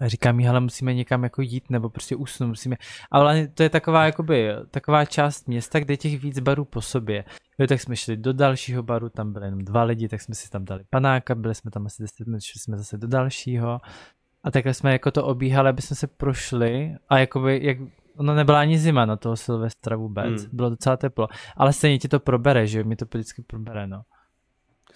říká 0.00 0.32
mi, 0.32 0.44
hele, 0.44 0.60
musíme 0.60 0.94
někam 0.94 1.22
jako 1.22 1.42
jít, 1.42 1.70
nebo 1.70 1.90
prostě 1.90 2.16
usnout, 2.16 2.48
musíme, 2.48 2.76
ale 3.10 3.48
to 3.48 3.62
je 3.62 3.70
taková, 3.70 4.06
jakoby, 4.06 4.48
taková 4.70 5.04
část 5.04 5.48
města, 5.48 5.80
kde 5.80 5.92
je 5.92 5.98
těch 5.98 6.22
víc 6.22 6.38
barů 6.38 6.64
po 6.64 6.80
sobě. 6.80 7.24
Jo, 7.58 7.66
tak 7.66 7.80
jsme 7.80 7.96
šli 7.96 8.16
do 8.16 8.32
dalšího 8.32 8.82
baru, 8.82 9.08
tam 9.08 9.32
byly 9.32 9.46
jenom 9.46 9.64
dva 9.64 9.82
lidi, 9.82 10.08
tak 10.08 10.20
jsme 10.20 10.34
si 10.34 10.50
tam 10.50 10.64
dali 10.64 10.84
panáka, 10.90 11.34
byli 11.34 11.54
jsme 11.54 11.70
tam 11.70 11.86
asi 11.86 12.02
10 12.02 12.26
minut, 12.26 12.42
šli 12.42 12.60
jsme 12.60 12.78
zase 12.78 12.98
do 12.98 13.06
dalšího. 13.06 13.80
A 14.44 14.50
takhle 14.50 14.74
jsme 14.74 14.92
jako 14.92 15.10
to 15.10 15.24
obíhali, 15.24 15.68
aby 15.68 15.82
jsme 15.82 15.96
se 15.96 16.06
prošli 16.06 16.94
a 17.08 17.18
jakoby, 17.18 17.60
jak, 17.62 17.78
ono 18.16 18.34
nebyla 18.34 18.60
ani 18.60 18.78
zima 18.78 19.04
na 19.04 19.16
toho 19.16 19.36
Silvestra 19.36 19.96
vůbec, 19.96 20.42
hmm. 20.42 20.50
bylo 20.52 20.70
docela 20.70 20.96
teplo, 20.96 21.28
ale 21.56 21.72
stejně 21.72 21.98
ti 21.98 22.08
to 22.08 22.20
probere, 22.20 22.66
že 22.66 22.78
jo, 22.78 22.84
mi 22.84 22.96
to 22.96 23.04
vždycky 23.04 23.42
probere, 23.42 23.86
no. 23.86 24.02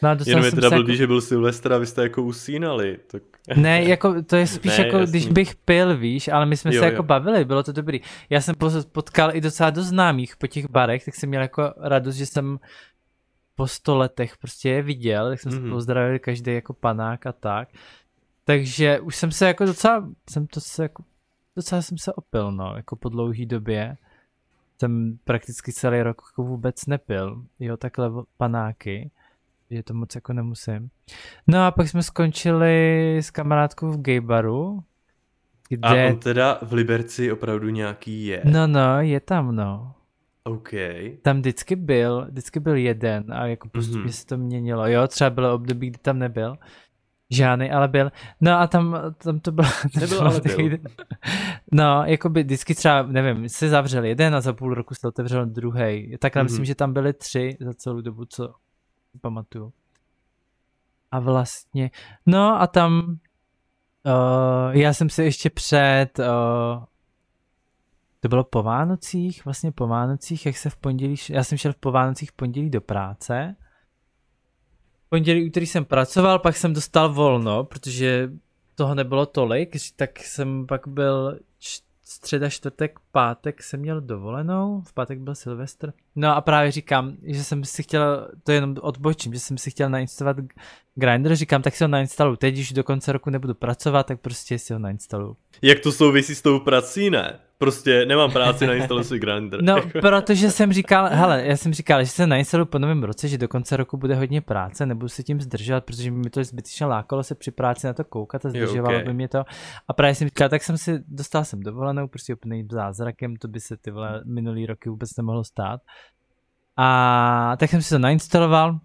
No 0.03 0.17
Jenom 0.27 0.45
je 0.45 0.51
teda 0.51 0.71
blbý, 0.71 0.93
jako... 0.93 0.99
že 0.99 1.07
byl 1.07 1.21
Silvestra 1.21 1.77
a 1.77 1.79
vy 1.79 1.87
jste 1.87 2.03
jako 2.03 2.23
usínali. 2.23 2.99
Tak... 3.07 3.23
Ne, 3.57 3.85
jako 3.85 4.23
to 4.23 4.37
je 4.37 4.47
spíš 4.47 4.79
ne, 4.79 4.85
jako, 4.85 4.99
jasný. 4.99 5.11
když 5.13 5.29
bych 5.29 5.55
pil, 5.55 5.97
víš, 5.97 6.29
ale 6.29 6.47
my 6.47 6.57
jsme 6.57 6.75
jo, 6.75 6.81
se 6.81 6.87
jo. 6.87 6.91
jako 6.93 7.03
bavili, 7.03 7.45
bylo 7.45 7.63
to 7.63 7.73
dobrý. 7.73 8.01
Já 8.31 8.41
jsem 8.41 8.55
potkal 8.93 9.37
i 9.37 9.41
docela 9.41 9.71
dost 9.71 9.87
známých 9.87 10.37
po 10.37 10.47
těch 10.47 10.71
barech, 10.71 11.05
tak 11.05 11.15
jsem 11.15 11.29
měl 11.29 11.43
jako 11.43 11.75
radost, 11.77 12.15
že 12.17 12.27
jsem 12.27 12.59
po 13.55 13.67
sto 13.67 13.97
letech 13.97 14.37
prostě 14.37 14.69
je 14.69 14.83
viděl, 14.83 15.29
tak 15.29 15.41
jsem 15.41 15.53
mm-hmm. 15.53 15.57
se 15.57 15.61
mhm. 15.61 15.71
pozdravil 15.71 16.19
každý 16.19 16.55
jako 16.55 16.73
panák 16.73 17.27
a 17.27 17.33
tak. 17.33 17.69
takže 18.45 19.01
už 19.01 19.17
jsem 19.17 19.33
se 19.33 19.47
jako 19.47 19.65
docela, 19.65 20.09
jsem 20.31 20.47
to 20.47 20.61
se 20.61 20.83
jako, 20.83 21.05
docela 21.57 21.83
jsem 21.83 21.99
se 21.99 22.13
opil, 22.13 22.53
no, 22.53 22.73
jako 22.77 22.97
po 22.97 23.09
dlouhý 23.09 23.47
době. 23.47 23.97
Jsem 24.79 25.19
prakticky 25.25 25.73
celý 25.73 26.03
rok 26.03 26.23
jako 26.33 26.43
vůbec 26.43 26.87
nepil, 26.87 27.45
jo, 27.59 27.77
takhle 27.77 28.11
panáky, 28.37 29.11
že 29.71 29.83
to 29.83 29.95
moc 29.95 30.15
jako 30.15 30.33
nemusím. 30.33 30.89
No 31.47 31.67
a 31.67 31.71
pak 31.71 31.89
jsme 31.89 32.03
skončili 32.03 33.17
s 33.19 33.31
kamarádkou 33.31 33.89
v 33.89 34.03
gaybaru, 34.03 34.83
kde... 35.69 35.89
A 35.89 36.09
on 36.13 36.19
teda 36.19 36.59
v 36.63 36.73
Liberci 36.73 37.33
opravdu 37.33 37.69
nějaký 37.69 38.27
je? 38.27 38.43
No, 38.45 38.67
no, 38.67 39.01
je 39.01 39.21
tam, 39.21 39.57
no. 39.57 39.95
OK. 40.45 40.71
Tam 41.23 41.39
vždycky 41.39 41.77
byl, 41.77 42.27
vždycky 42.31 42.61
byl 42.61 42.77
jeden 42.77 43.33
a 43.33 43.47
jako 43.47 43.69
postupně 43.69 44.11
mm-hmm. 44.11 44.21
se 44.21 44.27
to 44.27 44.39
měnilo. 44.39 44.87
Jo, 44.87 45.09
třeba 45.09 45.31
bylo 45.31 45.55
období, 45.55 45.91
kdy 45.91 45.99
tam 45.99 46.19
nebyl. 46.19 46.57
Žádný, 47.33 47.71
ale 47.71 47.89
byl. 47.89 48.13
No 48.41 48.61
a 48.61 48.67
tam, 48.67 48.97
tam 49.25 49.41
to 49.41 49.53
bylo... 49.53 49.69
Nebyl, 50.01 50.21
ale 50.21 50.41
byl. 50.41 50.79
No, 51.73 52.03
jako 52.07 52.29
by 52.29 52.43
vždycky 52.43 52.75
třeba, 52.75 53.03
nevím, 53.03 53.49
se 53.49 53.69
zavřel 53.69 54.05
jeden 54.05 54.35
a 54.35 54.41
za 54.41 54.53
půl 54.53 54.75
roku 54.75 54.95
se 54.95 55.09
otevřel 55.09 55.47
druhý. 55.47 56.17
Takhle 56.19 56.43
mm-hmm. 56.43 56.45
myslím, 56.45 56.65
že 56.65 56.75
tam 56.75 56.93
byly 56.93 57.13
tři 57.13 57.57
za 57.61 57.75
celou 57.75 58.01
dobu, 58.01 58.25
co 58.25 58.55
pamatuju. 59.21 59.73
A 61.11 61.21
vlastně, 61.21 61.91
no 62.27 62.61
a 62.61 62.67
tam 62.67 63.19
Uh, 64.07 64.77
já 64.77 64.93
jsem 64.93 65.11
si 65.11 65.23
ještě 65.23 65.51
před, 65.51 66.19
uh, 66.19 66.85
to 68.21 68.29
bylo 68.29 68.45
po 68.45 68.63
Vánocích, 68.63 69.45
vlastně 69.45 69.73
po 69.73 69.87
Vánocích, 69.87 70.47
jak 70.47 70.57
se 70.57 70.71
v 70.71 70.77
pondělí, 70.77 71.17
já 71.31 71.45
jsem 71.45 71.59
šel 71.59 71.73
po 71.81 71.93
Vánocích 71.93 72.31
v 72.31 72.33
pondělí 72.33 72.71
do 72.71 72.81
práce. 72.81 73.57
V 75.07 75.09
pondělí, 75.09 75.47
úterý 75.49 75.67
jsem 75.67 75.85
pracoval, 75.85 76.39
pak 76.39 76.57
jsem 76.57 76.73
dostal 76.73 77.13
volno, 77.13 77.65
protože 77.65 78.31
toho 78.75 78.95
nebylo 78.95 79.27
tolik, 79.27 79.77
tak 79.97 80.19
jsem 80.19 80.67
pak 80.67 80.89
byl 80.89 81.39
středa, 82.11 82.49
čtvrtek, 82.49 82.99
pátek 83.13 83.63
jsem 83.63 83.81
měl 83.81 84.01
dovolenou, 84.01 84.81
v 84.81 84.93
pátek 84.93 85.19
byl 85.19 85.35
Silvestr. 85.35 85.93
No 86.17 86.37
a 86.37 86.41
právě 86.41 86.73
říkám, 86.73 87.17
že 87.23 87.45
jsem 87.45 87.65
si 87.65 87.83
chtěl, 87.83 88.29
to 88.43 88.53
jenom 88.53 88.77
odbočím, 88.81 89.35
že 89.35 89.41
jsem 89.41 89.59
si 89.59 89.71
chtěl 89.71 89.91
nainstalovat 89.91 90.37
Grindr, 90.95 91.35
říkám, 91.35 91.63
tak 91.63 91.77
si 91.77 91.85
ho 91.85 91.89
nainstaluju. 91.89 92.37
Teď, 92.37 92.55
když 92.55 92.73
do 92.73 92.85
konce 92.85 93.13
roku 93.13 93.31
nebudu 93.31 93.55
pracovat, 93.55 94.07
tak 94.07 94.21
prostě 94.21 94.59
si 94.59 94.73
ho 94.73 94.79
nainstaluju. 94.79 95.37
Jak 95.63 95.81
to 95.81 95.93
souvisí 95.93 96.35
s 96.35 96.43
tou 96.43 96.61
prací, 96.61 97.11
ne? 97.11 97.39
Prostě 97.61 98.07
nemám 98.07 98.33
práci, 98.33 98.67
nainstaluji 98.67 99.05
si 99.05 99.19
Grindr. 99.19 99.63
No, 99.63 99.77
protože 100.01 100.51
jsem 100.51 100.73
říkal, 100.73 101.09
hele, 101.13 101.47
já 101.47 101.57
jsem 101.57 101.75
říkal, 101.75 102.05
že 102.05 102.11
se 102.11 102.27
nainstaluju 102.27 102.67
po 102.67 102.79
novém 102.79 103.03
roce, 103.03 103.29
že 103.29 103.39
do 103.39 103.49
konce 103.49 103.77
roku 103.77 103.97
bude 103.97 104.15
hodně 104.15 104.41
práce, 104.41 104.87
nebudu 104.87 105.09
se 105.09 105.23
tím 105.23 105.41
zdržovat, 105.41 105.85
protože 105.85 106.11
mi 106.11 106.31
to 106.31 106.45
zbytečně 106.45 106.87
lákalo 106.87 107.23
se 107.23 107.35
při 107.35 107.51
práci 107.51 107.87
na 107.87 107.93
to 107.93 108.05
koukat 108.05 108.47
a 108.47 108.49
zdržovalo 108.49 108.95
okay. 108.95 109.05
by 109.05 109.15
mě 109.15 109.29
to. 109.29 109.45
A 109.89 109.93
právě 109.93 110.15
jsem 110.15 110.29
říkal, 110.29 110.49
tak 110.49 110.63
jsem 110.63 110.79
si, 110.79 111.05
dostal 111.09 111.45
jsem 111.45 111.61
dovolenou, 111.61 112.09
prostě 112.09 112.35
úplným 112.35 112.69
zázrakem, 112.73 113.37
to 113.37 113.49
by 113.49 113.61
se 113.61 113.77
ty 113.77 113.91
vole 113.91 114.23
minulý 114.27 114.67
roky 114.67 114.89
vůbec 114.89 115.17
nemohlo 115.17 115.45
stát. 115.45 115.81
A 116.77 117.57
tak 117.57 117.71
jsem 117.71 117.83
si 117.83 117.91
to 117.91 117.99
nainstaloval 117.99 118.79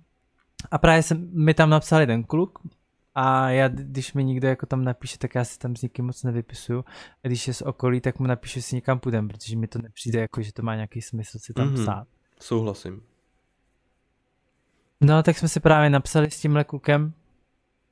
a 0.72 0.78
právě 0.78 1.04
jsem 1.04 1.30
mi 1.34 1.54
tam 1.54 1.70
napsal 1.70 2.00
jeden 2.00 2.24
kluk, 2.24 2.60
a 3.16 3.50
já, 3.50 3.68
když 3.68 4.14
mi 4.14 4.24
někdo 4.24 4.48
jako 4.48 4.66
tam 4.66 4.84
napíše, 4.84 5.18
tak 5.18 5.36
já 5.36 5.44
si 5.44 5.60
tam 5.60 5.76
s 5.76 5.82
nikým 5.82 6.06
moc 6.06 6.24
nevypisuju. 6.24 6.86
A 7.24 7.28
když 7.28 7.48
je 7.48 7.54
z 7.54 7.62
okolí, 7.62 8.02
tak 8.02 8.20
mu 8.20 8.28
napíšu, 8.28 8.62
si 8.62 8.76
někam 8.76 9.00
půjdem, 9.00 9.28
protože 9.28 9.58
mi 9.58 9.68
to 9.68 9.80
nepřijde 9.82 10.20
jako, 10.20 10.42
že 10.42 10.54
to 10.54 10.62
má 10.62 10.76
nějaký 10.76 11.02
smysl 11.02 11.40
si 11.40 11.54
tam 11.54 11.68
mm-hmm. 11.68 11.84
psát. 11.84 12.08
Souhlasím. 12.40 13.02
No, 15.02 15.24
tak 15.24 15.38
jsme 15.38 15.48
si 15.48 15.60
právě 15.60 15.90
napsali 15.90 16.32
s 16.32 16.40
tímhle 16.40 16.64
klukem, 16.64 17.14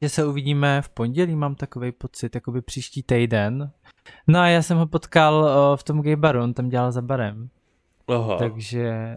že 0.01 0.09
se 0.09 0.25
uvidíme 0.25 0.81
v 0.81 0.89
pondělí, 0.89 1.35
mám 1.35 1.55
takový 1.55 1.91
pocit, 1.91 2.35
jako 2.35 2.51
by 2.51 2.61
příští 2.61 3.03
týden. 3.03 3.71
No 4.27 4.39
a 4.39 4.47
já 4.47 4.61
jsem 4.61 4.77
ho 4.77 4.87
potkal 4.87 5.45
o, 5.45 5.77
v 5.77 5.83
tom 5.83 6.01
gay 6.01 6.15
baru, 6.15 6.43
on 6.43 6.53
tam 6.53 6.69
dělal 6.69 6.91
za 6.91 7.01
barem. 7.01 7.49
Aha. 8.07 8.37
Takže 8.37 9.15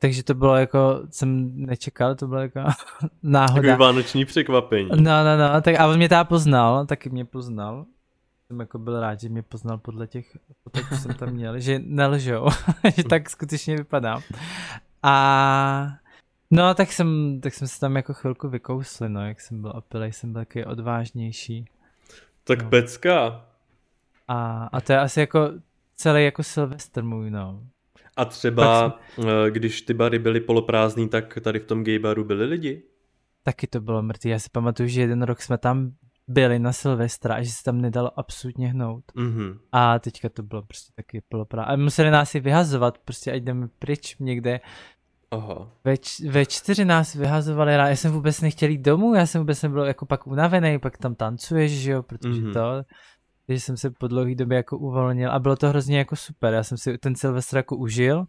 takže 0.00 0.22
to 0.22 0.34
bylo 0.34 0.56
jako, 0.56 1.02
jsem 1.10 1.50
nečekal, 1.66 2.14
to 2.14 2.26
bylo 2.26 2.40
jako 2.40 2.60
náhoda. 3.22 3.54
Takový 3.54 3.78
vánoční 3.78 4.24
překvapení. 4.24 4.88
No, 4.88 5.24
no, 5.24 5.36
no, 5.38 5.60
tak 5.60 5.80
a 5.80 5.86
on 5.86 5.96
mě 5.96 6.08
teda 6.08 6.24
poznal, 6.24 6.86
taky 6.86 7.10
mě 7.10 7.24
poznal. 7.24 7.86
Jsem 8.46 8.60
jako 8.60 8.78
byl 8.78 9.00
rád, 9.00 9.20
že 9.20 9.28
mě 9.28 9.42
poznal 9.42 9.78
podle 9.78 10.06
těch 10.06 10.36
fotek, 10.62 10.88
co 10.88 10.96
jsem 10.96 11.14
tam 11.14 11.30
měl, 11.30 11.60
že 11.60 11.80
nelžou, 11.84 12.48
že 12.96 13.04
tak 13.04 13.30
skutečně 13.30 13.76
vypadám. 13.76 14.22
A 15.02 15.86
no, 16.50 16.74
tak 16.74 16.92
jsem, 16.92 17.40
tak 17.40 17.54
jsme 17.54 17.68
se 17.68 17.80
tam 17.80 17.96
jako 17.96 18.14
chvilku 18.14 18.48
vykousli, 18.48 19.08
no, 19.08 19.26
jak 19.26 19.40
jsem 19.40 19.60
byl 19.60 19.72
opilej, 19.76 20.12
jsem 20.12 20.32
byl 20.32 20.40
taky 20.40 20.64
odvážnější. 20.64 21.66
Tak 22.44 22.62
no. 22.62 22.70
pecka. 22.70 23.44
A, 24.28 24.68
a 24.72 24.80
to 24.80 24.92
je 24.92 25.00
asi 25.00 25.20
jako 25.20 25.50
celý 25.96 26.24
jako 26.24 26.42
Silvestr 26.42 27.02
můj, 27.02 27.30
no. 27.30 27.62
A 28.20 28.24
třeba, 28.24 28.98
jsem... 29.14 29.28
Eh, 29.28 29.50
když 29.50 29.82
ty 29.82 29.94
bary 29.94 30.18
byly 30.18 30.40
poloprázdný, 30.40 31.08
tak 31.08 31.38
tady 31.40 31.58
v 31.58 31.64
tom 31.64 31.84
gay 31.84 31.98
baru 31.98 32.24
byli 32.24 32.44
lidi? 32.44 32.82
Taky 33.42 33.66
to 33.66 33.80
bylo 33.80 34.02
mrtvý. 34.02 34.30
Já 34.30 34.38
si 34.38 34.48
pamatuju, 34.52 34.88
že 34.88 35.00
jeden 35.00 35.22
rok 35.22 35.42
jsme 35.42 35.58
tam 35.58 35.92
byli 36.28 36.58
na 36.58 36.72
Silvestra 36.72 37.34
a 37.34 37.42
že 37.42 37.50
se 37.50 37.64
tam 37.64 37.80
nedalo 37.80 38.18
absolutně 38.18 38.68
hnout. 38.68 39.04
Mm-hmm. 39.16 39.58
A 39.72 39.98
teďka 39.98 40.28
to 40.28 40.42
bylo 40.42 40.62
prostě 40.62 40.92
taky 40.96 41.22
poloprázdné. 41.28 41.74
A 41.74 41.76
museli 41.76 42.10
nás 42.10 42.34
i 42.34 42.40
vyhazovat, 42.40 42.98
prostě 42.98 43.32
ať 43.32 43.42
jdeme 43.42 43.68
pryč 43.78 44.16
někde. 44.18 44.60
Aha. 45.30 45.70
Ve, 45.84 45.96
č- 45.96 46.28
ve 46.28 46.46
čtyři 46.46 46.84
nás 46.84 47.14
vyhazovali, 47.14 47.72
já 47.72 47.88
jsem 47.88 48.12
vůbec 48.12 48.40
nechtěl 48.40 48.70
jít 48.70 48.80
domů, 48.80 49.14
já 49.14 49.26
jsem 49.26 49.40
vůbec 49.40 49.62
nebyl 49.62 49.84
jako 49.84 50.06
pak 50.06 50.26
unavený, 50.26 50.78
pak 50.78 50.98
tam 50.98 51.14
tancuješ, 51.14 51.72
že 51.72 51.92
jo, 51.92 52.02
protože 52.02 52.42
mm-hmm. 52.42 52.52
to, 52.52 52.82
že 53.54 53.60
jsem 53.60 53.76
se 53.76 53.90
po 53.90 54.08
dlouhé 54.08 54.34
době 54.34 54.56
jako 54.56 54.78
uvolnil 54.78 55.30
a 55.30 55.38
bylo 55.38 55.56
to 55.56 55.68
hrozně 55.68 55.98
jako 55.98 56.16
super. 56.16 56.54
Já 56.54 56.62
jsem 56.62 56.78
si 56.78 56.98
ten 56.98 57.14
Silvestr 57.14 57.56
jako 57.56 57.76
užil, 57.76 58.26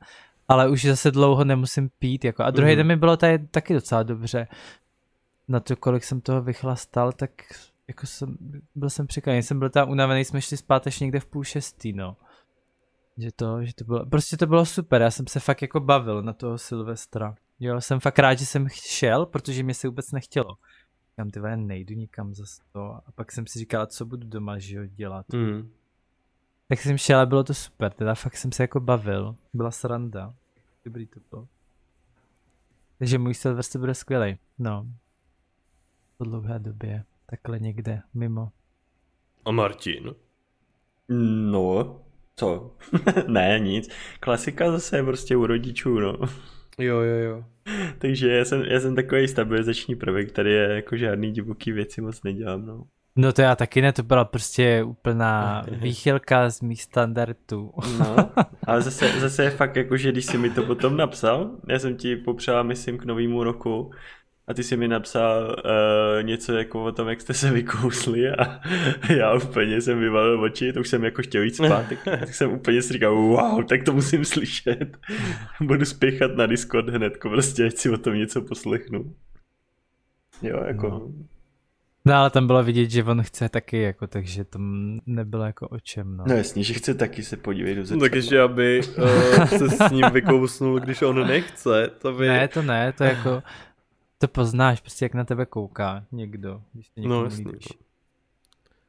ale 0.47 0.69
už 0.69 0.85
zase 0.85 1.11
dlouho 1.11 1.43
nemusím 1.43 1.89
pít. 1.99 2.25
Jako. 2.25 2.43
A 2.43 2.51
druhý 2.51 2.71
mm. 2.71 2.77
den 2.77 2.87
mi 2.87 2.95
bylo 2.95 3.17
tady 3.17 3.39
taky 3.39 3.73
docela 3.73 4.03
dobře. 4.03 4.47
Na 5.47 5.59
to, 5.59 5.75
kolik 5.75 6.03
jsem 6.03 6.21
toho 6.21 6.41
vychlastal, 6.41 7.11
tak 7.11 7.31
jako 7.87 8.07
jsem, 8.07 8.37
byl 8.75 8.89
jsem 8.89 9.07
překvapený. 9.07 9.43
Jsem 9.43 9.59
byl 9.59 9.69
tam 9.69 9.89
unavený, 9.89 10.25
jsme 10.25 10.41
šli 10.41 10.57
spát 10.57 10.87
až 10.87 10.99
někde 10.99 11.19
v 11.19 11.25
půl 11.25 11.43
šestý, 11.43 11.93
no. 11.93 12.17
Že 13.17 13.29
to, 13.35 13.65
že 13.65 13.73
to 13.75 13.83
bylo, 13.83 14.05
prostě 14.05 14.37
to 14.37 14.47
bylo 14.47 14.65
super, 14.65 15.01
já 15.01 15.11
jsem 15.11 15.27
se 15.27 15.39
fakt 15.39 15.61
jako 15.61 15.79
bavil 15.79 16.21
na 16.21 16.33
toho 16.33 16.57
Silvestra. 16.57 17.35
Jo, 17.59 17.81
jsem 17.81 17.99
fakt 17.99 18.19
rád, 18.19 18.33
že 18.33 18.45
jsem 18.45 18.69
šel, 18.69 19.25
protože 19.25 19.63
mě 19.63 19.73
se 19.73 19.87
vůbec 19.87 20.11
nechtělo 20.11 20.55
říkám, 21.21 21.29
ty 21.29 21.39
vole, 21.39 21.57
nejdu 21.57 21.95
nikam 21.95 22.33
za 22.33 22.43
to. 22.71 22.81
A 22.81 23.11
pak 23.15 23.31
jsem 23.31 23.47
si 23.47 23.59
říkal, 23.59 23.85
co 23.85 24.05
budu 24.05 24.27
doma, 24.27 24.59
že 24.59 24.75
jo, 24.75 24.85
dělat. 24.85 25.25
Mm. 25.33 25.71
Tak 26.67 26.79
jsem 26.79 26.97
šel 26.97 27.19
a 27.19 27.25
bylo 27.25 27.43
to 27.43 27.53
super, 27.53 27.93
teda 27.93 28.15
fakt 28.15 28.37
jsem 28.37 28.51
se 28.51 28.63
jako 28.63 28.79
bavil. 28.79 29.35
Byla 29.53 29.71
sranda. 29.71 30.33
Dobrý 30.85 31.07
to 31.07 31.19
bylo. 31.29 31.47
Takže 32.97 33.17
můj 33.17 33.33
Silvestr 33.33 33.79
bude 33.79 33.93
skvělý. 33.93 34.37
No. 34.59 34.87
Po 36.17 36.23
dlouhé 36.23 36.59
době. 36.59 37.03
Takhle 37.25 37.59
někde, 37.59 38.01
mimo. 38.13 38.51
A 39.45 39.51
Martin? 39.51 40.15
No, 41.51 42.01
co? 42.35 42.75
ne, 43.27 43.59
nic. 43.59 43.89
Klasika 44.19 44.71
zase 44.71 44.97
je 44.97 45.03
prostě 45.03 45.37
u 45.37 45.45
rodičů, 45.45 45.99
no. 45.99 46.17
Jo, 46.77 46.99
jo, 46.99 47.15
jo. 47.15 47.45
Takže 47.97 48.31
já 48.31 48.45
jsem, 48.45 48.61
já 48.61 48.79
jsem 48.79 48.95
takový 48.95 49.27
stabilizační 49.27 49.95
prvek, 49.95 50.31
tady 50.31 50.51
je 50.51 50.75
jako 50.75 50.97
žádný 50.97 51.31
divoký 51.31 51.71
věci 51.71 52.01
moc 52.01 52.23
nedělám, 52.23 52.65
no. 52.65 52.83
No 53.15 53.33
to 53.33 53.41
já 53.41 53.55
taky 53.55 53.81
ne, 53.81 53.93
to 53.93 54.03
byla 54.03 54.25
prostě 54.25 54.83
úplná 54.83 55.63
výchylka 55.71 56.49
z 56.49 56.61
mých 56.61 56.83
standardů. 56.83 57.71
No, 57.99 58.15
ale 58.67 58.81
zase, 58.81 59.19
zase 59.19 59.43
je 59.43 59.49
fakt 59.49 59.75
jako, 59.75 59.97
že 59.97 60.11
když 60.11 60.25
jsi 60.25 60.37
mi 60.37 60.49
to 60.49 60.63
potom 60.63 60.97
napsal, 60.97 61.51
já 61.69 61.79
jsem 61.79 61.97
ti 61.97 62.15
popřál, 62.15 62.63
myslím, 62.63 62.97
k 62.97 63.05
novému 63.05 63.43
roku, 63.43 63.91
a 64.51 64.53
ty 64.53 64.63
jsi 64.63 64.77
mi 64.77 64.87
napsal 64.87 65.55
uh, 65.65 66.23
něco 66.23 66.53
jako 66.53 66.83
o 66.83 66.91
tom, 66.91 67.07
jak 67.07 67.21
jste 67.21 67.33
se 67.33 67.51
vykousli 67.51 68.29
a 68.29 68.59
já 69.17 69.33
úplně 69.33 69.81
jsem 69.81 69.99
vyvalil 69.99 70.41
oči, 70.41 70.73
to 70.73 70.79
už 70.79 70.87
jsem 70.87 71.03
jako 71.03 71.21
chtěl 71.21 71.43
jít 71.43 71.55
spát, 71.55 71.85
tak, 71.89 72.03
tak 72.19 72.33
jsem 72.33 72.51
úplně 72.51 72.81
si 72.81 72.93
říkal, 72.93 73.15
wow, 73.15 73.63
tak 73.63 73.83
to 73.83 73.93
musím 73.93 74.25
slyšet. 74.25 74.97
Budu 75.61 75.85
spěchat 75.85 76.35
na 76.35 76.45
Discord 76.45 76.89
hned, 76.89 77.17
prostě, 77.21 77.65
ať 77.65 77.75
si 77.75 77.89
o 77.89 77.97
tom 77.97 78.15
něco 78.15 78.41
poslechnu. 78.41 79.15
Jo, 80.41 80.63
jako... 80.67 80.89
No. 80.89 81.11
No 82.05 82.13
ale 82.13 82.29
tam 82.29 82.47
bylo 82.47 82.63
vidět, 82.63 82.91
že 82.91 83.03
on 83.03 83.23
chce 83.23 83.49
taky, 83.49 83.81
jako, 83.81 84.07
takže 84.07 84.43
to 84.43 84.59
nebylo 85.05 85.45
jako 85.45 85.67
o 85.67 85.79
čem, 85.79 86.17
no. 86.17 86.23
No 86.27 86.35
jasně, 86.35 86.63
že 86.63 86.73
chce 86.73 86.93
taky 86.93 87.23
se 87.23 87.37
podívat 87.37 87.73
do 87.73 87.85
zrcadla. 87.85 88.09
Takže 88.09 88.41
aby 88.41 88.81
uh, 88.97 89.45
se 89.45 89.69
s 89.69 89.91
ním 89.91 90.05
vykousnul, 90.11 90.79
když 90.79 91.01
on 91.01 91.27
nechce, 91.27 91.91
to 92.01 92.13
by... 92.13 92.27
Ne, 92.27 92.47
to 92.47 92.61
ne, 92.61 92.93
to 92.93 93.03
jako, 93.03 93.43
to 94.21 94.27
poznáš, 94.27 94.81
prostě 94.81 95.05
jak 95.05 95.13
na 95.13 95.23
tebe 95.23 95.45
kouká 95.45 96.05
někdo, 96.11 96.61
když 96.73 96.89
ty 96.89 97.01
no, 97.01 97.23
jasný, 97.23 97.43
no. 97.43 97.51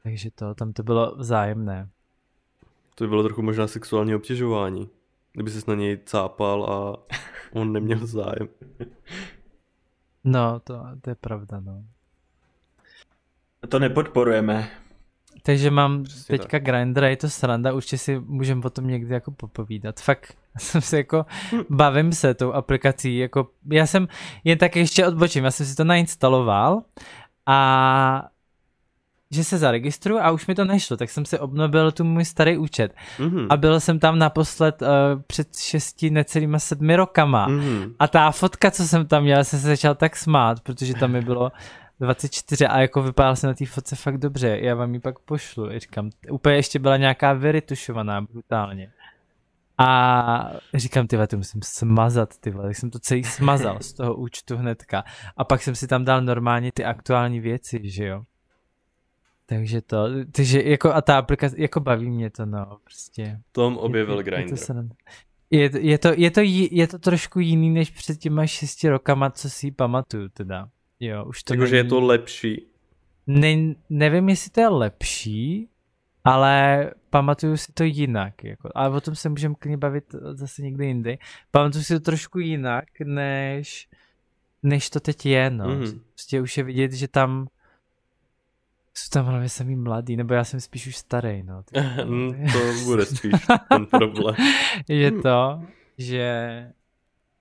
Takže 0.03 0.31
to, 0.31 0.55
tam 0.55 0.73
to 0.73 0.83
bylo 0.83 1.15
vzájemné. 1.15 1.89
To 2.95 3.03
by 3.03 3.07
bylo 3.07 3.23
trochu 3.23 3.41
možná 3.41 3.67
sexuální 3.67 4.15
obtěžování. 4.15 4.89
Kdyby 5.33 5.51
ses 5.51 5.65
na 5.65 5.75
něj 5.75 5.97
cápal 6.05 6.65
a 6.65 6.97
on 7.53 7.71
neměl 7.71 8.07
zájem. 8.07 8.47
No, 10.23 10.59
to, 10.59 10.85
to 11.01 11.09
je 11.09 11.15
pravda, 11.15 11.59
no. 11.59 11.83
To 13.69 13.79
nepodporujeme. 13.79 14.71
Takže 15.45 15.71
mám 15.71 16.03
Přesně 16.03 16.37
teďka 16.37 16.57
tak. 16.57 16.63
Grindr, 16.63 17.03
je 17.03 17.17
to 17.17 17.29
sranda, 17.29 17.73
určitě 17.73 17.97
si 17.97 18.19
můžeme 18.19 18.61
potom 18.61 18.87
někdy 18.87 19.13
jako 19.13 19.31
popovídat. 19.31 19.99
Fakt 19.99 20.33
jsem 20.57 20.81
se 20.81 20.97
jako, 20.97 21.25
bavím 21.69 22.13
se 22.13 22.33
tou 22.33 22.53
aplikací, 22.53 23.17
jako 23.17 23.47
já 23.71 23.85
jsem, 23.85 24.07
jen 24.43 24.57
tak 24.57 24.75
ještě 24.75 25.07
odbočím, 25.07 25.43
já 25.43 25.51
jsem 25.51 25.65
si 25.65 25.75
to 25.75 25.83
nainstaloval 25.83 26.81
a 27.45 28.27
že 29.31 29.43
se 29.43 29.57
zaregistruju 29.57 30.19
a 30.19 30.31
už 30.31 30.47
mi 30.47 30.55
to 30.55 30.65
nešlo, 30.65 30.97
tak 30.97 31.09
jsem 31.09 31.25
si 31.25 31.39
obnovil 31.39 31.91
tu 31.91 32.03
můj 32.03 32.25
starý 32.25 32.57
účet. 32.57 32.95
Mm-hmm. 33.19 33.47
A 33.49 33.57
byl 33.57 33.79
jsem 33.79 33.99
tam 33.99 34.19
naposled 34.19 34.81
uh, 34.81 34.87
před 35.27 35.55
šesti, 35.57 36.09
necelýma 36.09 36.59
sedmi 36.59 36.95
rokama. 36.95 37.49
Mm-hmm. 37.49 37.93
A 37.99 38.07
ta 38.07 38.31
fotka, 38.31 38.71
co 38.71 38.87
jsem 38.87 39.07
tam 39.07 39.23
měl, 39.23 39.43
jsem 39.43 39.59
se 39.59 39.67
začal 39.67 39.95
tak 39.95 40.15
smát, 40.15 40.59
protože 40.59 40.93
tam 40.93 41.11
mi 41.11 41.21
bylo 41.21 41.51
24 41.99 42.67
a 42.67 42.79
jako 42.79 43.01
vypadal 43.01 43.35
jsem 43.35 43.47
na 43.47 43.53
té 43.53 43.65
fotce 43.65 43.95
fakt 43.95 44.17
dobře. 44.17 44.59
Já 44.61 44.75
vám 44.75 44.93
ji 44.93 44.99
pak 44.99 45.19
pošlu. 45.19 45.71
I 45.71 45.79
říkám, 45.79 46.09
úplně 46.31 46.55
ještě 46.55 46.79
byla 46.79 46.97
nějaká 46.97 47.33
vyrytušovaná 47.33 48.21
brutálně. 48.21 48.91
A 49.77 50.51
říkám, 50.73 51.07
ty 51.07 51.17
to 51.27 51.37
musím 51.37 51.61
smazat, 51.63 52.37
ty 52.37 52.51
tak 52.51 52.75
jsem 52.75 52.89
to 52.89 52.99
celý 52.99 53.23
smazal 53.23 53.77
z 53.81 53.93
toho 53.93 54.15
účtu 54.15 54.57
hnedka. 54.57 55.03
A 55.37 55.43
pak 55.43 55.61
jsem 55.61 55.75
si 55.75 55.87
tam 55.87 56.05
dal 56.05 56.21
normálně 56.21 56.71
ty 56.71 56.85
aktuální 56.85 57.39
věci, 57.39 57.79
že 57.83 58.05
jo. 58.05 58.23
Takže 59.45 59.81
to, 59.81 60.07
takže 60.31 60.63
jako 60.63 60.93
a 60.93 61.01
ta 61.01 61.17
aplikace, 61.17 61.55
jako 61.61 61.79
baví 61.79 62.09
mě 62.09 62.29
to, 62.29 62.45
no, 62.45 62.77
prostě. 62.83 63.39
Tom 63.51 63.77
objevil 63.77 64.17
je, 64.17 64.23
Grindr. 64.23 64.57
Je 65.49 65.69
to, 65.69 65.77
je, 65.77 65.89
je, 65.91 65.99
to, 65.99 66.13
je, 66.15 66.31
to, 66.31 66.41
je 66.71 66.87
to 66.87 66.99
trošku 66.99 67.39
jiný 67.39 67.69
než 67.69 67.89
před 67.89 68.17
těma 68.19 68.47
šesti 68.47 68.89
rokama, 68.89 69.29
co 69.29 69.49
si 69.49 69.71
pamatuju 69.71 70.29
teda. 70.29 70.69
Jo, 71.05 71.25
už 71.25 71.43
to 71.43 71.53
Takže 71.53 71.75
není... 71.75 71.77
je 71.77 71.89
to 71.89 72.01
lepší. 72.01 72.65
Ne, 73.27 73.75
nevím, 73.89 74.29
jestli 74.29 74.51
to 74.51 74.61
je 74.61 74.67
lepší, 74.67 75.69
ale 76.23 76.91
pamatuju 77.09 77.57
si 77.57 77.71
to 77.73 77.83
jinak. 77.83 78.43
Jako, 78.43 78.69
ale 78.75 78.89
o 78.89 79.01
tom 79.01 79.15
se 79.15 79.29
můžeme 79.29 79.55
klidně 79.55 79.77
bavit 79.77 80.15
zase 80.31 80.61
někdy 80.61 80.85
jindy. 80.85 81.17
Pamatuju 81.51 81.83
si 81.83 81.93
to 81.93 81.99
trošku 81.99 82.39
jinak, 82.39 82.85
než, 83.03 83.89
než 84.63 84.89
to 84.89 84.99
teď 84.99 85.25
je. 85.25 85.49
No. 85.49 85.65
Mm-hmm. 85.65 85.99
Prostě 86.13 86.41
už 86.41 86.57
je 86.57 86.63
vidět, 86.63 86.93
že 86.93 87.07
tam 87.07 87.47
jsou 88.93 89.09
tam 89.09 89.25
hlavně 89.25 89.49
samý 89.49 89.75
mladý, 89.75 90.17
nebo 90.17 90.33
já 90.33 90.43
jsem 90.43 90.59
spíš 90.59 90.87
už 90.87 90.97
starý, 90.97 91.43
no. 91.43 91.63
Mm, 92.05 92.47
to 92.51 92.85
bude 92.85 93.05
spíš 93.05 93.33
ten 93.69 93.85
problém. 93.85 94.35
je 94.87 95.11
to, 95.11 95.61
že 95.97 96.67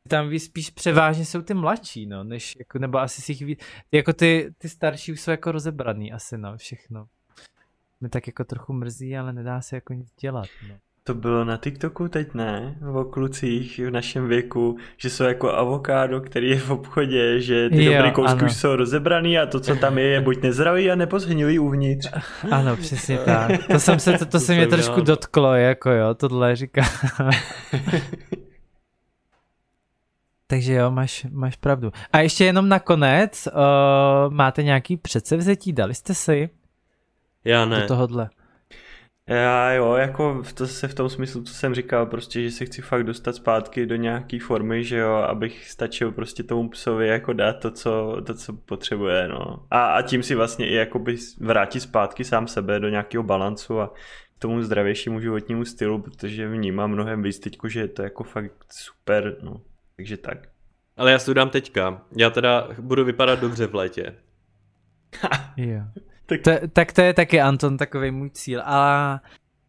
tam 0.08 0.28
víc 0.28 0.44
spíš 0.44 0.70
převážně 0.70 1.24
jsou 1.24 1.42
ty 1.42 1.54
mladší, 1.54 2.06
no, 2.06 2.24
než 2.24 2.56
jako, 2.58 2.78
nebo 2.78 2.98
asi 2.98 3.22
si 3.22 3.32
jich 3.32 3.42
víc, 3.42 3.60
jako 3.92 4.12
ty, 4.12 4.54
ty 4.58 4.68
starší 4.68 5.12
už 5.12 5.20
jsou 5.20 5.30
jako 5.30 5.52
rozebraný 5.52 6.12
asi, 6.12 6.38
no, 6.38 6.56
všechno. 6.56 7.06
Mě 8.00 8.08
tak 8.08 8.26
jako 8.26 8.44
trochu 8.44 8.72
mrzí, 8.72 9.16
ale 9.16 9.32
nedá 9.32 9.60
se 9.60 9.76
jako 9.76 9.92
nic 9.92 10.08
dělat, 10.20 10.46
no. 10.68 10.74
To 11.04 11.14
bylo 11.14 11.44
na 11.44 11.56
TikToku 11.56 12.08
teď, 12.08 12.34
ne? 12.34 12.78
O 12.94 13.04
klucích 13.04 13.78
v 13.78 13.90
našem 13.90 14.28
věku, 14.28 14.76
že 14.96 15.10
jsou 15.10 15.24
jako 15.24 15.52
avokádo, 15.52 16.20
který 16.20 16.50
je 16.50 16.58
v 16.58 16.70
obchodě, 16.70 17.40
že 17.40 17.70
ty 17.70 17.84
jo, 17.84 17.92
dobré 17.92 18.10
kousky 18.10 18.38
ano. 18.38 18.46
už 18.46 18.56
jsou 18.56 18.76
rozebraný 18.76 19.38
a 19.38 19.46
to, 19.46 19.60
co 19.60 19.76
tam 19.76 19.98
je, 19.98 20.04
je 20.04 20.20
buď 20.20 20.42
nezdravý 20.42 20.90
a 20.90 20.94
nebo 20.94 21.18
zhnilý 21.18 21.58
uvnitř. 21.58 22.08
Ano, 22.50 22.76
přesně 22.76 23.18
tak. 23.24 23.66
To, 23.66 23.80
jsem 23.80 23.98
se, 23.98 24.12
to, 24.12 24.18
to, 24.18 24.26
to 24.26 24.40
se 24.40 24.54
mě 24.54 24.66
trošku 24.66 25.00
dotklo, 25.00 25.54
jako 25.54 25.90
jo, 25.90 26.14
tohle 26.14 26.56
říká. 26.56 26.82
Takže 30.52 30.74
jo, 30.74 30.90
máš, 30.90 31.26
máš 31.30 31.56
pravdu. 31.56 31.92
A 32.12 32.20
ještě 32.20 32.44
jenom 32.44 32.68
nakonec, 32.68 33.48
uh, 33.52 34.34
máte 34.34 34.62
nějaký 34.62 34.96
předsevzetí, 34.96 35.72
dali 35.72 35.94
jste 35.94 36.14
si? 36.14 36.50
Já 37.44 37.64
ne. 37.64 37.80
Do 37.80 37.86
tohohle. 37.86 38.30
Já 39.26 39.72
jo, 39.72 39.94
jako 39.94 40.42
to 40.54 40.66
se 40.66 40.88
v 40.88 40.94
tom 40.94 41.08
smyslu, 41.08 41.42
co 41.42 41.54
jsem 41.54 41.74
říkal, 41.74 42.06
prostě, 42.06 42.42
že 42.42 42.50
se 42.50 42.64
chci 42.64 42.82
fakt 42.82 43.04
dostat 43.04 43.34
zpátky 43.34 43.86
do 43.86 43.96
nějaký 43.96 44.38
formy, 44.38 44.84
že 44.84 44.98
jo, 44.98 45.12
abych 45.12 45.70
stačil 45.70 46.12
prostě 46.12 46.42
tomu 46.42 46.68
psovi 46.68 47.08
jako 47.08 47.32
dát 47.32 47.52
to, 47.52 47.70
co, 47.70 48.16
to, 48.26 48.34
co 48.34 48.52
potřebuje, 48.52 49.28
no. 49.28 49.66
A, 49.70 49.86
a 49.86 50.02
tím 50.02 50.22
si 50.22 50.34
vlastně 50.34 50.68
i 50.68 50.74
jakoby 50.74 51.16
vrátit 51.40 51.80
zpátky 51.80 52.24
sám 52.24 52.48
sebe 52.48 52.80
do 52.80 52.88
nějakého 52.88 53.22
balancu 53.22 53.80
a 53.80 53.86
k 54.38 54.38
tomu 54.38 54.62
zdravějšímu 54.62 55.20
životnímu 55.20 55.64
stylu, 55.64 56.02
protože 56.02 56.48
vnímám 56.48 56.90
mnohem 56.90 57.22
víc 57.22 57.38
teďku, 57.38 57.68
že 57.68 57.80
je 57.80 57.88
to 57.88 58.02
jako 58.02 58.24
fakt 58.24 58.52
super, 58.70 59.36
no. 59.42 59.60
Takže 60.02 60.16
tak. 60.16 60.48
Ale 60.96 61.12
já 61.12 61.18
si 61.18 61.26
to 61.26 61.34
dám 61.34 61.50
teďka. 61.50 62.02
Já 62.16 62.30
teda 62.30 62.68
budu 62.80 63.04
vypadat 63.04 63.40
dobře 63.40 63.66
v 63.66 63.74
létě. 63.74 64.14
jo. 65.56 65.80
tak. 66.26 66.40
To, 66.40 66.50
tak 66.72 66.92
to 66.92 67.00
je 67.00 67.14
taky, 67.14 67.40
Anton, 67.40 67.76
takový 67.76 68.10
můj 68.10 68.30
cíl. 68.30 68.62
Ale 68.64 69.20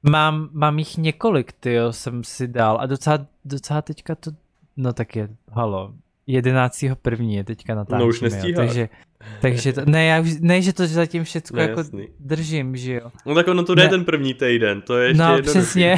mám, 0.04 0.50
mám 0.54 0.80
jich 0.80 0.98
několik, 0.98 1.52
ty 1.52 1.78
jsem 1.92 2.24
si 2.24 2.48
dal. 2.48 2.78
A 2.82 2.86
docela, 2.86 3.28
docela 3.46 3.82
teďka 3.82 4.16
to, 4.16 4.32
no 4.78 4.94
tak 4.94 5.16
je, 5.16 5.30
halo, 5.52 5.94
11. 6.28 6.84
první 7.02 7.36
je 7.36 7.44
teďka 7.44 7.76
natáčíme. 7.76 8.00
No 8.00 8.08
už 8.08 8.22
nestíhá. 8.22 8.56
Takže, 8.56 8.90
takže 9.42 9.74
to, 9.74 9.82
ne, 9.86 10.06
já 10.06 10.22
už, 10.22 10.40
ne, 10.40 10.62
že 10.62 10.74
to 10.74 10.88
zatím 10.88 11.24
všechno 11.24 11.62
jako 11.62 11.80
jasný. 11.80 12.08
držím, 12.20 12.78
že 12.78 12.94
jo. 12.94 13.12
No 13.26 13.36
tak 13.36 13.48
ono 13.48 13.64
to 13.64 13.76
jde 13.76 13.90
ten 13.90 14.06
první 14.06 14.34
týden, 14.34 14.82
to 14.82 14.98
je 14.98 15.08
ještě 15.08 15.24
No 15.24 15.42
přesně. 15.42 15.96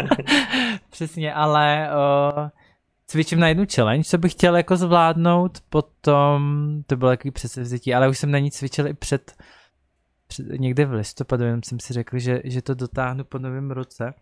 přesně, 0.90 1.34
ale 1.34 1.88
o, 1.94 2.61
cvičím 3.12 3.40
na 3.40 3.48
jednu 3.48 3.64
challenge, 3.74 4.04
co 4.04 4.18
bych 4.18 4.32
chtěl 4.32 4.56
jako 4.56 4.76
zvládnout, 4.76 5.58
potom 5.68 6.42
to 6.86 6.96
bylo 6.96 7.10
takový 7.10 7.30
předsevzetí, 7.30 7.94
ale 7.94 8.08
už 8.08 8.18
jsem 8.18 8.30
na 8.30 8.38
ní 8.38 8.50
cvičil 8.50 8.86
i 8.86 8.94
před, 8.94 9.32
před 10.26 10.46
někde 10.46 10.86
v 10.86 10.92
listopadu, 10.92 11.44
jenom 11.44 11.62
jsem 11.62 11.80
si 11.80 11.92
řekl, 11.92 12.18
že, 12.18 12.40
že 12.44 12.62
to 12.62 12.74
dotáhnu 12.74 13.24
po 13.24 13.38
novém 13.38 13.70
roce. 13.70 14.14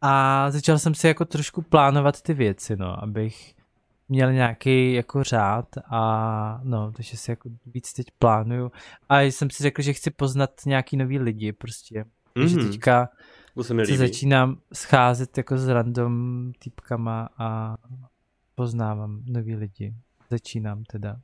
A 0.00 0.50
začal 0.50 0.78
jsem 0.78 0.94
si 0.94 1.06
jako 1.06 1.24
trošku 1.24 1.62
plánovat 1.62 2.22
ty 2.22 2.34
věci, 2.34 2.76
no, 2.76 3.02
abych 3.02 3.54
měl 4.08 4.32
nějaký 4.32 4.92
jako 4.92 5.24
řád 5.24 5.66
a 5.90 6.60
no, 6.64 6.92
takže 6.92 7.16
si 7.16 7.30
jako 7.30 7.50
víc 7.66 7.92
teď 7.92 8.06
plánuju. 8.18 8.72
A 9.08 9.20
jsem 9.20 9.50
si 9.50 9.62
řekl, 9.62 9.82
že 9.82 9.92
chci 9.92 10.10
poznat 10.10 10.50
nějaký 10.66 10.96
nový 10.96 11.18
lidi 11.18 11.52
prostě. 11.52 12.04
Mm-hmm. 12.36 12.60
Mhm. 12.60 12.70
teďka 12.70 13.08
to 13.54 13.64
se 13.64 13.74
mi 13.74 13.82
líbí. 13.82 13.96
začínám 13.96 14.56
scházet 14.72 15.38
jako 15.38 15.58
s 15.58 15.68
random 15.68 16.52
typkama 16.58 17.28
a 17.38 17.76
poznávám 18.54 19.22
nový 19.26 19.54
lidi. 19.56 19.94
Začínám 20.30 20.84
teda 20.84 21.20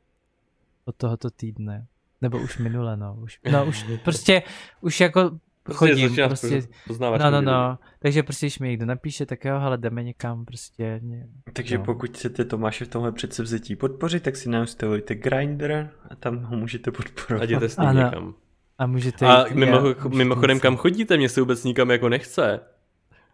od 0.85 0.97
tohoto 0.97 1.31
týdne. 1.31 1.87
Nebo 2.21 2.39
už 2.39 2.59
minule, 2.59 2.97
no. 2.97 3.17
Už, 3.21 3.41
no 3.53 3.67
už 3.67 3.87
prostě, 4.05 4.43
už 4.81 5.01
jako 5.01 5.39
prostě 5.63 5.79
chodím. 5.79 6.15
Prostě, 6.15 6.63
no, 7.01 7.31
no, 7.31 7.41
no. 7.41 7.79
Takže 7.99 8.23
prostě, 8.23 8.47
když 8.47 8.59
mi 8.59 8.69
někdo 8.69 8.87
napíše, 8.87 9.27
tak 9.27 9.45
jo, 9.45 9.55
ale 9.57 9.79
jdeme 9.79 10.03
někam 10.03 10.45
prostě. 10.45 11.01
Ně, 11.03 11.27
Takže 11.53 11.79
no. 11.79 11.85
pokud 11.85 12.11
chcete 12.11 12.45
Tomáše 12.45 12.85
v 12.85 12.89
tomhle 12.89 13.13
předsevzetí 13.13 13.77
podpořit, 13.77 14.23
tak 14.23 14.37
si 14.37 14.49
nainstalujte 14.49 15.15
Grindr 15.15 15.91
a 16.11 16.17
tam 16.17 16.39
ho 16.39 16.57
můžete 16.57 16.91
podporovat. 16.91 17.43
A 17.43 17.45
jděte 17.45 17.69
s 17.69 17.77
ním 17.77 17.95
někam. 17.95 18.35
A 18.79 18.87
můžete 18.87 19.27
A 19.27 19.47
jít, 19.47 19.55
mimo, 19.55 19.81
mimochodem, 20.09 20.61
kam 20.61 20.77
chodíte? 20.77 21.17
Mě 21.17 21.29
se 21.29 21.41
vůbec 21.41 21.65
nikam 21.65 21.91
jako 21.91 22.09
nechce. 22.09 22.61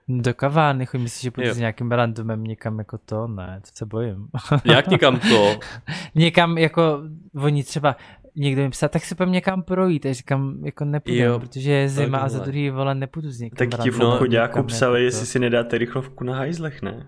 Do 0.09 0.35
kavárny, 0.35 0.87
chodím, 0.87 1.03
myslíš, 1.03 1.23
že 1.23 1.31
půjdu 1.31 1.53
s 1.53 1.59
nějakým 1.59 1.93
randomem 1.93 2.45
někam 2.45 2.79
jako 2.79 2.99
to? 2.99 3.27
Ne, 3.27 3.61
to 3.61 3.71
se 3.75 3.87
bojím. 3.87 4.29
Jak 4.65 4.87
někam 4.87 5.21
to? 5.21 5.59
někam 6.15 6.59
jako, 6.59 7.03
oni 7.35 7.65
třeba, 7.65 7.97
někdo 8.37 8.63
mi 8.63 8.71
psal, 8.71 8.89
tak 8.89 9.05
se 9.05 9.15
pojďme 9.15 9.33
někam 9.33 9.63
projít. 9.63 10.07
A 10.07 10.13
říkám, 10.13 10.65
jako 10.65 10.85
nepůjdu, 10.85 11.39
protože 11.39 11.73
je 11.73 11.89
zima 11.89 12.19
a 12.19 12.29
za 12.29 12.39
druhý 12.39 12.71
vole 12.71 12.95
nepůjdu 12.95 13.31
s 13.31 13.41
někým. 13.41 13.71
Tak 13.71 13.83
ti 13.83 13.91
v 13.91 13.99
no, 13.99 14.19
psali, 14.19 14.35
jako 14.35 14.97
jestli 14.97 15.27
si 15.27 15.39
nedáte 15.39 15.79
rychlovku 15.79 16.25
na 16.25 16.37
hajzlech, 16.37 16.83
ne? 16.83 17.07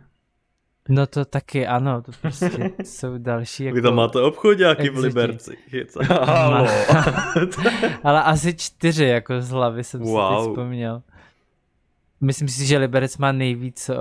No 0.89 1.07
to 1.07 1.25
taky 1.25 1.67
ano, 1.67 2.03
to 2.03 2.13
prostě 2.21 2.71
jsou 2.85 3.19
další. 3.19 3.65
Jako... 3.65 3.75
Vy 3.75 3.83
tam 3.83 3.95
máte 3.95 4.21
obchodáky 4.21 4.91
v 4.91 4.99
Liberci. 4.99 5.57
Ale 8.03 8.23
asi 8.23 8.55
čtyři 8.55 9.05
jako 9.05 9.43
z 9.43 9.51
hlavy 9.51 9.85
jsem 9.85 10.01
wow. 10.01 10.31
si 10.31 10.37
teď 10.37 10.51
vzpomněl. 10.51 11.03
Myslím 12.21 12.49
si, 12.49 12.67
že 12.67 12.79
Liberec 12.79 13.19
má 13.19 13.33
nejvíc 13.33 13.91
o, 13.91 13.95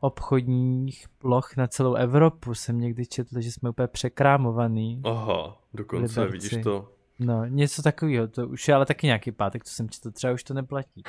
obchodních 0.00 1.06
ploch 1.18 1.56
na 1.56 1.66
celou 1.66 1.94
Evropu. 1.94 2.54
Jsem 2.54 2.80
někdy 2.80 3.06
četl, 3.06 3.40
že 3.40 3.52
jsme 3.52 3.70
úplně 3.70 3.88
překrámovaný. 3.88 5.00
Aha, 5.04 5.56
dokonce, 5.74 6.26
vidíš 6.26 6.56
to. 6.62 6.88
No, 7.18 7.44
něco 7.44 7.82
takového, 7.82 8.28
to 8.28 8.48
už 8.48 8.68
je 8.68 8.74
ale 8.74 8.86
taky 8.86 9.06
nějaký 9.06 9.32
pátek, 9.32 9.64
co 9.64 9.74
jsem 9.74 9.88
četl, 9.88 10.10
třeba 10.10 10.32
už 10.32 10.44
to 10.44 10.54
neplatí. 10.54 11.02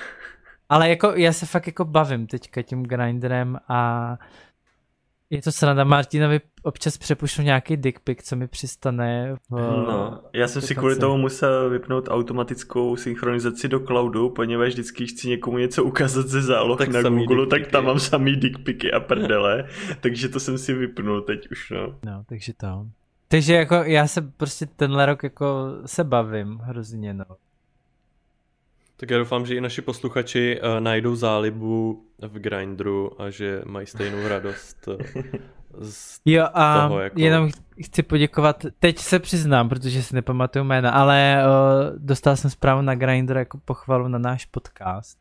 Ale 0.69 0.89
jako 0.89 1.13
já 1.15 1.33
se 1.33 1.45
fakt 1.45 1.67
jako 1.67 1.85
bavím 1.85 2.27
teďka 2.27 2.61
tím 2.61 2.83
grinderem 2.83 3.57
a 3.67 4.17
je 5.29 5.41
to 5.41 5.51
sranda, 5.51 5.83
Martinovi 5.83 6.39
občas 6.63 6.97
přepušnu 6.97 7.43
nějaký 7.43 7.77
dick 7.77 7.99
pic, 7.99 8.23
co 8.23 8.35
mi 8.35 8.47
přistane. 8.47 9.35
V, 9.49 9.51
no, 9.51 10.21
já 10.33 10.47
jsem 10.47 10.61
si 10.61 10.75
kvůli 10.75 10.95
tomu 10.95 11.17
musel 11.17 11.69
vypnout 11.69 12.07
automatickou 12.09 12.95
synchronizaci 12.95 13.67
do 13.67 13.79
cloudu, 13.79 14.29
poněvadž 14.29 14.73
vždycky 14.73 15.07
chci 15.07 15.29
někomu 15.29 15.57
něco 15.57 15.83
ukázat 15.83 16.27
ze 16.27 16.41
záloh 16.41 16.77
tak 16.77 16.89
na 16.89 17.01
Google, 17.01 17.47
tak 17.47 17.67
tam 17.67 17.85
mám 17.85 17.99
samý 17.99 18.35
dick 18.35 18.59
picy 18.63 18.91
a 18.91 18.99
prdele, 18.99 19.67
takže 20.01 20.29
to 20.29 20.39
jsem 20.39 20.57
si 20.57 20.73
vypnul 20.73 21.21
teď 21.21 21.51
už, 21.51 21.69
no. 21.69 21.99
No, 22.05 22.23
takže 22.29 22.53
to. 22.53 22.87
Takže 23.27 23.53
jako 23.53 23.75
já 23.75 24.07
se 24.07 24.21
prostě 24.21 24.65
tenhle 24.65 25.05
rok 25.05 25.23
jako 25.23 25.71
se 25.85 26.03
bavím 26.03 26.57
hrozně, 26.63 27.13
no. 27.13 27.25
Tak 28.97 29.09
já 29.09 29.17
doufám, 29.17 29.45
že 29.45 29.55
i 29.55 29.61
naši 29.61 29.81
posluchači 29.81 30.59
uh, 30.61 30.79
najdou 30.79 31.15
zálibu 31.15 32.03
v 32.21 32.39
Grindru 32.39 33.21
a 33.21 33.29
že 33.29 33.61
mají 33.65 33.87
stejnou 33.87 34.27
radost 34.27 34.87
uh, 34.87 34.95
z 35.81 36.19
jo, 36.25 36.47
a 36.53 36.87
toho, 36.87 36.99
jako... 36.99 37.19
jenom 37.19 37.49
chci 37.81 38.03
poděkovat, 38.03 38.65
teď 38.79 38.97
se 38.99 39.19
přiznám, 39.19 39.69
protože 39.69 40.03
si 40.03 40.15
nepamatuju 40.15 40.65
jména, 40.65 40.91
ale 40.91 41.43
uh, 41.45 41.99
dostal 41.99 42.35
jsem 42.35 42.49
zprávu 42.49 42.81
na 42.81 42.95
Grindr 42.95 43.37
jako 43.37 43.57
pochvalu 43.65 44.07
na 44.07 44.17
náš 44.17 44.45
podcast. 44.45 45.17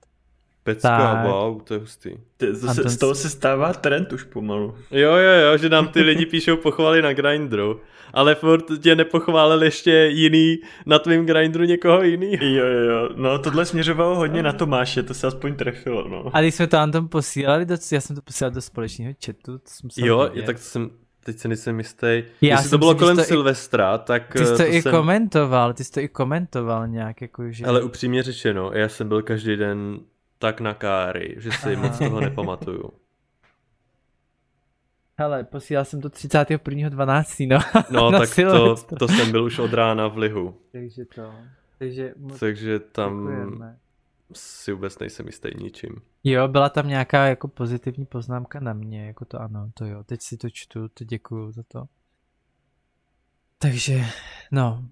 Pecka, 0.65 0.99
tak. 0.99 1.27
wow, 1.27 1.63
to 1.63 1.75
je 1.75 1.81
hustý. 1.81 2.11
Ty, 2.37 2.47
to 2.47 2.75
se, 2.75 2.89
z 2.89 2.97
toho 2.97 3.15
se 3.15 3.31
stává 3.31 3.73
trend 3.73 4.13
už 4.13 4.25
pomalu. 4.25 4.75
Jo, 4.91 5.13
jo, 5.13 5.33
jo, 5.47 5.57
že 5.57 5.69
nám 5.69 5.89
ty 5.89 6.03
lidi 6.03 6.27
píšou 6.27 6.57
pochvaly 6.57 7.03
na 7.03 7.13
Grindru, 7.13 7.81
ale 8.13 8.35
furt 8.35 8.65
tě 8.83 8.97
nepochválil 8.97 9.63
ještě 9.63 9.91
jiný 10.13 10.59
na 10.87 10.99
tvým 10.99 11.27
Grindru 11.27 11.65
někoho 11.65 12.03
jiný. 12.03 12.39
Jo, 12.41 12.67
jo, 12.67 12.81
jo, 12.81 13.09
no 13.17 13.39
tohle 13.39 13.65
směřovalo 13.65 14.15
hodně 14.15 14.43
na 14.43 14.53
Tomáše, 14.53 15.03
to 15.03 15.15
se 15.15 15.27
aspoň 15.27 15.55
trefilo, 15.55 16.09
no. 16.09 16.31
A 16.33 16.41
když 16.41 16.55
jsme 16.55 16.67
to 16.67 16.79
Anton 16.79 17.09
posílali, 17.09 17.65
do, 17.65 17.77
já 17.93 18.01
jsem 18.01 18.17
to 18.17 18.23
posílal 18.23 18.51
do 18.51 18.61
společného 18.61 19.15
chatu, 19.27 19.59
to 19.59 19.65
jsem 19.67 19.91
Jo, 19.97 20.31
je, 20.33 20.43
tak 20.43 20.57
to 20.57 20.63
jsem, 20.63 20.91
teď 21.25 21.39
se 21.39 21.49
nejsem 21.49 21.79
jistý. 21.79 22.23
Já 22.41 22.57
Jestli 22.57 22.71
to 22.71 22.79
bylo 22.79 22.95
kolem 22.95 23.17
to 23.17 23.23
Silvestra, 23.23 23.95
i, 23.95 23.99
tak... 24.05 24.33
Ty 24.33 24.47
jsi 24.47 24.53
to, 24.53 24.57
to 24.57 24.67
i 24.67 24.83
jsem... 24.83 24.93
komentoval, 24.93 25.73
ty 25.73 25.85
jsi 25.85 25.93
to 25.93 26.01
i 26.01 26.09
komentoval 26.09 26.89
nějak, 26.89 27.23
jakože... 27.23 27.65
Ale 27.65 27.83
upřímně 27.83 28.23
řečeno, 28.23 28.71
já 28.75 28.89
jsem 28.89 29.09
byl 29.09 29.23
každý 29.23 29.57
den 29.57 29.99
tak 30.39 30.61
na 30.61 30.75
káry, 30.75 31.35
že 31.39 31.53
si 31.53 31.77
moc 31.83 31.99
toho 31.99 32.21
nepamatuju. 32.21 32.93
Hele, 35.19 35.45
posílal 35.45 35.85
jsem 35.85 36.01
to 36.01 36.09
31.12. 36.09 37.49
no. 37.49 37.83
No, 37.91 38.19
tak 38.19 38.29
to, 38.35 38.77
to 38.99 39.09
jsem 39.09 39.31
byl 39.31 39.45
už 39.45 39.59
od 39.59 39.73
rána 39.73 40.09
v 40.09 40.19
lihu. 40.19 40.61
Takže 40.73 41.05
to. 41.05 41.35
Takže, 41.79 42.15
takže 42.41 42.79
tam 42.79 43.27
děkujeme. 43.27 43.79
si 44.33 44.73
vůbec 44.73 44.99
nejsem 44.99 45.27
jistý 45.27 45.49
ničím. 45.59 45.91
Jo, 46.25 46.49
byla 46.49 46.69
tam 46.69 46.89
nějaká 46.89 47.27
jako 47.27 47.49
pozitivní 47.49 48.07
poznámka 48.07 48.61
na 48.61 48.73
mě, 48.73 49.07
jako 49.07 49.25
to 49.25 49.41
ano, 49.41 49.71
to 49.75 49.85
jo. 49.85 50.05
Teď 50.05 50.23
si 50.23 50.37
to 50.37 50.51
čtu, 50.51 50.89
to 50.89 51.05
děkuju 51.05 51.53
za 51.53 51.63
to. 51.69 51.85
Takže, 53.59 54.05
no, 54.53 54.85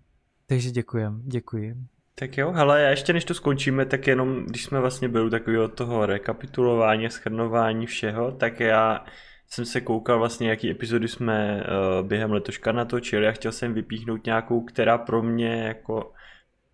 takže 0.47 0.71
děkujem, 0.71 1.23
děkuji. 1.25 1.77
Tak 2.15 2.39
jo, 2.39 2.53
hele, 2.53 2.83
já 2.83 2.91
ještě 2.91 3.13
než 3.13 3.25
to 3.25 3.35
skončíme, 3.35 3.87
tak 3.87 4.07
jenom, 4.07 4.47
když 4.47 4.65
jsme 4.65 4.81
vlastně 4.81 5.09
byli 5.09 5.31
takového 5.31 5.69
toho 5.69 6.07
rekapitulování, 6.07 7.11
schrnování 7.11 7.87
všeho, 7.87 8.33
tak 8.33 8.61
já 8.61 9.05
jsem 9.49 9.65
se 9.65 9.81
koukal 9.81 10.19
vlastně, 10.19 10.51
jaký 10.51 10.71
epizody 10.71 11.09
jsme 11.09 11.65
uh, 12.01 12.07
během 12.07 12.33
letoška 12.33 12.73
natočili 12.73 13.29
a 13.29 13.33
chtěl 13.33 13.53
jsem 13.53 13.75
vypíchnout 13.75 14.27
nějakou, 14.27 14.61
která 14.61 14.99
pro 14.99 15.23
mě 15.23 15.63
jako 15.63 16.13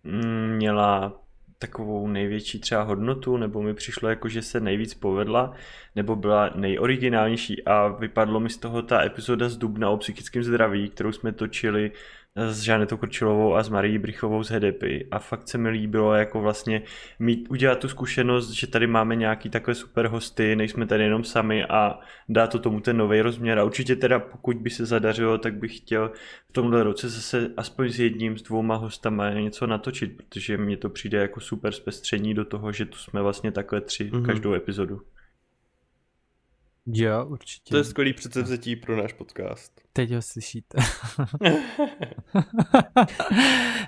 mm, 0.03 0.55
měla 0.55 1.19
takovou 1.59 2.07
největší 2.07 2.59
třeba 2.59 2.81
hodnotu, 2.81 3.37
nebo 3.37 3.61
mi 3.61 3.73
přišlo 3.73 4.09
jako, 4.09 4.29
že 4.29 4.41
se 4.41 4.59
nejvíc 4.59 4.93
povedla, 4.93 5.53
nebo 5.95 6.15
byla 6.15 6.49
nejoriginálnější. 6.55 7.65
A 7.65 7.87
vypadlo 7.87 8.39
mi 8.39 8.49
z 8.49 8.57
toho 8.57 8.81
ta 8.81 9.05
epizoda 9.05 9.49
z 9.49 9.57
Dubna 9.57 9.89
o 9.89 9.97
psychickém 9.97 10.43
zdraví, 10.43 10.89
kterou 10.89 11.11
jsme 11.11 11.31
točili 11.31 11.91
s 12.35 12.61
Žanetou 12.61 12.97
Krčilovou 12.97 13.55
a 13.55 13.63
s 13.63 13.69
Marí 13.69 13.97
Brichovou 13.97 14.43
z 14.43 14.49
Hedepy 14.49 15.07
a 15.11 15.19
fakt 15.19 15.47
se 15.47 15.57
mi 15.57 15.69
líbilo 15.69 16.13
jako 16.13 16.41
vlastně 16.41 16.81
mít, 17.19 17.47
udělat 17.49 17.79
tu 17.79 17.87
zkušenost, 17.87 18.49
že 18.49 18.67
tady 18.67 18.87
máme 18.87 19.15
nějaký 19.15 19.49
takové 19.49 19.75
super 19.75 20.07
hosty, 20.07 20.55
nejsme 20.55 20.85
tady 20.85 21.03
jenom 21.03 21.23
sami 21.23 21.65
a 21.65 21.99
dá 22.29 22.47
to 22.47 22.59
tomu 22.59 22.79
ten 22.79 22.97
nový 22.97 23.21
rozměr 23.21 23.59
a 23.59 23.63
určitě 23.63 23.95
teda 23.95 24.19
pokud 24.19 24.57
by 24.57 24.69
se 24.69 24.85
zadařilo, 24.85 25.37
tak 25.37 25.53
bych 25.53 25.77
chtěl 25.77 26.11
v 26.49 26.53
tomhle 26.53 26.83
roce 26.83 27.09
zase 27.09 27.51
aspoň 27.57 27.89
s 27.89 27.99
jedním, 27.99 28.37
s 28.37 28.41
dvouma 28.41 28.75
hostama 28.75 29.29
něco 29.29 29.67
natočit, 29.67 30.17
protože 30.17 30.57
mně 30.57 30.77
to 30.77 30.89
přijde 30.89 31.17
jako 31.17 31.39
super 31.39 31.71
zpestření 31.71 32.33
do 32.33 32.45
toho, 32.45 32.71
že 32.71 32.85
tu 32.85 32.97
jsme 32.97 33.21
vlastně 33.21 33.51
takhle 33.51 33.81
tři 33.81 34.11
mm-hmm. 34.11 34.25
každou 34.25 34.53
epizodu. 34.53 35.01
Jo, 36.93 37.25
určitě. 37.29 37.71
To 37.71 37.77
je 37.77 37.83
skvělý 37.83 38.13
předsevzetí 38.13 38.75
pro 38.75 38.97
náš 38.97 39.13
podcast. 39.13 39.81
Teď 39.99 40.11
ho 40.11 40.21
slyšíte. 40.21 40.77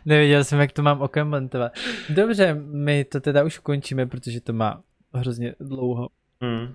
Nevěděl 0.06 0.44
jsem, 0.44 0.60
jak 0.60 0.72
to 0.72 0.82
mám 0.82 1.02
okomentovat. 1.02 1.72
Dobře, 2.10 2.54
my 2.54 3.06
to 3.06 3.20
teda 3.20 3.44
už 3.44 3.58
končíme, 3.58 4.06
protože 4.06 4.42
to 4.42 4.54
má 4.54 4.84
hrozně 5.14 5.56
dlouho. 5.60 6.10
Mm 6.42 6.74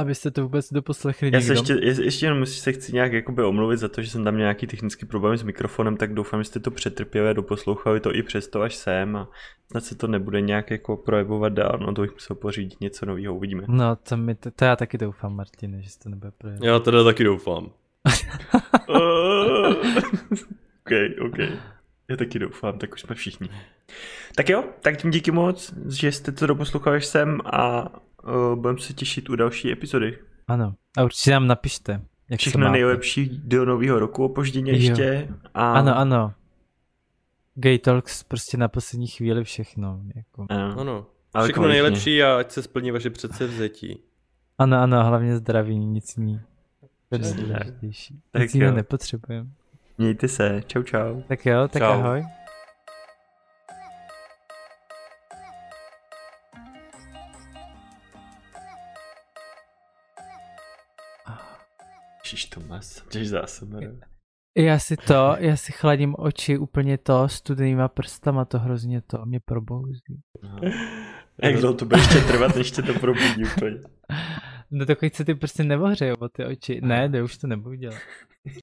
abyste 0.00 0.30
to 0.30 0.42
vůbec 0.42 0.72
doposlechli 0.72 1.30
Já 1.32 1.40
se 1.40 1.52
ještě, 1.52 1.72
ještě 2.02 2.26
jenom 2.26 2.46
se 2.46 2.72
chci 2.72 2.92
nějak 2.92 3.12
jakoby 3.12 3.42
omluvit 3.42 3.76
za 3.76 3.88
to, 3.88 4.02
že 4.02 4.10
jsem 4.10 4.24
tam 4.24 4.34
měl 4.34 4.44
nějaký 4.44 4.66
technický 4.66 5.06
problém 5.06 5.36
s 5.36 5.42
mikrofonem, 5.42 5.96
tak 5.96 6.14
doufám, 6.14 6.40
že 6.40 6.44
jste 6.44 6.60
to 6.60 6.70
přetrpěli 6.70 7.28
a 7.28 7.32
doposlouchali 7.32 8.00
to 8.00 8.14
i 8.14 8.22
přesto 8.22 8.62
až 8.62 8.74
sem 8.74 9.16
a 9.16 9.28
snad 9.70 9.84
se 9.84 9.94
to 9.94 10.06
nebude 10.06 10.40
nějak 10.40 10.70
jako 10.70 10.96
projevovat 10.96 11.52
dál, 11.52 11.78
no 11.80 11.94
to 11.94 12.02
bych 12.02 12.12
musel 12.12 12.36
pořídit 12.36 12.80
něco 12.80 13.06
nového, 13.06 13.34
uvidíme. 13.34 13.62
No 13.68 13.96
to, 13.96 14.16
mi, 14.16 14.34
to, 14.34 14.50
to 14.50 14.64
já 14.64 14.76
taky 14.76 14.98
doufám, 14.98 15.36
Martine, 15.36 15.82
že 15.82 15.90
se 15.90 15.98
to 15.98 16.08
nebude 16.08 16.30
projevovat. 16.38 16.66
Já 16.66 16.78
teda 16.78 17.04
taky 17.04 17.24
doufám. 17.24 17.70
ok, 20.80 20.92
ok. 21.20 21.38
Já 22.10 22.16
taky 22.16 22.38
doufám, 22.38 22.78
tak 22.78 22.92
už 22.92 23.00
jsme 23.00 23.14
všichni. 23.14 23.48
Tak 24.34 24.48
jo, 24.48 24.64
tak 24.82 24.96
tím 24.96 25.10
díky 25.10 25.30
moc, 25.30 25.74
že 25.88 26.12
jste 26.12 26.32
to 26.32 26.46
doposlouchali 26.46 27.00
sem 27.00 27.40
a 27.44 27.92
uh, 28.22 28.54
budeme 28.54 28.78
se 28.78 28.92
těšit 28.92 29.30
u 29.30 29.36
další 29.36 29.72
epizody. 29.72 30.18
Ano, 30.48 30.74
a 30.96 31.04
určitě 31.04 31.30
nám 31.30 31.46
napište. 31.46 32.02
Jak 32.30 32.40
Všechno 32.40 32.70
nejlepší 32.70 33.40
do 33.44 33.64
nového 33.64 33.98
roku 33.98 34.24
opožděně 34.24 34.72
ještě. 34.72 35.28
A... 35.54 35.72
Ano, 35.72 35.98
ano. 35.98 36.34
Gay 37.54 37.78
Talks 37.78 38.22
prostě 38.22 38.56
na 38.56 38.68
poslední 38.68 39.06
chvíli 39.06 39.44
všechno. 39.44 40.00
Jako. 40.16 40.46
Ano. 40.48 40.80
ano. 40.80 41.06
Všechno 41.44 41.68
nejlepší 41.68 42.22
a 42.22 42.36
ať 42.38 42.50
se 42.50 42.62
splní 42.62 42.90
vaše 42.90 43.10
předsevzetí. 43.10 44.02
Ano, 44.58 44.76
ano, 44.76 45.04
hlavně 45.04 45.36
zdraví, 45.36 45.78
nic 45.78 46.16
ní. 47.18 48.20
Nic 48.38 48.54
jiného 48.54 48.76
nepotřebujeme. 48.76 49.50
Mějte 49.98 50.28
se, 50.28 50.62
čau 50.66 50.82
čau. 50.82 51.22
Tak 51.28 51.46
jo, 51.46 51.68
tak 51.68 51.82
čau. 51.82 51.86
ahoj. 51.86 52.24
Ježiš 62.24 62.44
Tomas, 62.44 63.02
jdeš 63.12 63.28
zase, 63.28 63.66
já 64.58 64.78
si 64.78 64.96
to, 64.96 65.36
já 65.38 65.56
si 65.56 65.72
chladím 65.72 66.14
oči 66.18 66.58
úplně 66.58 66.98
to 66.98 67.28
studenýma 67.28 67.88
prstama, 67.88 68.44
to 68.44 68.58
hrozně 68.58 69.00
to 69.00 69.26
mě 69.26 69.40
probouzí. 69.44 70.20
No. 70.42 70.70
Jak 71.42 71.56
dlouho 71.56 71.74
to 71.74 71.84
bude 71.84 72.00
ještě 72.00 72.18
trvat, 72.20 72.56
než 72.56 72.70
tě 72.70 72.82
to 72.82 72.94
probudí 72.94 73.44
úplně? 73.56 73.76
No 74.70 74.86
takový 74.86 75.10
se 75.14 75.24
ty 75.24 75.34
prostě 75.34 75.64
nevohřejou 75.64 76.16
o 76.16 76.28
ty 76.28 76.44
oči. 76.44 76.80
Ne, 76.80 77.08
ne, 77.08 77.22
už 77.22 77.36
to 77.36 77.46
nebudu 77.46 77.74
dělat. 77.74 77.98